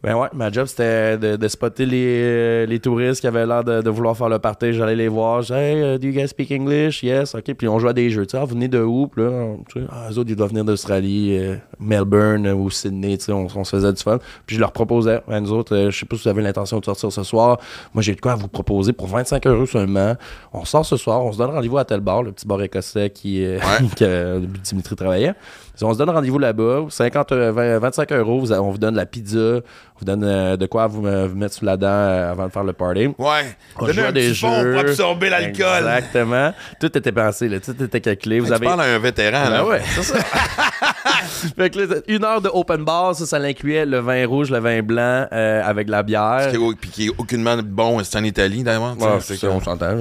Ben 0.00 0.14
ouais, 0.16 0.28
ma 0.32 0.48
job 0.52 0.66
c'était 0.66 1.18
de, 1.18 1.34
de 1.34 1.48
spotter 1.48 1.84
les, 1.84 2.22
euh, 2.22 2.66
les 2.66 2.78
touristes 2.78 3.20
qui 3.20 3.26
avaient 3.26 3.44
l'air 3.44 3.64
de, 3.64 3.82
de 3.82 3.90
vouloir 3.90 4.16
faire 4.16 4.28
le 4.28 4.38
party. 4.38 4.72
J'allais 4.72 4.94
les 4.94 5.08
voir. 5.08 5.42
Je 5.42 5.48
disais, 5.48 5.72
hey, 5.72 5.94
uh, 5.96 5.98
do 5.98 6.06
you 6.06 6.12
guys 6.12 6.28
speak 6.28 6.52
English? 6.52 7.02
Yes, 7.02 7.34
ok. 7.34 7.52
Puis 7.54 7.66
on 7.66 7.80
jouait 7.80 7.90
à 7.90 7.92
des 7.92 8.08
jeux. 8.08 8.24
Tu 8.24 8.32
sais, 8.32 8.38
ah, 8.38 8.44
vous 8.44 8.54
venez 8.54 8.68
de 8.68 8.80
où? 8.80 9.08
Puis 9.08 9.24
là, 9.24 9.56
tu 9.68 9.80
sais, 9.80 9.86
ah, 9.90 10.08
eux 10.12 10.18
autres, 10.18 10.30
ils 10.30 10.36
doivent 10.36 10.50
venir 10.50 10.64
d'Australie, 10.64 11.36
euh, 11.36 11.56
Melbourne 11.80 12.46
euh, 12.46 12.54
ou 12.54 12.70
Sydney. 12.70 13.18
Tu 13.18 13.24
sais, 13.24 13.32
on, 13.32 13.48
on 13.52 13.64
se 13.64 13.70
faisait 13.76 13.92
du 13.92 14.00
fun. 14.00 14.18
Puis 14.46 14.54
je 14.54 14.60
leur 14.60 14.70
proposais, 14.70 15.20
à 15.28 15.40
nous 15.40 15.52
autres, 15.52 15.74
euh, 15.74 15.90
je 15.90 15.98
sais 15.98 16.06
pas 16.06 16.14
si 16.14 16.22
vous 16.22 16.28
avez 16.28 16.42
l'intention 16.42 16.78
de 16.78 16.84
sortir 16.84 17.10
ce 17.10 17.24
soir. 17.24 17.58
Moi, 17.92 18.02
j'ai 18.02 18.14
de 18.14 18.20
quoi 18.20 18.32
à 18.32 18.36
vous 18.36 18.46
proposer 18.48 18.92
pour 18.92 19.08
25 19.08 19.44
euros 19.48 19.66
seulement. 19.66 20.14
On 20.52 20.64
sort 20.64 20.86
ce 20.86 20.96
soir, 20.96 21.24
on 21.24 21.32
se 21.32 21.38
donne 21.38 21.50
rendez-vous 21.50 21.78
à 21.78 21.84
tel 21.84 22.00
bar, 22.00 22.22
le 22.22 22.30
petit 22.30 22.46
bar 22.46 22.62
écossais 22.62 23.10
qui, 23.10 23.44
Ouais. 23.48 23.58
que 23.96 24.38
Dimitri 24.62 24.94
travaillait. 24.94 25.34
On 25.82 25.92
se 25.92 25.98
donne 25.98 26.10
rendez-vous 26.10 26.38
là-bas, 26.38 26.86
50, 26.88 27.32
euh, 27.32 27.52
20, 27.52 27.78
25 27.78 28.12
euros, 28.12 28.40
vous- 28.40 28.52
on 28.52 28.70
vous 28.70 28.78
donne 28.78 28.96
la 28.96 29.06
pizza, 29.06 29.38
on 29.38 29.98
vous 30.00 30.04
donne 30.04 30.24
euh, 30.24 30.56
de 30.56 30.66
quoi 30.66 30.86
vous, 30.88 31.00
me- 31.02 31.26
vous 31.26 31.36
mettre 31.36 31.54
sous 31.54 31.64
la 31.64 31.76
dent 31.76 31.86
euh, 31.86 32.32
avant 32.32 32.46
de 32.46 32.52
faire 32.52 32.64
le 32.64 32.72
party. 32.72 33.06
Ouais. 33.18 33.56
On 33.78 33.86
jouait 33.86 34.06
un 34.06 34.12
des 34.12 34.28
petit 34.28 34.34
jeux. 34.34 34.72
pour 34.72 34.80
absorber 34.80 35.30
l'alcool. 35.30 35.66
Exactement. 35.78 36.52
Tout 36.80 36.86
était 36.98 37.12
pensé, 37.12 37.48
là, 37.48 37.60
tout 37.60 37.80
était 37.82 38.00
calculé. 38.00 38.40
Vous 38.40 38.46
Tu 38.46 38.52
avez... 38.52 38.66
parles 38.66 38.80
à 38.80 38.84
un 38.84 38.98
vétéran, 38.98 39.44
Ben 39.44 39.50
là. 39.50 39.66
ouais, 39.66 39.80
c'est 39.94 40.02
ça. 40.02 40.16
fait 41.56 41.70
que 41.70 41.78
là, 41.78 41.94
une 42.08 42.24
heure 42.24 42.40
de 42.40 42.48
open 42.52 42.84
bar, 42.84 43.14
ça, 43.14 43.26
ça 43.26 43.38
l'incluait 43.38 43.86
le 43.86 43.98
vin 43.98 44.26
rouge, 44.26 44.50
le 44.50 44.58
vin 44.58 44.82
blanc 44.82 45.26
euh, 45.32 45.62
avec 45.64 45.88
la 45.88 46.02
bière. 46.02 46.50
Puis 46.80 46.90
qui 46.90 47.06
est 47.06 47.12
aucunement 47.16 47.56
bon, 47.64 48.02
c'est 48.02 48.18
en 48.18 48.24
Italie, 48.24 48.62
d'ailleurs. 48.62 48.96
Ouais, 48.98 49.20
ça, 49.20 49.46
on 49.48 49.60
s'entend. 49.60 49.94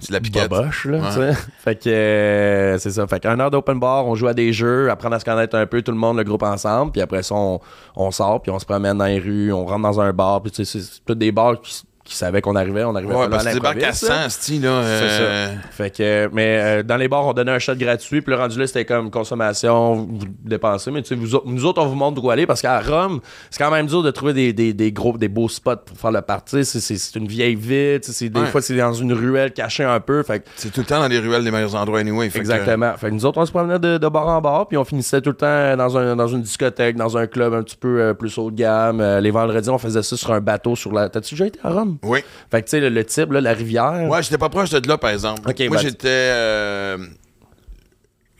C'est- 0.00 0.12
la 0.12 0.20
piquette. 0.20 0.48
boboche, 0.50 0.86
là, 0.86 0.98
Ouais. 1.18 1.32
Fait 1.58 1.74
que, 1.76 1.88
euh, 1.88 2.78
c'est 2.78 2.90
ça. 2.90 3.06
Fait 3.06 3.20
qu'un 3.20 3.38
heure 3.40 3.50
d'open 3.50 3.78
bar, 3.78 4.06
on 4.06 4.14
joue 4.14 4.26
à 4.28 4.34
des 4.34 4.52
jeux, 4.52 4.90
apprendre 4.90 5.16
à 5.16 5.20
se 5.20 5.24
connaître 5.24 5.56
un 5.56 5.66
peu, 5.66 5.82
tout 5.82 5.92
le 5.92 5.98
monde, 5.98 6.16
le 6.16 6.24
groupe 6.24 6.42
ensemble, 6.42 6.92
puis 6.92 7.00
après 7.00 7.22
ça, 7.22 7.34
on, 7.34 7.60
on 7.96 8.10
sort, 8.10 8.40
puis 8.42 8.50
on 8.50 8.58
se 8.58 8.64
promène 8.66 8.98
dans 8.98 9.06
les 9.06 9.18
rues, 9.18 9.52
on 9.52 9.64
rentre 9.64 9.82
dans 9.82 10.00
un 10.00 10.12
bar, 10.12 10.42
puis 10.42 10.50
tu 10.52 10.64
sais, 10.64 10.80
c'est 10.80 11.04
tous 11.04 11.14
des 11.14 11.32
bars 11.32 11.60
qui, 11.60 11.82
qui 12.06 12.16
savaient 12.16 12.40
qu'on 12.40 12.56
arrivait. 12.56 12.84
On 12.84 12.94
arrivait 12.94 13.12
Ouais, 13.14 13.24
pas 13.24 13.28
parce 13.28 13.44
que 13.46 13.52
débarques 13.54 13.76
à 13.76 13.80
l'improviste, 13.80 14.08
là. 14.08 14.22
100, 14.24 14.30
style, 14.30 14.62
là. 14.62 14.80
C'est 14.84 14.88
euh, 14.88 15.46
ça. 15.48 15.52
Fait 15.72 15.90
que, 15.90 16.30
mais 16.32 16.58
euh, 16.62 16.82
dans 16.82 16.96
les 16.96 17.08
bars, 17.08 17.26
on 17.26 17.32
donnait 17.32 17.52
un 17.52 17.58
shot 17.58 17.74
gratuit. 17.74 18.22
Puis 18.22 18.32
le 18.32 18.38
rendu 18.40 18.58
là, 18.58 18.66
c'était 18.66 18.84
comme 18.84 19.10
consommation, 19.10 19.94
vous 19.96 20.26
dépensez. 20.44 20.90
Mais 20.90 21.02
tu 21.02 21.08
sais, 21.08 21.14
vous 21.14 21.40
nous 21.44 21.64
autres, 21.64 21.82
on 21.82 21.86
vous 21.86 21.94
montre 21.94 22.22
où 22.24 22.30
aller 22.30 22.46
parce 22.46 22.62
qu'à 22.62 22.80
Rome, 22.80 23.20
c'est 23.50 23.62
quand 23.62 23.70
même 23.70 23.86
dur 23.86 24.02
de 24.02 24.10
trouver 24.10 24.32
des, 24.32 24.52
des, 24.52 24.72
des 24.72 24.92
gros, 24.92 25.16
des 25.18 25.28
beaux 25.28 25.48
spots 25.48 25.76
pour 25.84 25.96
faire 25.98 26.12
le 26.12 26.22
party. 26.22 26.64
C'est- 26.64 26.80
C'est 26.80 26.96
c'est 26.96 27.18
une 27.18 27.26
vieille 27.26 27.54
ville. 27.56 28.00
c'est- 28.02 28.28
Des 28.28 28.40
Ouais. 28.40 28.46
fois, 28.46 28.62
c'est 28.62 28.76
dans 28.76 28.92
une 28.92 29.12
ruelle 29.12 29.52
cachée 29.52 29.84
un 29.84 30.00
peu. 30.00 30.22
Fait 30.22 30.40
que, 30.40 30.44
C'est 30.56 30.70
tout 30.72 30.80
le 30.80 30.86
temps 30.86 31.00
dans 31.00 31.08
les 31.08 31.18
ruelles 31.18 31.44
des 31.44 31.50
meilleurs 31.50 31.74
endroits, 31.74 31.98
anyway. 32.00 32.30
fait 32.30 32.38
que- 32.38 32.44
exactement. 32.44 32.94
Fait 32.96 33.08
que 33.08 33.14
nous 33.14 33.26
autres, 33.26 33.38
on 33.38 33.46
se 33.46 33.50
promenait 33.50 33.78
de, 33.78 33.98
de 33.98 34.08
bar 34.08 34.26
en 34.28 34.40
bar. 34.40 34.68
Puis 34.68 34.76
on 34.76 34.84
finissait 34.84 35.20
tout 35.20 35.30
le 35.30 35.36
temps 35.36 35.76
dans, 35.76 35.96
un, 35.98 36.14
dans 36.16 36.28
une 36.28 36.42
discothèque, 36.42 36.96
dans 36.96 37.16
un 37.16 37.26
club 37.26 37.52
un 37.54 37.62
petit 37.62 37.76
peu 37.76 38.00
euh, 38.00 38.14
plus 38.14 38.36
haut 38.38 38.50
de 38.50 38.56
gamme. 38.56 39.00
Euh, 39.00 39.20
les 39.20 39.30
vendredis, 39.30 39.68
on 39.70 39.78
faisait 39.78 40.02
ça 40.02 40.16
sur 40.16 40.32
un 40.32 40.40
bateau 40.40 40.76
sur 40.76 40.92
la. 40.92 41.08
T'as-tu 41.08 41.34
déjà 41.34 41.46
été 41.46 41.58
à 41.64 41.70
Rome? 41.70 41.95
Oui. 42.02 42.20
Fait 42.50 42.60
que 42.62 42.66
tu 42.66 42.70
sais, 42.70 42.80
le, 42.80 42.88
le 42.88 43.04
type, 43.04 43.30
là, 43.32 43.40
la 43.40 43.52
rivière. 43.52 44.04
Ouais, 44.08 44.22
j'étais 44.22 44.38
pas 44.38 44.48
proche 44.48 44.70
de 44.70 44.86
là, 44.88 44.98
par 44.98 45.10
exemple. 45.10 45.42
Moi, 45.44 45.54
ben- 45.54 45.78
j'étais. 45.78 46.08
euh, 46.08 46.98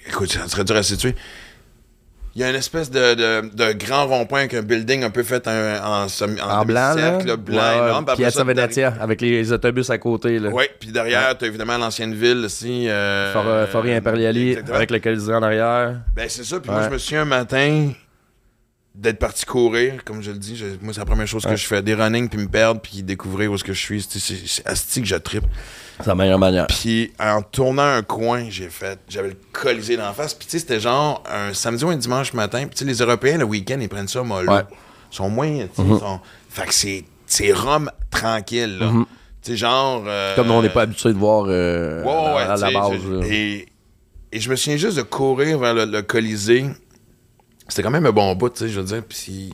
Écoute, 0.08 0.30
ça 0.32 0.46
serait 0.48 0.64
dur 0.64 0.76
à 0.76 0.82
situer. 0.82 1.14
Il 2.34 2.40
y 2.42 2.44
a 2.44 2.50
une 2.50 2.56
espèce 2.56 2.90
de, 2.90 3.14
de, 3.14 3.48
de 3.54 3.72
grand 3.72 4.06
rond-point 4.06 4.40
avec 4.40 4.52
un 4.52 4.60
building 4.62 5.02
un 5.04 5.10
peu 5.10 5.22
fait 5.22 5.48
en, 5.48 5.50
en, 5.52 6.06
en 6.06 6.50
En 6.60 6.64
blanc, 6.66 6.94
là? 6.94 7.18
là, 7.24 7.36
blanc, 7.36 7.56
Ouais, 7.56 7.88
énorme. 7.88 8.04
Puis 8.14 8.30
ça, 8.30 8.44
Venezia, 8.44 8.92
avec 9.00 9.22
les 9.22 9.52
autobus 9.52 9.88
à 9.88 9.96
côté. 9.96 10.38
Oui, 10.52 10.64
puis 10.78 10.90
derrière, 10.92 11.36
t'as 11.38 11.46
évidemment 11.46 11.78
l'ancienne 11.78 12.12
ville 12.14 12.44
aussi. 12.44 12.90
Euh, 12.90 13.32
For, 13.32 13.42
euh, 13.46 13.66
Fori 13.66 13.94
Imperiali, 13.94 14.58
avec 14.70 14.90
le 14.90 14.98
Colisée 14.98 15.32
en 15.32 15.42
arrière. 15.42 15.94
Ben, 16.14 16.26
c'est 16.28 16.44
ça. 16.44 16.60
Puis 16.60 16.70
moi, 16.70 16.80
Ouais. 16.80 16.86
je 16.88 16.92
me 16.92 16.98
souviens 16.98 17.22
un 17.22 17.24
matin 17.24 17.92
d'être 18.96 19.18
parti 19.18 19.44
courir, 19.44 20.02
comme 20.04 20.22
je 20.22 20.30
le 20.30 20.38
dis. 20.38 20.56
Je- 20.56 20.64
moi, 20.80 20.92
c'est 20.94 21.00
la 21.00 21.04
première 21.06 21.26
chose 21.26 21.44
que 21.44 21.54
je 21.54 21.66
fais. 21.66 21.82
Des 21.82 21.94
running, 21.94 22.28
puis 22.28 22.38
me 22.40 22.48
perdre, 22.48 22.80
puis 22.80 23.02
découvrir 23.02 23.50
où 23.52 23.54
est-ce 23.54 23.64
que 23.64 23.72
je 23.74 23.78
suis. 23.80 24.02
C'est- 24.08 24.66
asti 24.66 25.02
que 25.02 25.06
je 25.06 25.16
trippe. 25.16 25.44
C'est 26.00 26.06
la 26.06 26.14
meilleure 26.14 26.38
manière. 26.38 26.66
Puis 26.66 27.12
en 27.20 27.42
tournant 27.42 27.82
un 27.84 28.02
coin, 28.02 28.46
j'ai 28.50 28.68
fait, 28.68 28.98
j'avais 29.08 29.28
le 29.28 29.36
colisée 29.52 29.96
d'en 29.96 30.12
face. 30.12 30.34
Puis 30.34 30.46
tu 30.46 30.52
sais, 30.52 30.58
c'était 30.60 30.80
genre 30.80 31.22
un 31.30 31.52
samedi 31.54 31.84
ou 31.84 31.88
un 31.90 31.96
dimanche 31.96 32.32
matin. 32.32 32.60
Puis 32.66 32.70
tu 32.70 32.78
sais, 32.78 32.84
les 32.84 32.98
Européens, 32.98 33.38
le 33.38 33.44
week-end, 33.44 33.78
ils 33.80 33.88
prennent 33.88 34.08
ça 34.08 34.22
mollo. 34.22 34.50
Ouais. 34.52 34.62
Ils 35.12 35.16
sont 35.16 35.28
moins, 35.30 35.66
sont- 35.76 36.20
Fait 36.50 36.66
que 36.66 36.74
c'est, 36.74 37.52
Rome 37.52 37.90
tranquille, 38.10 38.78
là. 38.78 38.90
Tu 39.42 39.52
sais, 39.52 39.56
genre... 39.58 40.02
euh, 40.06 40.34
Comme 40.36 40.50
on 40.50 40.60
n'est 40.62 40.70
pas 40.70 40.82
habitué 40.82 41.12
de 41.12 41.18
voir 41.18 41.44
euh, 41.48 42.02
ouais, 42.02 42.42
à, 42.42 42.56
la 42.56 42.70
base. 42.70 42.92
et, 43.30 43.66
et 44.32 44.40
je 44.40 44.50
me 44.50 44.56
souviens 44.56 44.76
juste 44.76 44.96
de 44.96 45.02
courir 45.02 45.58
vers 45.58 45.72
le, 45.74 45.84
le 45.84 46.02
Colisée. 46.02 46.64
C'était 47.68 47.82
quand 47.82 47.90
même 47.90 48.06
un 48.06 48.12
bon 48.12 48.34
bout, 48.34 48.50
tu 48.50 48.60
sais, 48.60 48.68
je 48.68 48.80
veux 48.80 48.86
dire. 48.86 49.02
Puis 49.08 49.52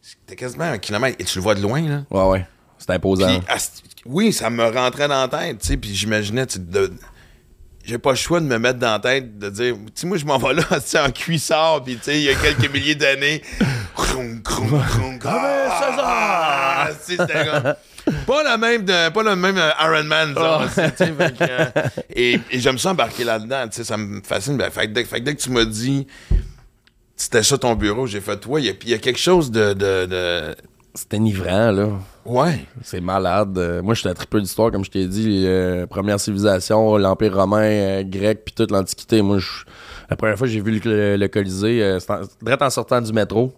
c'était 0.00 0.36
quasiment 0.36 0.64
un 0.64 0.78
kilomètre. 0.78 1.16
Et 1.20 1.24
tu 1.24 1.38
le 1.38 1.42
vois 1.42 1.54
de 1.54 1.62
loin, 1.62 1.80
là. 1.82 2.02
Ouais, 2.10 2.24
ouais. 2.30 2.46
C'est 2.78 2.90
imposant. 2.90 3.40
Puis, 3.40 3.46
oui, 4.06 4.32
ça 4.32 4.50
me 4.50 4.64
rentrait 4.64 5.06
dans 5.06 5.20
la 5.20 5.28
tête, 5.28 5.60
tu 5.60 5.68
sais, 5.68 5.76
puis 5.76 5.94
j'imaginais, 5.94 6.46
tu 6.46 6.58
de... 6.58 6.92
J'ai 7.84 7.98
pas 7.98 8.10
le 8.10 8.16
choix 8.16 8.38
de 8.40 8.46
me 8.46 8.58
mettre 8.58 8.78
dans 8.78 8.92
la 8.92 8.98
tête, 9.00 9.38
de 9.38 9.50
dire, 9.50 9.74
tu 9.74 9.92
sais, 9.94 10.06
moi, 10.06 10.16
je 10.16 10.24
m'en 10.24 10.38
vais 10.38 10.54
là, 10.54 10.62
tu 10.70 10.80
sais, 10.84 11.00
en 11.00 11.10
cuissard, 11.10 11.82
puis 11.84 11.96
tu 11.96 12.04
sais, 12.04 12.16
il 12.16 12.24
y 12.24 12.30
a 12.30 12.34
quelques 12.34 12.72
milliers 12.72 12.94
d'années. 12.94 13.42
Croum, 13.94 14.42
croum, 14.42 14.82
croum. 14.88 15.18
Ah, 15.24 16.88
c'était 17.00 17.26
Pas 18.26 18.42
la 18.42 18.56
même, 18.56 18.84
de, 18.84 19.10
pas 19.10 19.22
le 19.22 19.36
même 19.36 19.58
euh, 19.58 19.70
Iron 19.80 20.04
Man, 20.04 20.34
tu 20.34 20.96
sais, 20.96 21.12
fait 21.12 21.38
que, 21.38 21.44
euh, 21.48 21.66
et, 22.14 22.40
et 22.50 22.58
j'aime 22.60 22.78
ça 22.78 22.90
embarquer 22.90 23.22
là-dedans, 23.22 23.68
tu 23.68 23.76
sais, 23.76 23.84
ça 23.84 23.96
me 23.96 24.20
fascine. 24.22 24.56
Ben, 24.56 24.70
fait, 24.70 24.88
que 24.88 24.92
dès, 24.92 25.04
fait 25.04 25.20
que 25.20 25.24
dès 25.24 25.36
que 25.36 25.40
tu 25.40 25.50
m'as 25.50 25.64
dit, 25.64 26.06
c'était 27.22 27.42
ça 27.42 27.58
ton 27.58 27.74
bureau, 27.74 28.06
j'ai 28.06 28.20
fait, 28.20 28.44
ouais, 28.46 28.62
il 28.62 28.76
y 28.88 28.90
y, 28.90 28.94
a 28.94 28.98
quelque 28.98 29.18
chose 29.18 29.50
de, 29.50 29.72
de, 29.74 30.06
de- 30.06 30.54
C'est 30.94 31.14
enivrant, 31.14 31.70
là. 31.70 31.88
ouais. 32.26 32.64
C'est 32.82 33.00
malade. 33.00 33.56
Euh, 33.58 33.82
moi, 33.82 33.94
j'étais 33.94 34.08
un 34.10 34.14
triple 34.14 34.40
d'histoire, 34.40 34.70
comme 34.70 34.84
je 34.84 34.90
t'ai 34.90 35.06
dit. 35.06 35.44
euh, 35.46 35.86
première 35.86 36.18
civilisation, 36.20 36.96
l'Empire 36.96 37.34
romain, 37.34 37.62
euh, 37.62 38.02
grec, 38.04 38.42
puis 38.44 38.54
toute 38.54 38.70
l'Antiquité. 38.70 39.22
Moi, 39.22 39.38
je- 39.38 39.64
la 40.10 40.16
première 40.16 40.36
fois 40.36 40.46
que 40.46 40.52
j'ai 40.52 40.60
vu 40.60 40.72
le, 40.72 40.80
le- 40.84 41.16
le 41.16 41.28
Colisée, 41.28 41.82
euh, 41.82 41.98
c'était 42.00 42.12
en, 42.14 42.20
direct 42.42 42.62
en 42.62 42.70
sortant 42.70 43.00
du 43.00 43.12
métro. 43.12 43.52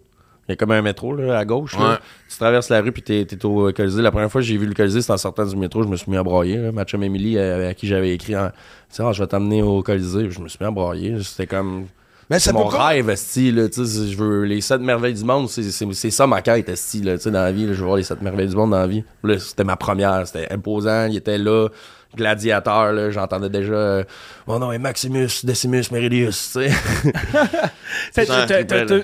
Il 0.47 0.53
y 0.53 0.55
a 0.55 0.57
comme 0.57 0.73
un 0.73 0.83
métro 0.83 1.15
là, 1.17 1.39
à 1.39 1.45
gauche. 1.47 1.75
là. 1.79 1.99
Tu 2.29 2.37
traverses 2.37 2.69
la 2.69 2.83
rue 2.83 2.93
puis 2.93 3.03
t'es, 3.03 3.27
au 3.47 3.73
Colisée. 3.73 4.03
La 4.03 4.11
première 4.11 4.31
fois 4.31 4.43
que 4.43 4.47
j'ai 4.47 4.59
vu 4.59 4.67
le 4.67 4.75
Colisée, 4.75 5.01
c'était 5.01 5.15
en 5.15 5.17
sortant 5.17 5.47
du 5.47 5.57
métro. 5.57 5.83
Je 5.83 5.89
me 5.89 5.97
suis 5.97 6.11
mis 6.11 6.19
à 6.19 6.23
broyer. 6.23 6.59
Là. 6.59 6.71
Ma 6.71 6.85
chum 6.85 7.03
Emily, 7.03 7.39
à 7.39 7.73
qui 7.73 7.87
j'avais 7.87 8.13
écrit, 8.15 8.37
en, 8.37 8.49
Tu 8.51 8.55
sais, 8.91 9.03
Ah, 9.03 9.13
je 9.13 9.23
vais 9.23 9.27
t'amener 9.27 9.63
au 9.63 9.83
Colisée. 9.83 10.31
Je 10.31 10.41
me 10.41 10.49
suis 10.49 10.59
mis 10.61 10.67
à 10.67 10.71
broyer. 10.71 11.17
C'était 11.23 11.47
comme... 11.47 11.87
Mais 12.31 12.39
ça 12.39 12.51
C'est 12.51 12.53
mon 12.53 12.69
peut 12.69 12.77
pas- 12.77 12.89
rêve, 12.89 13.11
esti, 13.11 13.53
là, 13.53 13.69
tu 13.69 13.85
sais, 13.87 14.09
je 14.09 14.17
veux 14.17 14.45
les 14.45 14.61
sept 14.61 14.81
merveilles 14.81 15.15
du 15.15 15.25
monde, 15.25 15.49
c'est, 15.49 15.63
ça 16.11 16.27
ma 16.27 16.41
quête, 16.43 16.69
esti, 16.69 17.03
là, 17.03 17.17
tu 17.17 17.25
sais, 17.25 17.31
dans 17.31 17.43
la 17.43 17.53
vie, 17.53 17.67
là, 17.67 17.73
je 17.75 17.79
veux 17.81 17.85
voir 17.87 17.97
les 17.99 18.03
sept 18.03 18.23
merveilles 18.23 18.49
du 18.49 18.57
monde 18.57 18.71
dans 18.71 18.79
la 18.79 18.87
vie. 18.87 19.05
Là, 19.23 19.39
c'était 19.39 19.65
ma 19.65 19.77
première, 19.77 20.27
c'était 20.27 20.51
imposant, 20.53 21.07
il 21.07 21.17
était 21.17 21.37
là, 21.39 21.69
gladiateur, 22.17 22.93
là, 22.93 23.11
j'entendais 23.11 23.51
déjà, 23.51 23.73
euh, 23.73 24.05
mon 24.47 24.59
nom 24.61 24.71
est 24.73 24.79
Maximus 24.79 25.29
Decimus 25.45 25.83
Meridius, 25.91 26.53
tu 26.53 26.69
sais. 26.69 26.71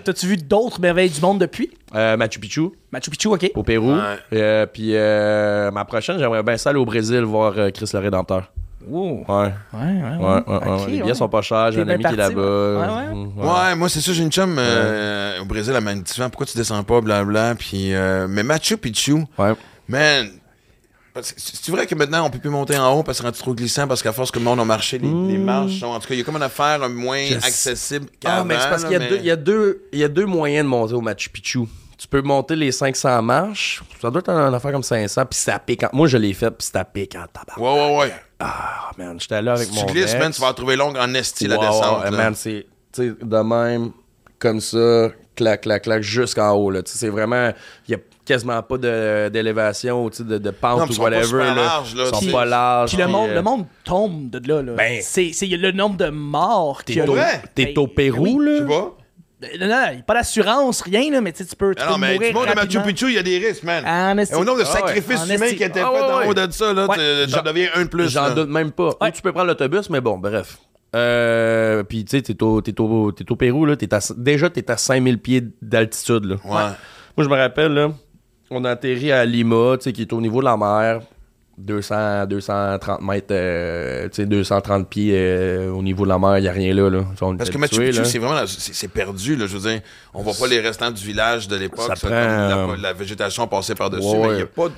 T'as-tu 0.04 0.26
vu 0.26 0.36
d'autres 0.36 0.80
merveilles 0.80 1.10
du 1.10 1.20
monde 1.20 1.40
depuis? 1.40 1.70
Euh, 1.94 2.16
Machu 2.16 2.38
Picchu, 2.38 2.70
Machu 2.92 3.10
Picchu, 3.10 3.28
OK. 3.28 3.50
au 3.54 3.62
Pérou, 3.62 3.92
Ouais. 3.94 4.16
Euh, 4.34 4.66
puis 4.66 4.90
euh, 4.94 5.70
ma 5.70 5.84
prochaine, 5.84 6.18
j'aimerais 6.18 6.42
bien 6.42 6.56
ça 6.56 6.70
aller 6.70 6.78
au 6.78 6.84
Brésil 6.84 7.20
voir 7.22 7.52
euh, 7.58 7.70
Chris 7.70 7.90
le 7.92 7.98
Rédempteur. 7.98 8.50
Wow. 8.86 9.24
Ouais, 9.28 9.34
Ouais, 9.34 9.52
ouais, 9.72 9.82
ouais. 9.82 10.16
ouais, 10.16 10.42
ouais, 10.46 10.58
ouais, 10.58 10.82
Ok, 10.82 10.88
les 10.88 11.00
billets 11.02 11.14
sont 11.14 11.28
pas 11.28 11.42
chers, 11.42 11.70
j'ai 11.72 11.82
un 11.82 11.88
ami 11.88 12.02
qui 12.04 12.12
est 12.14 12.16
là-bas. 12.16 12.40
ouais. 12.40 12.86
Ouais, 12.86 13.44
ouais. 13.44 13.48
Ouais, 13.48 13.74
moi, 13.76 13.88
c'est 13.88 14.00
ça, 14.00 14.12
j'ai 14.12 14.22
une 14.22 14.32
chum 14.32 14.56
euh, 14.58 15.40
au 15.40 15.44
Brésil, 15.44 15.72
elle 15.76 15.84
m'a 15.84 15.94
dit 15.94 16.10
souvent, 16.10 16.30
pourquoi 16.30 16.46
tu 16.46 16.56
descends 16.56 16.82
pas, 16.82 17.00
blablabla, 17.00 17.54
puis... 17.56 17.94
euh, 17.94 18.26
mais 18.28 18.42
Machu 18.42 18.76
Picchu, 18.76 19.14
Ouais. 19.38 19.54
man... 19.88 20.28
C'est 21.22 21.70
vrai 21.72 21.86
que 21.86 21.94
maintenant, 21.96 22.24
on 22.24 22.30
peut 22.30 22.38
plus 22.38 22.50
monter 22.50 22.78
en 22.78 22.92
haut 22.96 23.02
parce 23.02 23.20
que 23.20 23.26
c'est 23.26 23.32
trop 23.42 23.52
glissant, 23.52 23.88
parce 23.88 24.00
qu'à 24.02 24.12
force 24.12 24.30
que 24.30 24.38
le 24.38 24.44
monde 24.44 24.60
a 24.60 24.64
marché, 24.64 24.96
les, 24.96 25.08
les 25.08 25.38
marches 25.38 25.80
sont... 25.80 25.86
En 25.88 25.98
tout 25.98 26.06
cas, 26.06 26.14
il 26.14 26.18
y 26.18 26.20
a 26.20 26.24
comme 26.24 26.36
une 26.36 26.42
affaire 26.42 26.88
moins 26.88 27.24
Je- 27.26 27.34
accessible 27.34 28.06
qu'avant. 28.20 28.36
Ah, 28.42 28.44
mais 28.44 28.54
c'est 28.60 28.68
parce 28.70 28.84
qu'il 28.84 28.92
y 28.92 28.96
a, 28.96 28.98
mais- 29.00 29.08
deux, 29.08 29.16
il 29.16 29.24
y, 29.26 29.30
a 29.32 29.36
deux, 29.36 29.82
il 29.92 29.98
y 29.98 30.04
a 30.04 30.08
deux 30.08 30.24
moyens 30.24 30.64
de 30.64 30.68
monter 30.70 30.94
au 30.94 31.00
Machu 31.00 31.28
Picchu. 31.28 31.60
Tu 31.98 32.06
peux 32.06 32.22
monter 32.22 32.54
les 32.54 32.70
500 32.72 33.20
marches, 33.22 33.82
ça 34.00 34.08
doit 34.08 34.20
être 34.20 34.30
une 34.30 34.54
affaire 34.54 34.70
comme 34.72 34.84
500, 34.84 35.26
puis 35.26 35.38
ça 35.38 35.58
pique. 35.58 35.82
en- 35.82 35.90
Moi, 35.92 36.06
je 36.06 36.16
l'ai 36.16 36.32
fait, 36.32 36.50
puis 36.52 36.66
ça 36.72 36.84
pique 36.84 37.16
en 37.16 37.26
tabac. 37.26 37.60
Ouais, 37.60 37.74
ouais, 37.74 37.98
ouais. 37.98 38.12
Ah, 38.40 38.90
man, 38.98 39.18
j'étais 39.20 39.42
là 39.42 39.52
avec 39.52 39.68
Si 39.68 39.74
mon 39.74 39.86
tu 39.86 39.92
glisses, 39.92 40.12
ex. 40.14 40.18
man, 40.18 40.32
tu 40.32 40.40
vas 40.40 40.48
la 40.48 40.54
trouver 40.54 40.76
longue 40.76 40.96
en 40.96 41.12
esti, 41.14 41.46
la 41.46 41.58
Ouais, 41.58 41.66
descente. 41.66 42.04
ouais, 42.04 42.10
là. 42.10 42.16
man, 42.16 42.34
c'est, 42.34 42.66
tu 42.92 43.08
sais, 43.10 43.14
de 43.20 43.36
même, 43.38 43.90
comme 44.38 44.60
ça, 44.60 45.10
clac, 45.36 45.60
clac, 45.62 45.82
clac, 45.82 46.02
jusqu'en 46.02 46.52
haut, 46.52 46.70
là. 46.70 46.82
Tu 46.82 46.90
sais, 46.92 46.98
c'est 46.98 47.08
vraiment, 47.10 47.50
il 47.86 47.92
y 47.92 47.94
a 47.94 47.98
quasiment 48.24 48.62
pas 48.62 48.78
de, 48.78 49.28
d'élévation, 49.28 50.08
tu 50.08 50.18
sais, 50.18 50.24
de, 50.24 50.38
de 50.38 50.48
Non, 50.50 50.54
pente 50.60 50.82
ils 50.86 50.90
ou 50.90 50.94
sont 50.94 51.02
pas 51.02 51.08
whatever, 51.10 51.24
super 51.26 51.54
là. 51.54 51.54
larges, 51.54 51.94
là, 51.96 52.04
Ils 52.06 52.10
sont 52.14 52.18
tu 52.20 52.26
sais. 52.26 52.32
pas 52.32 52.44
larges. 52.44 52.90
Puis 52.94 52.98
le 53.02 53.08
monde, 53.08 53.30
euh, 53.30 53.34
le 53.34 53.42
monde 53.42 53.66
tombe 53.84 54.30
de 54.30 54.48
là. 54.48 54.62
là. 54.62 54.72
Ben- 54.74 55.00
c'est, 55.02 55.32
c'est 55.34 55.46
le 55.46 55.72
nombre 55.72 55.96
de 55.96 56.08
morts 56.10 56.84
qu'il 56.84 56.96
y 56.96 57.00
a. 57.00 57.04
T'es 57.04 57.10
au, 57.10 57.14
Ben, 57.14 57.78
au 57.78 57.86
Pérou, 57.88 58.38
oui. 58.40 58.60
là. 58.68 58.84
Vois? 59.40 59.48
Non, 59.58 59.66
non, 59.68 59.82
il 59.90 59.94
n'y 59.94 60.00
a 60.00 60.02
pas 60.02 60.14
d'assurance, 60.14 60.82
rien, 60.82 61.10
là, 61.10 61.20
mais 61.20 61.32
tu 61.32 61.38
sais, 61.42 61.48
tu 61.48 61.56
peux, 61.56 61.74
tu 61.74 61.82
Ah 61.82 61.86
peux 61.86 61.92
non, 61.92 61.98
mais 61.98 62.14
mourir 62.14 62.28
du 62.30 62.34
monde 62.34 62.46
de 62.48 62.54
Machu. 62.54 62.80
Picchu, 62.88 63.06
il 63.08 63.14
y 63.14 63.18
a 63.18 63.22
des 63.22 63.38
risques, 63.38 63.62
man. 63.62 63.84
En 63.86 64.18
Et 64.18 64.22
esti. 64.22 64.34
au 64.34 64.44
nombre 64.44 64.58
de 64.58 64.64
Ah 64.64 64.72
ouais. 64.72 64.80
sacrifices 64.80 65.20
En 65.22 65.26
humains 65.34 65.48
qui 65.48 65.62
étaient 65.64 65.80
Ah 65.80 65.90
faits 65.92 66.02
en 66.02 66.18
ouais, 66.18 66.26
haut 66.28 66.34
de 66.34 66.50
ça, 66.50 66.72
là, 66.74 66.86
Ouais. 66.86 66.96
tu- 67.26 67.42
deviens 67.44 67.68
un 67.74 67.82
de 67.84 67.88
plus. 67.88 68.08
J'en 68.10 68.34
doute 68.34 68.48
même 68.50 68.70
pas. 68.72 68.88
Ouais. 69.00 69.08
Ou 69.08 69.10
tu 69.12 69.22
peux 69.22 69.32
prendre 69.32 69.46
l'autobus, 69.48 69.88
mais 69.90 70.00
bon, 70.00 70.18
bref. 70.18 70.58
Euh, 70.96 71.82
puis 71.84 72.04
tu 72.04 72.16
sais, 72.18 72.22
t'es 72.22 72.42
au, 72.42 72.60
au, 72.60 73.12
au 73.30 73.36
Pérou, 73.36 73.64
là, 73.64 73.76
t'es 73.76 73.92
à, 73.94 74.00
déjà 74.16 74.50
t'es 74.50 74.68
à 74.70 74.76
5000 74.76 75.18
pieds 75.18 75.42
d'altitude. 75.62 76.24
Là. 76.24 76.34
Ouais. 76.44 76.50
Moi, 77.16 77.24
je 77.24 77.28
me 77.28 77.36
rappelle, 77.36 77.72
là, 77.72 77.90
on 78.50 78.64
a 78.64 78.70
atterri 78.70 79.12
à 79.12 79.24
Lima, 79.24 79.76
tu 79.78 79.84
sais, 79.84 79.92
qui 79.92 80.02
est 80.02 80.12
au 80.12 80.20
niveau 80.20 80.40
de 80.40 80.46
la 80.46 80.56
mer. 80.56 81.00
200, 81.60 82.26
230 82.26 83.02
mètres, 83.02 83.26
euh, 83.30 84.04
tu 84.08 84.22
sais, 84.22 84.26
230 84.26 84.88
pieds 84.88 85.12
euh, 85.14 85.70
au 85.70 85.82
niveau 85.82 86.04
de 86.04 86.08
la 86.08 86.18
mer, 86.18 86.38
il 86.38 86.42
n'y 86.42 86.48
a 86.48 86.52
rien 86.52 86.74
là. 86.74 86.88
là. 86.88 87.04
On 87.20 87.36
Parce 87.36 87.50
que 87.50 87.58
Machu 87.58 87.80
Picchu, 87.80 88.04
c'est 88.04 88.18
vraiment, 88.18 88.46
c'est 88.46 88.88
perdu, 88.88 89.36
là. 89.36 89.46
Je 89.46 89.56
veux 89.56 89.70
dire, 89.70 89.80
on 90.14 90.22
voit 90.22 90.34
pas 90.34 90.46
les 90.46 90.60
restants 90.60 90.90
du 90.90 91.04
village 91.04 91.48
de 91.48 91.56
l'époque. 91.56 91.90
La, 92.04 92.66
la 92.80 92.92
végétation 92.92 93.46
passée 93.46 93.74
par-dessus, 93.74 94.06
Ouais, 94.06 94.28
mais 94.28 94.38
il 94.38 94.42
a 94.42 94.46
pas 94.46 94.68
de... 94.68 94.74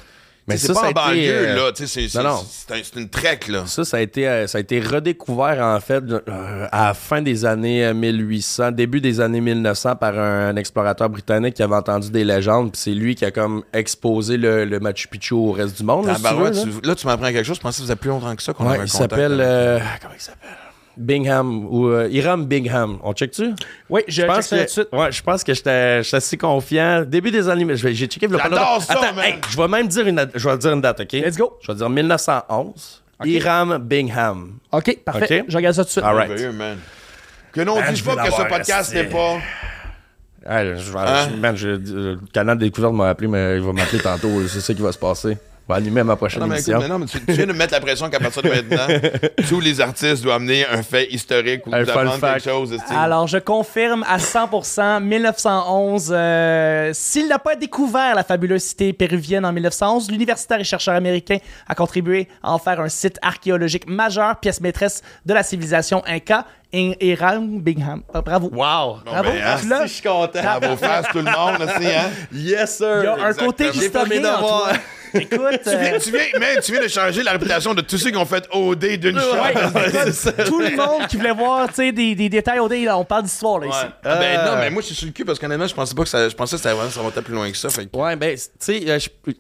Mais 0.49 0.57
c'est 0.57 0.73
pas 0.73 0.89
en 0.89 0.91
banlieue, 0.91 1.21
euh, 1.51 1.55
là. 1.55 1.71
C'est 1.75 2.19
un- 2.27 3.01
une 3.01 3.09
trek, 3.09 3.39
là. 3.49 3.63
Ça, 3.67 3.85
ça 3.85 3.99
a 3.99 4.01
été, 4.01 4.27
euh, 4.29 4.47
ça 4.49 4.59
a 4.59 4.61
été 4.61 4.81
redécouvert 4.81 5.63
en 5.65 5.79
fait 5.79 6.03
euh, 6.03 6.67
à 6.73 6.89
la 6.89 6.95
fin 6.95 7.23
des 7.23 7.45
années 7.45 7.85
euh, 7.87 7.95
1800, 7.95 8.73
début 8.73 9.01
des 9.01 9.21
années 9.21 9.41
1900 9.41 9.95
par 9.97 10.19
un, 10.19 10.49
un 10.49 10.57
explorateur 10.57 11.09
britannique 11.11 11.55
qui 11.55 11.63
avait 11.63 11.77
entendu 11.77 12.11
des 12.11 12.25
légendes, 12.25 12.73
puis 12.73 12.81
c'est 12.83 12.91
lui 12.95 13.15
qui 13.15 13.25
a 13.25 13.31
comme 13.31 13.63
exposé 13.73 14.37
le, 14.37 14.65
le 14.65 14.81
Machu 14.81 15.07
Picchu 15.07 15.35
au 15.35 15.53
reste 15.53 15.77
du 15.79 15.85
monde. 15.85 16.07
là, 16.07 16.17
si 16.17 16.23
tu 16.23 16.29
là. 16.29 16.51
tu- 16.51 16.87
là, 16.89 16.95
tu 16.97 17.07
m'apprends 17.07 17.27
quelque 17.33 17.45
chose. 17.47 17.57
Je 17.57 17.61
pensais 17.61 17.77
que 17.83 17.87
ça 17.87 17.95
faisait 17.95 17.97
plus 17.97 18.09
longtemps 18.11 18.35
que 18.35 18.43
ça 18.43 18.53
qu'on 18.53 18.65
Ouais, 18.65 18.71
avait 18.75 18.81
un 18.83 18.85
il 18.87 18.91
s'appelle 18.91 19.39
euh, 19.41 19.79
comment 20.01 20.15
il 20.17 20.21
s'appelle? 20.21 20.51
Bingham 20.97 21.67
ou 21.71 21.89
euh, 21.89 22.09
Hiram 22.11 22.45
Bingham. 22.47 22.99
On 23.03 23.13
check-tu? 23.13 23.51
Oui, 23.89 24.03
je, 24.09 24.23
Je 24.23 24.27
pense 24.27 24.47
ça 24.47 24.57
tout 24.57 24.63
de 24.63 24.67
que 24.67 24.71
suite. 24.71 24.89
ouais, 24.93 25.13
je 25.13 25.23
pense 25.23 25.43
que 25.45 25.55
j'étais 25.55 26.03
j'étais 26.03 26.17
assez 26.19 26.37
confiant. 26.37 27.05
Début 27.07 27.31
des 27.31 27.49
années, 27.49 27.67
je 27.77 27.83
vais- 27.87 27.95
j'ai 27.95 28.07
checké. 28.07 28.27
le 28.27 28.39
J'adore 28.39 28.83
ça, 28.83 28.93
Attends, 28.95 29.15
man. 29.15 29.25
hey, 29.25 29.35
je 29.51 29.57
vais 29.57 29.69
même 29.69 29.89
dire 29.89 30.07
une, 30.07 30.17
date- 30.17 30.33
je 30.35 30.49
vais 30.49 30.59
dire 30.59 30.73
une 30.73 30.81
date, 30.81 31.01
ok? 31.01 31.13
Let's 31.13 31.37
go. 31.37 31.59
Je 31.63 31.73
vais 31.73 31.79
dire 31.79 31.89
1911. 31.89 33.03
Hiram 33.25 33.79
Bingham. 33.79 34.55
OK, 34.73 34.99
parfait. 35.05 35.41
OK? 35.43 35.47
Je 35.49 35.57
regarde 35.57 35.75
ça 35.77 35.83
tout 35.83 35.89
de 35.89 35.93
suite. 35.93 36.05
All 36.05 36.17
right. 36.17 36.53
Man. 36.55 36.79
Que 37.53 37.61
non, 37.61 37.77
Man, 37.79 37.93
dis 37.93 38.01
je 38.01 38.05
pas 38.05 38.17
que 38.17 38.33
ce 38.33 38.43
podcast 38.49 38.95
n'est 38.95 39.05
pas... 39.05 39.37
Ah, 40.45 40.65
je 40.65 40.73
vais- 40.93 40.99
Hein? 40.99 41.29
man, 41.39 41.57
je- 41.57 41.69
le 41.69 42.19
canal 42.33 42.59
de 42.59 42.65
découverte 42.65 42.95
m'a 42.95 43.11
appelé, 43.11 43.29
mais 43.29 43.57
il 43.59 43.63
va 43.63 43.73
m'appeler 43.73 44.03
tantôt. 44.03 44.29
C'est 44.49 44.61
ça 44.61 44.75
qui 44.75 44.83
va 44.83 44.91
se 44.91 44.99
passer. 44.99 45.37
On 45.69 45.73
va 45.75 45.79
animer 45.79 46.03
ma 46.03 46.17
prochaine 46.17 46.41
Non, 46.41 46.49
mais 46.49 46.57
écoute, 46.61 46.69
émission. 46.69 46.81
mais 46.81 46.89
non, 46.89 46.99
mais 46.99 47.07
tu, 47.07 47.25
tu 47.25 47.33
viens 47.33 47.47
de 47.47 47.53
me 47.53 47.59
mettre 47.59 47.73
la 47.73 47.81
pression 47.81 48.11
qu'à 48.11 48.19
partir 48.19 48.43
de 48.43 48.49
maintenant, 48.49 48.87
tous 49.49 49.61
les 49.61 49.81
artistes 49.81 50.23
doivent 50.23 50.37
amener 50.37 50.67
un 50.67 50.83
fait 50.83 51.07
historique 51.13 51.67
ou 51.67 51.75
Un 51.75 51.85
fact. 51.85 52.21
quelque 52.21 52.43
chose. 52.43 52.77
Alors, 52.91 53.27
je 53.29 53.39
confirme 53.39 54.05
à 54.09 54.19
100%, 54.19 55.03
1911, 55.03 56.11
euh, 56.15 56.91
s'il 56.93 57.29
n'a 57.29 57.39
pas 57.39 57.55
découvert 57.57 58.15
la 58.15 58.25
fabuleuse 58.25 58.63
cité 58.63 58.93
péruvienne 58.93 59.45
en 59.45 59.53
1911, 59.53 60.11
l'universitaire 60.11 60.61
et 60.61 60.65
chercheur 60.65 60.95
américain 60.95 61.39
a 61.69 61.75
contribué 61.75 62.29
à 62.43 62.53
en 62.53 62.59
faire 62.59 62.81
un 62.81 62.89
site 62.89 63.19
archéologique 63.23 63.89
majeur, 63.89 64.37
pièce 64.41 64.61
maîtresse 64.61 65.03
de 65.27 65.33
la 65.35 65.43
civilisation 65.43 66.03
Inca, 66.07 66.45
In- 66.75 66.95
Iran 67.01 67.41
Bingham. 67.61 68.03
Ah, 68.15 68.23
bravo. 68.23 68.49
Wow! 68.49 69.01
Bon, 69.05 69.11
Bravo. 69.13 69.31
ben, 69.31 69.59
Tu 69.61 69.89
je 69.89 69.93
suis 69.93 70.03
content. 70.03 70.41
Bravo, 70.43 70.77
face 70.77 71.07
tout 71.13 71.19
le 71.19 71.25
monde, 71.25 71.61
aussi, 71.61 71.87
hein? 71.87 72.11
Yes, 72.33 72.79
sir! 72.79 73.01
Il 73.01 73.05
y 73.05 73.07
a 73.09 73.27
un 73.27 73.35
côté 73.35 73.67
Exactement. 73.67 74.05
Historien 74.05 74.35
en 74.35 74.39
toi. 74.41 74.73
Écoute, 75.15 75.61
Tu 75.63 75.69
viens, 75.69 75.93
euh, 75.93 75.99
tu, 75.99 76.11
viens, 76.11 76.41
man, 76.41 76.49
tu 76.65 76.73
viens 76.73 76.81
de 76.81 76.89
changer 76.89 77.23
la 77.23 77.33
réputation 77.33 77.75
de 77.75 77.83
tous 77.83 77.99
ceux 77.99 78.11
qui 78.11 78.17
ont 78.17 78.25
fait 78.25 78.49
OD 78.51 78.97
d'une 78.97 79.19
ouais, 79.19 79.23
tout 80.47 80.61
le 80.61 80.75
monde 80.75 81.07
qui 81.07 81.19
voulait 81.19 81.33
voir 81.35 81.69
tu 81.69 81.75
sais, 81.75 81.93
des, 81.93 82.15
des 82.15 82.31
détails 82.31 82.61
au 82.61 82.69
dé, 82.71 82.83
là, 82.87 82.97
on 82.97 83.05
parle 83.05 83.25
d'histoire 83.25 83.59
là, 83.59 83.67
ici. 83.67 83.77
Ah, 84.05 84.17
ben 84.17 84.39
Euh. 84.39 84.47
non, 84.47 84.57
mais 84.59 84.71
moi 84.71 84.81
je 84.81 84.87
suis 84.87 84.95
sur 84.97 85.05
le 85.07 85.13
cul 85.13 85.27
parce 85.27 85.39
qu'honnêtement, 85.39 85.67
je 85.67 85.75
pensais 85.75 85.95
pas 85.95 86.03
que 86.05 86.09
ça. 86.09 86.27
Je 86.27 86.35
pensais 86.35 86.57
que 86.57 86.63
ça, 86.63 86.71
ça 86.91 87.03
montait 87.03 87.21
plus 87.21 87.35
loin 87.35 87.51
que 87.51 87.57
ça. 87.59 87.69
Fait 87.69 87.85
que- 87.85 87.95
Ouais, 87.95 88.17
ben, 88.17 88.35
tu 88.35 88.43
sais, 88.59 88.83
euh, 88.89 88.99
je- 88.99 89.33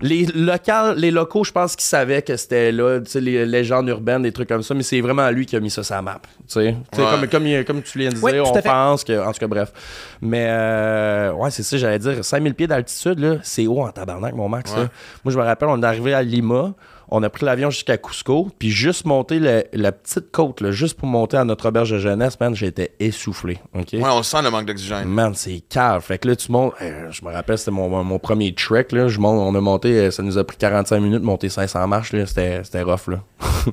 les 0.00 0.26
locales, 0.26 0.96
les 0.96 1.10
locaux, 1.10 1.44
je 1.44 1.52
pense 1.52 1.76
qu'ils 1.76 1.86
savaient 1.86 2.22
que 2.22 2.36
c'était 2.36 2.72
là, 2.72 3.00
tu 3.00 3.10
sais, 3.10 3.20
les 3.20 3.46
légendes 3.46 3.88
urbaines, 3.88 4.22
des 4.22 4.32
trucs 4.32 4.48
comme 4.48 4.62
ça, 4.62 4.74
mais 4.74 4.82
c'est 4.82 5.00
vraiment 5.00 5.28
lui 5.30 5.46
qui 5.46 5.56
a 5.56 5.60
mis 5.60 5.70
ça 5.70 5.82
sur 5.82 5.94
la 5.94 6.02
map, 6.02 6.20
tu 6.22 6.30
sais. 6.46 6.76
Ouais. 6.96 7.26
Comme, 7.30 7.64
comme, 7.64 7.82
tu 7.82 7.98
viens 7.98 8.10
de 8.10 8.14
dire, 8.14 8.24
Oui, 8.24 8.40
on 8.40 8.52
pense 8.52 9.04
que, 9.04 9.18
en 9.24 9.32
tout 9.32 9.38
cas, 9.38 9.46
bref. 9.46 9.72
Mais, 10.20 10.46
euh, 10.48 11.32
ouais, 11.32 11.50
c'est 11.50 11.62
ça, 11.62 11.76
j'allais 11.76 11.98
dire, 11.98 12.24
5000 12.24 12.54
pieds 12.54 12.66
d'altitude, 12.66 13.18
là, 13.18 13.36
c'est 13.42 13.66
haut 13.66 13.82
en 13.82 13.90
tabarnak, 13.90 14.34
mon 14.34 14.48
max, 14.48 14.72
Ouais. 14.72 14.86
Moi, 15.24 15.32
je 15.32 15.38
me 15.38 15.44
rappelle, 15.44 15.68
on 15.68 15.82
est 15.82 15.86
arrivé 15.86 16.12
à 16.12 16.22
Lima, 16.22 16.74
on 17.08 17.22
a 17.22 17.30
pris 17.30 17.44
l'avion 17.44 17.70
jusqu'à 17.70 17.96
Cusco, 17.98 18.48
puis 18.58 18.70
juste 18.70 19.04
monter 19.04 19.38
le- 19.38 19.64
la 19.72 19.92
petite 19.92 20.30
côte, 20.32 20.60
là, 20.60 20.70
juste 20.72 20.96
pour 20.98 21.08
monter 21.08 21.36
à 21.36 21.44
notre 21.44 21.68
auberge 21.68 21.90
de 21.90 21.98
jeunesse, 21.98 22.38
man, 22.40 22.54
j'étais 22.54 22.92
essoufflé, 23.00 23.58
OK? 23.74 23.88
Ouais, 23.92 24.02
on 24.04 24.22
sent 24.22 24.42
le 24.42 24.50
manque 24.50 24.66
d'oxygène. 24.66 25.08
Man, 25.08 25.34
c'est 25.34 25.62
cave. 25.68 26.02
Fait 26.02 26.18
que 26.18 26.28
là, 26.28 26.36
tu 26.36 26.50
montes. 26.52 26.74
euh, 26.82 27.08
je 27.10 27.24
me 27.24 27.30
rappelle, 27.32 27.58
c'était 27.58 27.70
mon, 27.70 28.02
mon 28.04 28.18
premier 28.18 28.54
trek. 28.54 28.86
Là. 28.92 29.08
Je 29.08 29.18
monte, 29.20 29.38
on 29.38 29.54
a 29.56 29.60
monté, 29.60 29.88
euh, 29.98 30.10
ça 30.10 30.22
nous 30.22 30.38
a 30.38 30.44
pris 30.44 30.56
45 30.56 30.98
minutes 31.00 31.20
de 31.20 31.24
monter 31.26 31.48
500 31.48 31.86
marches. 31.86 32.12
là. 32.12 32.26
C'était, 32.26 32.82
rough. 32.82 33.08
Là. 33.08 33.20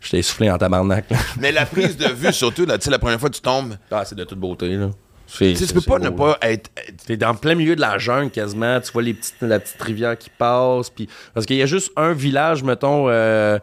J'étais 0.00 0.18
essoufflé 0.18 0.50
en 0.50 0.58
tabarnak. 0.58 1.10
là. 1.10 1.16
Mais 1.40 1.52
la 1.52 1.66
prise 1.66 1.96
de 1.96 2.08
vue, 2.08 2.32
surtout, 2.32 2.64
là, 2.66 2.76
la 2.88 2.98
première 2.98 3.20
fois 3.20 3.28
que 3.28 3.34
tu 3.34 3.40
tombes, 3.42 3.74
Ah, 3.90 4.04
c'est 4.04 4.14
de 4.14 4.24
toute 4.24 4.38
beauté. 4.38 4.68
Là. 4.76 4.90
Tu 5.30 5.36
sais, 5.36 5.52
tu 5.52 5.66
c'est- 5.66 5.74
peux 5.74 5.80
pas 5.82 5.98
beau, 5.98 6.04
ne 6.04 6.10
pas 6.10 6.38
être. 6.42 6.70
T'es 7.06 7.16
dans 7.18 7.34
plein 7.34 7.54
milieu 7.54 7.76
de 7.76 7.80
la 7.80 7.98
jungle 7.98 8.30
quasiment. 8.30 8.80
Tu 8.80 8.90
vois 8.92 9.02
les 9.02 9.12
petites, 9.14 9.36
la 9.42 9.60
petite 9.60 9.80
rivière 9.82 10.16
qui 10.16 10.30
passe. 10.30 10.88
Puis... 10.90 11.08
Parce 11.34 11.44
qu'il 11.44 11.56
y 11.56 11.62
a 11.62 11.66
juste 11.66 11.92
un 11.96 12.12
village, 12.14 12.62
mettons, 12.62 13.08
euh, 13.10 13.58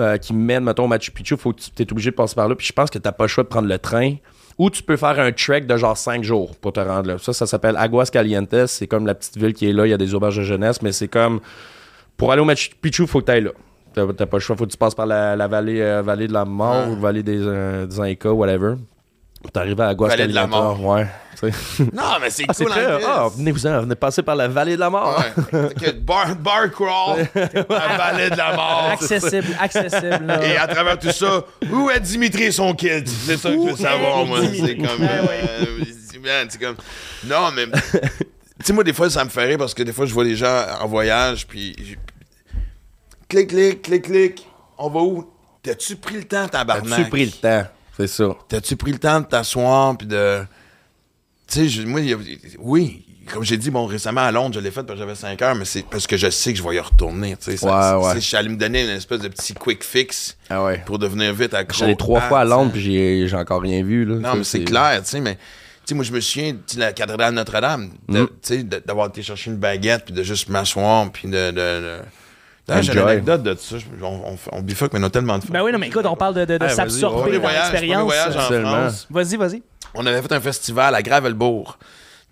euh, 0.00 0.16
qui 0.16 0.32
mène, 0.32 0.64
mettons, 0.64 0.84
au 0.84 0.88
Machu 0.88 1.10
Picchu. 1.10 1.36
Faut 1.36 1.52
que 1.52 1.60
tu 1.60 1.82
es 1.82 1.92
obligé 1.92 2.10
de 2.10 2.16
passer 2.16 2.34
par 2.34 2.48
là. 2.48 2.54
Puis 2.54 2.66
je 2.66 2.72
pense 2.72 2.88
que 2.90 2.98
t'as 2.98 3.12
pas 3.12 3.24
le 3.24 3.28
choix 3.28 3.44
de 3.44 3.48
prendre 3.48 3.68
le 3.68 3.78
train. 3.78 4.14
Ou 4.56 4.70
tu 4.70 4.82
peux 4.82 4.96
faire 4.96 5.18
un 5.20 5.30
trek 5.32 5.62
de 5.62 5.76
genre 5.76 5.96
5 5.96 6.22
jours 6.24 6.54
pour 6.56 6.72
te 6.72 6.80
rendre 6.80 7.08
là. 7.08 7.18
Ça, 7.18 7.32
ça 7.32 7.46
s'appelle 7.46 7.76
Aguas 7.76 8.06
Calientes. 8.10 8.66
C'est 8.66 8.86
comme 8.86 9.04
la 9.06 9.14
petite 9.14 9.36
ville 9.36 9.52
qui 9.52 9.68
est 9.68 9.72
là. 9.72 9.86
Il 9.86 9.90
y 9.90 9.92
a 9.94 9.98
des 9.98 10.14
auberges 10.14 10.36
de 10.38 10.42
jeunesse. 10.44 10.80
Mais 10.80 10.92
c'est 10.92 11.08
comme. 11.08 11.40
Pour 12.16 12.32
aller 12.32 12.40
au 12.40 12.44
Machu 12.46 12.70
Picchu, 12.80 13.06
faut 13.06 13.20
que 13.20 13.26
tu 13.26 13.32
ailles 13.32 13.44
là. 13.44 13.50
T'as 14.16 14.26
pas 14.26 14.36
le 14.38 14.40
choix. 14.40 14.56
Faut 14.56 14.64
que 14.64 14.70
tu 14.70 14.76
passes 14.78 14.94
par 14.94 15.06
la, 15.06 15.36
la 15.36 15.48
vallée, 15.48 15.80
euh, 15.82 16.02
vallée 16.02 16.28
de 16.28 16.32
la 16.32 16.44
mort 16.44 16.88
ou 16.88 16.96
vallée 16.96 17.22
des, 17.22 17.38
euh, 17.40 17.84
des 17.86 18.00
Incas, 18.00 18.30
whatever. 18.30 18.74
Pour 19.44 19.52
t'arriver 19.52 19.82
à 19.82 19.88
Aguas 19.88 20.08
Vallée 20.08 20.26
de 20.26 20.32
la 20.32 20.46
Calientes. 20.46 20.78
Ouais. 20.80 21.06
Non, 21.92 22.02
mais 22.22 22.30
c'est 22.30 22.44
Ah, 22.48 22.54
cool 22.54 22.66
en 22.68 22.70
très. 22.70 22.84
Christ. 22.86 23.06
Ah, 23.06 23.28
venez-vous-en, 23.36 23.80
venez 23.82 23.94
passer 23.96 24.22
par 24.22 24.34
la 24.34 24.48
vallée 24.48 24.76
de 24.76 24.80
la 24.80 24.88
mort. 24.88 25.22
Ouais. 25.52 25.92
Bar, 26.00 26.36
bar 26.36 26.70
crawl, 26.70 27.26
la 27.34 27.96
vallée 27.98 28.30
de 28.30 28.36
la 28.36 28.54
mort. 28.56 28.88
Accessible, 28.92 29.48
accessible. 29.60 30.24
là. 30.24 30.42
Et 30.46 30.56
à 30.56 30.66
travers 30.66 30.98
tout 30.98 31.10
ça, 31.10 31.44
où 31.70 31.90
est 31.90 32.00
Dimitri 32.00 32.44
et 32.44 32.50
son 32.52 32.72
kilt? 32.72 33.06
C'est 33.06 33.36
ça 33.36 33.50
que 33.50 33.56
je 33.56 33.68
veux 33.72 33.76
savoir, 33.76 34.24
moi. 34.24 34.38
C'est 34.54 34.76
comme. 34.76 34.86
euh, 35.02 35.66
bien, 36.22 36.46
c'est 36.48 36.58
comme. 36.58 36.76
Non, 37.26 37.50
mais. 37.54 37.66
Tu 37.66 38.64
sais, 38.64 38.72
moi, 38.72 38.82
des 38.84 38.94
fois, 38.94 39.10
ça 39.10 39.22
me 39.24 39.28
fait 39.28 39.44
rire 39.44 39.58
parce 39.58 39.74
que 39.74 39.82
des 39.82 39.92
fois, 39.92 40.06
je 40.06 40.14
vois 40.14 40.24
les 40.24 40.36
gens 40.36 40.64
en 40.80 40.86
voyage, 40.86 41.46
puis. 41.46 41.76
Clic, 43.28 43.48
clic, 43.50 43.82
clic, 43.82 44.02
clic. 44.04 44.48
On 44.78 44.88
va 44.88 45.00
où? 45.00 45.30
T'as-tu 45.62 45.96
pris 45.96 46.14
le 46.16 46.24
temps, 46.24 46.48
tabarnak? 46.48 47.00
As-tu 47.00 47.10
pris 47.10 47.26
le 47.26 47.32
temps? 47.32 47.66
C'est 47.96 48.06
ça. 48.06 48.28
T'as-tu 48.48 48.76
pris 48.76 48.92
le 48.92 48.98
temps 48.98 49.20
de 49.20 49.26
t'asseoir 49.26 49.96
puis 49.96 50.06
de. 50.06 50.42
Tu 51.46 51.68
sais, 51.70 51.84
moi, 51.84 52.00
il 52.00 52.08
y 52.08 52.12
a- 52.14 52.18
oui, 52.58 53.04
comme 53.30 53.44
j'ai 53.44 53.56
dit, 53.58 53.70
bon, 53.70 53.84
récemment 53.86 54.22
à 54.22 54.32
Londres, 54.32 54.54
je 54.54 54.60
l'ai 54.60 54.70
fait 54.70 54.82
parce 54.82 54.94
que 54.98 55.04
j'avais 55.04 55.14
5 55.14 55.40
heures, 55.42 55.54
mais 55.54 55.64
c'est 55.66 55.82
parce 55.84 56.06
que 56.06 56.16
je 56.16 56.30
sais 56.30 56.52
que 56.52 56.58
je 56.58 56.64
vais 56.66 56.74
y 56.76 56.80
retourner. 56.80 57.36
Tu 57.36 57.56
sais, 57.56 57.64
Ouais, 57.66 58.14
Je 58.14 58.20
suis 58.20 58.36
allé 58.36 58.48
me 58.48 58.56
donner 58.56 58.82
une 58.84 58.90
espèce 58.96 59.20
de 59.20 59.28
petit 59.28 59.52
quick 59.54 59.84
fix 59.84 60.36
Ah 60.50 60.64
ouais. 60.64 60.82
pour 60.86 60.98
devenir 60.98 61.32
vite 61.34 61.52
accro. 61.54 61.78
J'allais 61.78 61.96
trois 61.96 62.22
fois 62.22 62.40
à 62.40 62.44
Londres, 62.44 62.72
puis 62.72 62.80
j'ai, 62.82 63.28
j'ai 63.28 63.36
encore 63.36 63.60
rien 63.62 63.82
vu. 63.84 64.04
Là. 64.04 64.16
Non, 64.16 64.36
mais 64.36 64.44
c'est 64.44 64.64
clair, 64.64 65.00
tu 65.02 65.10
sais, 65.10 65.20
mais. 65.20 65.34
Tu 65.36 65.90
sais, 65.90 65.94
moi, 65.94 66.02
je 66.04 66.12
me 66.12 66.20
souviens, 66.20 66.56
sais, 66.66 66.78
la 66.78 66.94
cathédrale 66.94 67.34
Notre-Dame, 67.34 67.90
de- 68.08 68.22
Mm. 68.22 68.26
tu 68.26 68.32
sais, 68.42 68.62
de- 68.62 68.78
d'avoir 68.86 69.08
été 69.08 69.20
chercher 69.22 69.50
une 69.50 69.58
baguette, 69.58 70.06
puis 70.06 70.14
de 70.14 70.22
juste 70.22 70.48
m'asseoir, 70.48 71.12
puis 71.12 71.28
de. 71.28 71.50
de, 71.50 71.52
de... 71.52 71.98
J'ai 72.80 72.92
une 72.92 72.98
anecdote 73.00 73.42
de 73.42 73.54
ça. 73.56 73.76
On, 74.02 74.36
on, 74.52 74.62
mais 74.62 74.74
on 74.94 75.02
a 75.02 75.10
tellement 75.10 75.38
de 75.38 75.44
fun. 75.44 75.52
Ben 75.52 75.62
oui, 75.62 75.70
non, 75.72 75.78
mais 75.78 75.88
écoute, 75.88 76.06
on 76.06 76.16
parle 76.16 76.34
de, 76.34 76.44
de, 76.46 76.56
de 76.56 76.64
Ah, 76.64 76.66
vas-y, 76.68 76.76
s'absorber 76.76 77.38
dans 77.38 77.48
l'expérience. 77.48 79.06
Vas-y, 79.10 79.36
vas-y. 79.36 79.62
On 79.94 80.06
avait 80.06 80.22
fait 80.22 80.32
un 80.32 80.40
festival 80.40 80.94
à 80.94 81.02
Gravelbourg, 81.02 81.78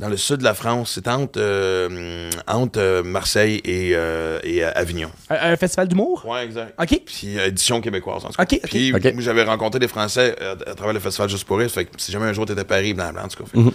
dans 0.00 0.08
le 0.08 0.16
sud 0.16 0.38
de 0.38 0.44
la 0.44 0.54
France. 0.54 0.92
C'était 0.94 1.10
entre, 1.10 1.38
euh, 1.38 2.30
entre 2.48 2.80
euh, 2.80 3.02
Marseille 3.04 3.60
et, 3.64 3.92
euh, 3.94 4.40
et 4.42 4.64
Avignon. 4.64 5.10
Un, 5.30 5.52
un 5.52 5.56
festival 5.56 5.86
d'humour? 5.86 6.24
Ouais, 6.26 6.44
exact. 6.44 6.74
OK. 6.80 7.00
Puis 7.06 7.38
édition 7.38 7.80
québécoise, 7.80 8.24
en 8.24 8.30
tout 8.30 8.34
cas. 8.36 8.42
Ok, 8.42 8.58
ok. 8.64 9.00
Puis 9.12 9.22
j'avais 9.22 9.44
rencontré 9.44 9.78
des 9.78 9.86
Français 9.88 10.34
à 10.66 10.74
travers 10.74 10.94
le 10.94 11.00
festival 11.00 11.28
Juste 11.28 11.44
pour 11.44 11.58
rire. 11.58 11.70
Fait 11.70 11.84
que 11.84 11.90
si 11.98 12.10
jamais 12.10 12.26
un 12.26 12.32
jour 12.32 12.46
t'étais 12.46 12.62
à 12.62 12.64
Paris, 12.64 12.94
blablabla, 12.94 13.24
en 13.26 13.28
tout 13.28 13.42
cas. 13.44 13.48
Fait- 13.50 13.58
Mhm. 13.58 13.70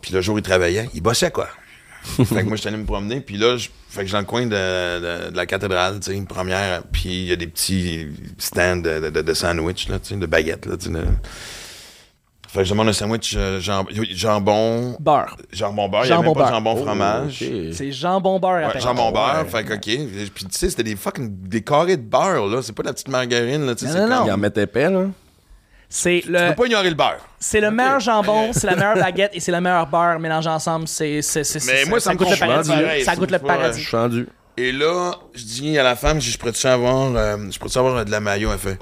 Puis 0.00 0.12
le 0.14 0.20
jour, 0.20 0.38
ils 0.38 0.42
travaillaient, 0.42 0.88
ils 0.94 1.00
bossaient, 1.02 1.30
quoi. 1.30 1.48
fait 2.04 2.24
que 2.42 2.42
moi, 2.48 2.56
j'étais 2.56 2.68
allé 2.68 2.76
me 2.78 2.84
promener. 2.84 3.20
Puis 3.20 3.36
là, 3.36 3.56
je, 3.56 3.68
fait 3.88 4.00
que 4.00 4.02
je 4.02 4.06
suis 4.06 4.12
dans 4.12 4.18
le 4.20 4.24
coin 4.24 4.44
de, 4.46 4.48
de- 4.48 5.30
de 5.30 5.36
la 5.36 5.46
cathédrale, 5.46 6.00
tu 6.00 6.10
sais, 6.10 6.16
une 6.16 6.26
première. 6.26 6.82
Puis 6.90 7.08
il 7.10 7.24
y 7.26 7.32
a 7.32 7.36
des 7.36 7.46
petits 7.46 8.06
stands 8.38 8.76
de, 8.78 9.10
de, 9.10 9.22
de 9.22 9.34
sandwich, 9.34 9.88
là, 9.88 9.98
tu 9.98 10.08
sais, 10.10 10.16
de 10.16 10.26
baguettes, 10.26 10.66
là, 10.66 10.76
tu 10.76 10.86
sais. 10.86 10.92
de- 10.92 11.04
Fait 12.48 12.58
que 12.60 12.64
je 12.64 12.70
demande 12.70 12.88
un 12.88 12.92
sandwich 12.92 13.34
euh, 13.36 13.60
jam- 13.60 13.86
jambon, 14.10 14.96
Beurre. 15.00 15.36
jambon 15.52 15.88
beurre. 15.88 16.04
Il 16.06 16.12
avait 16.12 16.22
même 16.22 16.34
pas 16.34 16.44
de 16.48 16.50
jambon 16.54 16.74
Oh, 16.76 16.84
fromage. 16.84 17.42
ok. 17.42 17.48
C'est 17.72 17.92
jambon 17.92 18.38
beurre 18.38 18.68
à 18.68 18.74
Ouais, 18.74 18.80
jambon 18.80 19.10
beurre, 19.10 19.44
ouais. 19.44 19.48
fait 19.50 19.64
que 19.64 19.72
ok. 19.74 19.80
Puis 20.34 20.44
tu 20.44 20.50
sais, 20.50 20.68
c'était 20.70 20.82
des 20.82 20.96
fucking 20.96 21.30
des 21.48 21.62
carrés 21.62 21.96
de 21.96 22.02
beurre, 22.02 22.46
là. 22.48 22.60
C'est 22.62 22.74
pas 22.74 22.82
de 22.82 22.88
la 22.88 22.92
petite 22.94 23.08
margarine, 23.08 23.64
là. 23.64 23.74
Tu 23.74 23.86
sais, 23.86 23.92
Non, 23.92 23.92
c'est 23.94 24.08
non, 24.10 24.18
comme- 24.18 24.26
Il 24.26 24.32
en 24.32 24.36
mettait 24.38 24.62
épais, 24.64 24.90
là. 24.90 25.06
C'est 25.94 26.20
Tu 26.24 26.32
le, 26.32 26.48
peux 26.48 26.54
pas 26.54 26.66
ignorer 26.66 26.88
le 26.88 26.94
beurre. 26.96 27.18
c'est 27.38 27.60
le 27.60 27.70
meilleur 27.70 28.00
jambon, 28.00 28.50
c'est 28.54 28.66
la 28.66 28.74
meilleure 28.76 28.94
baguette 28.96 29.32
et 29.34 29.40
c'est 29.40 29.52
le 29.52 29.60
meilleur 29.60 29.86
beurre 29.86 30.18
mélangé 30.18 30.48
ensemble. 30.48 30.88
C'est, 30.88 31.20
c'est, 31.20 31.44
c'est, 31.44 31.62
Mais 31.66 31.84
moi, 31.84 32.00
ça 32.00 32.12
me 32.14 32.16
goûte 32.16 32.30
le 32.30 32.36
paradis. 32.38 32.70
pareil, 32.70 33.04
Ça 33.04 33.14
goûte 33.14 33.30
le 33.30 33.38
paradis. 33.38 33.82
Je 33.82 33.88
suis 33.88 33.96
rendu. 33.96 34.26
Et 34.56 34.72
là, 34.72 35.12
je 35.34 35.44
dis 35.44 35.78
à 35.78 35.82
la 35.82 35.94
femme, 35.94 36.18
je 36.18 36.38
pourrais-tu 36.38 36.66
avoir, 36.66 37.14
euh, 37.14 37.36
je 37.50 37.58
pourrais-tu 37.58 37.78
avoir 37.78 37.96
euh, 37.96 38.04
de 38.04 38.10
la 38.10 38.20
maillot? 38.20 38.50
Elle 38.52 38.58
fait, 38.58 38.78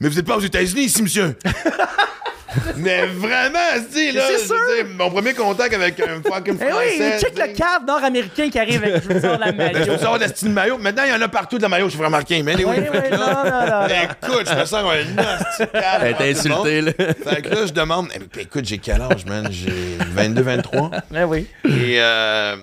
mais 0.00 0.08
vous 0.08 0.18
êtes 0.18 0.26
pas 0.26 0.36
aux 0.36 0.40
États-Unis 0.40 0.82
ici, 0.86 1.02
monsieur! 1.04 1.36
mais 2.76 3.06
vraiment, 3.06 3.58
c'est 3.90 4.12
là, 4.12 4.22
C'est 4.28 4.46
sûr. 4.46 4.56
dire, 4.74 4.86
mon 4.96 5.10
premier 5.10 5.34
contact 5.34 5.74
avec 5.74 6.00
un 6.00 6.20
fucking 6.22 6.58
Eh 6.60 6.68
français. 6.70 6.94
oui, 6.98 7.20
check 7.20 7.34
tu 7.34 7.40
sais. 7.40 7.46
le 7.48 7.52
cave 7.54 7.84
nord-américain 7.86 8.50
qui 8.50 8.58
arrive 8.58 8.82
avec 8.82 9.02
je 9.02 9.08
veux 9.08 9.20
dire, 9.20 9.38
la 9.38 9.52
Ben, 9.60 9.70
je 9.72 9.78
veux 9.78 9.86
maillot. 9.86 9.98
savoir 9.98 10.18
de 10.18 10.24
la 10.24 10.28
style 10.28 10.50
maillot. 10.50 10.78
Maintenant, 10.78 11.02
il 11.04 11.10
y 11.10 11.14
en 11.14 11.20
a 11.22 11.28
partout 11.28 11.56
de 11.58 11.62
la 11.62 11.68
maillot, 11.68 11.88
je 11.88 11.94
suis 11.96 12.04
remarqué. 12.04 12.42
Mais 12.42 12.54
Oui, 12.56 12.64
oui, 12.66 12.76
non, 13.12 13.18
non, 13.18 13.44
non, 13.44 13.66
non. 13.66 13.86
écoute, 13.86 14.48
je 14.50 14.54
me 14.58 14.64
sens 14.64 14.82
comme 14.82 14.90
un 14.90 15.66
calme 15.80 16.02
Elle 16.04 16.16
le 16.18 16.36
insulté, 16.36 16.80
là. 16.82 16.92
Fait 16.92 17.42
que 17.42 17.48
là, 17.50 17.66
je 17.66 17.72
demande, 17.72 18.08
eh, 18.14 18.40
écoute, 18.40 18.64
j'ai 18.64 18.78
quel 18.78 19.00
âge, 19.02 19.24
man? 19.26 19.46
J'ai 19.50 19.96
22, 20.00 20.42
23. 20.42 20.90
Ben 21.10 21.24
oui. 21.26 21.46
Et, 21.66 21.96
euh, 22.00 22.56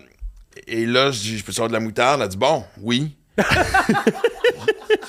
et 0.67 0.85
là, 0.85 1.11
je 1.11 1.19
dis, 1.19 1.37
je 1.37 1.43
peux 1.43 1.51
sortir 1.51 1.69
de 1.69 1.73
la 1.73 1.79
moutarde? 1.79 2.19
Elle 2.19 2.25
a 2.25 2.27
dit, 2.27 2.37
bon, 2.37 2.63
oui. 2.81 3.15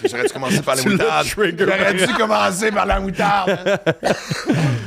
J'aurais 0.10 0.24
dû 0.26 0.32
commencer 0.32 0.62
par 0.62 0.74
la 0.76 0.82
moutarde. 0.82 1.26
J'aurais 1.26 1.52
dû 2.06 2.06
commencer 2.14 2.70
par 2.72 2.86
la 2.86 3.00
moutarde. 3.00 3.58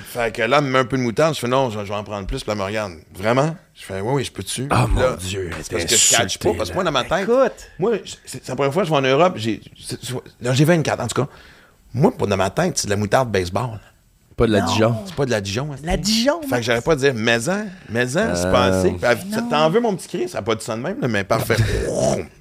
fait 0.06 0.34
que 0.34 0.42
là, 0.44 0.58
elle 0.60 0.64
me 0.66 0.70
met 0.72 0.80
un 0.80 0.86
peu 0.86 0.98
de 0.98 1.02
moutarde. 1.02 1.36
Je 1.36 1.40
fais, 1.40 1.48
non, 1.48 1.70
je, 1.70 1.80
je 1.80 1.84
vais 1.90 1.94
en 1.96 2.04
prendre 2.04 2.28
plus. 2.28 2.44
Puis 2.44 2.52
elle 2.52 2.58
me 2.58 2.64
regarde, 2.64 2.94
vraiment? 3.14 3.56
Je 3.76 3.84
fais, 3.86 4.00
oui, 4.02 4.12
oui, 4.14 4.24
je 4.24 4.32
peux-tu? 4.32 4.68
Ah, 4.70 4.86
mon 4.88 5.16
Dieu, 5.16 5.50
c'est 5.62 5.72
parce 5.72 5.86
que 5.86 5.96
je 5.98 6.16
catch 6.16 6.38
pas. 6.38 6.54
Parce 6.58 6.70
que 6.70 6.76
moi, 6.76 6.84
dans 6.84 6.92
ma 6.92 7.04
tête, 7.04 7.24
Écoute. 7.24 7.52
moi, 7.80 7.92
c'est 8.26 8.48
la 8.48 8.56
première 8.56 8.74
fois 8.74 8.84
que 8.84 8.88
je 8.90 8.94
vais 8.94 9.00
en 9.00 9.02
Europe. 9.02 9.34
J'ai 9.38 9.62
c'est- 9.80 10.00
non, 10.42 10.54
j'ai 10.54 10.66
24, 10.66 11.00
en 11.02 11.08
tout 11.08 11.22
cas. 11.24 11.28
Moi, 11.94 12.12
pour 12.18 12.28
dans 12.28 12.38
ma 12.38 12.50
tête, 12.50 12.78
c'est 12.78 12.86
de 12.88 12.92
la 12.92 12.98
moutarde 12.98 13.30
baseball. 13.32 13.80
Pas 14.38 14.48
de 14.48 14.54
la 14.54 14.62
Dijon. 14.62 14.96
C'est 15.06 15.16
pas 15.16 15.26
de 15.26 15.32
la 15.32 15.42
Dijon. 15.42 15.70
hein. 15.72 15.76
La 15.84 15.98
Dijon. 15.98 16.42
Fait 16.50 16.56
que 16.58 16.62
j'arrivais 16.64 16.84
pas 16.84 16.94
à 16.94 16.96
dire 16.96 17.14
maison, 17.14 17.66
maison, 17.90 18.32
c'est 18.34 18.46
Euh, 18.46 18.52
pas 18.52 18.64
assez. 18.66 18.90
Puis 18.92 19.00
elle- 19.04 19.48
T'en 19.50 19.70
veux 19.70 19.82
mon 19.82 19.96
petit 19.96 20.08
cri? 20.08 20.30
Ça 20.30 20.40
a 20.40 20.42
pas 20.42 20.56
de 20.56 20.62
son 20.62 20.78
de 20.78 20.82
même, 20.82 21.00
là, 21.02 21.08
mais 21.08 21.24
parfait. 21.24 21.58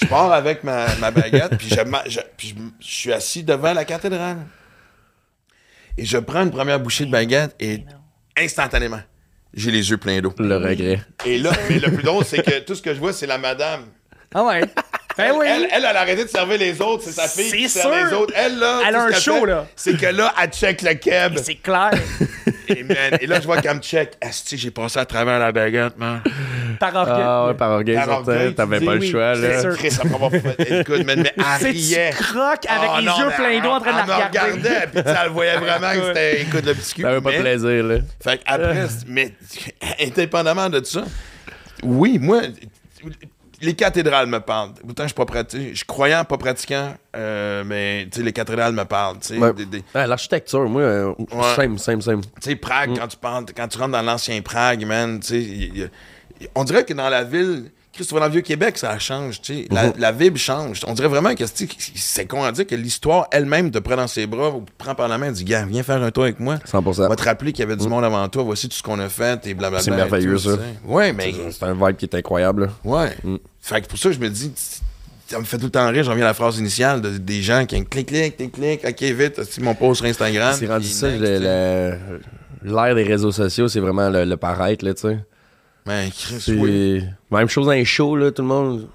je 0.00 0.06
pars 0.06 0.32
avec 0.32 0.64
ma, 0.64 0.86
ma 0.96 1.10
baguette, 1.10 1.56
puis, 1.58 1.68
je, 1.68 1.76
je- 2.10 2.20
puis 2.36 2.48
je, 2.48 2.54
je 2.86 2.94
suis 2.94 3.12
assis 3.12 3.42
devant 3.42 3.72
la 3.72 3.84
cathédrale. 3.84 4.38
Et 5.98 6.04
je 6.04 6.18
prends 6.18 6.42
une 6.42 6.50
première 6.50 6.80
bouchée 6.80 7.04
de 7.04 7.10
baguette 7.10 7.54
et 7.60 7.84
instantanément, 8.36 9.00
j'ai 9.52 9.70
les 9.70 9.90
yeux 9.90 9.98
pleins 9.98 10.20
d'eau. 10.20 10.32
Le 10.38 10.56
regret. 10.56 11.00
Et 11.26 11.38
là, 11.38 11.50
mais 11.68 11.78
le 11.78 11.92
plus 11.92 12.02
drôle, 12.02 12.24
c'est 12.24 12.42
que 12.42 12.60
tout 12.60 12.74
ce 12.74 12.82
que 12.82 12.94
je 12.94 13.00
vois, 13.00 13.12
c'est 13.12 13.26
la 13.26 13.38
madame 13.38 13.84
Ah 14.34 14.44
ouais. 14.44 14.62
Ben 15.18 15.32
oui. 15.34 15.44
Elle, 15.48 15.64
elle, 15.64 15.84
elle 15.84 15.84
a 15.96 16.00
arrêté 16.00 16.24
de 16.24 16.28
servir 16.30 16.56
les 16.56 16.80
autres, 16.80 17.02
c'est 17.04 17.12
sa 17.12 17.26
fille 17.28 17.50
qui 17.50 17.68
sert 17.68 17.90
les 17.90 18.12
autres. 18.14 18.32
Elle, 18.36 18.58
là, 18.58 18.80
Elle 18.86 18.94
a 18.94 19.02
un 19.04 19.12
show, 19.12 19.40
fait, 19.40 19.46
là. 19.46 19.66
C'est 19.76 19.96
que 19.98 20.06
là, 20.06 20.32
elle 20.40 20.50
check 20.50 20.80
le 20.82 20.94
keb. 20.94 21.36
C'est 21.42 21.56
clair. 21.56 21.90
Et, 22.68 22.84
man, 22.84 23.18
et 23.20 23.26
là, 23.26 23.40
je 23.40 23.44
vois 23.46 23.60
qu'elle 23.60 23.76
me 23.76 23.82
check. 23.82 24.12
Asti, 24.20 24.56
j'ai 24.56 24.70
passé 24.70 25.00
à 25.00 25.04
travers 25.04 25.38
la 25.40 25.50
baguette, 25.50 25.98
man. 25.98 26.22
Par 26.80 26.94
orgueil. 26.96 27.14
Ah 27.24 27.46
ouais, 27.46 27.54
par 27.54 27.70
orgueil, 27.70 27.94
Par 27.94 28.04
certain, 28.06 28.32
orgueil, 28.32 28.54
t'avais 28.54 28.78
tu 28.80 28.86
pas 28.86 28.96
dis 28.96 29.06
le 29.06 29.12
choix, 29.12 29.34
c'est 29.36 29.48
là. 29.48 29.60
sûr. 29.60 29.76
Chris, 29.76 29.96
avoir 30.14 30.30
fait. 30.30 30.80
Écoute, 30.80 31.04
man, 31.06 31.20
mais 31.22 31.32
elle 31.36 31.44
C'est 31.60 31.70
riait. 31.70 32.10
tu 32.16 32.24
croques 32.24 32.66
avec 32.68 32.90
Ah, 32.92 33.00
les 33.00 33.06
non, 33.06 33.18
yeux 33.18 33.30
pleins 33.36 33.60
d'eau 33.62 33.68
en 33.68 33.80
train 33.80 33.92
de 33.92 33.96
la 33.96 34.02
elle 34.02 34.08
me 34.08 34.14
regarder? 34.14 34.50
regardait, 34.52 34.86
puis 34.92 35.02
tu 35.02 35.08
sais, 35.08 35.16
elle 35.24 35.30
voyait 35.30 35.56
vraiment 35.58 35.92
que 35.92 36.06
c'était, 36.08 36.42
écoute, 36.42 36.64
le 36.66 36.74
petit 36.74 36.94
cul. 36.94 37.02
T'avais 37.02 37.20
pas 37.20 37.30
de 37.30 37.36
mais- 37.36 37.42
plaisir, 37.42 37.84
là. 37.84 37.96
Fait 38.22 38.40
après, 38.46 38.86
mais 39.06 39.34
indépendamment 40.00 40.68
de 40.70 40.82
ça, 40.84 41.04
oui, 41.82 42.18
moi, 42.18 42.40
les 43.62 43.74
cathédrales 43.74 44.26
me 44.26 44.40
parlent. 44.40 44.70
Autant 44.88 45.02
je 45.02 45.08
suis 45.08 45.14
pas 45.14 45.26
pratiquant, 45.26 45.62
je 45.70 45.76
suis 45.76 45.86
croyant, 45.86 46.24
pas 46.24 46.38
pratiquant, 46.38 46.94
euh, 47.14 47.62
mais 47.66 48.08
tu 48.10 48.18
sais, 48.20 48.24
les 48.24 48.32
cathédrales 48.32 48.72
me 48.72 48.84
parlent. 48.84 49.18
Tu 49.18 49.34
sais, 49.34 49.38
Ouais. 49.38 49.52
Des- 49.52 49.66
des- 49.66 49.84
Ouais, 49.94 50.06
L'architecture, 50.06 50.66
moi, 50.68 50.80
euh, 50.82 51.12
simple, 51.54 51.78
simple, 51.78 52.02
simple. 52.02 52.24
tu 52.40 52.50
sais, 52.50 52.56
Prague, 52.56 52.96
quand 52.98 53.08
tu 53.08 53.18
parles, 53.18 53.44
quand 53.54 53.68
tu 53.68 53.76
rentres 53.76 53.92
dans 53.92 54.02
l'ancien 54.02 54.40
Prague, 54.40 54.86
man, 54.86 55.20
tu 55.20 55.26
sais, 55.26 55.40
il 55.42 55.76
y 55.78 55.82
a- 55.82 55.88
on 56.54 56.64
dirait 56.64 56.84
que 56.84 56.94
dans 56.94 57.08
la 57.08 57.24
ville, 57.24 57.70
Chris, 57.92 58.06
tu 58.06 58.14
vas 58.14 58.20
dans 58.20 58.26
le 58.26 58.32
Vieux-Québec, 58.32 58.78
ça 58.78 58.96
change, 59.00 59.40
tu 59.42 59.52
sais. 59.54 59.66
La, 59.70 59.92
la 59.98 60.12
vibe 60.12 60.36
change. 60.36 60.80
On 60.86 60.94
dirait 60.94 61.08
vraiment 61.08 61.34
que 61.34 61.44
c'est 61.46 61.68
c'est 61.96 62.24
con 62.24 62.44
à 62.44 62.52
dire 62.52 62.64
que 62.66 62.76
l'histoire 62.76 63.26
elle-même 63.32 63.70
te 63.72 63.78
prend 63.78 63.96
dans 63.96 64.06
ses 64.06 64.26
bras, 64.26 64.50
ou 64.50 64.60
te 64.60 64.70
prend 64.78 64.94
par 64.94 65.08
la 65.08 65.18
main 65.18 65.30
et 65.30 65.32
dit, 65.32 65.44
gars, 65.44 65.64
viens 65.68 65.82
faire 65.82 66.00
un 66.02 66.10
tour 66.12 66.22
avec 66.22 66.38
moi. 66.38 66.56
100%. 66.70 67.04
On 67.06 67.08
va 67.08 67.16
te 67.16 67.24
rappeler 67.24 67.52
qu'il 67.52 67.60
y 67.64 67.66
avait 67.66 67.76
du 67.76 67.88
monde 67.88 68.04
avant 68.04 68.28
toi, 68.28 68.44
voici 68.44 68.68
tout 68.68 68.76
ce 68.76 68.82
qu'on 68.82 69.00
a 69.00 69.08
fait, 69.08 69.44
et 69.46 69.54
blablabla. 69.54 69.80
C'est 69.82 69.90
merveilleux, 69.90 70.34
tout, 70.36 70.50
ça. 70.50 70.58
Ouais, 70.86 71.12
mais. 71.12 71.34
C'est 71.50 71.64
un 71.64 71.74
vibe 71.74 71.96
qui 71.96 72.04
est 72.04 72.14
incroyable, 72.14 72.66
là. 72.66 72.68
Ouais. 72.84 73.16
Fait 73.60 73.80
que 73.80 73.88
pour 73.88 73.98
ça, 73.98 74.12
je 74.12 74.18
me 74.20 74.28
dis, 74.30 74.52
ça 75.26 75.38
me 75.40 75.44
fait 75.44 75.58
tout 75.58 75.64
le 75.64 75.70
temps 75.70 75.88
rire. 75.90 76.04
J'en 76.04 76.12
reviens 76.12 76.26
à 76.26 76.28
la 76.28 76.34
phrase 76.34 76.58
initiale 76.58 77.00
de- 77.00 77.18
des 77.18 77.42
gens 77.42 77.66
qui 77.66 77.84
clic, 77.84 78.06
clic, 78.06 78.36
clic, 78.36 78.52
clic, 78.52 78.80
ok, 78.88 79.02
vite, 79.02 79.42
c'est 79.50 79.60
mon 79.62 79.74
post 79.74 79.98
sur 80.00 80.06
Instagram. 80.08 80.54
C'est 80.56 80.66
rendu 80.68 80.86
ça, 80.86 81.08
l'ère 82.62 82.94
des 82.94 83.02
réseaux 83.02 83.32
sociaux, 83.32 83.68
c'est 83.68 83.80
vraiment 83.80 84.08
le, 84.10 84.24
le 84.24 84.36
paraître, 84.36 84.84
là, 84.84 84.94
tu 84.94 85.02
sais. 85.02 85.18
Ben, 85.86 86.10
Chris, 86.10 86.44
oui. 86.48 87.02
même 87.30 87.48
chose 87.48 87.66
dans 87.66 87.72
les 87.72 87.84
shows, 87.84 88.16
là, 88.16 88.30
tout 88.30 88.42
le 88.42 88.48
monde. 88.48 88.88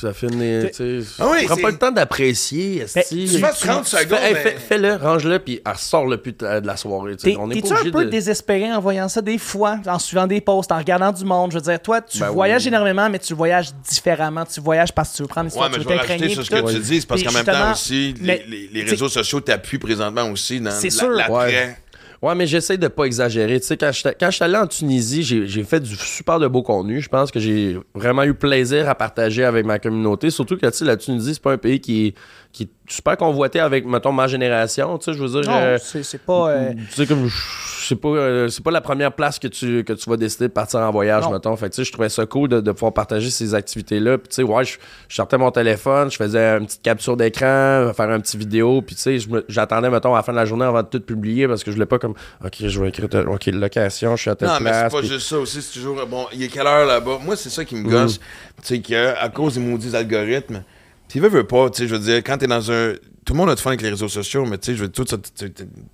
Ça 0.00 0.12
fait 0.12 0.26
une. 0.26 0.68
tu 0.68 0.74
sais, 0.74 0.98
Ah 1.20 1.28
oui, 1.30 1.44
prends 1.46 1.56
pas 1.56 1.70
le 1.70 1.78
temps 1.78 1.92
d'apprécier. 1.92 2.78
esti. 2.82 3.28
tu 3.30 3.38
fasses 3.38 3.60
30 3.60 3.84
Tu 3.84 3.90
fais- 3.96 4.02
secondes, 4.02 4.18
hey, 4.20 4.34
mais- 4.34 4.40
fais- 4.40 4.56
Fais-le, 4.58 4.96
range-le, 4.96 5.38
puis 5.38 5.60
elle 5.64 5.76
sort 5.76 6.06
le 6.06 6.16
plus 6.16 6.32
de 6.32 6.66
la 6.66 6.76
soirée. 6.76 7.16
T'es- 7.16 7.36
On 7.38 7.48
est 7.50 7.54
T'es-tu 7.54 7.72
un 7.72 7.90
peu 7.90 8.04
de... 8.04 8.10
désespéré 8.10 8.72
en 8.72 8.80
voyant 8.80 9.08
ça 9.08 9.22
des 9.22 9.38
fois, 9.38 9.78
en 9.86 10.00
suivant 10.00 10.26
des 10.26 10.40
posts, 10.40 10.72
en 10.72 10.78
regardant 10.78 11.12
du 11.12 11.24
monde? 11.24 11.52
Je 11.52 11.58
veux 11.58 11.62
dire, 11.62 11.80
toi, 11.80 12.00
tu 12.00 12.18
Ben 12.18 12.30
voyages 12.30 12.62
oui. 12.62 12.68
énormément, 12.68 13.08
mais 13.08 13.20
tu 13.20 13.32
voyages 13.32 13.70
différemment. 13.88 14.44
Tu 14.44 14.60
voyages 14.60 14.92
parce 14.92 15.12
que 15.12 15.16
tu 15.18 15.22
veux 15.22 15.28
prendre 15.28 15.44
l'histoire, 15.44 15.66
Ouais, 15.70 15.70
mais 15.78 15.84
tu 15.84 15.88
je 15.88 15.88
veux 15.88 15.96
t'imprégner. 16.00 16.28
sur 16.34 16.44
ce 16.44 16.50
que 16.50 16.72
tu 16.72 16.78
dis, 16.80 17.00
c'est 17.00 17.06
parce 17.06 17.22
qu'en 17.22 17.32
même 17.32 17.44
temps 17.46 17.72
aussi, 17.72 18.12
les, 18.20 18.82
réseaux 18.82 19.08
sociaux 19.08 19.40
t'appuient 19.40 19.78
présentement 19.78 20.28
aussi 20.30 20.60
dans 20.60 20.72
C'est 20.72 20.88
la- 20.88 20.94
sûr. 20.94 21.10
l'après. 21.10 21.78
Ouais, 22.22 22.34
mais 22.34 22.46
j'essaie 22.46 22.76
de 22.76 22.88
pas 22.88 23.04
exagérer. 23.04 23.60
Tu 23.60 23.66
sais, 23.66 23.78
quand 23.78 23.90
quand 24.20 24.30
j'étais 24.30 24.44
allé 24.44 24.56
en 24.56 24.66
Tunisie, 24.66 25.22
j'ai 25.22 25.64
fait 25.64 25.80
du 25.80 25.96
super 25.96 26.38
de 26.38 26.46
beau 26.48 26.62
contenu. 26.62 27.00
Je 27.00 27.08
pense 27.08 27.30
que 27.30 27.40
j'ai 27.40 27.78
vraiment 27.94 28.24
eu 28.24 28.34
plaisir 28.34 28.90
à 28.90 28.94
partager 28.94 29.42
avec 29.42 29.64
ma 29.64 29.78
communauté. 29.78 30.28
Surtout 30.28 30.58
que, 30.58 30.66
tu 30.68 30.84
la 30.84 30.98
Tunisie, 30.98 31.34
c'est 31.34 31.42
pas 31.42 31.52
un 31.52 31.58
pays 31.58 31.80
qui 31.80 32.14
qui 32.52 32.64
est 32.64 32.68
super 32.88 33.16
convoité 33.16 33.60
avec, 33.60 33.86
mettons, 33.86 34.10
ma 34.12 34.26
génération. 34.26 34.98
Tu 34.98 35.04
sais, 35.04 35.12
je 35.16 35.22
veux 35.22 35.40
dire... 35.40 35.48
Non, 35.50 35.56
euh, 35.56 35.78
c'est 35.80 36.02
c'est 36.02 36.18
pas. 36.20 36.50
euh, 36.50 36.72
tu 36.74 36.94
sais, 36.94 37.06
comme, 37.06 37.28
c'est 37.30 37.94
pas, 37.94 38.08
euh, 38.08 38.48
c'est 38.48 38.64
pas 38.64 38.72
la 38.72 38.80
première 38.80 39.12
place 39.12 39.38
que 39.38 39.46
tu, 39.46 39.84
que 39.84 39.92
tu 39.92 40.10
vas 40.10 40.16
décider 40.16 40.48
de 40.48 40.52
partir 40.52 40.80
en 40.80 40.90
voyage, 40.90 41.22
Non. 41.24 41.30
mettons. 41.32 41.54
Fait 41.54 41.66
que, 41.70 41.74
tu 41.74 41.76
sais, 41.76 41.84
je 41.84 41.92
trouvais 41.92 42.08
ça 42.08 42.26
cool 42.26 42.48
de, 42.48 42.60
de 42.60 42.72
pouvoir 42.72 42.92
partager 42.92 43.30
ces 43.30 43.54
activités-là. 43.54 44.18
Puis, 44.18 44.28
tu 44.30 44.34
sais, 44.34 44.42
ouais, 44.42 44.64
je, 44.64 44.78
je 45.08 45.14
sortais 45.14 45.38
mon 45.38 45.52
téléphone, 45.52 46.10
je 46.10 46.16
faisais 46.16 46.56
une 46.58 46.66
petite 46.66 46.82
capture 46.82 47.16
d'écran, 47.16 47.92
faire 47.94 48.10
un 48.10 48.18
petit 48.18 48.36
vidéo. 48.36 48.82
Puis, 48.82 48.96
tu 48.96 49.02
sais, 49.02 49.18
je 49.20 49.28
me- 49.28 49.44
j'attendais, 49.48 49.88
mettons, 49.88 50.12
à 50.14 50.18
la 50.18 50.22
fin 50.24 50.32
de 50.32 50.38
la 50.38 50.44
journée 50.44 50.64
avant 50.64 50.82
de 50.82 50.88
tout 50.88 51.00
publier 51.00 51.46
parce 51.46 51.62
que 51.62 51.70
je 51.70 51.76
voulais 51.76 51.86
pas 51.86 52.00
comme, 52.00 52.14
OK, 52.44 52.56
je 52.66 52.80
vais 52.80 52.88
écrire, 52.88 53.06
OK, 53.28 53.46
location, 53.46 54.16
je 54.16 54.22
suis 54.22 54.30
à 54.30 54.34
telle 54.34 54.48
Non, 54.48 54.54
mais 54.60 54.70
place. 54.70 54.82
c'est 54.90 54.96
pas 54.96 54.98
puis- 55.00 55.08
juste 55.08 55.28
ça 55.28 55.38
aussi. 55.38 55.62
C'est 55.62 55.74
toujours, 55.74 56.04
bon, 56.06 56.26
il 56.32 56.42
est 56.42 56.48
quelle 56.48 56.66
heure 56.66 56.84
là-bas? 56.86 57.18
Moi, 57.24 57.36
c'est 57.36 57.50
ça 57.50 57.64
qui 57.64 57.76
me 57.76 57.88
gosse. 57.88 58.18
Mm. 58.18 58.22
Tu 58.62 58.66
sais, 58.66 58.80
qu'à 58.80 59.28
cause 59.28 59.54
des 59.54 59.60
maudits 59.60 59.94
algorithmes, 59.94 60.64
tu 61.10 61.20
veux, 61.20 61.28
veux 61.28 61.46
pas, 61.46 61.68
tu 61.70 61.82
sais, 61.82 61.88
je 61.88 61.94
veux 61.94 62.00
dire, 62.00 62.16
quand 62.18 62.38
t'es 62.38 62.46
dans 62.46 62.70
un. 62.70 62.92
Tout 63.24 63.34
le 63.34 63.38
monde 63.38 63.50
a 63.50 63.54
du 63.54 63.60
fun 63.62 63.70
avec 63.70 63.82
les 63.82 63.90
réseaux 63.90 64.08
sociaux, 64.08 64.44
mais 64.46 64.56
tu 64.58 64.66
sais, 64.72 64.76
je 64.76 64.82
veux 64.82 64.88
tout 64.88 65.04
ça. 65.06 65.16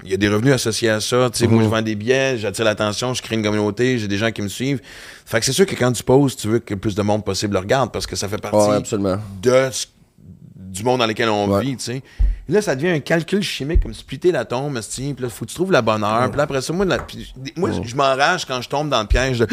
Il 0.04 0.10
y 0.10 0.14
a 0.14 0.16
des 0.16 0.28
revenus 0.28 0.54
associés 0.54 0.88
à 0.90 1.00
ça. 1.00 1.28
Tu 1.30 1.40
sais, 1.40 1.46
moi, 1.48 1.62
je 1.62 1.68
vends 1.68 1.82
des 1.82 1.94
billets, 1.96 2.38
j'attire 2.38 2.64
l'attention, 2.64 3.12
je 3.14 3.20
crée 3.22 3.34
une 3.34 3.42
communauté, 3.42 3.98
j'ai 3.98 4.08
des 4.08 4.16
gens 4.16 4.30
qui 4.30 4.42
me 4.42 4.48
suivent. 4.48 4.80
Fait 5.24 5.40
que 5.40 5.44
c'est 5.46 5.52
sûr 5.52 5.66
que 5.66 5.74
quand 5.74 5.90
tu 5.92 6.02
poses, 6.04 6.36
tu 6.36 6.46
veux 6.48 6.60
que 6.60 6.72
le 6.74 6.80
plus 6.80 6.94
de 6.94 7.02
monde 7.02 7.24
possible 7.24 7.54
le 7.54 7.58
regarde 7.60 7.90
parce 7.92 8.06
que 8.06 8.14
ça 8.16 8.28
fait 8.28 8.38
partie 8.40 8.56
Ouais, 8.56 8.76
absolument. 8.76 9.18
de 9.42 9.68
ce- 9.72 9.86
du 10.56 10.84
monde 10.84 11.00
dans 11.00 11.06
lequel 11.06 11.28
on 11.30 11.48
Ouais. 11.50 11.62
vit, 11.62 11.76
tu 11.76 11.84
sais. 11.84 11.96
Et 12.48 12.52
Là, 12.52 12.62
ça 12.62 12.76
devient 12.76 12.90
un 12.90 13.00
calcul 13.00 13.42
chimique, 13.42 13.82
comme 13.82 13.92
splitter 13.94 14.30
la 14.30 14.44
tombe, 14.44 14.78
puis 14.80 15.14
là, 15.18 15.28
faut 15.28 15.44
que 15.44 15.50
tu 15.50 15.54
trouves 15.56 15.72
la 15.72 15.82
bonne 15.82 16.04
heure. 16.04 16.30
Puis 16.30 16.40
après 16.40 16.60
ça, 16.62 16.72
moi, 16.72 16.84
la- 16.84 16.98
puis- 17.00 17.34
moi 17.56 17.70
je 17.82 17.96
m'enrage 17.96 18.44
quand 18.46 18.62
je 18.62 18.68
tombe 18.68 18.88
dans 18.88 19.00
le 19.00 19.08
piège 19.08 19.40
de 19.40 19.48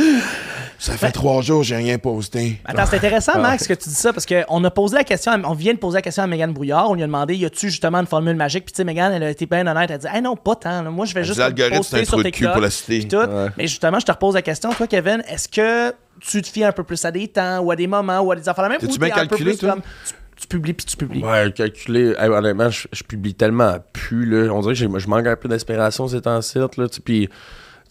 Ça 0.86 0.98
fait 0.98 1.12
trois 1.12 1.42
jours, 1.42 1.64
j'ai 1.64 1.78
rien 1.78 1.98
posté. 1.98 2.60
Attends, 2.66 2.86
c'est 2.86 2.96
Ah. 2.96 2.98
intéressant, 2.98 3.40
Max, 3.40 3.66
que 3.68 3.74
tu 3.74 3.88
dis 3.88 3.96
ça, 3.96 4.12
parce 4.12 4.26
qu'on 4.26 4.64
a 4.66 4.70
posé 4.70 4.98
la 4.98 5.06
question, 5.06 5.32
à- 5.32 5.40
on 5.46 5.54
vient 5.54 5.74
de 5.74 5.78
poser 5.80 5.96
la 6.00 6.02
question 6.02 6.24
à 6.24 6.28
Megan 6.28 6.52
Brouillard. 6.52 6.90
On 6.90 6.94
lui 6.96 7.04
a 7.04 7.06
demandé 7.06 7.36
y 7.36 7.46
a-tu 7.46 7.70
justement 7.70 8.00
une 8.00 8.06
formule 8.06 8.36
magique? 8.36 8.66
Puis, 8.66 8.74
tu 8.74 8.78
sais, 8.78 8.84
Megan, 8.84 9.14
elle 9.14 9.24
a 9.24 9.30
été 9.30 9.46
bien 9.46 9.66
honnête. 9.66 9.90
Elle 9.90 9.96
a 9.96 9.98
dit 9.98 10.08
Ah 10.12 10.20
non, 10.20 10.36
pas 10.36 10.56
tant. 10.56 10.82
là. 10.82 10.90
Moi, 10.90 11.06
je 11.06 11.14
vais 11.14 11.24
juste 11.24 11.40
l'algorithme, 11.40 11.84
c'est 11.84 12.02
un 12.02 12.04
sur 12.04 12.14
trou 12.14 12.24
de 12.24 12.30
cul 12.30 12.46
pour 12.52 12.60
la 12.62 12.70
cité. 12.70 13.08
tout. 13.08 13.16
Ouais. 13.16 13.48
Mais 13.58 13.68
justement, 13.68 13.98
je 14.00 14.06
te 14.06 14.12
repose 14.12 14.34
la 14.36 14.42
question. 14.42 14.72
Toi, 14.74 14.88
Kevin, 14.88 15.24
est-ce 15.30 15.48
que 15.48 15.96
tu 16.20 16.42
te 16.42 16.48
fies 16.50 16.66
un 16.66 16.74
peu 16.74 16.84
plus 16.84 17.04
à 17.06 17.12
des 17.12 17.30
temps 17.30 17.60
ou 17.60 17.72
à 17.72 17.78
des 17.78 17.88
moments 17.88 18.20
ou 18.20 18.34
à 18.34 18.36
des 18.36 18.50
affaires? 18.50 18.64
La 18.64 18.70
même 18.72 18.80
T'es-tu 18.80 18.96
ou 18.96 18.98
bien 18.98 19.08
t'es 19.10 19.14
un 19.22 19.24
peu 19.24 19.30
calculé, 19.38 19.52
plus 19.52 19.60
toi? 19.60 19.70
comme, 19.72 19.82
tu, 19.82 20.14
tu 20.42 20.48
publies 20.48 20.74
puis 20.74 20.86
tu 20.86 20.98
publies. 20.98 21.24
Ouais, 21.24 21.50
calculer. 21.56 22.14
Hey, 22.20 22.28
honnêtement, 22.28 22.70
je, 22.70 22.88
je 22.92 23.04
publie 23.04 23.34
tellement 23.36 23.78
plus, 23.94 24.26
là. 24.26 24.52
On 24.54 24.60
dirait 24.60 24.74
que 24.74 24.80
j'ai- 24.80 24.90
je 25.00 25.08
manque 25.08 25.28
un 25.28 25.36
peu 25.38 25.48
d'inspiration 25.48 26.10
ces 26.10 26.20
temps-ci, 26.20 26.58
là. 26.60 26.68
tu 26.92 27.00
Puis, 27.00 27.30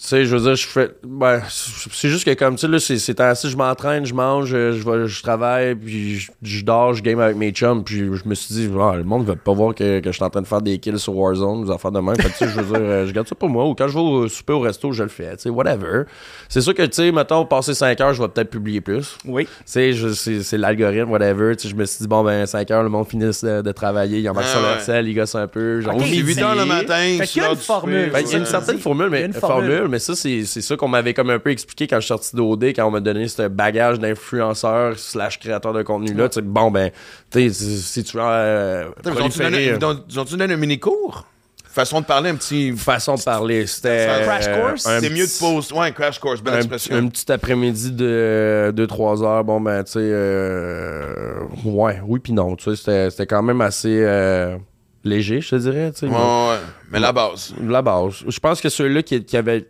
tu 0.02 0.08
sais, 0.08 0.24
je 0.24 0.34
veux 0.36 0.42
dire, 0.42 0.56
je 0.56 0.66
fais. 0.66 0.90
Ben, 1.06 1.40
c'est 1.48 2.08
juste 2.08 2.24
que 2.24 2.34
comme, 2.34 2.56
tu 2.56 2.62
sais, 2.62 2.68
là, 2.68 2.80
c'est- 2.80 2.98
ces 2.98 3.14
temps-ci, 3.14 3.48
je 3.48 3.56
m'entraîne, 3.56 4.04
je 4.04 4.12
mange, 4.14 4.48
je, 4.48 5.22
travaille, 5.22 5.76
puis 5.76 6.18
je, 6.18 6.32
je 6.42 6.64
dors, 6.64 6.92
je 6.92 7.02
game 7.04 7.20
avec 7.20 7.36
mes 7.36 7.52
chums, 7.52 7.84
puis 7.84 7.98
je 8.12 8.28
me 8.28 8.34
suis 8.34 8.52
dit, 8.52 8.68
Ah, 8.80 8.96
le 8.96 9.04
monde 9.04 9.24
veut 9.24 9.36
pas 9.36 9.52
voir 9.52 9.76
que, 9.76 10.00
que 10.00 10.10
je 10.10 10.16
suis 10.16 10.24
en 10.24 10.30
train 10.30 10.42
de 10.42 10.46
faire 10.48 10.60
des 10.60 10.78
kills 10.78 10.98
sur 10.98 11.16
Warzone, 11.16 11.66
des 11.66 11.70
affaires 11.70 11.92
de 11.92 12.00
même. 12.00 12.16
Fait 12.16 12.24
que, 12.30 12.32
tu 12.32 12.34
sais, 12.38 12.48
je 12.48 12.60
veux 12.60 12.64
dire, 12.64 12.84
euh, 12.84 13.06
je 13.06 13.12
garde 13.12 13.28
ça 13.28 13.36
pour 13.36 13.48
moi, 13.48 13.64
ou 13.64 13.74
quand 13.76 13.86
je 13.86 13.94
vais 13.94 14.00
au 14.00 14.26
souper 14.28 14.52
au 14.54 14.60
resto, 14.60 14.90
je 14.90 15.04
le 15.04 15.08
fais, 15.08 15.36
tu 15.36 15.42
sais, 15.44 15.50
whatever. 15.50 16.02
C'est 16.48 16.60
sûr 16.62 16.74
que, 16.74 16.82
tu 16.82 16.94
sais, 16.94 17.12
mettons, 17.12 17.44
passer 17.44 17.72
5 17.72 18.00
heures, 18.00 18.12
je 18.12 18.22
vais 18.22 18.28
peut-être 18.28 18.50
publier 18.50 18.80
plus. 18.80 19.16
Oui. 19.24 19.44
Tu 19.44 19.50
sais, 19.66 19.92
c'est 20.14 20.42
c'est 20.42 20.58
l'algorithme, 20.58 21.10
whatever. 21.10 21.54
Tu 21.54 21.62
sais, 21.62 21.68
je 21.68 21.76
me 21.76 21.84
suis 21.84 21.98
dit, 22.02 22.08
bon, 22.08 22.24
ben, 22.24 22.44
5 22.44 22.68
heures, 22.72 22.82
le 22.82 22.88
monde 22.88 23.06
finit 23.06 23.26
de, 23.26 23.62
de 23.62 23.72
travailler, 23.72 24.18
ils 24.18 24.28
embarquent 24.28 24.46
Ah, 24.48 24.52
sur 24.52 24.62
leur 24.62 24.76
ouais. 24.78 24.82
sel, 24.82 25.06
ils 25.06 25.14
gossent 25.14 25.36
un 25.36 25.46
peu. 25.46 25.80
Genre, 25.80 25.94
Ok, 25.94 26.00
C'est 26.02 26.10
midi. 26.10 26.22
8 26.34 26.42
heures 26.42 26.54
le 26.56 26.64
matin. 26.64 27.16
Fait 27.18 27.26
qu'il 27.26 27.42
y 27.42 27.44
a 27.44 27.50
une 27.50 27.56
formule. 27.56 28.10
Ben, 28.12 28.20
il 28.26 28.32
y 28.32 28.34
a 28.34 28.38
une 28.38 28.46
certaine 28.46 28.78
formule, 28.78 29.06
Il 29.12 29.14
y 29.14 29.16
a 29.16 29.20
mais, 29.20 29.26
une 29.26 29.32
formule. 29.34 29.88
Mais 29.92 29.98
ça, 29.98 30.16
c'est 30.16 30.44
c'est 30.44 30.62
ça 30.62 30.74
qu'on 30.76 30.88
m'avait 30.88 31.14
comme 31.14 31.30
un 31.30 31.38
peu 31.38 31.50
expliqué 31.50 31.86
quand 31.86 31.96
je 31.96 32.00
suis 32.00 32.08
sorti 32.08 32.34
d'OD, 32.34 32.64
quand 32.74 32.86
on 32.86 32.90
m'a 32.90 33.00
donné 33.00 33.28
ce 33.28 33.46
bagage 33.46 34.00
d'influenceur 34.00 34.98
slash 34.98 35.38
créateur 35.38 35.72
de 35.74 35.82
contenu-là. 35.82 36.28
Tu 36.30 36.36
sais, 36.36 36.42
bon, 36.42 36.70
ben, 36.70 36.90
tu 37.30 37.50
sais, 37.50 37.64
si- 37.80 38.02
tu 38.02 38.16
veux 38.16 38.22
euh, 38.24 38.86
Ils 39.04 40.18
ont-tu 40.18 40.36
donné, 40.36 40.54
un 40.54 40.56
mini-cours? 40.56 41.26
Façon 41.68 42.00
de 42.00 42.06
parler 42.06 42.30
un 42.30 42.34
petit. 42.34 42.72
façon 42.72 43.14
de 43.14 43.22
parler, 43.22 43.66
c'était... 43.66 44.06
Un 44.10 44.22
crash 44.24 44.44
euh, 44.46 44.60
course? 44.68 44.82
C'est 44.82 45.08
mieux 45.10 45.26
de 45.26 45.38
poster. 45.40 45.74
Ouais, 45.74 45.86
un 45.86 45.90
crash 45.92 46.18
course, 46.18 46.42
belle 46.42 46.54
un, 46.54 46.58
expression. 46.58 46.96
un 46.96 47.08
petit 47.08 47.30
après-midi 47.32 47.92
de 47.92 48.72
2-3 48.76 49.22
heures, 49.24 49.44
bon 49.44 49.58
ben 49.60 49.82
tu 49.84 49.92
sais, 49.92 49.98
euh, 50.02 51.40
ouais, 51.64 52.00
oui 52.06 52.18
puis 52.20 52.32
non, 52.32 52.56
tu 52.56 52.64
sais, 52.70 52.76
c'était- 52.76 53.10
c'était 53.10 53.26
quand 53.26 53.42
même 53.42 53.60
assez 53.62 54.02
euh, 54.02 54.56
léger, 55.04 55.40
je 55.40 55.50
te 55.50 55.56
dirais, 55.56 55.92
tu 55.92 56.00
sais. 56.00 56.06
Ouais, 56.06 56.12
ouais. 56.14 56.58
Mais 56.90 57.00
la 57.00 57.12
base. 57.12 57.54
La 57.62 57.82
base. 57.82 58.24
Je 58.26 58.40
pense 58.40 58.60
que 58.60 58.68
ceux-là 58.68 59.02
qui, 59.02 59.24
qui 59.24 59.36
avaient 59.36 59.66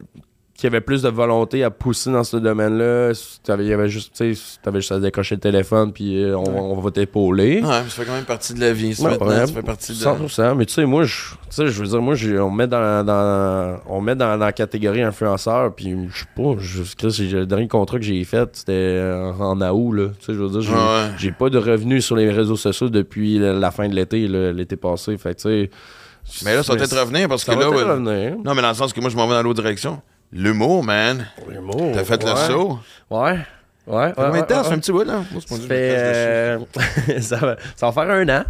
qui 0.62 0.68
avaient 0.68 0.80
plus 0.80 1.02
de 1.02 1.08
volonté 1.08 1.64
à 1.64 1.70
pousser 1.72 2.12
dans 2.12 2.22
ce 2.22 2.36
domaine-là, 2.36 3.10
t'avais- 3.42 3.64
il 3.64 3.68
y 3.70 3.72
avait 3.72 3.88
juste, 3.88 4.14
tu 4.16 4.32
sais, 4.32 4.58
t'avais 4.62 4.78
juste 4.80 4.92
à 4.92 5.00
décrocher 5.00 5.34
le 5.34 5.40
téléphone 5.40 5.92
puis 5.92 6.22
euh, 6.22 6.36
on, 6.36 6.76
on 6.76 6.80
va 6.80 6.92
t'épauler. 6.92 7.54
Ouais, 7.62 7.82
mais 7.82 7.90
ça 7.90 8.02
fait 8.02 8.04
quand 8.04 8.14
même 8.14 8.24
partie 8.24 8.54
de 8.54 8.60
la 8.60 8.72
vie. 8.72 8.94
Ça, 8.94 9.02
Ouais, 9.02 9.10
maintenant, 9.10 9.26
ouais, 9.26 9.46
ça 9.48 9.52
fait 9.54 9.62
partie 9.62 9.90
de. 9.90 9.96
100%, 9.98 10.54
mais 10.56 10.64
tu 10.64 10.74
sais, 10.74 10.84
moi, 10.86 11.02
je, 11.02 11.62
veux 11.64 11.86
dire, 11.88 12.00
moi, 12.00 12.14
on 12.14 12.50
me 12.52 12.56
met 12.56 12.66
dans, 12.68 13.04
dans, 13.04 13.80
on 13.88 14.00
met 14.00 14.14
dans, 14.14 14.38
dans 14.38 14.44
la 14.44 14.52
catégorie 14.52 15.02
influenceur, 15.02 15.74
puis 15.74 15.96
je 16.14 16.20
sais 16.20 16.26
pas, 16.36 16.54
je, 16.60 17.34
le 17.38 17.44
dernier 17.44 17.66
contrat 17.66 17.98
que 17.98 18.04
j'ai 18.04 18.22
fait, 18.22 18.48
c'était 18.52 19.02
en, 19.40 19.60
en 19.60 19.70
août, 19.72 19.92
là. 19.94 20.04
Tu 20.20 20.26
sais, 20.26 20.32
je 20.34 20.38
veux 20.38 20.48
dire, 20.48 20.60
j'ai, 21.18 21.28
Ouais. 21.28 21.34
pas 21.36 21.50
de 21.50 21.58
revenus 21.58 22.04
sur 22.06 22.14
les 22.14 22.30
réseaux 22.30 22.54
sociaux 22.54 22.88
depuis 22.88 23.36
la, 23.40 23.52
la 23.52 23.70
fin 23.72 23.88
de 23.88 23.96
l'été, 23.96 24.28
l'été 24.28 24.76
passé, 24.76 25.16
fait 25.18 25.34
que, 25.34 25.40
tu 25.40 25.48
sais. 25.48 25.70
Mais 26.44 26.54
là, 26.54 26.62
ça 26.62 26.72
va 26.74 26.78
peut-être 26.78 26.96
revenir 27.00 27.28
parce 27.28 27.42
que 27.42 27.50
ça 27.50 27.58
va 27.58 27.64
là. 27.64 27.70
ouais- 27.70 27.82
revenir. 27.82 28.36
Non, 28.44 28.54
mais 28.54 28.62
dans 28.62 28.68
le 28.68 28.74
sens 28.74 28.92
que 28.92 29.00
moi, 29.00 29.10
je 29.10 29.16
m'en 29.16 29.26
vais 29.26 29.34
dans 29.34 29.42
l'autre 29.42 29.60
direction. 29.60 30.00
L'humour, 30.32 30.82
man. 30.82 31.26
T'as 31.94 32.04
fait 32.04 32.22
le 32.24 32.36
saut? 32.36 32.78
Ouais. 33.10 33.38
Ouais. 33.86 34.12
Combien 34.16 34.40
de 34.42 34.46
temps? 34.46 34.62
Ça 34.62 34.64
fait 34.70 34.74
un 34.74 34.78
petit 34.78 34.92
bout, 34.92 35.02
là? 35.04 35.22
Moi, 35.32 35.42
Ça 35.46 35.56
fait, 35.56 35.94
euh, 35.96 36.58
va, 36.76 37.56
ça 37.76 37.90
va 37.90 37.92
faire 37.92 38.10
un 38.14 38.28
an. 38.28 38.44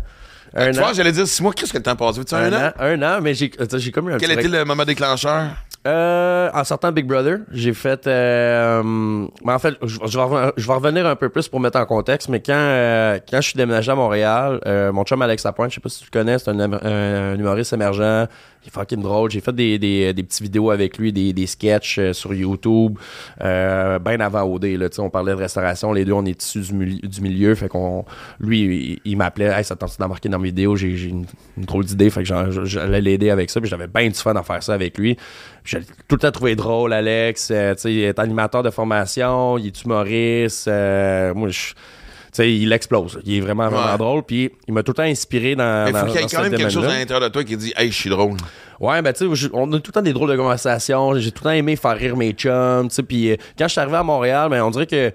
Un 0.54 0.70
Tu 0.70 0.78
an. 0.78 0.82
vois, 0.82 0.92
j'allais 0.92 1.12
dire 1.12 1.26
six 1.26 1.42
mois. 1.42 1.52
Qu'est-ce 1.54 1.72
que 1.72 1.78
le 1.78 1.82
temps 1.82 1.96
passe? 1.96 2.16
Tu 2.24 2.34
as 2.34 2.38
un, 2.38 2.52
un 2.52 2.66
an? 2.68 2.68
an. 2.68 2.72
Un 2.78 3.02
an, 3.02 3.20
mais 3.22 3.32
j'ai 3.34 3.48
comme 3.50 4.10
eu 4.10 4.14
un 4.14 4.18
Quel 4.18 4.28
petit 4.30 4.38
était 4.40 4.48
le 4.48 4.64
moment 4.64 4.84
déclencheur? 4.84 5.46
Euh, 5.84 6.48
en 6.54 6.62
sortant 6.62 6.92
Big 6.92 7.06
Brother, 7.06 7.38
j'ai 7.50 7.74
fait. 7.74 8.06
Euh, 8.06 8.82
mais 8.84 9.52
en 9.52 9.58
fait, 9.58 9.74
je, 9.82 9.98
vais 10.16 10.72
revenir 10.72 11.06
un 11.06 11.16
peu 11.16 11.28
plus 11.28 11.48
pour 11.48 11.58
mettre 11.58 11.78
en 11.78 11.86
contexte, 11.86 12.28
mais 12.28 12.40
quand, 12.40 12.52
euh, 12.54 13.18
quand 13.28 13.40
je 13.40 13.48
suis 13.48 13.56
déménagé 13.56 13.90
à 13.90 13.96
Montréal, 13.96 14.60
euh, 14.64 14.92
mon 14.92 15.02
chum 15.02 15.20
Alex 15.22 15.42
Lapointe, 15.44 15.70
je 15.70 15.76
sais 15.76 15.80
pas 15.80 15.88
si 15.88 15.98
tu 15.98 16.04
le 16.12 16.16
connais, 16.16 16.38
c'est 16.38 16.50
un, 16.50 16.60
hum- 16.60 17.40
humoriste 17.40 17.72
émergent. 17.72 18.28
Il 18.64 18.68
est 18.68 18.70
fucking 18.70 19.02
drôle. 19.02 19.28
J'ai 19.30 19.40
fait 19.40 19.52
des, 19.52 19.76
des, 19.76 20.14
petites 20.22 20.42
vidéos 20.42 20.70
avec 20.70 20.96
lui, 20.96 21.12
des, 21.12 21.32
des 21.32 21.48
sketchs 21.48 21.98
euh, 21.98 22.12
sur 22.12 22.32
YouTube, 22.32 22.96
euh, 23.42 23.98
bien 23.98 24.20
avant 24.20 24.42
OD. 24.42 24.64
Là, 24.66 24.86
on 24.98 25.10
parlait 25.10 25.32
de 25.32 25.36
restauration, 25.36 25.92
les 25.92 26.04
deux, 26.04 26.12
on 26.12 26.24
est 26.24 26.40
issus 26.40 26.60
du, 26.60 26.72
mili- 26.72 27.00
du 27.08 27.20
milieu. 27.20 27.56
Fait 27.56 27.68
qu'on. 27.68 28.04
Lui, 28.38 29.00
il, 29.04 29.16
m'appelait, 29.16 29.46
hey, 29.46 29.64
ça 29.64 29.74
tente 29.74 29.98
d'embarquer 29.98 30.28
dans 30.28 30.38
mes 30.38 30.48
vidéos, 30.48 30.76
j'ai 30.76 30.90
une, 31.08 31.24
une 31.56 31.64
drôle 31.64 31.84
d'idée. 31.84 32.08
Fait 32.10 32.22
que 32.22 32.28
j'allais 32.64 33.00
l'aider 33.00 33.30
avec 33.30 33.50
ça. 33.50 33.60
Puis 33.60 33.68
j'avais 33.68 33.88
bien 33.88 34.06
du 34.06 34.14
fun 34.14 34.36
à 34.36 34.44
faire 34.44 34.62
ça 34.62 34.74
avec 34.74 34.96
lui. 34.96 35.16
Puis 35.64 35.76
J'ai 35.78 35.84
tout 36.08 36.16
le 36.16 36.18
temps 36.18 36.30
trouvé 36.32 36.56
drôle, 36.56 36.92
Alex. 36.92 37.48
Euh, 37.50 37.74
tu 37.74 37.80
sais, 37.82 37.92
il 37.94 38.00
est 38.02 38.18
animateur 38.18 38.62
de 38.62 38.70
formation, 38.70 39.58
il 39.58 39.68
est 39.68 39.82
humoriste. 39.84 40.68
euh, 40.68 41.32
moi, 41.34 41.48
je. 41.48 41.68
Tu 41.68 42.36
sais, 42.38 42.54
il 42.54 42.72
explose. 42.72 43.20
Il 43.26 43.36
est 43.36 43.40
vraiment, 43.40 43.68
vraiment 43.68 43.92
Ouais. 43.92 43.98
drôle. 43.98 44.22
Puis 44.22 44.50
il 44.66 44.72
m'a 44.72 44.82
tout 44.82 44.92
le 44.92 44.96
temps 44.96 45.02
inspiré 45.02 45.54
dans. 45.54 45.84
Mais 45.84 45.92
dans- 45.92 45.98
faut 46.00 46.06
qu'il 46.06 46.20
y 46.20 46.24
ait 46.24 46.26
quand 46.26 46.42
même 46.42 46.54
quelque 46.56 46.70
chose 46.72 46.84
à 46.86 46.88
l'intérieur 46.98 47.20
de 47.20 47.28
toi 47.32 47.44
qui 47.44 47.56
dit, 47.58 47.74
hey, 47.76 47.90
je 47.92 47.94
suis 47.96 48.08
drôle. 48.10 48.38
Ouais, 48.80 49.00
ben 49.02 49.12
tu 49.12 49.28
sais, 49.28 49.34
je- 49.34 49.48
on 49.52 49.70
a 49.72 49.76
tout 49.78 49.90
le 49.90 49.92
temps 49.92 50.02
des 50.02 50.14
drôles 50.14 50.30
de 50.30 50.36
conversations. 50.36 51.14
J'ai 51.18 51.30
tout 51.30 51.42
le 51.44 51.50
temps 51.50 51.54
aimé 51.54 51.76
faire 51.76 51.96
rire 51.96 52.16
mes 52.16 52.32
chums, 52.32 52.88
tu 52.88 52.94
sais. 52.94 53.02
Puis 53.02 53.30
euh, 53.32 53.36
quand 53.58 53.66
je 53.66 53.72
suis 53.72 53.80
arrivé 53.80 53.96
à 53.98 54.02
Montréal, 54.02 54.48
ben 54.48 54.62
on 54.64 54.70
dirait 54.70 54.86
que 54.86 55.12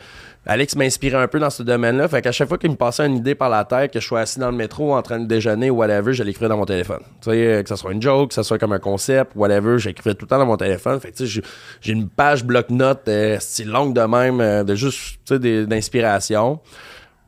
Alex 0.48 0.76
m'inspirait 0.76 1.18
un 1.18 1.28
peu 1.28 1.40
dans 1.40 1.50
ce 1.50 1.62
domaine-là. 1.62 2.08
Fait 2.08 2.22
qu'à 2.22 2.32
chaque 2.32 2.48
fois 2.48 2.58
qu'il 2.58 2.72
me 2.72 2.76
passait 2.76 3.06
une 3.06 3.18
idée 3.18 3.36
par 3.36 3.50
la 3.50 3.66
tête, 3.66 3.92
que 3.92 4.00
je 4.00 4.08
sois 4.08 4.22
assis 4.22 4.40
dans 4.40 4.50
le 4.50 4.56
métro 4.58 4.96
en 4.96 5.02
train 5.02 5.20
de 5.20 5.26
déjeuner 5.26 5.70
ou 5.70 5.76
whatever, 5.76 6.14
je 6.14 6.24
l'écrivais 6.24 6.48
dans 6.48 6.58
mon 6.58 6.66
téléphone. 6.66 7.02
Tu 7.22 7.30
sais, 7.32 7.48
euh, 7.48 7.64
que 7.64 7.70
ce 7.70 7.76
soit 7.76 7.92
une 7.92 8.02
joke, 8.02 8.30
que 8.30 8.34
ce 8.36 8.44
soit 8.44 8.58
comme 8.58 8.72
un 8.74 8.80
concept, 8.80 9.34
whatever, 9.36 9.78
j'écrivais 9.78 10.16
tout 10.16 10.26
le 10.26 10.30
temps 10.30 10.40
dans 10.40 10.46
mon 10.46 10.58
téléphone. 10.58 11.00
Fait 11.00 11.12
que 11.12 11.18
tu 11.18 11.28
sais, 11.28 11.42
j'ai- 11.82 11.92
une 11.94 12.08
page 12.10 12.44
bloc-notes 12.46 13.08
euh, 13.10 13.38
style 13.40 13.70
longue 13.70 13.94
de 13.94 14.02
même, 14.02 14.40
euh, 14.42 14.64
de 14.64 14.74
juste, 14.76 15.20
tu 15.26 15.36
sais, 15.38 15.66
d'inspiration. 15.66 16.60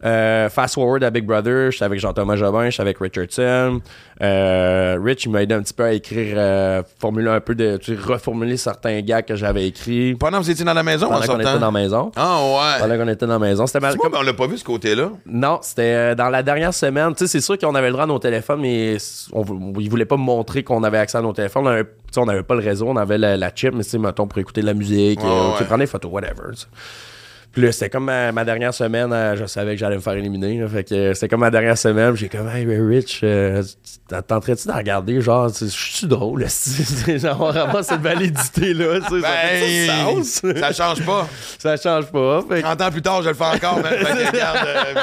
Euh, 0.05 0.47
fast 0.49 0.75
forward 0.75 1.03
à 1.03 1.09
Big 1.09 1.25
Brother, 1.25 1.71
j'étais 1.71 1.83
avec 1.83 1.99
Jean-Thomas 1.99 2.35
Jobin, 2.37 2.69
j'étais 2.69 2.81
avec 2.81 2.97
Richardson. 2.99 3.81
Euh, 4.21 4.97
Rich, 5.03 5.25
il 5.25 5.31
m'a 5.31 5.43
aidé 5.43 5.55
un 5.55 5.61
petit 5.61 5.73
peu 5.73 5.83
à 5.83 5.91
écrire, 5.93 6.35
euh, 6.37 6.83
formuler 6.99 7.29
un 7.29 7.39
peu 7.41 7.53
de, 7.55 7.77
tu 7.77 7.95
sais, 7.95 8.01
reformuler 8.01 8.55
certains 8.57 9.01
gags 9.01 9.25
que 9.25 9.35
j'avais 9.35 9.67
écrits 9.67 10.15
Pendant 10.15 10.39
que 10.39 10.43
vous 10.43 10.51
étiez 10.51 10.63
dans 10.65 10.73
la 10.73 10.83
maison, 10.83 11.07
en 11.07 11.19
pendant 11.19 11.25
qu'on 11.33 11.39
était 11.39 11.59
dans 11.59 11.59
la 11.59 11.71
maison. 11.71 12.11
Ah 12.15 12.39
ouais. 12.45 12.79
Pendant 12.81 12.97
qu'on 13.03 13.09
était 13.09 13.25
dans 13.25 13.33
la 13.33 13.39
maison. 13.39 13.67
C'était 13.67 13.79
mal. 13.81 13.95
Comme- 13.97 14.13
on 14.17 14.21
l'a 14.21 14.33
pas 14.33 14.47
vu 14.47 14.57
ce 14.57 14.63
côté-là. 14.63 15.09
Non, 15.25 15.59
c'était 15.61 16.15
dans 16.15 16.29
la 16.29 16.43
dernière 16.43 16.73
semaine. 16.73 17.13
Tu 17.13 17.19
sais, 17.25 17.27
c'est 17.27 17.41
sûr 17.41 17.57
qu'on 17.57 17.75
avait 17.75 17.87
le 17.87 17.93
droit 17.93 18.03
à 18.05 18.07
nos 18.07 18.19
téléphones, 18.19 18.61
mais 18.61 18.97
on, 19.33 19.43
ils 19.79 19.89
voulaient 19.89 20.05
pas 20.05 20.17
montrer 20.17 20.63
qu'on 20.63 20.83
avait 20.83 20.97
accès 20.97 21.17
à 21.17 21.21
nos 21.21 21.33
téléphones. 21.33 21.63
On 21.65 21.69
avait, 21.69 21.85
on 22.39 22.43
pas 22.43 22.55
le 22.55 22.61
réseau, 22.61 22.87
on 22.87 22.95
avait 22.97 23.17
la, 23.17 23.37
la 23.37 23.51
chip, 23.53 23.73
mais 23.73 23.83
tu 23.83 23.89
sais, 23.91 23.97
mettons, 23.97 24.27
pour 24.27 24.39
écouter 24.39 24.61
de 24.61 24.65
la 24.65 24.73
musique, 24.73 25.21
Ouais, 25.23 25.29
ouais. 25.29 25.65
prendre 25.65 25.79
des 25.79 25.87
photos, 25.87 26.11
whatever. 26.11 26.53
Puis 27.51 27.63
là, 27.63 27.71
c'était 27.71 27.89
comme 27.89 28.05
ma, 28.05 28.31
ma 28.31 28.45
dernière 28.45 28.73
semaine, 28.73 29.11
euh, 29.11 29.35
je 29.35 29.45
savais 29.45 29.71
que 29.73 29.79
j'allais 29.79 29.95
me 29.95 30.01
faire 30.01 30.13
éliminer. 30.13 30.59
là. 30.59 30.67
fait 30.67 30.83
que 30.83 30.93
euh, 30.93 31.13
c'était 31.13 31.27
comme 31.29 31.39
ma 31.39 31.49
dernière 31.49 31.77
semaine. 31.77 32.15
J'ai 32.15 32.29
comme, 32.29 32.47
hey, 32.47 32.65
Rich, 32.65 33.21
euh, 33.23 33.63
tenterais-tu 34.27 34.67
de 34.67 34.73
regarder? 34.73 35.19
Genre, 35.21 35.49
je 35.59 35.65
suis 35.65 36.07
drôle, 36.07 36.45
genre 37.17 37.51
vraiment 37.51 37.81
cette 37.81 38.01
validité-là. 38.01 38.99
ça 39.01 39.09
Ben, 39.21 39.87
sens. 39.87 40.41
ça 40.59 40.73
change 40.73 41.05
pas. 41.05 41.27
ça 41.59 41.75
change 41.77 42.05
pas. 42.11 42.41
Fait 42.47 42.57
que- 42.57 42.61
30 42.67 42.81
ans 42.81 42.91
plus 42.91 43.01
tard, 43.01 43.23
je 43.23 43.29
le 43.29 43.35
fais 43.35 43.43
encore, 43.45 43.77
man. 43.81 43.93
Fait 43.93 44.05
que, 44.25 44.31
regarde, 44.31 44.57
euh, 44.67 44.93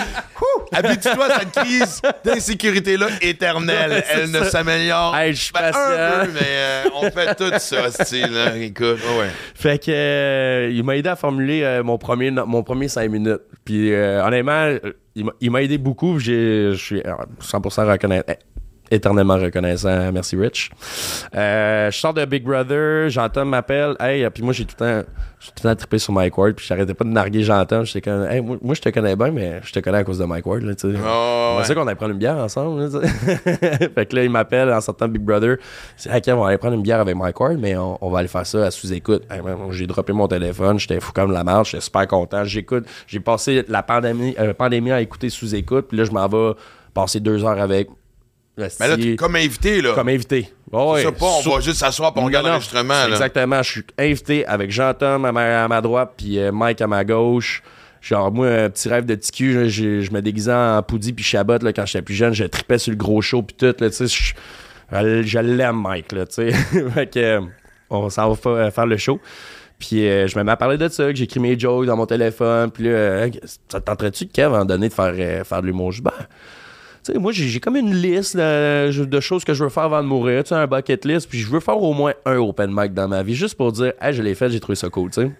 Habitue-toi 0.72 1.24
à 1.26 1.38
cette 1.40 1.52
crise 1.52 2.02
d'insécurité-là 2.24 3.06
éternelle. 3.22 4.04
Elle 4.10 4.30
ne 4.30 4.44
s'améliore. 4.44 5.16
Hey, 5.16 5.34
Ben, 5.54 5.64
un 5.68 6.24
peu, 6.26 6.32
mais 6.34 6.40
euh, 6.44 6.84
on 6.96 7.10
fait 7.10 7.34
tout 7.36 7.52
ça, 7.58 7.90
style. 7.90 8.36
Écoute, 8.60 8.98
ouais. 9.18 9.30
Fait 9.54 9.78
que 9.82 10.68
il 10.70 10.82
m'a 10.84 10.96
aidé 10.96 11.08
à 11.08 11.16
formuler 11.16 11.80
mon 11.86 11.98
premier 11.98 12.30
mon 12.30 12.62
premier 12.62 12.88
5 12.88 13.10
minutes. 13.10 13.40
Puis 13.64 13.92
euh, 13.92 14.22
honnêtement, 14.24 14.64
euh, 14.66 14.78
il 15.14 15.50
m'a- 15.50 15.62
aidé 15.62 15.78
beaucoup. 15.78 16.18
Je 16.18 16.74
suis 16.76 17.00
euh, 17.00 17.14
100% 17.40 17.90
reconnaissant. 17.90 18.24
Éternellement 18.90 19.36
reconnaissant. 19.36 20.12
Merci, 20.12 20.36
Rich. 20.36 20.70
Euh, 21.34 21.90
je 21.90 21.98
sors 21.98 22.14
de 22.14 22.24
Big 22.24 22.44
Brother. 22.44 23.08
Jean-Tom 23.10 23.48
m'appelle. 23.48 23.96
Hey, 24.00 24.24
euh, 24.24 24.30
puis 24.30 24.42
moi, 24.42 24.52
j'ai 24.52 24.64
tout 24.64 24.76
le 24.80 25.02
temps, 25.02 25.08
j'ai 25.40 25.48
tout 25.48 25.54
le 25.64 25.70
temps 25.70 25.76
trippé 25.76 25.98
sur 25.98 26.12
Mike 26.12 26.38
Ward. 26.38 26.54
Puis 26.54 26.66
j'arrêtais 26.68 26.94
pas 26.94 27.04
de 27.04 27.10
narguer 27.10 27.42
Jean-Tom. 27.42 27.84
J'étais 27.84 28.00
comme, 28.02 28.24
hey, 28.30 28.40
moi, 28.40 28.56
moi, 28.62 28.74
je 28.74 28.80
te 28.80 28.88
connais 28.90 29.16
bien, 29.16 29.30
mais 29.32 29.60
je 29.64 29.72
te 29.72 29.80
connais 29.80 29.98
à 29.98 30.04
cause 30.04 30.18
de 30.18 30.24
Mike 30.24 30.46
Ward. 30.46 30.62
Là, 30.62 30.74
tu 30.74 30.92
sais. 30.92 30.98
Oh, 31.04 31.54
On 31.54 31.58
ouais. 31.58 31.64
sait 31.64 31.74
qu'on 31.74 31.86
allait 31.86 31.96
prendre 31.96 32.12
une 32.12 32.18
bière 32.18 32.36
ensemble. 32.36 32.82
là, 32.82 33.00
fait 33.94 34.06
que 34.06 34.16
là, 34.16 34.24
il 34.24 34.30
m'appelle 34.30 34.72
en 34.72 34.80
sortant 34.80 35.08
Big 35.08 35.22
Brother. 35.22 35.56
C'est 35.96 36.14
OK, 36.14 36.22
on 36.36 36.42
va 36.42 36.48
aller 36.48 36.58
prendre 36.58 36.74
une 36.74 36.82
bière 36.82 37.00
avec 37.00 37.16
Mike 37.16 37.40
Ward, 37.40 37.58
mais 37.58 37.76
on, 37.76 37.98
on 38.00 38.10
va 38.10 38.20
aller 38.20 38.28
faire 38.28 38.46
ça 38.46 38.66
à 38.66 38.70
sous-écoute. 38.70 39.24
Hey, 39.30 39.40
J'ai 39.70 39.86
droppé 39.86 40.12
mon 40.12 40.28
téléphone, 40.28 40.78
j'étais 40.78 41.00
fou 41.00 41.12
comme 41.12 41.32
la 41.32 41.42
marche, 41.44 41.72
j'étais 41.72 41.82
super 41.84 42.06
content. 42.06 42.44
J'écoute, 42.44 42.86
j'ai 43.06 43.20
passé 43.20 43.64
la 43.68 43.82
pandémie, 43.82 44.34
euh, 44.38 44.54
pandémie 44.54 44.92
à 44.92 45.00
écouter 45.00 45.28
sous-écoute, 45.28 45.86
puis 45.88 45.98
là, 45.98 46.04
je 46.04 46.12
m'en 46.12 46.28
vais 46.28 46.54
passer 46.94 47.20
deux 47.20 47.44
heures 47.44 47.60
avec. 47.60 47.88
Mais 48.56 48.88
là, 48.88 48.96
comme 49.16 49.36
invité, 49.36 49.82
là. 49.82 49.92
comme 49.94 50.08
invité. 50.08 50.48
Ouais. 50.72 51.02
ça 51.02 51.12
pas, 51.12 51.26
on 51.26 51.42
Sur- 51.42 51.54
va 51.56 51.60
juste 51.60 51.76
s'asseoir 51.78 52.12
pour 52.14 52.22
on 52.22 52.26
regarde 52.26 52.44
non, 52.46 52.52
non, 52.52 52.54
l'enregistrement. 52.54 52.94
là. 52.94 53.08
Exactement. 53.08 53.62
Je 53.62 53.70
suis 53.70 53.82
invité 53.98 54.46
avec 54.46 54.70
Jean-Tom 54.70 55.24
à 55.26 55.32
ma, 55.32 55.64
à 55.64 55.68
ma 55.68 55.80
droite, 55.80 56.14
puis 56.16 56.38
euh, 56.38 56.50
Mike 56.52 56.80
à 56.80 56.86
ma 56.86 57.04
gauche. 57.04 57.62
Genre, 58.00 58.30
moi, 58.32 58.46
un 58.48 58.70
petit 58.70 58.88
rêve 58.88 59.04
de 59.04 59.18
j'ai- 59.68 60.02
je 60.02 60.12
me 60.12 60.20
déguisais 60.22 60.52
en 60.52 60.82
Poudi 60.82 61.12
puis 61.12 61.24
Chabot 61.24 61.58
là, 61.60 61.72
quand 61.72 61.84
j'étais 61.86 62.02
plus 62.02 62.14
jeune. 62.14 62.32
Je 62.34 62.44
tripais 62.44 62.78
sur 62.78 62.92
le 62.92 62.96
gros 62.96 63.20
show 63.20 63.42
puis 63.42 63.56
tout. 63.56 63.74
Là, 63.78 63.90
tu 63.90 64.08
sais, 64.08 64.34
je, 65.22 65.38
l'aime, 65.38 65.80
Mike. 65.82 66.12
Là, 66.12 66.24
tu 66.26 66.34
sais. 66.34 66.52
fait 66.94 67.12
que, 67.12 67.18
euh, 67.18 67.40
on 67.90 68.08
s'en 68.08 68.30
va 68.30 68.36
fa- 68.36 68.70
faire 68.70 68.86
le 68.86 68.96
show. 68.96 69.20
Puis 69.78 70.08
euh, 70.08 70.26
je 70.28 70.38
me 70.38 70.44
mets 70.44 70.52
à 70.52 70.56
parler 70.56 70.78
de 70.78 70.88
ça, 70.88 71.04
que 71.10 71.14
j'écris 71.16 71.40
mes 71.40 71.58
jokes 71.58 71.84
dans 71.86 71.96
mon 71.96 72.06
téléphone. 72.06 72.70
Puis 72.70 72.84
là, 72.84 72.90
euh, 72.90 73.30
ça 73.68 73.80
te 73.80 73.84
tenterait-tu, 73.86 74.26
Kev, 74.26 74.44
à 74.44 74.46
un 74.46 74.50
moment 74.50 74.64
donné, 74.64 74.88
de 74.88 74.94
faire, 74.94 75.12
euh, 75.18 75.44
faire 75.44 75.60
de 75.60 75.66
l'humour? 75.66 75.92
Je 75.92 75.98
dis, 75.98 76.02
ben, 76.04 76.12
tu 76.12 76.26
sais, 77.12 77.18
moi, 77.18 77.32
j'ai 77.32 77.60
comme 77.60 77.76
une 77.76 77.94
liste 77.94 78.36
de, 78.36 79.04
de 79.04 79.20
choses 79.20 79.44
que 79.44 79.54
je 79.54 79.64
veux 79.64 79.70
faire 79.70 79.84
avant 79.84 80.02
de 80.02 80.08
mourir, 80.08 80.44
tu 80.44 80.50
sais, 80.50 80.54
un 80.54 80.66
bucket 80.66 81.04
list, 81.04 81.28
puis 81.28 81.38
je 81.38 81.48
veux 81.48 81.60
faire 81.60 81.80
au 81.80 81.92
moins 81.92 82.12
un 82.24 82.36
open 82.36 82.70
mic 82.72 82.94
dans 82.94 83.08
ma 83.08 83.22
vie, 83.22 83.34
juste 83.34 83.56
pour 83.56 83.72
dire, 83.72 83.92
hey, 84.00 84.12
je 84.12 84.22
l'ai 84.22 84.34
fait, 84.34 84.50
j'ai 84.50 84.60
trouvé 84.60 84.76
ça 84.76 84.88
cool, 84.88 85.10
tu 85.10 85.22
sais. 85.22 85.30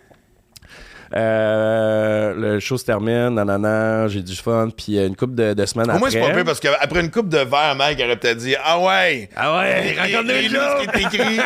Euh, 1.14 2.34
le 2.36 2.60
show 2.60 2.76
se 2.76 2.84
termine, 2.84 3.30
nanana, 3.30 4.08
j'ai 4.08 4.22
du 4.22 4.34
fun, 4.34 4.68
puis 4.76 4.98
euh, 4.98 5.06
une 5.06 5.14
couple 5.16 5.34
de, 5.34 5.54
de 5.54 5.66
semaines 5.66 5.90
Au 5.90 5.98
moins, 5.98 6.08
après. 6.08 6.10
c'est 6.10 6.20
pas 6.20 6.34
pire 6.34 6.44
parce 6.44 6.60
qu'après 6.60 7.00
une 7.00 7.10
coupe 7.10 7.28
de 7.28 7.38
verre, 7.38 7.74
Mike 7.76 8.00
aurait 8.00 8.16
peut-être 8.16 8.38
dit 8.38 8.54
Ah 8.62 8.80
ouais! 8.80 9.28
Ah 9.36 9.58
ouais, 9.58 9.92
raconte-nous 9.98 10.30
ce 10.32 10.86
qui 10.86 10.98
est 10.98 11.02
écrit. 11.06 11.40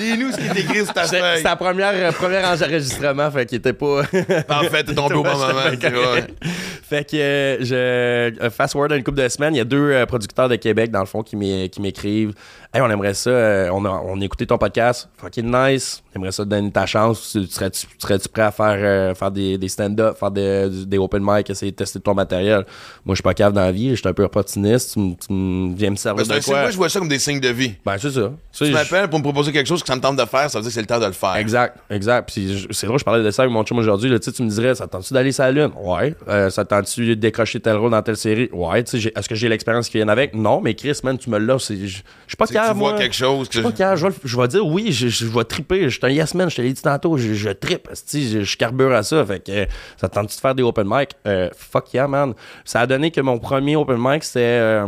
Lis-nous 0.00 0.32
ce 0.32 0.36
qui 0.38 0.46
est 0.46 0.60
écrit 0.62 0.84
sur 0.84 0.94
ta 0.94 1.04
feuille. 1.04 1.36
c'est 1.36 1.42
la 1.44 1.56
première, 1.56 1.92
euh, 1.94 2.12
première 2.12 2.44
enregistrement, 2.48 3.30
fait 3.30 3.46
qu'il 3.46 3.58
était 3.58 3.72
pas. 3.72 4.02
Parfait, 4.48 4.84
t'es 4.84 4.94
tombé 4.94 5.14
au 5.14 5.22
bon 5.22 5.30
moment. 5.36 5.60
Fait 6.92 7.08
que 7.10 7.16
euh, 7.16 8.34
je 8.40 8.48
fast 8.50 8.72
forward 8.72 8.92
à 8.92 8.96
une 8.96 9.02
couple 9.04 9.22
de 9.22 9.28
semaines, 9.28 9.54
il 9.54 9.58
y 9.58 9.62
a 9.62 9.64
deux 9.64 10.04
producteurs 10.06 10.48
de 10.50 10.56
Québec 10.56 10.90
dans 10.90 11.00
le 11.00 11.06
fond 11.06 11.22
qui 11.22 11.36
m'écrivent 11.36 12.34
Hey, 12.74 12.80
on 12.80 12.88
aimerait 12.88 13.12
ça, 13.12 13.28
euh, 13.28 13.68
on, 13.70 13.84
a, 13.84 13.90
on 13.90 14.18
a 14.18 14.24
écouté 14.24 14.46
ton 14.46 14.56
podcast, 14.56 15.06
fucking 15.18 15.44
nice. 15.54 16.02
On 16.14 16.18
aimerait 16.18 16.32
ça 16.32 16.42
te 16.42 16.48
donner 16.48 16.70
ta 16.70 16.86
chance. 16.86 17.32
Tu, 17.32 17.46
tu 17.46 17.52
serais-tu 17.98 18.28
prêt 18.30 18.44
à 18.44 18.50
faire, 18.50 18.76
euh, 18.78 19.14
faire 19.14 19.30
des, 19.30 19.58
des 19.58 19.68
stand-up, 19.68 20.16
faire 20.18 20.30
des, 20.30 20.70
des 20.86 20.96
open 20.96 21.22
mic, 21.22 21.50
essayer 21.50 21.70
de 21.70 21.76
tester 21.76 22.00
ton 22.00 22.14
matériel? 22.14 22.64
Moi, 23.04 23.14
je 23.14 23.16
suis 23.16 23.22
pas 23.22 23.34
cave 23.34 23.52
dans 23.52 23.60
la 23.60 23.72
vie, 23.72 23.90
je 23.90 23.96
suis 23.96 24.08
un 24.08 24.14
peu 24.14 24.22
opportuniste. 24.24 24.94
Tu, 24.94 25.16
tu 25.16 25.74
viens 25.74 25.90
me 25.90 25.96
servir 25.96 26.24
de 26.24 26.40
quoi? 26.46 26.60
moi, 26.62 26.70
je 26.70 26.76
vois 26.78 26.88
ça 26.88 26.98
comme 26.98 27.08
des 27.08 27.18
signes 27.18 27.40
de 27.40 27.48
vie. 27.50 27.74
Ben, 27.84 27.98
c'est 27.98 28.10
ça. 28.10 28.32
Tu 28.52 28.72
m'appelles 28.72 29.08
pour 29.10 29.18
me 29.18 29.24
proposer 29.24 29.52
quelque 29.52 29.66
chose 29.68 29.82
que 29.82 29.88
ça 29.88 29.94
me 29.96 30.00
tente 30.00 30.16
de 30.16 30.24
faire, 30.24 30.48
ça 30.48 30.58
veut 30.58 30.62
dire 30.62 30.70
que 30.70 30.74
c'est 30.74 30.80
le 30.80 30.86
temps 30.86 30.98
de 31.00 31.04
le 31.06 31.12
faire. 31.12 31.36
Exact, 31.36 31.76
exact. 31.90 32.32
Puis 32.32 32.68
c'est 32.70 32.86
drôle, 32.86 32.98
je 32.98 33.04
parlais 33.04 33.22
de 33.22 33.30
ça 33.30 33.42
avec 33.42 33.52
mon 33.52 33.64
chum 33.64 33.76
aujourd'hui. 33.76 34.08
là, 34.08 34.18
Tu 34.18 34.30
sais, 34.30 34.32
tu 34.32 34.42
me 34.42 34.48
dirais, 34.48 34.74
ça 34.74 34.86
te 34.86 34.92
tente-tu 34.92 35.12
d'aller 35.12 35.32
sur 35.32 35.44
la 35.44 35.52
Lune? 35.52 35.72
Ouais. 35.78 36.14
Euh, 36.26 36.48
ça 36.48 36.64
te 36.64 36.70
tente-tu 36.70 37.04
de 37.08 37.14
décrocher 37.20 37.60
tel 37.60 37.76
rôle 37.76 37.90
dans 37.90 38.00
telle 38.02 38.16
série? 38.16 38.48
Ouais. 38.50 38.82
Tu 38.82 38.92
sais, 38.92 38.98
j'ai- 38.98 39.12
est-ce 39.14 39.28
que 39.28 39.34
j'ai 39.34 39.50
l'expérience 39.50 39.90
qui 39.90 39.98
vient 39.98 40.08
avec? 40.08 40.34
Non, 40.34 40.62
mais 40.62 40.72
Chris, 40.74 40.98
man, 41.04 41.18
tu 41.18 41.28
me 41.28 41.36
l'as. 41.38 41.58
c'est- 41.58 41.76
Je 41.76 41.86
suis 41.86 42.36
pas 42.38 42.46
capable. 42.46 42.61
Tu 42.68 42.74
vois 42.78 42.90
moi. 42.90 42.98
quelque 42.98 43.14
chose 43.14 43.48
que. 43.48 43.54
Je 43.58 43.62
pas 43.62 43.94
vais, 43.94 44.10
je 44.24 44.36
vais 44.40 44.48
dire 44.48 44.66
oui, 44.66 44.92
je, 44.92 45.08
je 45.08 45.26
vais 45.26 45.44
triper. 45.44 45.84
Je 45.84 45.98
suis 45.98 46.00
un 46.02 46.10
yes 46.10 46.34
man, 46.34 46.48
je 46.50 46.56
te 46.56 46.62
l'ai 46.62 46.72
dit 46.72 46.82
tantôt. 46.82 47.16
Je, 47.18 47.34
je 47.34 47.50
trippe. 47.50 47.88
esti, 47.90 48.28
Je, 48.30 48.40
je 48.42 48.56
carbure 48.56 48.92
à 48.92 49.02
ça. 49.02 49.24
Fait 49.24 49.40
que 49.44 49.66
ça 49.96 50.08
te 50.08 50.14
tente-tu 50.14 50.36
de 50.36 50.40
faire 50.40 50.54
des 50.54 50.62
open 50.62 50.86
mic? 50.88 51.10
Euh, 51.26 51.48
fuck 51.56 51.92
yeah, 51.94 52.06
man. 52.08 52.34
Ça 52.64 52.80
a 52.80 52.86
donné 52.86 53.10
que 53.10 53.20
mon 53.20 53.38
premier 53.38 53.76
open 53.76 53.96
mic, 53.98 54.24
c'était. 54.24 54.40
euh, 54.40 54.86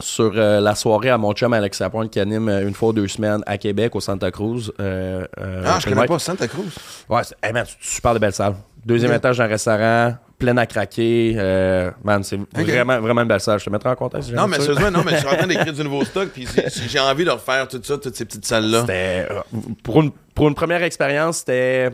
sur 0.00 0.32
euh, 0.36 0.60
la 0.60 0.74
soirée 0.74 1.10
à 1.10 1.18
mon 1.18 1.32
chum 1.32 1.52
Alex 1.52 1.80
Lapointe 1.80 2.10
qui 2.10 2.18
anime 2.20 2.48
euh, 2.48 2.66
une 2.66 2.74
fois 2.74 2.88
ou 2.90 2.92
deux 2.92 3.06
semaines 3.08 3.42
à 3.46 3.58
Québec 3.58 3.94
au 3.96 4.00
Santa 4.00 4.30
Cruz. 4.30 4.70
euh, 4.80 5.24
Ah, 5.64 5.78
je 5.80 5.88
connais 5.88 6.06
pas 6.06 6.18
Santa 6.18 6.46
Cruz. 6.48 6.70
Ouais, 7.08 7.22
c'est 7.24 7.36
hey 7.42 7.52
man, 7.52 7.64
super 7.80 8.14
de 8.14 8.18
belle 8.18 8.32
salle. 8.32 8.54
Deuxième 8.84 9.12
étage 9.12 9.38
d'un 9.38 9.46
restaurant, 9.46 10.14
plein 10.38 10.56
à 10.56 10.66
craquer. 10.66 11.34
euh, 11.36 11.90
man, 12.04 12.22
c'est 12.22 12.38
vraiment, 12.54 13.00
vraiment 13.00 13.22
une 13.22 13.28
belle 13.28 13.40
salle. 13.40 13.58
Je 13.58 13.64
te 13.64 13.70
mettrai 13.70 13.88
en 13.90 13.96
contexte. 13.96 14.28
si 14.30 14.34
Non, 14.34 14.46
mais 14.46 14.58
sérieusement, 14.60 14.90
non, 14.90 15.02
mais 15.04 15.12
je 15.12 15.16
suis 15.18 15.26
en 15.26 15.36
train 15.36 15.46
d'écrire 15.46 15.72
du 15.72 15.82
nouveau 15.82 16.04
stock, 16.04 16.28
puis 16.28 16.46
j'ai 16.88 17.00
envie 17.00 17.24
de 17.24 17.30
refaire 17.30 17.66
tout 17.68 17.80
ça, 17.82 17.98
toutes 17.98 18.14
ces 18.14 18.24
petites 18.24 18.46
salles-là. 18.46 18.82
C'était, 18.82 19.26
euh, 19.30 19.40
pour, 19.82 20.00
une, 20.02 20.12
pour 20.34 20.48
une 20.48 20.54
première 20.54 20.82
expérience, 20.82 21.38
c'était 21.38 21.90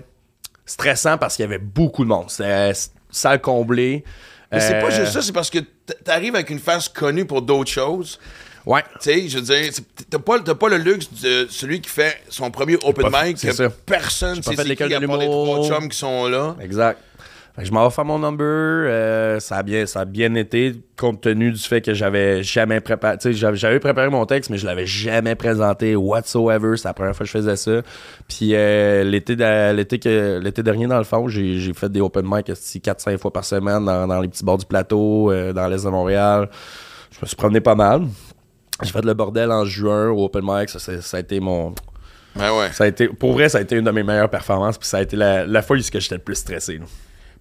stressant 0.67 1.19
parce 1.19 1.37
qu'il 1.37 1.45
y 1.45 1.49
avait 1.49 1.59
beaucoup 1.59 2.05
de 2.05 2.09
monde. 2.09 2.31
C'était 2.31 2.71
euh, 2.71 2.73
salle 3.11 3.41
comblée. 3.41 4.05
Mais 4.53 4.61
c'est 4.61 4.79
pas 4.81 4.91
juste 4.91 5.13
ça, 5.13 5.21
c'est 5.23 5.33
parce 5.33 5.51
que 5.51 5.59
t'arrives 6.05 6.35
avec 6.37 6.49
une 6.51 6.61
face 6.61 6.89
connue 6.89 7.25
pour 7.25 7.43
d'autres 7.43 7.71
choses. 7.71 8.21
Ouais. 8.65 8.83
Tu 9.03 9.11
sais, 9.11 9.29
je 9.29 9.39
veux 9.39 9.43
dire, 9.43 9.71
t'as 10.09 10.19
pas, 10.19 10.39
pas 10.41 10.69
le 10.69 10.77
luxe 10.79 11.09
de 11.23 11.47
celui 11.51 11.81
qui 11.83 11.91
fait 11.91 12.17
son 12.31 12.51
premier 12.51 12.77
open 12.85 13.11
pas- 13.11 13.25
mic, 13.25 13.37
que 13.39 13.53
ça. 13.53 13.69
personne 13.85 14.37
pas 14.37 14.43
sait 14.43 14.51
fait 14.57 14.63
c'est 14.63 14.69
l'école 14.69 14.89
qui, 14.89 14.99
de 15.01 15.07
part 15.07 15.17
les 15.19 15.27
l'humour. 15.27 15.67
trois 15.67 15.69
chums 15.81 15.89
qui 15.89 15.99
sont 15.99 16.29
là. 16.29 16.57
Exact. 16.63 16.99
Fait 17.55 17.63
que 17.63 17.69
je 17.69 17.73
m'en 17.73 17.85
vais 17.85 17.95
faire 17.95 18.05
mon 18.05 18.19
number. 18.19 18.45
euh, 18.45 19.39
ça, 19.39 19.59
a 19.59 19.63
bien, 19.63 19.87
ça 19.87 20.01
a 20.01 20.05
bien 20.05 20.35
été, 20.35 20.75
compte 20.97 21.21
tenu 21.21 21.53
du 21.53 21.61
fait 21.61 21.81
que 21.81 21.95
j'avais 21.95 22.43
jamais 22.43 22.81
préparé. 22.81 23.17
Tu 23.19 23.33
sais, 23.33 23.55
j'avais, 23.55 23.79
préparé 23.79 24.09
mon 24.11 24.27
texte, 24.27 24.51
mais 24.51 24.59
je 24.59 24.67
l'avais 24.67 24.87
jamais 24.87 25.37
présenté 25.37 25.95
whatsoever. 25.95 26.77
C'est 26.77 26.89
la 26.89 26.95
première 26.95 27.15
fois 27.15 27.23
que 27.25 27.31
je 27.31 27.39
faisais 27.39 27.55
ça. 27.55 27.83
Puis 28.27 28.57
euh, 28.57 29.05
l'été, 29.05 29.37
de- 29.37 29.73
l'été, 29.73 30.01
que, 30.01 30.41
l'été 30.43 30.65
dernier, 30.65 30.89
dans 30.89 30.99
le 30.99 31.05
fond, 31.05 31.29
j'ai, 31.29 31.73
fait 31.75 31.89
des 31.93 32.01
open 32.01 32.25
mic 32.27 32.49
4-5 32.49 33.19
fois 33.19 33.33
par 33.33 33.45
semaine 33.45 33.85
dans, 33.85 34.09
dans 34.09 34.21
les 34.21 34.27
petits 34.29 34.45
bords 34.45 34.59
du 34.59 34.67
plateau, 34.67 35.31
euh, 35.31 35.53
dans 35.53 35.69
l'est 35.69 35.85
de 35.85 35.91
Montréal. 35.91 36.49
Je 37.13 37.19
me 37.23 37.27
suis 37.27 37.37
promené 37.37 37.61
pas 37.61 37.77
mal. 37.77 38.03
J'ai 38.83 38.91
fait 38.91 39.05
le 39.05 39.15
bordel 39.15 39.53
en 39.53 39.65
juin 39.65 40.09
au 40.09 40.25
open 40.25 40.43
mic. 40.45 40.69
Ça, 40.71 40.81
ça 40.81 41.17
a 41.17 41.21
été 41.21 41.39
mon, 41.39 41.73
Ben 42.35 42.51
ouais. 42.59 42.73
ça 42.73 42.83
a 42.83 42.87
été, 42.89 43.07
pour 43.07 43.35
vrai, 43.35 43.49
ça 43.49 43.59
a 43.59 43.61
été 43.61 43.77
une 43.77 43.85
de 43.85 43.91
mes 43.93 44.03
meilleures 44.03 44.29
performances. 44.29 44.77
Puis 44.77 44.89
ça 44.89 44.97
a 44.97 45.03
été 45.03 45.15
la, 45.15 45.47
la 45.47 45.63
fois 45.63 45.77
où 45.77 45.81
j'étais 45.81 46.17
le 46.17 46.19
plus 46.19 46.35
stressé. 46.35 46.79
là. 46.79 46.85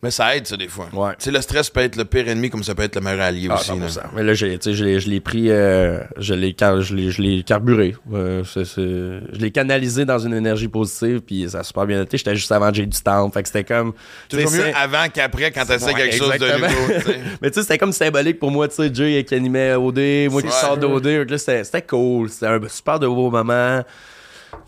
Mais 0.04 0.12
ça 0.12 0.36
aide, 0.36 0.46
ça, 0.46 0.58
des 0.58 0.68
fois. 0.68 0.90
Ouais. 0.94 1.12
Tu 1.18 1.24
sais, 1.26 1.32
le 1.32 1.40
stress 1.42 1.70
peut 1.70 1.80
être 1.80 1.96
le 1.96 2.04
pire 2.06 2.28
ennemi 2.28 2.50
comme 2.50 2.62
ça 2.64 2.76
peut 2.76 2.84
être 2.84 2.96
le 2.96 3.02
meilleur 3.02 3.22
allié 3.22 3.48
Ah, 3.50 3.56
aussi. 3.56 3.70
là. 3.80 3.88
100%. 3.88 4.02
Mais 4.14 4.22
là, 4.22 4.34
j'ai, 4.34 4.58
tu 4.60 4.76
sais, 4.76 5.00
je 5.00 5.10
l'ai, 5.10 5.20
pris, 5.22 5.50
euh, 5.50 6.00
je, 6.18 6.34
l'ai, 6.34 6.54
car- 6.54 6.82
je, 6.82 6.94
l'ai, 6.94 7.10
je 7.10 7.22
l'ai 7.22 7.42
carburé. 7.44 7.96
Euh, 8.14 8.44
c'est- 8.44 8.66
c'est- 8.66 8.82
je 8.82 9.40
l'ai 9.40 9.50
canalisé 9.52 10.04
dans 10.04 10.20
une 10.20 10.34
énergie 10.34 10.68
positive, 10.68 11.22
puis 11.22 11.50
ça 11.50 11.60
a 11.60 11.64
super 11.64 11.86
bien 11.86 12.02
été. 12.04 12.18
J'étais 12.18 12.36
juste 12.36 12.52
avant 12.52 12.72
J'ai 12.74 12.86
du 12.86 13.00
temps. 13.02 13.30
Fait 13.32 13.42
que 13.44 13.48
c'était 13.48 13.64
comme. 13.64 13.94
Toujours 14.30 14.52
mieux 14.52 14.64
c'est- 14.64 14.74
avant 14.74 15.08
qu'après 15.12 15.52
quand 15.52 15.66
t'essaies 15.66 15.86
Ouais, 15.86 15.94
quelque 15.94 16.16
chose 16.18 16.38
de 16.38 16.52
nouveau. 16.62 17.20
Mais 17.42 17.50
tu 17.50 17.56
sais, 17.56 17.62
c'était 17.62 17.78
comme 17.78 17.94
symbolique 17.94 18.40
pour 18.40 18.52
moi, 18.52 18.68
tu 18.68 18.76
sais, 18.76 18.90
Jay 18.94 19.24
qui 19.24 19.36
animait 19.36 19.74
OD, 19.76 20.28
moi 20.30 20.42
qui 20.42 20.52
sors 20.52 20.78
d'OD. 20.78 21.26
C'était, 21.38 21.64
c'était 21.64 21.82
cool. 21.82 22.30
C'était 22.30 22.48
un 22.48 22.60
super 22.68 23.00
de 23.00 23.08
beau 23.08 23.32
moment. 23.32 23.82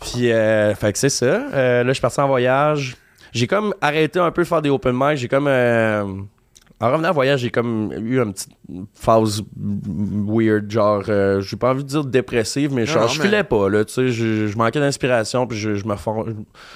Puis, 0.00 0.32
euh, 0.32 0.74
fait 0.74 0.92
que 0.94 0.98
c'est 0.98 1.08
ça. 1.10 1.26
Euh, 1.26 1.82
là, 1.84 1.88
je 1.88 1.92
suis 1.92 2.00
parti 2.00 2.20
en 2.20 2.26
voyage. 2.26 2.96
J'ai 3.36 3.46
comme 3.46 3.74
arrêté 3.80 4.18
un 4.18 4.30
peu 4.30 4.42
de 4.42 4.46
faire 4.48 4.62
des 4.62 4.70
open 4.70 4.94
mic. 4.98 5.16
J'ai 5.16 5.28
comme. 5.28 5.46
euh, 5.48 6.04
en 6.80 6.90
revenant 6.92 7.08
en 7.08 7.12
voyage, 7.12 7.40
j'ai 7.40 7.50
comme 7.50 7.90
eu 7.92 8.20
une 8.20 8.32
petite 8.34 8.50
phase 8.94 9.42
weird, 9.56 10.70
genre, 10.70 11.02
euh, 11.08 11.40
j'ai 11.40 11.56
pas 11.56 11.70
envie 11.70 11.82
de 11.84 11.88
dire 11.88 12.04
dépressive, 12.04 12.70
mais 12.72 12.84
genre, 12.84 13.02
non, 13.02 13.08
je 13.08 13.18
mais- 13.18 13.24
filais 13.26 13.44
pas, 13.44 13.70
là, 13.70 13.82
tu 13.84 13.94
sais, 13.94 14.08
je, 14.08 14.46
je 14.46 14.56
manquais 14.58 14.78
d'inspiration, 14.80 15.46
puis 15.46 15.56
je, 15.58 15.74
je 15.74 15.86
me, 15.86 15.94
refond- 15.94 16.26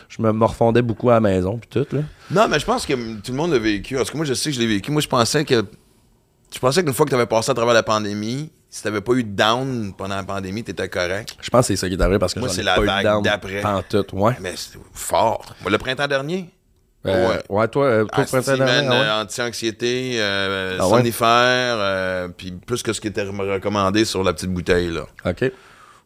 je 0.08 0.22
me, 0.22 0.44
refondais 0.46 0.80
beaucoup 0.80 1.10
à 1.10 1.14
la 1.14 1.20
maison, 1.20 1.58
puis 1.58 1.68
tout, 1.68 1.94
là. 1.94 2.00
Non, 2.30 2.48
mais 2.48 2.58
je 2.58 2.64
pense 2.64 2.86
que 2.86 2.94
tout 2.94 3.32
le 3.32 3.36
monde 3.36 3.52
l'a 3.52 3.58
vécu. 3.58 3.94
Parce 3.96 4.10
que 4.10 4.16
moi, 4.16 4.24
je 4.24 4.32
sais 4.32 4.48
que 4.50 4.56
je 4.56 4.60
l'ai 4.60 4.66
vécu. 4.68 4.90
Moi, 4.90 5.02
je 5.02 5.08
pensais 5.08 5.44
que. 5.44 5.64
Je 6.52 6.58
pensais 6.58 6.82
qu'une 6.82 6.94
fois 6.94 7.04
que 7.04 7.10
t'avais 7.10 7.26
passé 7.26 7.50
à 7.50 7.54
travers 7.54 7.74
la 7.74 7.82
pandémie, 7.82 8.50
si 8.70 8.82
t'avais 8.82 9.00
pas 9.00 9.12
eu 9.14 9.24
de 9.24 9.30
down 9.34 9.92
pendant 9.98 10.14
la 10.16 10.22
pandémie, 10.22 10.62
t'étais 10.64 10.88
correct. 10.88 11.34
Je 11.40 11.50
pense 11.50 11.62
que 11.66 11.74
c'est 11.74 11.76
ça 11.76 11.88
qui 11.88 11.94
est 11.94 12.00
arrivé 12.00 12.18
parce 12.18 12.32
que 12.34 12.38
Moi, 12.40 12.48
j'en 12.48 12.54
c'est 12.54 12.60
ai 12.60 12.64
la 12.64 12.74
pas 12.76 12.80
vague 12.82 13.22
d'après. 13.22 13.62
ouais. 14.12 14.36
Mais 14.40 14.52
c'est 14.56 14.78
fort. 14.94 15.44
Moi, 15.62 15.70
le 15.70 15.78
printemps 15.78 16.06
dernier? 16.06 16.48
Euh, 17.06 17.28
Ouais. 17.30 17.42
ouais. 17.48 17.68
toi, 17.68 17.84
euh, 17.86 18.04
toi, 18.04 18.24
printemps 18.24 18.56
dernier, 18.58 18.86
ah 18.88 18.90
ouais? 18.90 18.96
euh, 19.06 19.22
anti-anxiété, 19.22 20.12
euh, 20.16 20.76
Ah 20.80 20.84
somnifère, 20.84 21.26
euh, 21.78 22.28
puis 22.28 22.52
plus 22.52 22.82
que 22.82 22.92
ce 22.92 23.00
qui 23.00 23.08
était 23.08 23.22
recommandé 23.22 24.04
sur 24.04 24.22
la 24.22 24.32
petite 24.34 24.50
bouteille, 24.52 24.90
là. 24.90 25.06
OK. 25.24 25.50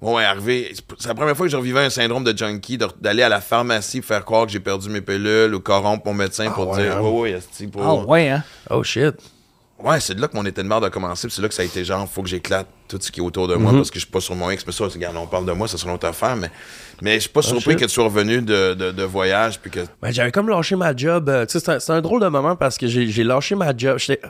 Ouais, 0.00 0.24
arrivé. 0.24 0.72
C'est 0.98 1.08
la 1.08 1.14
première 1.14 1.36
fois 1.36 1.46
que 1.46 1.52
je 1.52 1.56
revivais 1.56 1.80
un 1.80 1.90
syndrome 1.90 2.24
de 2.24 2.36
junkie, 2.36 2.78
d'aller 3.00 3.22
à 3.22 3.28
la 3.28 3.40
pharmacie 3.40 4.00
pour 4.00 4.08
faire 4.08 4.24
croire 4.24 4.46
que 4.46 4.52
j'ai 4.52 4.60
perdu 4.60 4.88
mes 4.90 5.00
pilules 5.00 5.54
ou 5.54 5.60
corrompre 5.60 6.06
mon 6.06 6.14
médecin 6.14 6.50
pour 6.50 6.68
ouais, 6.70 6.82
dire 6.82 6.96
hein? 6.96 7.00
Ouais, 7.00 7.20
ouais, 7.20 7.30
esti, 7.32 7.66
pour- 7.66 7.82
Ah 7.84 7.94
ouais, 8.06 8.28
hein? 8.28 8.44
Oh, 8.70 8.82
shit. 8.82 9.14
Ouais, 9.84 10.00
c'est 10.00 10.14
de 10.14 10.20
là 10.20 10.28
que 10.28 10.36
mon 10.36 10.44
état 10.46 10.62
de 10.62 10.68
merde 10.68 10.84
a 10.84 10.90
commencé. 10.90 11.28
puis 11.28 11.34
c'est 11.36 11.42
là 11.42 11.48
que 11.48 11.54
ça 11.54 11.62
a 11.62 11.64
été 11.66 11.84
genre, 11.84 12.08
faut 12.08 12.22
que 12.22 12.28
j'éclate 12.28 12.66
tout 12.88 12.98
ce 13.00 13.12
qui 13.12 13.20
est 13.20 13.22
autour 13.22 13.46
de 13.48 13.54
moi 13.54 13.70
Mhm. 13.72 13.78
parce 13.78 13.90
que 13.90 13.98
je 13.98 14.04
suis 14.04 14.10
pas 14.10 14.20
sur 14.20 14.34
mon 14.34 14.48
ex. 14.50 14.64
Mais 14.66 14.72
ça, 14.72 14.84
regarde, 14.84 15.16
on 15.16 15.26
parle 15.26 15.44
de 15.46 15.52
moi, 15.52 15.68
ça 15.68 15.76
sera 15.76 15.90
une 15.90 15.96
autre 15.96 16.06
affaire. 16.08 16.36
Mais, 16.36 16.50
mais 17.02 17.14
je 17.16 17.20
suis 17.20 17.28
pas 17.28 17.42
surpris 17.42 17.64
Ah, 17.66 17.70
shit. 17.72 17.80
que 17.80 17.84
tu 17.84 17.90
sois 17.90 18.04
revenu 18.04 18.40
de, 18.40 18.74
de, 18.74 18.90
de 18.92 19.02
voyage. 19.04 19.60
Puis 19.60 19.70
que. 19.70 19.80
Ben, 20.00 20.10
j'avais 20.12 20.32
comme 20.32 20.48
lâché 20.48 20.74
ma 20.74 20.96
job. 20.96 21.28
euh, 21.28 21.44
tu 21.46 21.58
sais, 21.60 21.78
c'est 21.80 21.90
un, 21.92 21.96
un 21.96 22.00
drôle 22.00 22.20
de 22.22 22.28
moment 22.28 22.56
parce 22.56 22.78
que 22.78 22.86
j'ai 22.86 23.24
lâché 23.24 23.54
ma 23.54 23.76
job. 23.76 23.98
J'étais. 23.98 24.22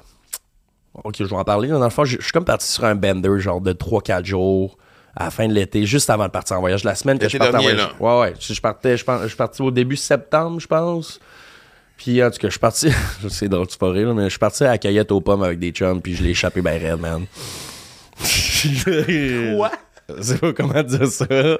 Ok, 1.03 1.17
je 1.19 1.25
vais 1.25 1.37
en 1.37 1.45
parler. 1.45 1.69
là. 1.69 1.79
Dans 1.79 1.85
le 1.85 1.91
fond, 1.91 2.05
je 2.05 2.21
suis 2.21 2.33
comme 2.33 2.45
parti 2.45 2.67
sur 2.69 2.85
un 2.85 2.95
bender, 2.95 3.39
genre 3.41 3.61
de 3.61 3.73
3-4 3.73 4.25
jours 4.25 4.77
à 5.17 5.25
la 5.25 5.31
fin 5.31 5.47
de 5.47 5.53
l'été, 5.53 5.87
juste 5.87 6.11
avant 6.11 6.25
de 6.27 6.31
partir 6.31 6.57
en 6.57 6.61
voyage. 6.61 6.83
La 6.85 6.95
semaine 6.97 7.19
que 7.19 7.29
je 7.29 7.39
partais 7.39 7.57
en 7.57 7.61
voyage. 7.63 7.89
Ouais, 8.01 8.21
ouais. 8.21 8.35
Je, 8.41 8.53
je 8.55 8.61
partais, 8.61 8.97
je, 8.97 9.05
pense- 9.05 9.23
je 9.23 9.29
suis 9.29 9.37
parti 9.37 9.63
au 9.63 9.71
début 9.71 9.97
septembre, 9.97 10.59
je 10.61 10.67
pense. 10.67 11.21
Puis, 11.97 12.23
en 12.23 12.31
tout 12.31 12.39
cas, 12.39 12.49
je 12.49 12.53
suis 12.53 12.59
parti. 12.61 12.91
c'est 13.31 13.49
drôle, 13.49 13.67
tu 13.67 13.79
pas 13.79 13.91
rire, 13.91 14.09
là, 14.09 14.15
mais 14.15 14.25
je 14.25 14.31
suis 14.31 14.39
parti 14.39 14.65
à 14.65 14.69
la 14.73 14.79
cueillette 14.79 15.11
aux 15.13 15.21
pommes 15.21 15.43
avec 15.43 15.59
des 15.59 15.71
chums, 15.71 16.01
puis 16.03 16.15
je 16.17 16.23
l'ai 16.23 16.31
échappé 16.31 16.61
ben 16.63 16.81
raide, 16.81 17.01
man. 17.01 17.25
Quoi? 19.57 19.71
Je 20.19 20.23
sais 20.23 20.37
pas 20.37 20.53
comment 20.53 20.83
dire 20.83 21.07
ça. 21.09 21.25
Je 21.29 21.57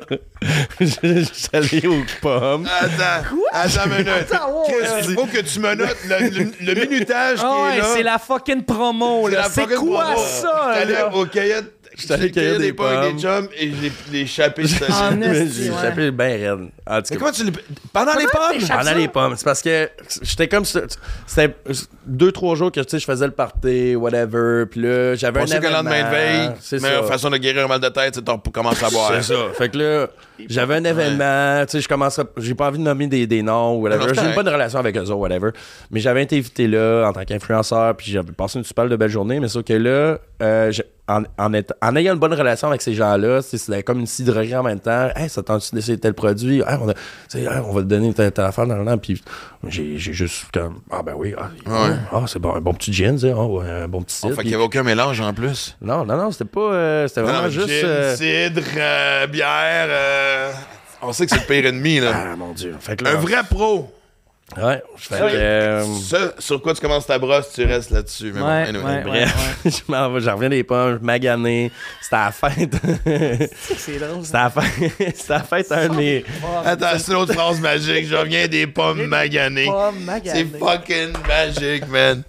je 0.79 1.23
suis 1.33 1.49
allé 1.55 1.87
aux 1.87 2.03
pommes. 2.21 2.69
Attends, 2.79 3.27
attends 3.53 3.85
une 3.87 3.91
minute. 3.93 4.27
Il 5.09 5.15
faut 5.15 5.25
que 5.25 5.41
tu 5.41 5.61
me 5.61 5.75
notes 5.75 5.97
le, 6.07 6.29
le- 6.29 6.53
le 6.61 6.75
minutage 6.87 7.39
qui 7.39 7.45
Ah 7.47 7.57
est 7.57 7.77
ouais, 7.77 7.79
là. 7.79 7.85
c'est 7.95 8.03
la 8.03 8.19
fucking 8.19 8.63
promo, 8.65 9.31
C'est 9.31 9.37
là. 9.37 9.45
C'est 9.51 9.63
fucking 9.63 9.79
quoi 9.89 10.05
promo. 10.13 10.27
ça, 10.43 10.59
allé 10.75 10.93
là? 10.93 11.15
au 11.17 11.25
cueillette. 11.25 11.73
J'étais 11.97 12.15
allé 12.15 12.31
cueillir 12.31 12.59
des 12.59 12.73
pommes 12.73 12.87
avec 12.87 13.15
des 13.17 13.23
chums 13.23 13.49
et 13.59 13.67
l'ai 14.13 14.21
échappé. 14.21 14.67
cette 14.67 14.85
J'ai 14.91 15.71
ouais. 15.71 15.77
échappé 15.79 16.11
bien 16.11 16.27
raide. 16.27 16.69
En 16.87 16.99
tout 17.01 17.05
Mais 17.11 17.17
cas, 17.17 17.17
comment 17.19 17.31
tu 17.33 17.45
l'as. 17.45 17.51
Pendant 17.93 18.15
les 18.19 18.27
pommes? 18.27 18.59
t'échappes 18.59 18.79
pendant 18.79 18.95
les 18.97 19.09
pommes. 19.09 19.35
C'est 19.37 19.45
parce 19.45 19.63
que 19.63 19.91
j'étais 20.23 20.49
comme. 20.49 20.65
C'était 20.65 21.55
deux, 22.07 22.33
trois 22.33 22.55
jours 22.57 22.73
que 22.73 22.81
tu 22.81 22.87
sais, 22.91 22.99
je 22.99 23.05
faisais 23.05 23.27
le 23.27 23.33
party, 23.33 23.95
whatever. 23.97 24.65
Puis 24.71 24.81
là, 24.83 25.15
j'avais 25.15 25.41
un 25.41 25.45
On 25.45 25.47
sait 25.47 25.59
que 25.59 25.63
le 25.63 25.69
événement. 25.71 25.91
lendemain 25.91 26.05
de 26.11 26.15
veille, 26.15 26.51
C'est 26.61 26.83
meilleure 26.83 27.05
ça. 27.07 27.13
façon 27.13 27.31
de 27.31 27.37
guérir 27.37 27.65
un 27.65 27.69
mal 27.69 27.81
de 27.81 27.89
tête, 27.89 28.15
c'est 28.17 28.25
de 28.25 28.51
commencer 28.51 28.85
à 28.85 28.91
boire. 28.91 29.13
C'est 29.15 29.23
ça. 29.35 29.39
Fait 29.57 29.69
que 29.69 29.79
là, 29.79 30.07
j'avais 30.49 30.75
un 30.75 30.85
événement, 30.85 31.65
tu 31.67 31.81
sais, 31.81 31.81
je 31.81 32.23
j'ai 32.39 32.55
pas 32.55 32.69
envie 32.69 32.79
de 32.79 32.83
nommer 32.85 33.07
des, 33.07 33.27
des 33.27 33.43
noms, 33.43 33.75
Non, 33.75 33.81
whatever. 33.81 34.03
c'est 34.09 34.15
J'ai 34.15 34.21
correct. 34.21 34.35
pas 34.35 34.43
de 34.43 34.51
relation 34.51 34.79
avec 34.81 34.97
eux 34.97 35.01
autres, 35.03 35.15
whatever. 35.15 35.51
Mais 35.91 36.01
j'avais 36.01 36.23
été 36.25 36.37
invité 36.39 36.67
là 36.67 37.07
en 37.09 37.13
tant 37.13 37.25
qu'influenceur, 37.25 37.97
puis 37.97 38.11
j'avais 38.11 38.33
passé 38.33 38.59
une 38.59 38.65
super 38.65 38.89
de 38.89 38.97
belle 38.97 39.11
journée, 39.11 39.39
mais 39.41 39.49
sauf 39.49 39.65
que 39.65 39.73
là, 39.75 40.19
euh, 40.43 40.71
j'ai- 40.73 40.85
en, 41.07 41.23
en, 41.39 41.53
étant- 41.53 41.75
en 41.83 41.97
ayant 41.97 42.15
une 42.15 42.19
bonne 42.19 42.33
relation 42.35 42.69
avec 42.69 42.81
ces 42.81 42.95
gens-là, 42.95 43.43
c'était 43.43 43.83
comme 43.83 44.01
une 44.01 44.07
cidrerie 44.07 44.55
en 44.57 44.63
même 44.63 44.81
temps. 44.81 45.09
Hey, 45.15 45.29
ça 45.29 45.43
tente-tu 45.43 45.75
d'essayer 45.75 45.99
tel 45.99 46.15
produit? 46.15 46.61
Hey, 46.67 46.79
on, 46.81 46.89
a- 46.89 46.95
tu 46.95 47.01
sais, 47.29 47.41
hey, 47.43 47.49
on 47.65 47.73
va 47.73 47.83
te 47.83 47.87
donner 47.87 48.13
telle, 48.15 48.33
telle 48.33 48.47
affaire 48.47 48.67
dans 48.67 48.77
le 48.77 48.97
Puis 48.97 49.23
j'ai 49.69 49.99
juste 49.99 50.47
comme, 50.53 50.81
ah 50.91 51.03
ben 51.03 51.13
oui, 51.17 51.35
ah, 51.37 51.49
Ouais. 51.67 51.97
ah, 52.13 52.25
c'est 52.27 52.39
bon, 52.39 52.55
un 52.55 52.61
bon 52.61 52.73
petit 52.75 52.93
gin, 52.93 53.17
ah, 53.23 53.45
ouais, 53.45 53.69
un 53.71 53.89
bon 53.89 54.03
petit 54.03 54.17
Oh, 54.23 54.29
cidre. 54.29 54.31
fait 54.31 54.35
Puis- 54.37 54.43
qu'il 54.45 54.51
n'y 54.51 54.55
avait 54.57 54.65
aucun 54.65 54.83
mélange 54.83 55.21
en 55.21 55.35
plus. 55.35 55.77
Non, 55.83 56.05
non, 56.05 56.17
non, 56.17 56.31
c'était 56.31 56.45
pas, 56.47 56.61
euh, 56.73 57.09
c'était 57.09 57.21
vraiment 57.23 57.43
Non, 57.43 57.49
juste... 57.51 57.69
gin, 57.69 57.85
euh, 57.85 58.17
cidre, 58.17 58.63
euh, 58.77 59.27
bière. 59.27 59.87
euh, 59.91 60.53
On 61.03 61.13
sait 61.13 61.27
que 61.27 61.33
c'est 61.33 61.41
le 61.41 61.47
pire 61.47 61.67
ennemi, 61.67 62.01
là. 62.01 62.13
Ah 62.15 62.37
mon 62.37 62.53
dieu. 62.55 62.75
Fait 62.81 62.97
que 62.97 63.05
là- 63.05 63.11
Un 63.11 63.17
vrai 63.17 63.43
pro. 63.51 63.93
Ouais. 64.57 64.83
Fait 64.97 65.15
euh, 65.21 65.85
Ça, 66.09 66.33
sur 66.39 66.63
quoi 66.63 66.75
tu 66.75 66.81
commences 66.81 67.07
ta 67.07 67.19
brosse, 67.19 67.53
tu 67.55 67.65
restes 67.65 67.91
là-dessus. 67.91 68.33
Mais 68.35 68.41
bon, 68.41 68.47
Ouais, 68.47 68.69
anyway. 68.69 68.85
ouais, 68.85 69.03
bref, 69.03 69.57
je 69.65 69.93
m'en 69.93 70.11
vais, 70.11 70.21
j'en 70.21 70.35
reviens 70.37 70.49
des 70.49 70.63
pommes, 70.65 70.99
je 71.01 71.05
magané. 71.05 71.73
C'était 72.01 72.17
à 72.17 72.25
la 72.27 72.33
fête. 72.33 72.75
C'est 73.79 73.99
drôle. 73.99 74.25
C'était 74.25 74.37
à 74.37 74.43
la 74.45 74.51
fête. 74.51 74.93
C'était 75.17 75.33
à 75.33 75.37
la 75.39 75.43
fête 75.45 75.73
un 75.73 75.89
de 75.89 75.95
mes. 75.97 76.25
Attends, 76.65 76.87
c'est 76.99 77.13
une 77.13 77.19
autre 77.19 77.35
phrase 77.35 77.61
magique. 77.61 78.07
Je 78.07 78.15
reviens 78.17 78.47
des 78.49 78.67
pommes 78.67 79.07
maganées. 79.07 79.67
Pommes 79.67 79.95
C'est 79.99 80.45
maganées. 80.45 80.47
fucking 80.59 81.13
magique, 81.27 81.89
man. 81.89 82.23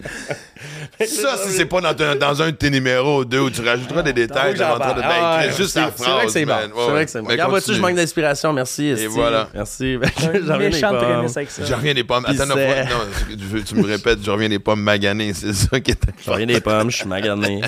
Ça, 1.05 1.37
si 1.37 1.49
c'est 1.51 1.65
pas 1.65 1.81
dans, 1.81 2.03
un- 2.03 2.15
dans 2.15 2.41
un 2.41 2.47
de 2.47 2.51
tes 2.55 2.69
numéros 2.69 3.25
2 3.25 3.39
où 3.39 3.49
tu 3.49 3.61
rajouteras 3.61 4.01
des 4.01 4.13
détails, 4.13 4.55
parle. 4.55 4.95
de 4.95 5.01
Ah 5.03 5.39
ouais, 5.41 5.51
juste 5.55 5.73
c'est- 5.73 5.79
la 5.79 5.91
C'est 5.95 6.03
vrai 6.03 6.25
que 6.25 6.31
phrase, 6.31 6.31
c'est 6.33 6.45
bon. 6.45 6.53
C'est 6.85 6.91
vrai 6.91 7.05
que 7.05 7.11
c'est 7.11 7.19
bon. 7.21 7.25
Mais 7.27 7.33
Regarde, 7.33 7.49
vois-tu, 7.51 7.73
je 7.73 7.81
manque 7.81 7.95
d'inspiration. 7.95 8.53
Merci. 8.53 8.87
esti. 8.87 9.07
voilà. 9.07 9.49
Merci. 9.53 9.97
J'en 10.45 10.53
reviens 10.55 10.69
des 10.69 10.81
pommes. 10.81 11.27
Je 11.67 11.73
reviens 11.73 11.93
des 11.93 12.03
pommes. 12.03 12.25
Attends, 12.27 12.45
non, 12.47 12.55
non, 12.55 13.61
tu, 13.65 13.75
me 13.75 13.85
répètes, 13.87 14.19
je 14.23 14.31
reviens 14.31 14.49
des 14.49 14.59
pommes 14.59 14.81
maganées. 14.81 15.33
C'est 15.33 15.53
ça 15.53 15.79
qui 15.79 15.91
était. 15.91 16.07
Je 16.25 16.29
reviens 16.31 16.45
des 16.47 16.61
pommes, 16.61 16.89
je 16.91 16.97
suis 16.97 17.07
magané. 17.07 17.61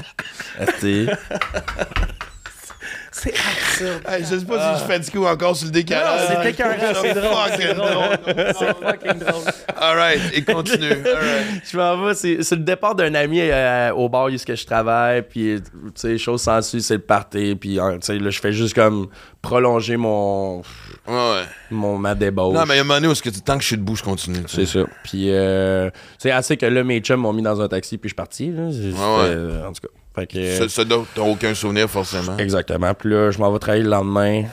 C'est 3.19 3.33
absurde. 3.33 4.01
Hey, 4.07 4.23
je 4.23 4.37
sais 4.37 4.45
pas 4.45 4.59
si 4.59 4.73
je 4.73 4.85
suis 4.85 4.93
fatigué 4.93 5.17
ou 5.17 5.27
encore 5.27 5.55
sur 5.55 5.65
le 5.65 5.71
décalage. 5.71 6.29
Non, 6.29 6.35
c'est 6.43 6.49
écœurant, 6.49 6.93
c'est 7.01 7.13
drôle, 7.13 7.35
c'est 7.57 7.73
drôle. 7.73 7.91
drôle. 7.91 8.53
C'est 8.57 8.85
fucking 8.85 9.19
drôle. 9.19 9.43
Alright, 9.75 10.21
et 10.33 10.43
continue. 10.43 11.03
Je 11.69 11.77
m'en 11.77 12.05
vais, 12.05 12.13
c'est 12.13 12.43
c'est 12.43 12.55
le 12.55 12.63
départ 12.63 12.95
d'un 12.95 13.13
ami 13.15 13.39
euh, 13.41 13.91
au 13.93 14.09
bar 14.09 14.25
où 14.25 14.29
je 14.29 14.65
travaille, 14.65 15.23
puis 15.23 15.61
tu 15.61 15.91
sais, 15.95 16.17
chose 16.17 16.41
sensu, 16.41 16.79
c'est 16.81 16.95
le 16.95 17.01
party, 17.01 17.55
puis 17.55 17.79
hein, 17.79 17.93
tu 17.99 18.05
sais, 18.05 18.19
là, 18.19 18.29
je 18.29 18.39
fais 18.39 18.51
juste 18.51 18.73
comme 18.73 19.07
prolonger 19.41 19.97
mon, 19.97 20.61
Ouais, 21.07 21.43
mon 21.71 21.97
ma 21.97 22.15
débauche. 22.15 22.53
Non, 22.53 22.65
mais 22.67 22.75
il 22.75 22.77
y 22.77 22.79
a 22.79 22.81
un 22.81 22.83
moment 22.83 22.95
donné 22.95 23.07
où 23.07 23.11
est-ce 23.11 23.23
que 23.23 23.29
tant 23.29 23.55
que 23.55 23.61
je 23.63 23.67
suis 23.67 23.77
debout, 23.77 23.95
je 23.95 24.03
continue. 24.03 24.39
C'est 24.47 24.65
ça. 24.65 24.81
Puis 25.03 25.31
euh, 25.31 25.89
c'est 26.17 26.31
assez 26.31 26.57
que 26.57 26.65
là, 26.65 26.83
mes 26.83 26.99
chums 26.99 27.21
m'ont 27.21 27.33
mis 27.33 27.41
dans 27.41 27.61
un 27.61 27.67
taxi, 27.67 27.97
puis 27.97 28.09
je 28.09 28.11
suis 28.11 28.15
parti. 28.15 28.51
Là. 28.51 28.63
Ouais. 28.63 29.29
euh, 29.29 29.67
en 29.67 29.71
tout 29.71 29.81
cas. 29.81 29.93
Fait 30.17 30.27
que, 30.27 30.67
Ça, 30.67 30.83
t'as 30.85 31.21
aucun 31.21 31.53
souvenir, 31.53 31.89
forcément. 31.89 32.37
exactement. 32.37 32.93
Puis 32.93 33.09
là, 33.11 33.31
je 33.31 33.37
m'en 33.39 33.51
vais 33.51 33.59
travailler 33.59 33.83
le 33.83 33.89
lendemain. 33.89 34.43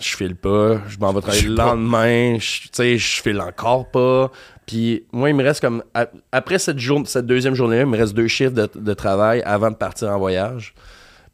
Je 0.00 0.16
file 0.16 0.36
pas. 0.36 0.76
Je 0.88 0.98
m'en 0.98 1.12
vais 1.12 1.20
travailler 1.20 1.48
le 1.48 1.54
lendemain. 1.56 2.36
Je- 2.38 2.62
Tu 2.62 2.68
sais, 2.72 2.98
je 2.98 3.22
file 3.22 3.40
encore 3.40 3.90
pas. 3.90 4.30
Puis 4.66 5.04
moi, 5.12 5.30
il 5.30 5.34
me 5.34 5.42
reste 5.42 5.60
comme. 5.60 5.82
Après 6.30 6.58
cette, 6.58 6.78
jour, 6.78 7.02
cette 7.06 7.26
deuxième 7.26 7.54
journée-là, 7.54 7.82
il 7.82 7.88
me 7.88 7.96
reste 7.96 8.14
deux 8.14 8.28
chiffres 8.28 8.52
de, 8.52 8.68
de 8.74 8.94
travail 8.94 9.42
avant 9.44 9.70
de 9.70 9.76
partir 9.76 10.08
en 10.10 10.18
voyage. 10.18 10.74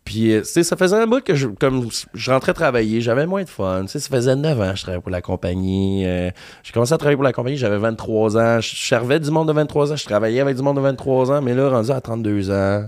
Puis, 0.05 0.33
euh, 0.35 0.41
tu 0.41 0.47
sais, 0.47 0.63
ça 0.63 0.77
faisait 0.77 0.97
un 0.97 1.07
bout 1.07 1.25
que 1.25 1.35
je, 1.35 1.47
comme, 1.49 1.89
je 2.13 2.31
rentrais 2.31 2.53
travailler, 2.53 3.01
j'avais 3.01 3.25
moins 3.27 3.43
de 3.43 3.49
fun. 3.49 3.83
Tu 3.87 3.89
sais, 3.93 3.99
ça 4.01 4.09
faisait 4.11 4.37
9 4.37 4.61
ans 4.61 4.71
que 4.73 4.77
je 4.77 4.83
travaillais 4.83 5.01
pour 5.03 5.11
la 5.11 5.23
compagnie. 5.23 6.05
Euh, 6.07 6.31
j'ai 6.63 6.73
commencé 6.73 6.93
à 6.93 6.99
travailler 6.99 7.17
pour 7.17 7.25
la 7.25 7.33
compagnie, 7.33 7.57
j'avais 7.57 7.79
23 7.79 8.37
ans. 8.37 8.61
Je 8.61 8.77
servais 8.77 9.19
du 9.19 9.31
monde 9.31 9.49
de 9.49 9.55
23 9.55 9.93
ans, 9.93 9.97
je 9.97 10.05
travaillais 10.05 10.41
avec 10.41 10.57
du 10.57 10.63
monde 10.63 10.77
de 10.77 10.83
23 10.83 11.33
ans, 11.33 11.41
mais 11.43 11.55
là, 11.55 11.71
rendu 11.71 11.91
à 11.91 12.01
32 12.03 12.51
ans, 12.51 12.85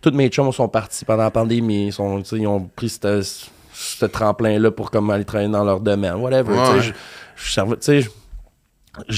tous 0.00 0.10
mes 0.12 0.28
chums 0.28 0.52
sont 0.52 0.68
partis 0.68 1.04
pendant 1.04 1.24
la 1.24 1.30
pandémie. 1.30 1.86
Ils, 1.88 1.92
sont, 1.92 2.22
ont 2.46 2.60
pris 2.76 2.88
ce 2.90 4.04
tremplin-là 4.06 4.70
pour 4.70 4.90
comme 4.90 5.10
aller 5.10 5.24
travailler 5.24 5.50
dans 5.50 5.64
leur 5.64 5.80
domaine. 5.80 6.14
Whatever. 6.14 6.52
Ouais. 6.52 6.82
je- 6.82 6.92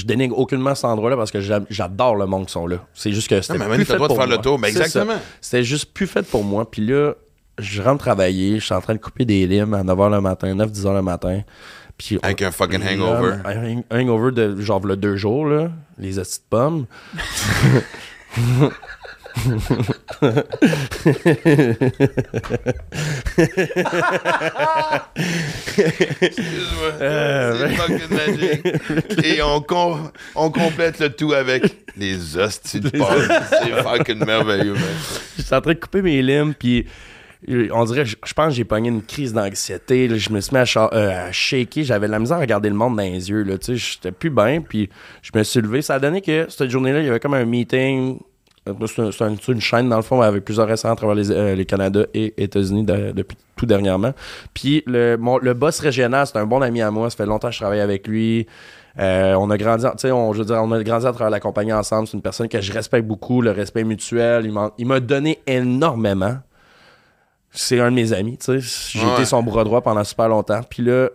dénigre 0.05 0.37
aucunement 0.37 0.73
cet 0.73 0.85
endroit-là 0.85 1.17
parce 1.17 1.31
que 1.31 1.41
j'a- 1.41 1.59
j'adore 1.69 2.15
le 2.15 2.25
monde 2.25 2.45
qui 2.47 2.53
sont 2.53 2.65
là. 2.65 2.77
C'est 2.93 3.11
juste 3.11 3.27
que 3.27 3.41
c'était 3.41 3.59
plus 3.59 3.85
fait 3.85 3.93
de 3.93 3.97
pour 3.97 4.15
faire 4.15 4.27
le 4.27 4.35
moi. 4.35 4.43
tour. 4.43 4.57
Ben, 4.57 4.67
exactement. 4.69 5.17
C'était 5.41 5.63
juste 5.63 5.93
plus 5.93 6.07
fait 6.07 6.23
pour 6.25 6.43
moi. 6.43 6.69
Puis 6.69 6.85
là, 6.85 7.13
je 7.59 7.81
rentre 7.81 7.99
travailler, 8.03 8.59
je 8.59 8.65
suis 8.65 8.73
en 8.73 8.81
train 8.81 8.93
de 8.95 8.99
couper 8.99 9.25
des 9.25 9.45
limes 9.45 9.73
à 9.73 9.83
9h 9.83 10.09
le 10.11 10.21
matin, 10.21 10.53
9-10h 10.55 10.93
le 10.93 11.01
matin. 11.01 11.41
Puis 11.97 12.19
Avec 12.21 12.41
un 12.41 12.51
fucking 12.51 12.81
hangover. 12.85 13.37
Un, 13.45 13.81
hangover 14.01 14.31
de 14.31 14.59
genre 14.61 14.85
le 14.85 14.97
deux 14.97 15.15
jours, 15.15 15.45
là. 15.45 15.69
Les 15.97 16.19
hosties 16.19 16.41
de 16.51 16.57
pommes. 19.35 20.43
Euh, 27.01 27.67
C'est 27.67 27.75
fucking 27.75 28.17
magique. 28.17 29.25
Et 29.25 29.41
on, 29.41 29.61
com- 29.61 30.11
on 30.35 30.51
complète 30.51 30.99
le 30.99 31.09
tout 31.09 31.33
avec 31.33 31.63
les 31.97 32.37
hosties 32.37 32.79
de. 32.79 32.89
C'est 32.89 33.83
fucking 33.83 34.23
merveilleux, 34.25 34.73
man. 34.73 34.83
J'étais 35.37 35.55
en 35.55 35.61
train 35.61 35.73
de 35.73 35.79
couper 35.79 36.01
mes 36.01 36.21
limes, 36.21 36.53
puis 36.57 36.85
euh, 37.49 37.67
on 37.73 37.83
dirait, 37.85 38.05
je 38.05 38.15
je 38.25 38.33
pense 38.33 38.47
que 38.49 38.53
j'ai 38.55 38.63
pogné 38.65 38.89
une 38.89 39.03
crise 39.03 39.33
d'anxiété. 39.33 40.07
Je 40.17 40.29
me 40.31 40.39
suis 40.41 40.55
mis 40.55 40.61
à, 40.61 40.89
euh, 40.93 41.27
à 41.27 41.31
shaker. 41.31 41.83
J'avais 41.83 42.07
de 42.07 42.11
la 42.11 42.19
misère 42.19 42.37
à 42.37 42.41
regarder 42.41 42.69
le 42.69 42.75
monde 42.75 42.95
dans 42.97 43.03
les 43.03 43.29
yeux. 43.29 43.43
Là, 43.43 43.57
tu 43.57 43.77
sais, 43.77 43.93
j'étais 43.93 44.11
plus 44.11 44.29
bien, 44.29 44.61
puis 44.61 44.89
je 45.21 45.31
me 45.37 45.43
suis 45.43 45.61
levé. 45.61 45.81
Ça 45.81 45.95
a 45.95 45.99
donné 45.99 46.21
que 46.21 46.47
cette 46.49 46.69
journée-là, 46.69 46.99
il 47.01 47.05
y 47.05 47.09
avait 47.09 47.19
comme 47.19 47.33
un 47.33 47.45
meeting. 47.45 48.19
Euh, 48.67 48.73
C'est 48.87 49.01
un- 49.01 49.11
c'est 49.11 49.23
un- 49.23 49.35
c'est 49.39 49.51
une 49.51 49.61
chaîne, 49.61 49.89
dans 49.89 49.97
le 49.97 50.01
fond, 50.01 50.21
avec 50.21 50.43
plusieurs 50.43 50.67
restaurants 50.67 50.93
à 50.93 50.97
travers 50.97 51.15
les, 51.15 51.29
euh, 51.31 51.53
les 51.55 51.65
Canada 51.65 52.05
et 52.15 52.33
États-Unis 52.41 52.83
de- 52.83 53.11
depuis 53.11 53.37
tout 53.55 53.65
dernièrement. 53.67 54.13
Puis 54.55 54.83
le, 54.87 55.17
mon- 55.17 55.37
le 55.37 55.53
boss 55.53 55.79
régional, 55.79 56.25
c'est 56.25 56.37
un 56.37 56.45
bon 56.47 56.61
ami 56.61 56.81
à 56.81 56.89
moi. 56.89 57.09
Ça 57.11 57.17
fait 57.17 57.25
longtemps 57.27 57.49
que 57.49 57.53
je 57.53 57.59
travaille 57.59 57.79
avec 57.81 58.07
lui. 58.07 58.47
Euh, 58.97 59.33
on 59.35 59.49
a 59.51 59.57
grandi, 59.57 59.85
tu 59.85 59.91
sais, 59.97 60.11
on, 60.11 60.33
je 60.33 60.39
veux 60.39 60.45
dire, 60.45 60.55
on 60.63 60.71
a 60.71 60.81
grandi 60.81 61.05
à 61.05 61.11
travers 61.11 61.29
la 61.29 61.39
compagnie 61.39 61.73
ensemble. 61.73 62.07
C'est 62.07 62.15
une 62.17 62.23
personne 62.23 62.47
que 62.47 62.59
je 62.61 62.71
respecte 62.73 63.05
beaucoup, 63.05 63.41
le 63.41 63.51
respect 63.51 63.83
mutuel. 63.83 64.45
Il 64.77 64.87
m'a- 64.87 64.99
donné 64.99 65.39
énormément. 65.47 66.37
C'est 67.51 67.79
un 67.79 67.89
de 67.91 67.95
mes 67.95 68.13
amis, 68.13 68.37
tu 68.37 68.59
sais. 68.61 68.97
J'ai 68.99 69.05
Ouais. 69.05 69.13
été 69.13 69.25
son 69.25 69.41
bras 69.43 69.63
droit 69.63 69.81
pendant 69.81 70.03
super 70.03 70.27
longtemps. 70.27 70.61
Puis 70.69 70.83
là, 70.83 71.09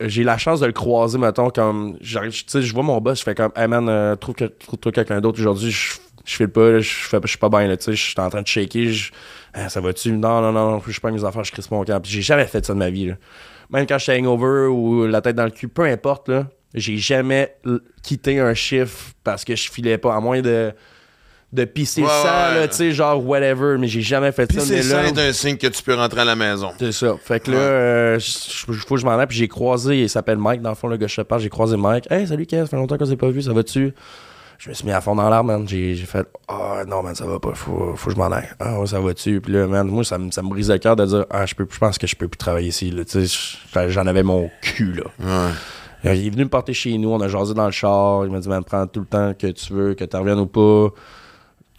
j'ai 0.00 0.22
la 0.24 0.36
chance 0.38 0.60
de 0.60 0.66
le 0.66 0.72
croiser, 0.72 1.18
mettons, 1.18 1.50
comme. 1.50 1.96
Tu 2.00 2.16
sais, 2.46 2.62
je 2.62 2.74
vois 2.74 2.82
mon 2.82 3.00
boss, 3.00 3.18
je 3.20 3.24
fais 3.24 3.34
comme, 3.34 3.52
hey 3.56 3.66
man, 3.66 3.88
euh, 3.88 4.14
trouve, 4.16 4.34
que, 4.34 4.44
trouve-toi 4.44 4.92
quelqu'un 4.92 5.20
d'autre 5.20 5.40
aujourd'hui. 5.40 5.70
Je, 5.70 5.94
je 6.24 6.36
file 6.36 6.48
pas, 6.48 6.78
je, 6.80 6.88
fais, 6.90 7.18
je 7.22 7.28
suis 7.28 7.38
pas 7.38 7.48
bien, 7.48 7.66
là, 7.66 7.76
tu 7.76 7.84
sais. 7.84 7.92
Je 7.94 8.02
suis 8.02 8.14
en 8.18 8.30
train 8.30 8.42
de 8.42 8.46
shaker. 8.46 8.88
je- 8.92 9.10
Ah, 9.54 9.68
ça 9.68 9.80
va-tu? 9.80 10.12
Non, 10.12 10.40
non, 10.40 10.52
non, 10.52 10.70
non, 10.72 10.82
je 10.86 10.92
suis 10.92 11.00
pas 11.00 11.10
mes 11.10 11.24
affaires, 11.24 11.44
je 11.44 11.52
crisse 11.52 11.70
mon 11.70 11.84
camp. 11.84 12.00
J'ai 12.04 12.22
jamais 12.22 12.46
fait 12.46 12.64
ça 12.64 12.72
de 12.74 12.78
ma 12.78 12.90
vie, 12.90 13.06
là. 13.06 13.14
Même 13.70 13.86
quand 13.86 13.98
j'étais 13.98 14.18
hangover 14.20 14.66
ou 14.66 15.06
la 15.06 15.20
tête 15.20 15.36
dans 15.36 15.44
le 15.44 15.50
cul, 15.50 15.68
peu 15.68 15.82
importe, 15.84 16.28
là. 16.28 16.46
J'ai 16.74 16.96
jamais 16.96 17.54
quitté 18.02 18.40
un 18.40 18.54
chiffre 18.54 19.12
parce 19.24 19.44
que 19.44 19.54
je 19.54 19.70
filais 19.70 19.98
pas, 19.98 20.14
à 20.14 20.20
moins 20.20 20.40
de. 20.40 20.72
De 21.52 21.66
pisser 21.66 22.00
Ouais, 22.00 22.08
sang, 22.08 22.24
ouais. 22.24 22.60
là, 22.60 22.68
tu 22.68 22.76
sais, 22.76 22.92
genre 22.92 23.22
whatever, 23.26 23.76
mais 23.78 23.86
j'ai 23.86 24.00
jamais 24.00 24.32
fait 24.32 24.46
Puis 24.46 24.56
ça. 24.58 24.64
c'est 24.64 24.76
mais 24.76 24.80
ça, 24.82 25.02
là, 25.02 25.08
c'est 25.14 25.20
un 25.28 25.32
signe 25.34 25.58
que 25.58 25.66
tu 25.66 25.82
peux 25.82 25.92
rentrer 25.92 26.22
à 26.22 26.24
la 26.24 26.34
maison. 26.34 26.70
c'est 26.78 26.92
ça. 26.92 27.14
Fait 27.22 27.40
que 27.44 27.50
là, 27.50 27.58
euh, 27.58 28.18
faut 28.18 28.94
que 28.94 29.00
je 29.02 29.04
m'en 29.04 29.18
aille. 29.18 29.26
Puis 29.26 29.36
j'ai 29.36 29.48
croisé, 29.48 30.00
il 30.00 30.08
s'appelle 30.08 30.38
Mike, 30.38 30.62
dans 30.62 30.70
le 30.70 30.74
fond, 30.76 30.88
le 30.88 30.96
gars 30.96 31.08
je. 31.08 31.20
J'ai 31.40 31.48
croisé 31.50 31.76
Mike. 31.76 32.10
Hey, 32.10 32.26
salut, 32.26 32.46
Kev, 32.46 32.62
ça 32.62 32.68
fait 32.68 32.76
longtemps 32.76 32.96
qu'on 32.96 33.04
s'est 33.04 33.18
pas 33.18 33.28
vu, 33.28 33.42
ça 33.42 33.52
va-tu? 33.52 33.92
Je 34.62 34.68
me 34.68 34.74
suis 34.74 34.86
mis 34.86 34.92
à 34.92 35.00
fond 35.00 35.16
dans 35.16 35.28
l'arbre, 35.28 35.48
man. 35.52 35.66
J'ai 35.66 35.96
fait, 35.96 36.24
ah 36.46 36.84
non, 36.86 37.02
man, 37.02 37.16
ça 37.16 37.26
va 37.26 37.40
pas, 37.40 37.52
faut, 37.52 37.96
faut 37.96 38.10
que 38.10 38.14
je 38.14 38.18
m'en 38.20 38.30
aille. 38.30 38.48
Ah 38.60 38.78
ouais, 38.78 38.86
ça 38.86 39.00
va-tu? 39.00 39.40
Puis 39.40 39.52
là, 39.52 39.66
man, 39.66 39.88
moi, 39.88 40.04
ça, 40.04 40.18
me- 40.18 40.30
ça 40.30 40.40
me 40.40 40.48
brise 40.50 40.70
le 40.70 40.78
cœur 40.78 40.94
de 40.94 41.04
dire, 41.04 41.26
ah, 41.30 41.44
je, 41.46 41.56
peux, 41.56 41.66
je 41.68 41.78
pense 41.80 41.98
que 41.98 42.06
je 42.06 42.14
peux 42.14 42.28
plus 42.28 42.36
travailler 42.38 42.68
ici, 42.68 42.94
j'en 43.88 44.06
avais 44.06 44.22
mon 44.22 44.48
cul, 44.60 44.92
là. 44.92 45.02
Ouais. 45.18 45.52
Euh, 46.10 46.14
Il 46.14 46.28
est 46.28 46.30
venu 46.30 46.44
me 46.44 46.48
porter 46.48 46.72
chez 46.74 46.96
nous, 46.96 47.08
on 47.10 47.20
a 47.20 47.26
jasé 47.26 47.54
dans 47.54 47.66
le 47.66 47.72
char. 47.72 48.24
Il 48.24 48.30
m'a 48.30 48.38
dit, 48.38 48.48
man, 48.48 48.62
prends 48.62 48.86
tout 48.86 49.00
le 49.00 49.06
temps 49.06 49.34
que 49.34 49.48
tu 49.48 49.72
veux, 49.72 49.94
que 49.94 50.04
tu 50.04 50.16
reviennes 50.16 50.38
ou 50.38 50.46
pas. 50.46 50.88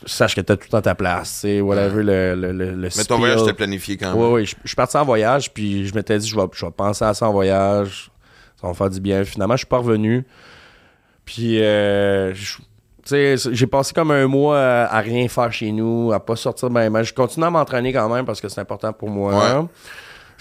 Sache 0.05 0.35
que 0.35 0.41
t'as 0.41 0.57
tout 0.57 0.63
le 0.65 0.71
temps 0.71 0.81
ta 0.81 0.95
place, 0.95 1.45
whatever 1.61 2.03
le, 2.03 2.35
le, 2.35 2.51
le, 2.51 2.71
le 2.71 2.75
Mais 2.75 2.89
ton 2.89 2.99
spiel. 3.03 3.17
voyage 3.19 3.41
était 3.43 3.53
planifié 3.53 3.95
quand 3.95 4.11
même. 4.11 4.21
Ouais, 4.21 4.29
ouais, 4.31 4.45
je, 4.45 4.55
je 4.61 4.67
suis 4.67 4.75
parti 4.75 4.97
en 4.97 5.05
voyage, 5.05 5.53
puis 5.53 5.87
je 5.87 5.95
m'étais 5.95 6.17
dit, 6.19 6.27
je 6.27 6.35
vais, 6.35 6.43
je 6.51 6.65
vais 6.65 6.71
penser 6.73 7.05
à 7.05 7.13
ça 7.13 7.29
en 7.29 7.31
voyage, 7.31 8.11
ça 8.59 8.63
va 8.67 8.69
me 8.69 8.73
faire 8.73 8.89
du 8.89 8.99
bien. 8.99 9.23
Finalement, 9.23 9.53
je 9.55 9.59
suis 9.59 9.67
pas 9.67 9.77
revenu. 9.77 10.25
Puis, 11.23 11.61
euh, 11.63 12.33
je- 12.33 12.57
j'ai 13.09 13.67
passé 13.67 13.93
comme 13.93 14.11
un 14.11 14.27
mois 14.27 14.59
à, 14.59 14.97
à 14.97 14.99
rien 15.01 15.27
faire 15.27 15.51
chez 15.51 15.71
nous, 15.71 16.11
à 16.13 16.19
pas 16.19 16.35
sortir 16.35 16.69
de 16.69 16.73
ma 16.73 16.85
image. 16.85 17.09
Je 17.09 17.13
continue 17.13 17.45
à 17.45 17.49
m'entraîner 17.49 17.91
quand 17.93 18.07
même 18.09 18.25
parce 18.25 18.39
que 18.41 18.47
c'est 18.49 18.61
important 18.61 18.93
pour 18.93 19.09
moi. 19.09 19.33
Ouais. 19.61 19.67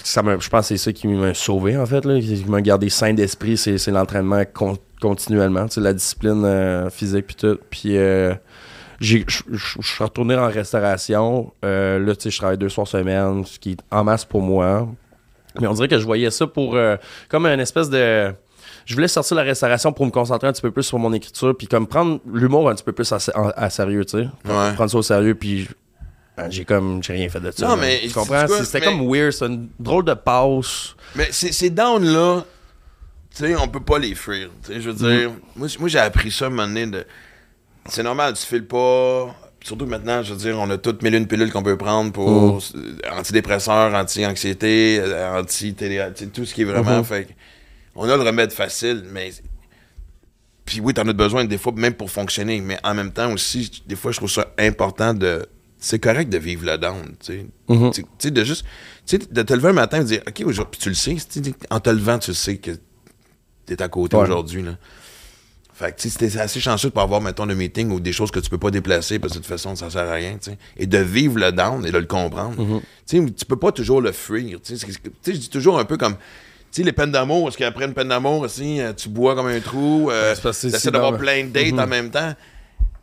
Ça 0.05 0.23
me- 0.23 0.41
je 0.41 0.49
pense 0.49 0.61
que 0.69 0.77
c'est 0.77 0.85
ça 0.85 0.93
qui 0.93 1.07
m'a 1.07 1.35
sauvé, 1.35 1.77
en 1.77 1.87
fait, 1.87 2.05
là, 2.05 2.19
qui 2.21 2.45
m'a 2.49 2.61
gardé 2.61 2.89
sain 2.89 3.13
d'esprit, 3.13 3.57
c'est 3.57 3.79
c'est 3.79 3.91
l'entraînement 3.91 4.43
con- 4.53 4.79
continuellement, 5.01 5.67
tu 5.69 5.75
sais, 5.75 5.81
la 5.81 5.93
discipline 5.93 6.43
euh, 6.45 6.91
physique, 6.91 7.27
puis 7.27 7.37
tout. 7.37 7.59
Puis, 7.71 7.97
euh, 7.97 8.33
je 9.01 9.19
suis 9.59 10.03
retourné 10.05 10.35
en 10.37 10.47
restauration. 10.49 11.53
Euh, 11.65 11.99
là, 11.99 12.15
tu 12.17 12.23
sais, 12.23 12.31
je 12.31 12.39
travaille 12.39 12.59
deux 12.59 12.69
soirs 12.69 12.87
semaine, 12.89 13.45
ce 13.45 13.59
qui 13.59 13.73
est 13.73 13.79
en 13.91 14.03
masse 14.05 14.25
pour 14.25 14.41
moi. 14.41 14.89
Mais 15.61 15.67
on 15.67 15.73
dirait 15.75 15.89
que 15.89 15.99
je 15.99 16.05
voyais 16.07 16.31
ça 16.31 16.47
pour 16.47 16.75
euh, 16.77 16.97
comme 17.29 17.47
une 17.47 17.61
espèce 17.61 17.91
de. 17.91 18.33
Je 18.87 18.95
voulais 18.95 19.09
sortir 19.09 19.37
la 19.37 19.43
restauration 19.43 19.93
pour 19.93 20.05
me 20.07 20.11
concentrer 20.11 20.49
un 20.49 20.53
petit 20.53 20.63
peu 20.63 20.71
plus 20.71 20.83
sur 20.83 20.99
mon 20.99 21.13
écriture, 21.13 21.57
puis 21.57 21.67
comme 21.67 21.87
prendre 21.87 22.21
l'humour 22.33 22.69
un 22.71 22.75
petit 22.75 22.85
peu 22.85 22.93
plus 22.93 23.11
à, 23.13 23.19
à- 23.35 23.65
à 23.65 23.71
sérieux, 23.71 24.05
tu 24.05 24.19
sais. 24.19 24.29
Ouais. 24.45 24.73
Prendre 24.75 24.91
ça 24.91 24.99
au 24.99 25.03
sérieux, 25.03 25.35
puis 25.35 25.69
ben, 26.37 26.51
j'ai 26.51 26.65
comme 26.65 27.03
j'ai 27.03 27.13
rien 27.13 27.29
fait 27.29 27.41
de 27.41 27.51
ça. 27.51 27.67
Non, 27.69 27.77
là. 27.77 27.81
mais 27.83 28.01
tu 28.03 28.11
comprends? 28.11 28.47
C'était 28.49 28.81
mais- 28.81 28.87
comme 28.87 29.07
weird, 29.09 29.33
c'est 29.33 29.47
une 29.47 29.69
drôle 29.79 30.05
de 30.05 30.15
passe. 30.15 30.95
Mais 31.15 31.29
ces, 31.31 31.53
ces 31.53 31.71
downs-là, 31.71 32.45
tu 33.35 33.45
sais, 33.47 33.57
on 33.57 33.69
peut 33.69 33.81
pas 33.83 33.99
les 33.99 34.15
fuir. 34.15 34.51
Tu 34.65 34.73
sais, 34.75 34.81
je 34.81 34.91
veux 34.91 34.95
dire, 35.09 35.31
moi, 35.57 35.69
j- 35.69 35.77
moi 35.79 35.89
j'ai 35.89 35.99
appris 35.99 36.31
ça 36.31 36.47
à 36.47 36.49
un 36.49 36.51
moment 36.51 36.67
donné 36.69 36.87
de. 36.87 37.05
C'est 37.87 38.03
normal, 38.03 38.35
tu 38.35 38.47
files 38.47 38.67
pas. 38.67 39.35
Surtout 39.65 39.87
maintenant, 39.87 40.23
je 40.25 40.33
veux 40.33 40.39
dire, 40.39 40.59
on 40.59 40.69
a 40.71 40.77
toutes 40.79 41.03
mille 41.03 41.15
une 41.15 41.27
pilules 41.29 41.53
qu'on 41.53 41.63
peut 41.63 41.77
prendre 41.77 42.11
pour 42.13 42.57
euh, 42.57 42.59
antidépresseurs, 43.17 43.95
anti-anxiété, 43.95 44.99
euh, 45.01 45.39
anti-télé, 45.41 46.05
tout 46.35 46.45
ce 46.45 46.53
qui 46.55 46.63
est 46.63 46.65
vraiment. 46.65 46.99
Mhm. 46.99 47.05
Fait 47.05 47.29
on 47.95 48.09
a 48.09 48.17
le 48.17 48.23
remède 48.23 48.53
facile, 48.53 49.05
mais. 49.11 49.31
Puis 50.65 50.81
oui, 50.81 50.95
t'en 50.95 51.07
as 51.09 51.13
besoin 51.13 51.45
des 51.45 51.59
fois, 51.59 51.73
même 51.75 51.95
pour 51.95 52.11
fonctionner, 52.11 52.61
mais 52.61 52.79
en 52.85 52.95
même 52.95 53.13
temps 53.13 53.33
aussi, 53.33 53.83
des 53.87 53.97
fois, 53.97 54.13
je 54.13 54.19
trouve 54.19 54.31
ça 54.31 54.53
important 54.59 55.13
de. 55.15 55.47
C'est 55.79 55.99
correct 55.99 56.29
de 56.31 56.39
vivre 56.39 56.65
le 56.65 56.79
down, 56.79 57.03
tu 57.19 57.27
sais. 57.27 57.47
Mhm. 57.69 57.91
Tu 57.93 58.05
sais, 58.19 58.31
de 58.31 58.45
juste. 58.45 58.65
Tu 59.05 59.19
sais, 59.19 59.27
de 59.29 59.43
te 59.43 59.53
lever 59.53 59.71
un 59.71 59.73
matin 59.73 59.97
et 59.99 60.01
de 60.01 60.07
dire, 60.07 60.23
OK, 60.29 60.43
aujourd'hui, 60.47 60.81
tu 60.81 60.89
le 60.89 60.95
sais, 60.95 61.17
en 61.71 61.81
te 61.81 61.91
levant, 61.91 62.21
tu 62.21 62.33
sais 62.35 62.57
que 62.59 62.71
t'es 63.67 63.83
à 63.83 63.89
côté 63.89 64.17
Ouais. 64.17 64.23
aujourd'hui, 64.23 64.63
là. 64.63 64.77
Fait 65.75 65.91
que, 65.91 66.01
tu 66.01 66.09
sais, 66.09 66.11
c'était 66.27 66.39
assez 66.39 66.61
chanceux 66.61 66.91
de 66.91 66.93
pas 66.95 67.03
avoir, 67.03 67.21
mettons, 67.21 67.47
le 67.47 67.57
meeting 67.57 67.91
ou 67.91 67.99
des 67.99 68.13
choses 68.13 68.31
que 68.31 68.39
tu 68.39 68.49
peux 68.49 68.59
pas 68.59 68.71
déplacer 68.71 69.19
parce 69.19 69.33
que 69.33 69.39
de 69.39 69.43
toute 69.43 69.49
façon, 69.51 69.75
ça 69.75 69.91
sert 69.91 70.09
à 70.09 70.13
rien, 70.13 70.35
tu 70.41 70.51
sais. 70.53 70.59
Et 70.77 70.87
de 70.87 70.99
vivre 70.99 71.41
le 71.41 71.51
down 71.51 71.85
et 71.85 71.91
de 71.91 71.99
le 71.99 72.07
comprendre. 72.07 72.55
Tu 73.05 73.19
sais, 73.19 73.33
tu 73.33 73.45
peux 73.45 73.57
pas 73.57 73.73
toujours 73.73 74.01
le 74.01 74.13
fuir, 74.13 74.61
tu 74.63 74.77
sais. 74.77 74.87
Tu 74.87 74.93
sais, 75.23 75.35
je 75.35 75.39
dis 75.41 75.51
toujours 75.51 75.81
un 75.81 75.85
peu 75.85 75.97
comme, 75.97 76.15
sais, 76.73 76.83
les 76.83 76.93
peines 76.93 77.13
d'amour, 77.13 77.49
est-ce 77.49 77.59
qu'après 77.59 77.85
une 77.85 77.95
peine 77.95 78.09
d'amour, 78.09 78.41
aussi, 78.41 78.81
euh, 78.81 78.93
tu 78.93 79.09
bois 79.09 79.35
comme 79.35 79.49
un 79.49 79.61
trou, 79.61 80.11
euh, 80.11 80.35
t'essaies 80.35 80.71
si 80.71 80.91
d'avoir 80.91 81.17
plein 81.17 81.45
de 81.45 81.49
dates 81.51 81.79
en 81.79 81.87
même 81.87 82.11
temps? 82.11 82.33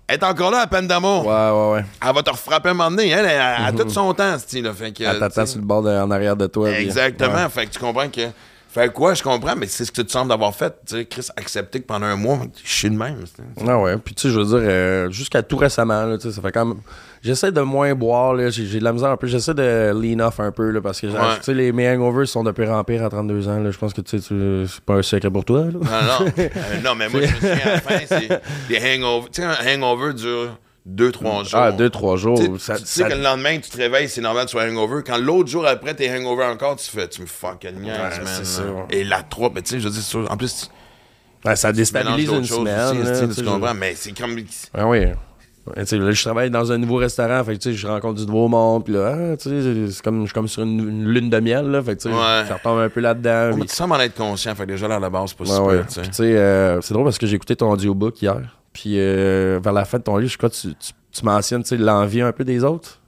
Elle 0.07 0.15
est 0.15 0.23
encore 0.23 0.49
là, 0.49 0.61
la 0.61 0.67
peine 0.67 0.87
d'amour. 0.87 1.27
Ouais, 1.27 1.33
ouais, 1.33 1.71
ouais. 1.79 1.85
Elle 2.03 2.15
va 2.15 2.23
te 2.23 2.31
refrapper 2.31 2.69
un 2.69 2.73
moment 2.73 2.89
donné. 2.89 3.09
Elle, 3.09 3.25
elle, 3.25 3.31
elle 3.59 3.65
a 3.65 3.71
tout 3.71 3.87
son 3.89 4.11
temps, 4.15 4.37
ce 4.39 4.57
là 4.63 4.73
Fait 4.73 4.91
que, 4.91 5.03
Elle 5.03 5.19
t'attend 5.19 5.43
tu 5.43 5.51
sur 5.51 5.59
le 5.59 5.65
bord 5.65 5.83
de- 5.83 5.89
en 5.91 6.09
arrière 6.09 6.35
de 6.35 6.47
toi. 6.47 6.71
Exactement. 6.71 7.35
Ouais. 7.35 7.49
Fait 7.49 7.67
que 7.67 7.71
tu 7.71 7.79
comprends 7.79 8.09
que. 8.09 8.21
Fait 8.71 8.91
quoi, 8.91 9.13
je 9.15 9.21
comprends, 9.23 9.55
mais 9.55 9.65
c'est 9.67 9.85
ce 9.85 9.91
que 9.91 10.01
tu 10.01 10.09
sembles 10.09 10.31
avoir 10.31 10.53
fait. 10.55 10.73
Tu 10.87 10.95
sais, 10.97 11.05
Chris, 11.05 11.27
accepter 11.37 11.79
que 11.81 11.85
pendant 11.85 12.05
un 12.07 12.15
mois, 12.15 12.39
je 12.63 12.71
suis 12.71 12.89
de 12.89 12.95
même. 12.95 13.17
tu. 13.35 13.41
Ah 13.67 13.79
ouais, 13.79 13.97
puis 13.97 14.13
tu 14.15 14.23
sais, 14.23 14.29
je 14.33 14.39
veux 14.39 14.45
dire, 14.45 14.59
euh, 14.69 15.11
jusqu'à 15.11 15.41
tout 15.43 15.57
récemment, 15.57 16.05
là, 16.05 16.17
tu 16.17 16.31
ça 16.31 16.41
fait 16.41 16.51
quand 16.51 16.65
même... 16.65 16.77
J'essaie 17.21 17.51
de 17.51 17.59
moins 17.61 17.93
boire, 17.95 18.33
là, 18.33 18.49
j'ai 18.49 18.79
de 18.79 18.83
la 18.83 18.93
misère 18.93 19.09
un 19.09 19.17
peu, 19.17 19.27
j'essaie 19.27 19.53
de 19.53 19.91
lean 19.93 20.19
off 20.25 20.39
un 20.39 20.51
peu, 20.51 20.69
là, 20.69 20.79
parce 20.81 21.01
que, 21.01 21.07
Ouais. 21.07 21.13
tu 21.37 21.43
sais, 21.43 21.53
les, 21.53 21.71
mes 21.73 21.89
hangovers 21.89 22.27
sont 22.27 22.43
de 22.45 22.51
pire 22.51 22.71
en 22.71 22.83
pire 22.85 23.03
à 23.03 23.09
32 23.09 23.47
ans, 23.49 23.59
là, 23.59 23.71
je 23.71 23.77
pense 23.77 23.93
que, 23.93 23.99
tu 24.01 24.17
sais, 24.19 24.25
tu- 24.27 24.65
c'est 24.67 24.81
pas 24.81 24.93
un 24.95 25.01
secret 25.01 25.29
pour 25.29 25.43
toi, 25.43 25.65
là. 25.65 25.71
Non, 25.73 25.79
non. 25.81 26.31
Euh, 26.37 26.49
non, 26.83 26.95
mais 26.95 27.09
moi, 27.09 27.21
je 27.21 27.27
me 27.27 27.35
souviens, 27.35 27.57
à 27.65 27.69
la 27.71 27.81
fin, 27.81 27.99
c'est 28.07 28.41
des 28.69 28.77
hangovers. 28.77 29.29
Tu 29.31 29.41
sais, 29.41 29.47
un 29.47 29.75
hangover 29.83 30.13
dure 30.13 30.57
2-3 30.87 31.43
jours. 31.43 31.59
Ah, 31.59 31.71
deux, 31.73 31.89
trois 31.89 32.15
jours, 32.15 32.39
Tu 32.39 32.45
sais, 32.45 32.51
ça- 32.59 32.77
tu 32.79 32.85
sais 32.85 33.01
ça- 33.03 33.09
que 33.09 33.15
le 33.15 33.21
lendemain, 33.21 33.59
tu 33.59 33.69
te 33.69 33.77
réveilles, 33.77 34.07
c'est 34.07 34.21
normal 34.21 34.45
tu 34.45 34.51
sois 34.51 34.63
hangover. 34.63 35.03
Quand 35.05 35.17
l'autre 35.17 35.49
jour 35.49 35.67
après, 35.67 35.93
t'es 35.93 36.09
hangover 36.09 36.45
encore, 36.45 36.77
tu 36.77 36.89
fais, 36.89 37.07
tu 37.09 37.21
me 37.21 37.27
fucking 37.27 37.79
niaises, 37.81 37.97
Ouais, 37.97 38.23
man. 38.23 38.43
ça, 38.45 38.61
ouais. 38.63 38.85
Et 38.91 39.03
la 39.03 39.23
3, 39.23 39.49
ben, 39.49 39.61
tu 39.61 39.71
sais, 39.71 39.79
je 39.79 39.83
veux 39.85 39.91
dire, 39.91 40.01
c'est 40.01 40.09
sûr, 40.09 40.25
en 40.31 40.37
plus, 40.37 40.55
tu 41.43 41.47
Ouais, 41.47 41.55
ça 41.55 41.71
déstabilise 41.71 42.29
une 42.29 42.43
semaine, 42.45 42.97
aussi, 42.97 42.97
là, 43.11 43.27
tu 43.27 43.33
sais, 43.33 43.43
comprends, 43.43 43.67
je- 43.73 43.73
mais 43.79 43.93
c'est 43.95 44.17
comme. 44.17 44.35
Ah 44.73 44.87
oui. 44.87 45.05
Ouais, 45.67 45.83
là, 45.99 46.11
je 46.11 46.23
travaille 46.23 46.49
dans 46.49 46.71
un 46.71 46.77
nouveau 46.77 46.95
restaurant, 46.95 47.43
fait 47.43 47.57
que, 47.57 47.71
je 47.71 47.87
rencontre 47.87 48.19
du 48.21 48.25
nouveau 48.25 48.47
monde, 48.47 48.85
puis 48.85 48.93
là, 48.93 49.15
ah, 49.15 49.35
c'est 49.37 50.01
comme, 50.03 50.21
je 50.21 50.25
suis 50.25 50.33
comme 50.33 50.47
sur 50.47 50.63
une, 50.63 50.79
une 50.79 51.05
lune 51.07 51.29
de 51.29 51.39
miel, 51.39 51.67
là, 51.69 51.83
fait 51.83 51.95
que, 52.01 52.07
Ouais. 52.09 52.47
ça 52.47 52.55
retombe 52.55 52.79
un 52.79 52.89
peu 52.89 53.01
là-dedans. 53.01 53.55
Mais 53.57 53.65
tu 53.65 53.75
sembles 53.75 53.93
en 53.93 53.99
être 53.99 54.15
conscient, 54.15 54.55
fait 54.55 54.63
que 54.65 54.71
déjà 54.71 54.87
là, 54.87 54.95
à 54.95 54.99
la 54.99 55.09
base, 55.09 55.29
c'est 55.29 55.37
pas 55.37 55.59
Ouais, 55.61 55.81
euh, 56.21 56.81
c'est 56.81 56.93
drôle 56.93 57.03
parce 57.03 57.17
que 57.19 57.27
j'ai 57.27 57.35
écouté 57.35 57.55
ton 57.55 57.69
audiobook 57.71 58.21
hier, 58.21 58.57
puis 58.73 58.93
euh, 58.97 59.59
vers 59.61 59.73
la 59.73 59.85
fin 59.85 59.99
de 59.99 60.03
ton 60.03 60.17
livre, 60.17 60.31
je 60.31 60.37
crois 60.37 60.49
que 60.49 60.55
tu, 60.55 60.69
tu, 60.75 60.91
tu 61.11 61.25
mentionnes, 61.25 61.63
l'envie 61.77 62.21
un 62.21 62.31
peu 62.31 62.43
des 62.43 62.63
autres. 62.63 62.99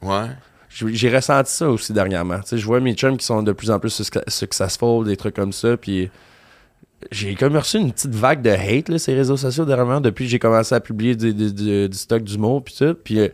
Ouais. 0.00 0.26
J'ai 0.68 1.14
ressenti 1.14 1.52
ça 1.52 1.68
aussi 1.68 1.92
dernièrement. 1.92 2.40
Je 2.50 2.64
vois 2.64 2.80
mes 2.80 2.94
chums 2.94 3.18
qui 3.18 3.26
sont 3.26 3.42
de 3.42 3.52
plus 3.52 3.70
en 3.70 3.78
plus 3.78 3.90
suc- 3.90 4.22
successful, 4.26 5.04
des 5.04 5.16
trucs 5.18 5.36
comme 5.36 5.52
ça, 5.52 5.76
puis 5.76 6.10
j'ai 7.10 7.34
comme 7.34 7.56
reçu 7.56 7.78
une 7.78 7.92
petite 7.92 8.14
vague 8.14 8.42
de 8.42 8.50
hate, 8.50 8.88
là, 8.88 8.98
ces 8.98 9.14
réseaux 9.14 9.36
sociaux 9.36 9.64
dernièrement, 9.64 10.00
depuis 10.00 10.24
que 10.26 10.30
j'ai 10.30 10.38
commencé 10.38 10.74
à 10.74 10.80
publier 10.80 11.14
du, 11.16 11.34
du- 11.34 11.52
du- 11.52 11.88
du 11.88 11.96
stock 11.98 12.22
d'humour, 12.22 12.62
puis 12.64 12.74
tout. 12.78 12.94
Puis 13.02 13.18
euh, 13.20 13.28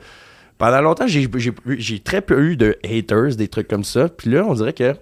pendant 0.58 0.80
longtemps, 0.80 1.06
j'ai- 1.06 1.28
j'ai 1.36 1.52
j'ai 1.78 1.98
très 2.00 2.20
peu 2.20 2.40
eu 2.40 2.56
de 2.56 2.76
haters, 2.84 3.36
des 3.36 3.48
trucs 3.48 3.68
comme 3.68 3.84
ça. 3.84 4.08
Puis 4.08 4.30
là, 4.30 4.44
on 4.46 4.54
dirait 4.54 4.72
que 4.72 4.94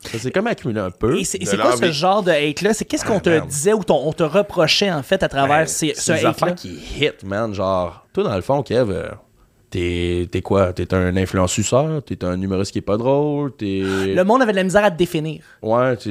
ça 0.00 0.18
s'est 0.18 0.30
comme 0.32 0.46
accumulé 0.48 0.80
un 0.80 0.90
peu. 0.90 1.18
Et 1.18 1.24
c'est 1.24 1.38
c'est 1.44 1.56
quoi 1.56 1.76
ce 1.76 1.92
genre 1.92 2.22
de 2.22 2.30
hate-là? 2.32 2.74
C'est 2.74 2.84
qu'est-ce 2.84 3.04
qu'on 3.04 3.18
Ah, 3.18 3.20
te 3.20 3.30
merde. 3.30 3.48
disait 3.48 3.72
ou 3.72 3.82
on 3.88 4.12
te 4.12 4.22
reprochait, 4.24 4.90
en 4.90 5.02
fait, 5.02 5.22
à 5.22 5.28
travers 5.28 5.58
Ben, 5.60 5.66
ces, 5.66 5.94
ce 5.94 6.00
c'est 6.02 6.12
hate-là? 6.14 6.28
affaires 6.30 6.54
qui 6.56 6.74
hit, 7.00 7.22
man. 7.24 7.54
Genre, 7.54 8.04
toi, 8.12 8.24
dans 8.24 8.34
le 8.34 8.42
fond, 8.42 8.62
Kev, 8.62 8.90
euh, 8.90 9.08
t'es 9.72 10.28
t'es 10.30 10.40
quoi? 10.42 10.72
T'es 10.72 10.94
un 10.94 11.16
influenceur? 11.16 12.02
T'es 12.04 12.24
un 12.24 12.40
humoriste 12.40 12.70
qui 12.72 12.78
est 12.78 12.82
pas 12.82 12.96
drôle? 12.96 13.52
T'es... 13.56 13.80
Le 14.14 14.22
monde 14.22 14.42
avait 14.42 14.52
de 14.52 14.58
la 14.58 14.62
misère 14.64 14.84
à 14.84 14.90
te 14.90 14.96
définir. 14.96 15.42
Ouais, 15.62 15.96
t'es 15.96 16.10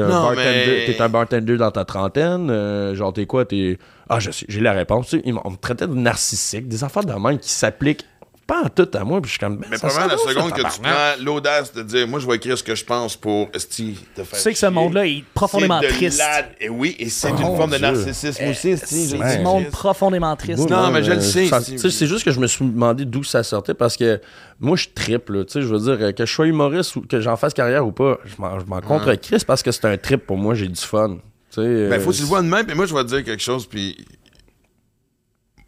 un, 0.00 0.08
Non, 0.08 0.22
bartender, 0.22 0.84
mais- 0.88 1.00
un 1.00 1.08
bartender 1.08 1.56
dans 1.58 1.70
ta 1.70 1.84
trentaine. 1.84 2.48
euh, 2.50 2.94
genre, 2.94 3.12
t'es 3.12 3.26
quoi? 3.26 3.44
T'es... 3.44 3.78
Ah, 4.08 4.18
je 4.20 4.30
sais, 4.30 4.46
j'ai 4.48 4.60
la 4.60 4.72
réponse. 4.72 5.14
Ils 5.24 5.34
on 5.44 5.50
me 5.50 5.56
traitait 5.56 5.86
de 5.86 5.94
narcissique. 5.94 6.66
Des 6.68 6.82
affaires 6.82 7.04
de 7.04 7.12
même 7.12 7.38
qui 7.38 7.50
s'appliquent 7.50 8.06
pas 8.50 8.64
en 8.64 8.68
tout 8.68 8.88
à 8.94 9.04
moi. 9.04 9.20
Puis 9.20 9.28
je 9.28 9.32
suis 9.32 9.38
comme... 9.38 9.56
ben, 9.58 9.66
Mais 9.70 9.78
probablement, 9.78 10.06
la 10.08 10.18
seconde 10.18 10.50
ça, 10.50 10.56
que 10.56 10.74
tu 10.74 10.80
prends 10.80 11.24
l'audace 11.24 11.72
de 11.72 11.82
dire, 11.82 12.08
moi, 12.08 12.18
je 12.20 12.26
vais 12.26 12.36
écrire 12.36 12.58
ce 12.58 12.62
que 12.64 12.74
je 12.74 12.84
pense 12.84 13.16
pour 13.16 13.48
Esti 13.54 13.98
te 14.14 14.24
faire 14.24 14.36
Tu 14.38 14.42
sais 14.42 14.52
que 14.52 14.58
ce 14.58 14.66
monde-là 14.66 15.06
est 15.06 15.24
profondément 15.34 15.80
C'est 15.80 15.88
de 15.88 15.92
triste. 15.92 16.18
la- 16.18 16.46
Et 16.60 16.68
oui, 16.68 16.96
et 16.98 17.08
c'est 17.08 17.28
Oh, 17.28 17.36
une 17.36 17.56
forme 17.56 17.70
de 17.70 17.78
narcissisme 17.78 18.44
aussi, 18.48 18.68
Esti. 18.70 19.06
C'est 19.08 19.16
du 19.18 19.36
dis, 19.36 19.42
monde 19.44 19.66
profondément 19.70 20.34
triste. 20.36 20.68
Non, 20.68 20.86
Ouais, 20.86 20.90
mais 20.92 21.02
je 21.04 21.10
le 21.12 21.18
euh, 21.18 21.20
sais, 21.20 21.46
ça- 21.46 21.60
c'est- 21.60 21.72
tu 21.72 21.78
sais, 21.78 21.90
C'est 21.90 22.06
juste 22.06 22.24
que 22.24 22.32
je 22.32 22.40
me 22.40 22.46
suis 22.46 22.64
demandé 22.64 23.04
d'où 23.04 23.22
ça 23.22 23.42
sortait 23.42 23.74
parce 23.74 23.96
que 23.96 24.20
moi, 24.58 24.76
je 24.76 24.88
triple. 24.94 25.38
là, 25.38 25.44
Tu 25.44 25.52
sais, 25.52 25.62
je 25.62 25.66
veux 25.66 25.78
dire, 25.78 25.96
euh, 26.06 26.12
que 26.12 26.26
je 26.26 26.32
sois 26.32 26.46
humoriste 26.46 26.96
ou 26.96 27.02
que 27.02 27.20
j'en 27.20 27.36
fasse 27.36 27.54
carrière 27.54 27.86
ou 27.86 27.92
pas, 27.92 28.18
je 28.24 28.34
m'en, 28.38 28.58
je 28.58 28.66
m'en 28.66 28.80
contre 28.80 29.14
Chris 29.14 29.42
parce 29.46 29.62
que 29.62 29.70
c'est 29.70 29.84
un 29.86 29.96
trip 29.96 30.26
pour 30.26 30.36
moi, 30.38 30.54
j'ai 30.54 30.68
du 30.68 30.80
fun. 30.80 31.18
Tu 31.52 31.56
sais, 31.56 31.60
Ben, 31.62 31.66
euh, 31.94 32.00
faut 32.00 32.10
que 32.10 32.16
tu 32.16 32.22
le 32.22 32.28
vois 32.28 32.42
de 32.42 32.46
même, 32.48 32.64
mais 32.66 32.74
moi, 32.74 32.86
je 32.86 32.94
vais 32.94 33.02
te 33.04 33.08
dire 33.08 33.24
quelque 33.24 33.42
chose, 33.42 33.66
puis. 33.66 33.96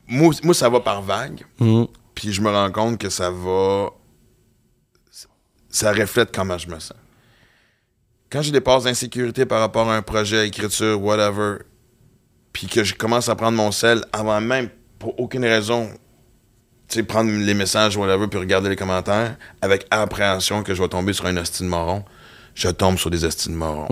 Moi, 0.09 0.35
moi, 0.43 0.55
ça 0.55 0.69
va 0.69 0.81
par 0.81 1.01
vague, 1.03 1.43
Mhm. 1.61 1.87
Puis 2.15 2.33
je 2.33 2.41
me 2.41 2.51
rends 2.51 2.71
compte 2.71 2.99
que 2.99 3.09
ça 3.09 3.31
va. 3.31 3.91
Ça 5.69 5.93
reflète 5.93 6.35
comment 6.35 6.59
je 6.59 6.69
me 6.69 6.79
sens. 6.79 6.97
Quand 8.31 8.43
j'ai 8.43 8.53
des 8.53 8.61
passes 8.61 8.85
d'insécurité 8.85 9.47
par 9.47 9.61
rapport 9.61 9.91
à 9.91 9.97
un 9.97 10.03
projet, 10.03 10.47
écriture, 10.47 11.03
whatever, 11.03 11.59
puis 12.53 12.67
que 12.67 12.85
je 12.85 12.95
commence 12.95 13.29
à 13.29 13.37
prendre 13.37 13.57
mon 13.57 13.73
sel 13.73 14.05
avant 14.13 14.41
même, 14.41 14.69
pour 14.99 15.19
aucune 15.19 15.45
raison, 15.45 15.89
tu 16.89 16.99
sais, 16.99 17.03
prendre 17.03 17.31
les 17.31 17.55
messages, 17.55 17.97
whatever, 17.97 18.29
puis 18.29 18.39
regarder 18.39 18.69
les 18.69 18.77
commentaires, 18.77 19.37
avec 19.61 19.87
appréhension 19.91 20.63
que 20.63 20.75
je 20.75 20.83
vais 20.83 20.89
tomber 20.89 21.13
sur 21.13 21.27
un 21.27 21.37
hostie 21.37 21.63
de 21.63 21.69
moron, 21.69 22.05
je 22.55 22.69
tombe 22.69 22.99
sur 22.99 23.11
des 23.11 23.25
hosties 23.25 23.49
de 23.49 23.55
moron. 23.55 23.87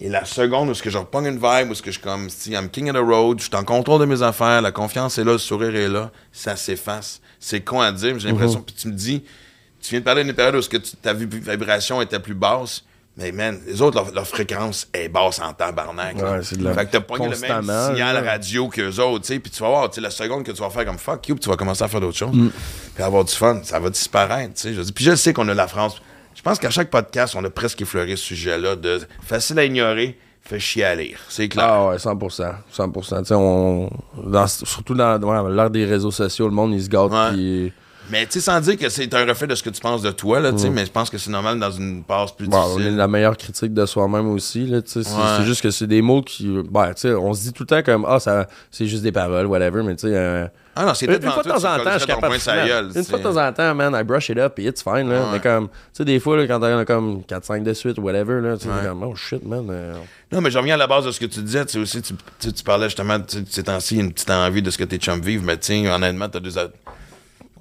Et 0.00 0.08
la 0.08 0.24
seconde 0.24 0.70
où 0.70 0.74
ce 0.74 0.82
que 0.82 0.90
je 0.90 0.98
reprends 0.98 1.24
une 1.24 1.36
vibe, 1.36 1.70
où 1.70 1.74
ce 1.74 1.82
que 1.82 1.90
je 1.90 1.98
suis 1.98 2.02
comme, 2.02 2.30
si 2.30 2.52
I'm 2.52 2.68
king 2.70 2.88
of 2.90 2.96
the 2.96 3.06
road, 3.06 3.38
je 3.38 3.44
suis 3.44 3.54
en 3.54 3.64
contrôle 3.64 4.00
de 4.00 4.06
mes 4.06 4.22
affaires, 4.22 4.62
la 4.62 4.72
confiance 4.72 5.18
est 5.18 5.24
là, 5.24 5.32
le 5.32 5.38
sourire 5.38 5.74
est 5.76 5.88
là, 5.88 6.10
ça 6.32 6.56
s'efface. 6.56 7.20
C'est 7.40 7.62
con 7.62 7.80
à 7.80 7.90
dire, 7.90 8.12
mais 8.14 8.20
j'ai 8.20 8.28
l'impression, 8.28 8.60
puis 8.62 8.74
tu 8.78 8.86
me 8.88 8.92
dis, 8.92 9.22
tu 9.82 9.90
viens 9.90 10.00
de 10.00 10.04
parler 10.04 10.22
d'une 10.24 10.34
période 10.34 10.54
où 10.56 10.62
ce 10.62 10.68
que 10.68 10.76
tu- 10.76 10.94
ta 10.96 11.14
vib- 11.14 11.32
vibration 11.50 12.02
était 12.02 12.18
plus 12.20 12.34
basse, 12.34 12.84
mais 13.16 13.32
man, 13.32 13.58
les 13.66 13.80
autres, 13.82 13.96
leur, 13.96 14.12
leur 14.12 14.26
fréquence 14.26 14.86
est 14.92 15.08
basse 15.08 15.40
en 15.40 15.52
tabarnak. 15.54 16.16
Ouais, 16.16 16.40
c'est 16.42 16.58
de 16.58 16.64
la- 16.64 16.74
Fait 16.74 16.84
que 16.86 16.92
t'as 16.92 17.00
pogné 17.00 17.28
le 17.28 17.36
même 17.38 17.62
signal 17.62 18.22
là. 18.24 18.30
radio 18.32 18.68
qu'eux 18.68 18.98
autres, 19.00 19.24
tu 19.26 19.32
sais, 19.34 19.40
puis 19.40 19.50
tu 19.50 19.60
vas 19.62 19.68
voir, 19.70 19.88
tu 19.90 19.96
sais, 19.96 20.00
la 20.02 20.10
seconde 20.10 20.44
que 20.44 20.52
tu 20.52 20.60
vas 20.60 20.68
faire 20.70 20.84
comme 20.84 20.98
fuck 20.98 21.26
you, 21.28 21.34
puis 21.34 21.42
tu 21.42 21.48
vas 21.48 21.56
commencer 21.56 21.82
à 21.82 21.88
faire 21.88 22.00
d'autres 22.00 22.16
choses, 22.18 22.34
Mm. 22.36 22.50
puis 22.94 23.02
avoir 23.02 23.24
du 23.24 23.34
fun, 23.34 23.60
ça 23.64 23.80
va 23.80 23.88
disparaître, 23.90 24.54
tu 24.54 24.60
sais. 24.60 24.74
Je 24.74 24.80
dis, 24.82 24.92
puis 24.92 25.04
je 25.04 25.14
sais 25.16 25.32
qu'on 25.32 25.48
a 25.48 25.54
la 25.54 25.66
France. 25.66 26.00
Je 26.34 26.42
pense 26.42 26.58
qu'à 26.58 26.70
chaque 26.70 26.90
podcast, 26.90 27.34
on 27.36 27.44
a 27.44 27.50
presque 27.50 27.80
effleuré 27.82 28.16
ce 28.16 28.24
sujet-là 28.24 28.76
de 28.76 29.00
facile 29.26 29.58
à 29.58 29.64
ignorer, 29.64 30.18
fait 30.42 30.58
chier 30.58 30.84
à 30.84 30.94
lire. 30.94 31.18
C'est 31.28 31.48
clair. 31.48 31.64
Ah 31.68 31.88
ouais, 31.88 31.96
100%. 31.96 32.54
100%. 32.72 33.18
Tu 33.20 33.24
sais, 33.26 33.34
on, 33.34 33.90
dans- 34.26 34.46
surtout 34.46 34.94
dans 34.94 35.18
ouais, 35.20 35.54
l'ère 35.54 35.70
des 35.70 35.84
réseaux 35.84 36.10
sociaux, 36.10 36.48
le 36.48 36.54
monde, 36.54 36.72
il 36.74 36.82
se 36.82 36.88
gâte. 36.88 37.10
Ouais. 37.10 37.30
puis- 37.32 37.72
Mais 38.10 38.26
tu 38.26 38.32
sais, 38.32 38.40
sans 38.40 38.60
dire 38.60 38.76
que 38.76 38.88
c'est 38.88 39.12
un 39.14 39.24
reflet 39.24 39.46
de 39.46 39.54
ce 39.54 39.62
que 39.62 39.70
tu 39.70 39.80
penses 39.80 40.02
de 40.02 40.10
toi, 40.10 40.40
là, 40.40 40.52
tu 40.52 40.58
sais, 40.58 40.70
mais 40.70 40.84
je 40.86 40.90
pense 40.90 41.10
que 41.10 41.18
c'est 41.18 41.30
normal 41.30 41.58
dans 41.58 41.70
une 41.70 42.02
passe 42.02 42.32
plus 42.32 42.48
Bon, 42.48 42.56
on 42.58 42.64
est 42.72 42.76
difficile. 42.76 42.96
la 42.96 43.08
meilleure 43.08 43.36
critique 43.36 43.72
de 43.72 43.86
soi-même 43.86 44.28
aussi. 44.30 44.66
Là, 44.66 44.82
tu 44.82 44.90
sais, 44.90 45.02
c'est, 45.04 45.14
Ouais. 45.14 45.44
juste 45.44 45.62
que 45.62 45.70
c'est 45.70 45.86
des 45.86 46.02
mots 46.02 46.22
qui. 46.22 46.48
Ben, 46.70 46.88
tu 46.94 47.02
sais, 47.02 47.14
on 47.14 47.32
se 47.34 47.42
dit 47.42 47.52
tout 47.52 47.62
le 47.62 47.66
temps 47.68 47.82
comme 47.82 48.04
Ah, 48.08 48.18
ça, 48.18 48.48
c'est 48.70 48.86
juste 48.86 49.02
des 49.02 49.12
paroles, 49.12 49.46
whatever, 49.46 49.82
mais 49.82 49.94
tu 49.94 50.08
sais. 50.08 50.14
euh, 50.16 50.46
Ah 50.76 50.86
non, 50.86 50.94
c'est 50.94 51.06
une, 51.06 51.12
une 51.14 51.30
fois 51.30 51.42
de 51.42 51.48
temps 51.48 51.56
en 51.56 51.78
temps, 51.84 51.90
je 51.94 51.98
suis 51.98 52.06
capable. 52.06 52.36
man, 52.46 52.66
gueule, 52.66 52.90
une 52.94 53.04
fois 53.04 53.18
de 53.18 53.22
temps 53.24 53.36
en 53.36 53.52
temps, 53.52 53.74
man, 53.74 53.94
I 53.94 54.02
brush 54.04 54.28
it 54.30 54.38
up 54.38 54.58
et 54.58 54.64
it's 54.64 54.82
fine. 54.82 55.08
Là, 55.10 55.20
Ouais. 55.20 55.26
Mais 55.32 55.40
comme, 55.40 55.68
tu 55.68 55.74
sais, 55.92 56.04
des 56.04 56.18
fois, 56.20 56.36
là, 56.36 56.46
quand 56.46 56.58
t'en 56.60 56.78
as 56.78 56.84
comme 56.84 57.22
4-5 57.28 57.62
de 57.62 57.72
suite 57.74 57.98
whatever, 57.98 58.40
là, 58.40 58.56
tu 58.56 58.64
sais, 58.64 58.68
Ouais. 58.70 58.86
comme 58.88 59.02
Oh 59.02 59.14
shit, 59.14 59.44
man. 59.44 59.66
euh, 59.70 59.94
Non, 60.32 60.40
mais 60.40 60.50
je 60.50 60.58
reviens 60.58 60.74
à 60.74 60.78
la 60.78 60.86
base 60.86 61.04
de 61.04 61.10
ce 61.12 61.20
que 61.20 61.26
tu 61.26 61.40
disais. 61.42 61.64
Tu 61.66 61.72
sais, 61.72 61.78
aussi, 61.78 62.02
tu, 62.02 62.14
tu, 62.40 62.52
tu 62.52 62.64
parlais 62.64 62.86
justement, 62.86 63.18
tu 63.20 63.38
sais, 63.38 63.44
ces 63.50 63.62
temps-ci, 63.64 63.96
une 63.98 64.12
petite 64.12 64.30
envie 64.30 64.62
de 64.62 64.70
ce 64.70 64.78
que 64.78 64.84
tes 64.84 64.98
chums 64.98 65.20
vivent, 65.20 65.44
mais 65.44 65.56
tiens, 65.58 65.94
honnêtement, 65.94 66.28
t'as 66.28 66.40
deux. 66.40 66.50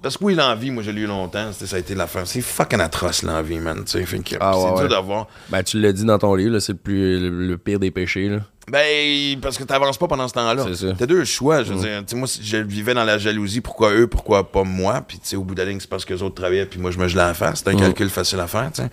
Parce 0.02 0.18
que 0.18 0.24
oui, 0.24 0.34
l'envie, 0.36 0.72
moi, 0.72 0.82
j'ai 0.82 0.94
lu 0.94 1.06
longtemps, 1.06 1.52
c'était- 1.52 1.66
ça 1.68 1.76
a 1.76 1.80
été 1.80 1.94
l'affaire. 1.96 2.26
C'est 2.26 2.42
fucking 2.42 2.80
atroce, 2.80 3.24
l'envie, 3.24 3.60
man. 3.60 3.84
Tu 3.84 3.92
sais, 3.92 4.06
fait 4.06 4.20
que 4.20 4.36
Ah, 4.40 4.52
c'est 4.54 4.60
ouais, 4.64 4.70
dur 4.74 4.82
ouais. 4.84 4.88
d'avoir. 4.88 5.28
Ben, 5.50 5.62
tu 5.64 5.80
l'as 5.82 5.92
dit 5.92 6.06
dans 6.06 6.18
ton 6.18 6.36
livre, 6.36 6.54
là, 6.54 6.60
c'est 6.62 6.72
le, 6.74 6.78
plus, 6.78 7.20
le, 7.20 7.48
le 7.48 7.58
pire 7.58 7.80
des 7.80 7.92
péchés. 7.92 8.30
Là. 8.30 8.40
Ben, 8.72 9.40
parce 9.42 9.58
que 9.58 9.64
t'avances 9.64 9.98
pas 9.98 10.08
pendant 10.08 10.28
ce 10.28 10.34
temps-là. 10.34 10.66
T'as 10.98 11.06
deux 11.06 11.26
choix. 11.26 11.64
Je 11.64 11.74
veux 11.74 11.80
dire, 11.80 12.00
tu 12.00 12.12
sais, 12.12 12.16
moi, 12.16 12.28
si 12.28 12.44
je 12.44 12.58
vivais 12.58 12.94
dans 12.94 13.04
la 13.04 13.18
jalousie, 13.18 13.62
pourquoi 13.62 13.94
eux, 13.94 14.08
pourquoi 14.08 14.52
pas 14.52 14.64
moi? 14.64 15.02
Puis, 15.08 15.20
tu 15.20 15.30
sais, 15.30 15.36
au 15.36 15.44
bout 15.44 15.56
de 15.56 15.62
la 15.62 15.70
ligne, 15.70 15.80
c'est 15.80 15.90
parce 15.90 16.06
que 16.06 16.14
les 16.14 16.22
autres 16.22 16.36
travaillaient, 16.36 16.66
puis 16.66 16.80
moi, 16.80 16.92
je 16.92 16.98
me 17.00 17.08
gelais 17.08 17.34
face. 17.34 17.64
C'est 17.64 17.70
un 17.70 17.76
calcul 17.76 18.10
facile 18.10 18.40
à 18.40 18.48
faire, 18.48 18.72
tu 18.74 18.82
sais. 18.82 18.90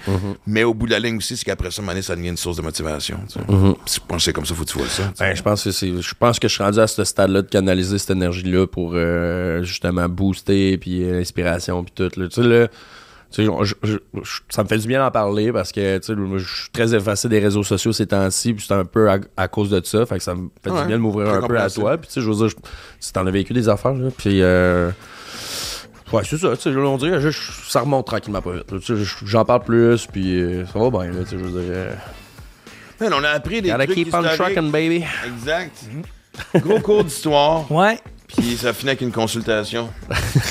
Mais 0.47 0.65
au 0.65 0.74
bout 0.74 0.86
de 0.86 0.93
la 0.93 0.98
ligne 0.98 1.16
aussi, 1.16 1.36
c'est 1.36 1.44
qu'après 1.44 1.70
ça, 1.70 1.82
donné, 1.82 2.03
ça 2.03 2.16
devient 2.16 2.28
une 2.28 2.36
source 2.36 2.57
de 2.57 2.62
motivation, 2.62 3.19
tu 3.28 3.35
sais. 3.35 3.40
Puis 3.47 3.57
Je 3.94 4.01
pense 4.07 4.16
que 4.19 4.23
c'est 4.23 4.32
comme 4.32 4.47
ça, 4.47 4.55
faut 4.55 4.65
que 4.65 4.70
tu 4.70 4.78
vois 4.78 4.89
ça. 4.89 5.12
Ben, 5.19 5.35
je 5.35 5.43
pense 5.43 5.65
que 5.65 5.70
c'est, 5.70 6.01
je 6.01 6.15
pense 6.19 6.39
que 6.39 6.48
je 6.48 6.55
suis 6.55 6.62
rendu 6.62 6.78
à 6.78 6.86
ce 6.86 7.05
stade-là 7.05 7.43
de 7.43 7.48
canaliser 7.48 7.98
cette 7.98 8.11
énergie-là 8.11 8.66
pour 8.66 8.93
euh, 8.94 9.62
justement 9.62 10.09
booster 10.09 10.78
puis 10.78 11.03
euh, 11.05 11.19
l'inspiration 11.19 11.85
puis 11.85 11.93
tout. 11.94 12.09
Tu 12.09 12.28
sais, 12.31 12.43
là, 12.43 12.69
je- 13.32 13.43
je- 13.82 13.97
je- 14.23 14.40
ça 14.48 14.62
me 14.62 14.69
fait 14.69 14.78
du 14.78 14.86
bien 14.89 15.01
d'en 15.05 15.11
parler 15.11 15.53
parce 15.53 15.73
que 15.73 15.98
tu 15.98 16.07
sais, 16.07 16.15
moi, 16.15 16.39
je 16.39 16.44
suis 16.62 16.70
très 16.70 16.94
effacé 16.94 17.28
des 17.28 17.39
réseaux 17.39 17.62
sociaux 17.62 17.93
ces 17.93 18.07
temps-ci 18.07 18.55
puis 18.55 18.65
c'est 18.66 18.74
un 18.74 18.85
peu 18.85 19.11
à, 19.11 19.19
à 19.36 19.48
cause 19.48 19.70
de 19.70 19.81
ça. 19.85 20.07
Fait 20.07 20.19
que 20.19 20.23
ça 20.24 20.35
me 20.35 20.48
fait 20.62 20.70
Ouais, 20.70 20.81
du 20.82 20.86
bien 20.86 20.97
de 20.97 21.03
m'ouvrir 21.03 21.28
un 21.31 21.47
peu 21.47 21.59
à 21.59 21.69
toi. 21.70 21.97
Puis 21.98 22.07
tu 22.09 22.15
sais, 22.15 22.20
je 22.20 22.28
veux 22.31 22.36
dire, 22.36 22.48
je- 22.48 22.57
si 23.01 23.12
t'en 23.12 23.27
as 23.27 23.31
vécu 23.31 23.53
des 23.53 23.69
affaires, 23.69 23.94
là, 23.94 24.09
puis 24.16 24.40
euh, 24.43 24.90
Ouais, 26.12 26.23
c'est 26.24 26.39
ça, 26.39 26.57
tu 26.57 26.69
on 26.69 26.97
dirait 26.98 27.19
que 27.19 27.31
je- 27.31 27.53
ça 27.69 27.81
remonte 27.81 28.07
tranquillement 28.07 28.40
pas 28.40 28.53
vite. 28.53 28.93
J'en 29.24 29.44
parle 29.44 29.65
plus, 29.65 30.07
puis 30.07 30.40
euh, 30.40 30.65
ça 30.66 30.78
va 30.78 30.89
bien, 30.90 31.11
là, 31.11 31.24
tu 31.24 31.31
sais, 31.31 31.39
je 31.39 31.44
veux 31.44 31.61
dire. 31.61 31.70
euh, 31.73 31.93
Man, 33.01 33.12
on 33.12 33.24
a 33.24 33.31
appris 33.31 33.61
des 33.61 33.70
Gotta 33.70 33.85
trucs 33.86 33.97
keep 33.97 34.15
on 34.15 34.23
historiques. 34.23 34.55
trucking, 34.55 34.70
baby. 34.70 35.05
Exact. 35.27 35.77
Gros 36.55 36.78
cours 36.81 37.03
d'histoire. 37.05 37.70
Ouais. 37.73 37.98
Puis 38.28 38.57
ça 38.57 38.73
finit 38.73 38.90
avec 38.90 39.01
une 39.03 39.12
consultation. 39.12 39.89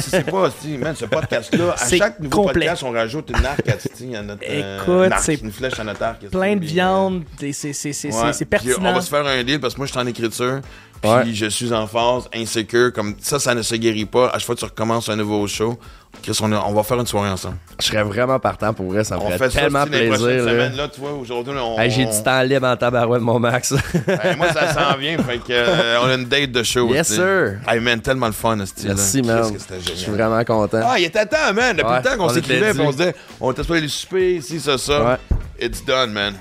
C'est 0.00 0.30
pas, 0.30 0.50
man, 0.78 0.94
ce 0.94 1.04
podcast-là, 1.06 1.74
à 1.78 1.88
chaque 1.88 2.20
nouveau 2.20 2.42
complet. 2.42 2.52
podcast, 2.66 2.82
on 2.82 2.92
rajoute 2.92 3.30
une 3.30 3.44
arc 3.46 3.66
à, 3.68 3.72
à 3.72 4.22
notre 4.22 4.42
euh, 4.48 4.78
Écoute, 4.82 5.18
c'est 5.20 5.40
une 5.40 5.50
flèche 5.52 5.78
à 5.80 5.84
notre 5.84 6.02
arc. 6.02 6.26
Plein 6.28 6.56
de 6.56 6.64
viande, 6.64 7.22
et 7.40 7.52
c'est 7.52 7.72
c'est- 7.72 7.92
c'est- 7.92 8.08
Ouais. 8.08 8.30
Puis 8.32 8.42
On 8.42 8.44
pertinent. 8.46 8.92
va 8.92 9.00
se 9.00 9.08
faire 9.08 9.26
un 9.26 9.42
deal 9.42 9.58
parce 9.60 9.74
que 9.74 9.78
moi, 9.80 9.86
je 9.86 9.92
suis 9.92 10.00
en 10.00 10.06
écriture. 10.06 10.60
Puis 11.04 11.10
Ouais. 11.30 11.34
je 11.34 11.46
suis 11.46 11.72
en 11.74 11.86
phase, 11.86 12.28
insécure. 12.34 12.92
Comme 12.92 13.14
ça, 13.20 13.38
ça 13.38 13.54
ne 13.54 13.60
se 13.62 13.74
guérit 13.74 14.06
pas. 14.06 14.28
À 14.28 14.32
chaque 14.38 14.46
fois 14.46 14.54
que 14.54 14.60
tu 14.60 14.64
recommences 14.64 15.08
un 15.10 15.16
nouveau 15.16 15.46
show, 15.46 15.78
Chris, 16.22 16.38
on, 16.40 16.50
a- 16.52 16.64
on 16.66 16.72
va 16.72 16.82
faire 16.82 16.98
une 16.98 17.06
soirée 17.06 17.28
ensemble. 17.28 17.56
Je 17.78 17.84
serais 17.86 18.02
vraiment 18.04 18.38
partant 18.38 18.72
pour 18.72 18.86
vrai, 18.90 19.04
ça 19.04 19.16
me 19.16 19.20
On 19.20 19.26
ferait 19.26 19.36
fait 19.38 19.50
ça 19.50 19.60
tellement 19.60 19.84
prochaines 19.84 20.08
plaisir. 20.08 20.44
là. 20.46 20.68
Là, 20.70 20.88
tu 20.88 21.00
vois, 21.00 21.12
aujourd'hui, 21.12 21.52
on. 21.60 21.78
Hey, 21.78 21.90
J'ai 21.90 22.06
du 22.06 22.22
temps 22.22 22.40
libre 22.42 22.66
en 22.66 22.76
tabarouette, 22.76 23.20
mon 23.20 23.38
max. 23.38 23.72
Moi, 24.38 24.52
ça 24.52 24.72
s'en 24.72 24.96
vient. 24.96 25.18
Fait 25.18 25.38
que, 25.38 25.44
euh, 25.50 25.98
on 26.02 26.06
a 26.06 26.14
une 26.14 26.24
date 26.24 26.52
de 26.52 26.62
show. 26.62 26.88
Yes, 26.88 27.08
tu 27.08 27.14
sais. 27.14 27.20
sir. 27.20 27.58
Hey, 27.68 27.80
man, 27.80 28.00
tellement 28.00 28.26
le 28.26 28.32
fun, 28.32 28.56
ce 28.64 28.86
Merci, 28.86 29.20
man. 29.22 29.52
Je 29.86 29.92
suis 29.94 30.10
vraiment 30.12 30.42
content. 30.44 30.80
Ah, 30.84 30.98
il 30.98 31.04
était 31.04 31.26
temps, 31.26 31.52
man. 31.52 31.76
Depuis 31.76 31.90
Ouais, 31.90 31.96
le 31.98 32.02
temps 32.02 32.16
qu'on 32.16 32.24
on 32.24 32.28
s'écrivait, 32.30 32.72
on 32.80 32.92
se 32.92 32.96
disait, 32.96 33.14
on 33.40 33.50
était 33.52 33.62
supposé 33.62 33.78
aller 33.80 33.88
souper, 33.88 34.34
ici, 34.36 34.58
ça, 34.60 34.78
ça. 34.78 35.04
Ouais. 35.04 35.16
It's 35.60 35.84
done, 35.84 36.12
man. 36.12 36.34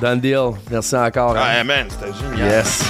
Done 0.00 0.20
deal. 0.20 0.50
Merci 0.70 0.96
encore. 0.96 1.36
hein. 1.36 1.42
Ah, 1.60 1.64
man, 1.64 1.86
c'était 1.88 2.12
génial. 2.12 2.48
Yes. 2.50 2.82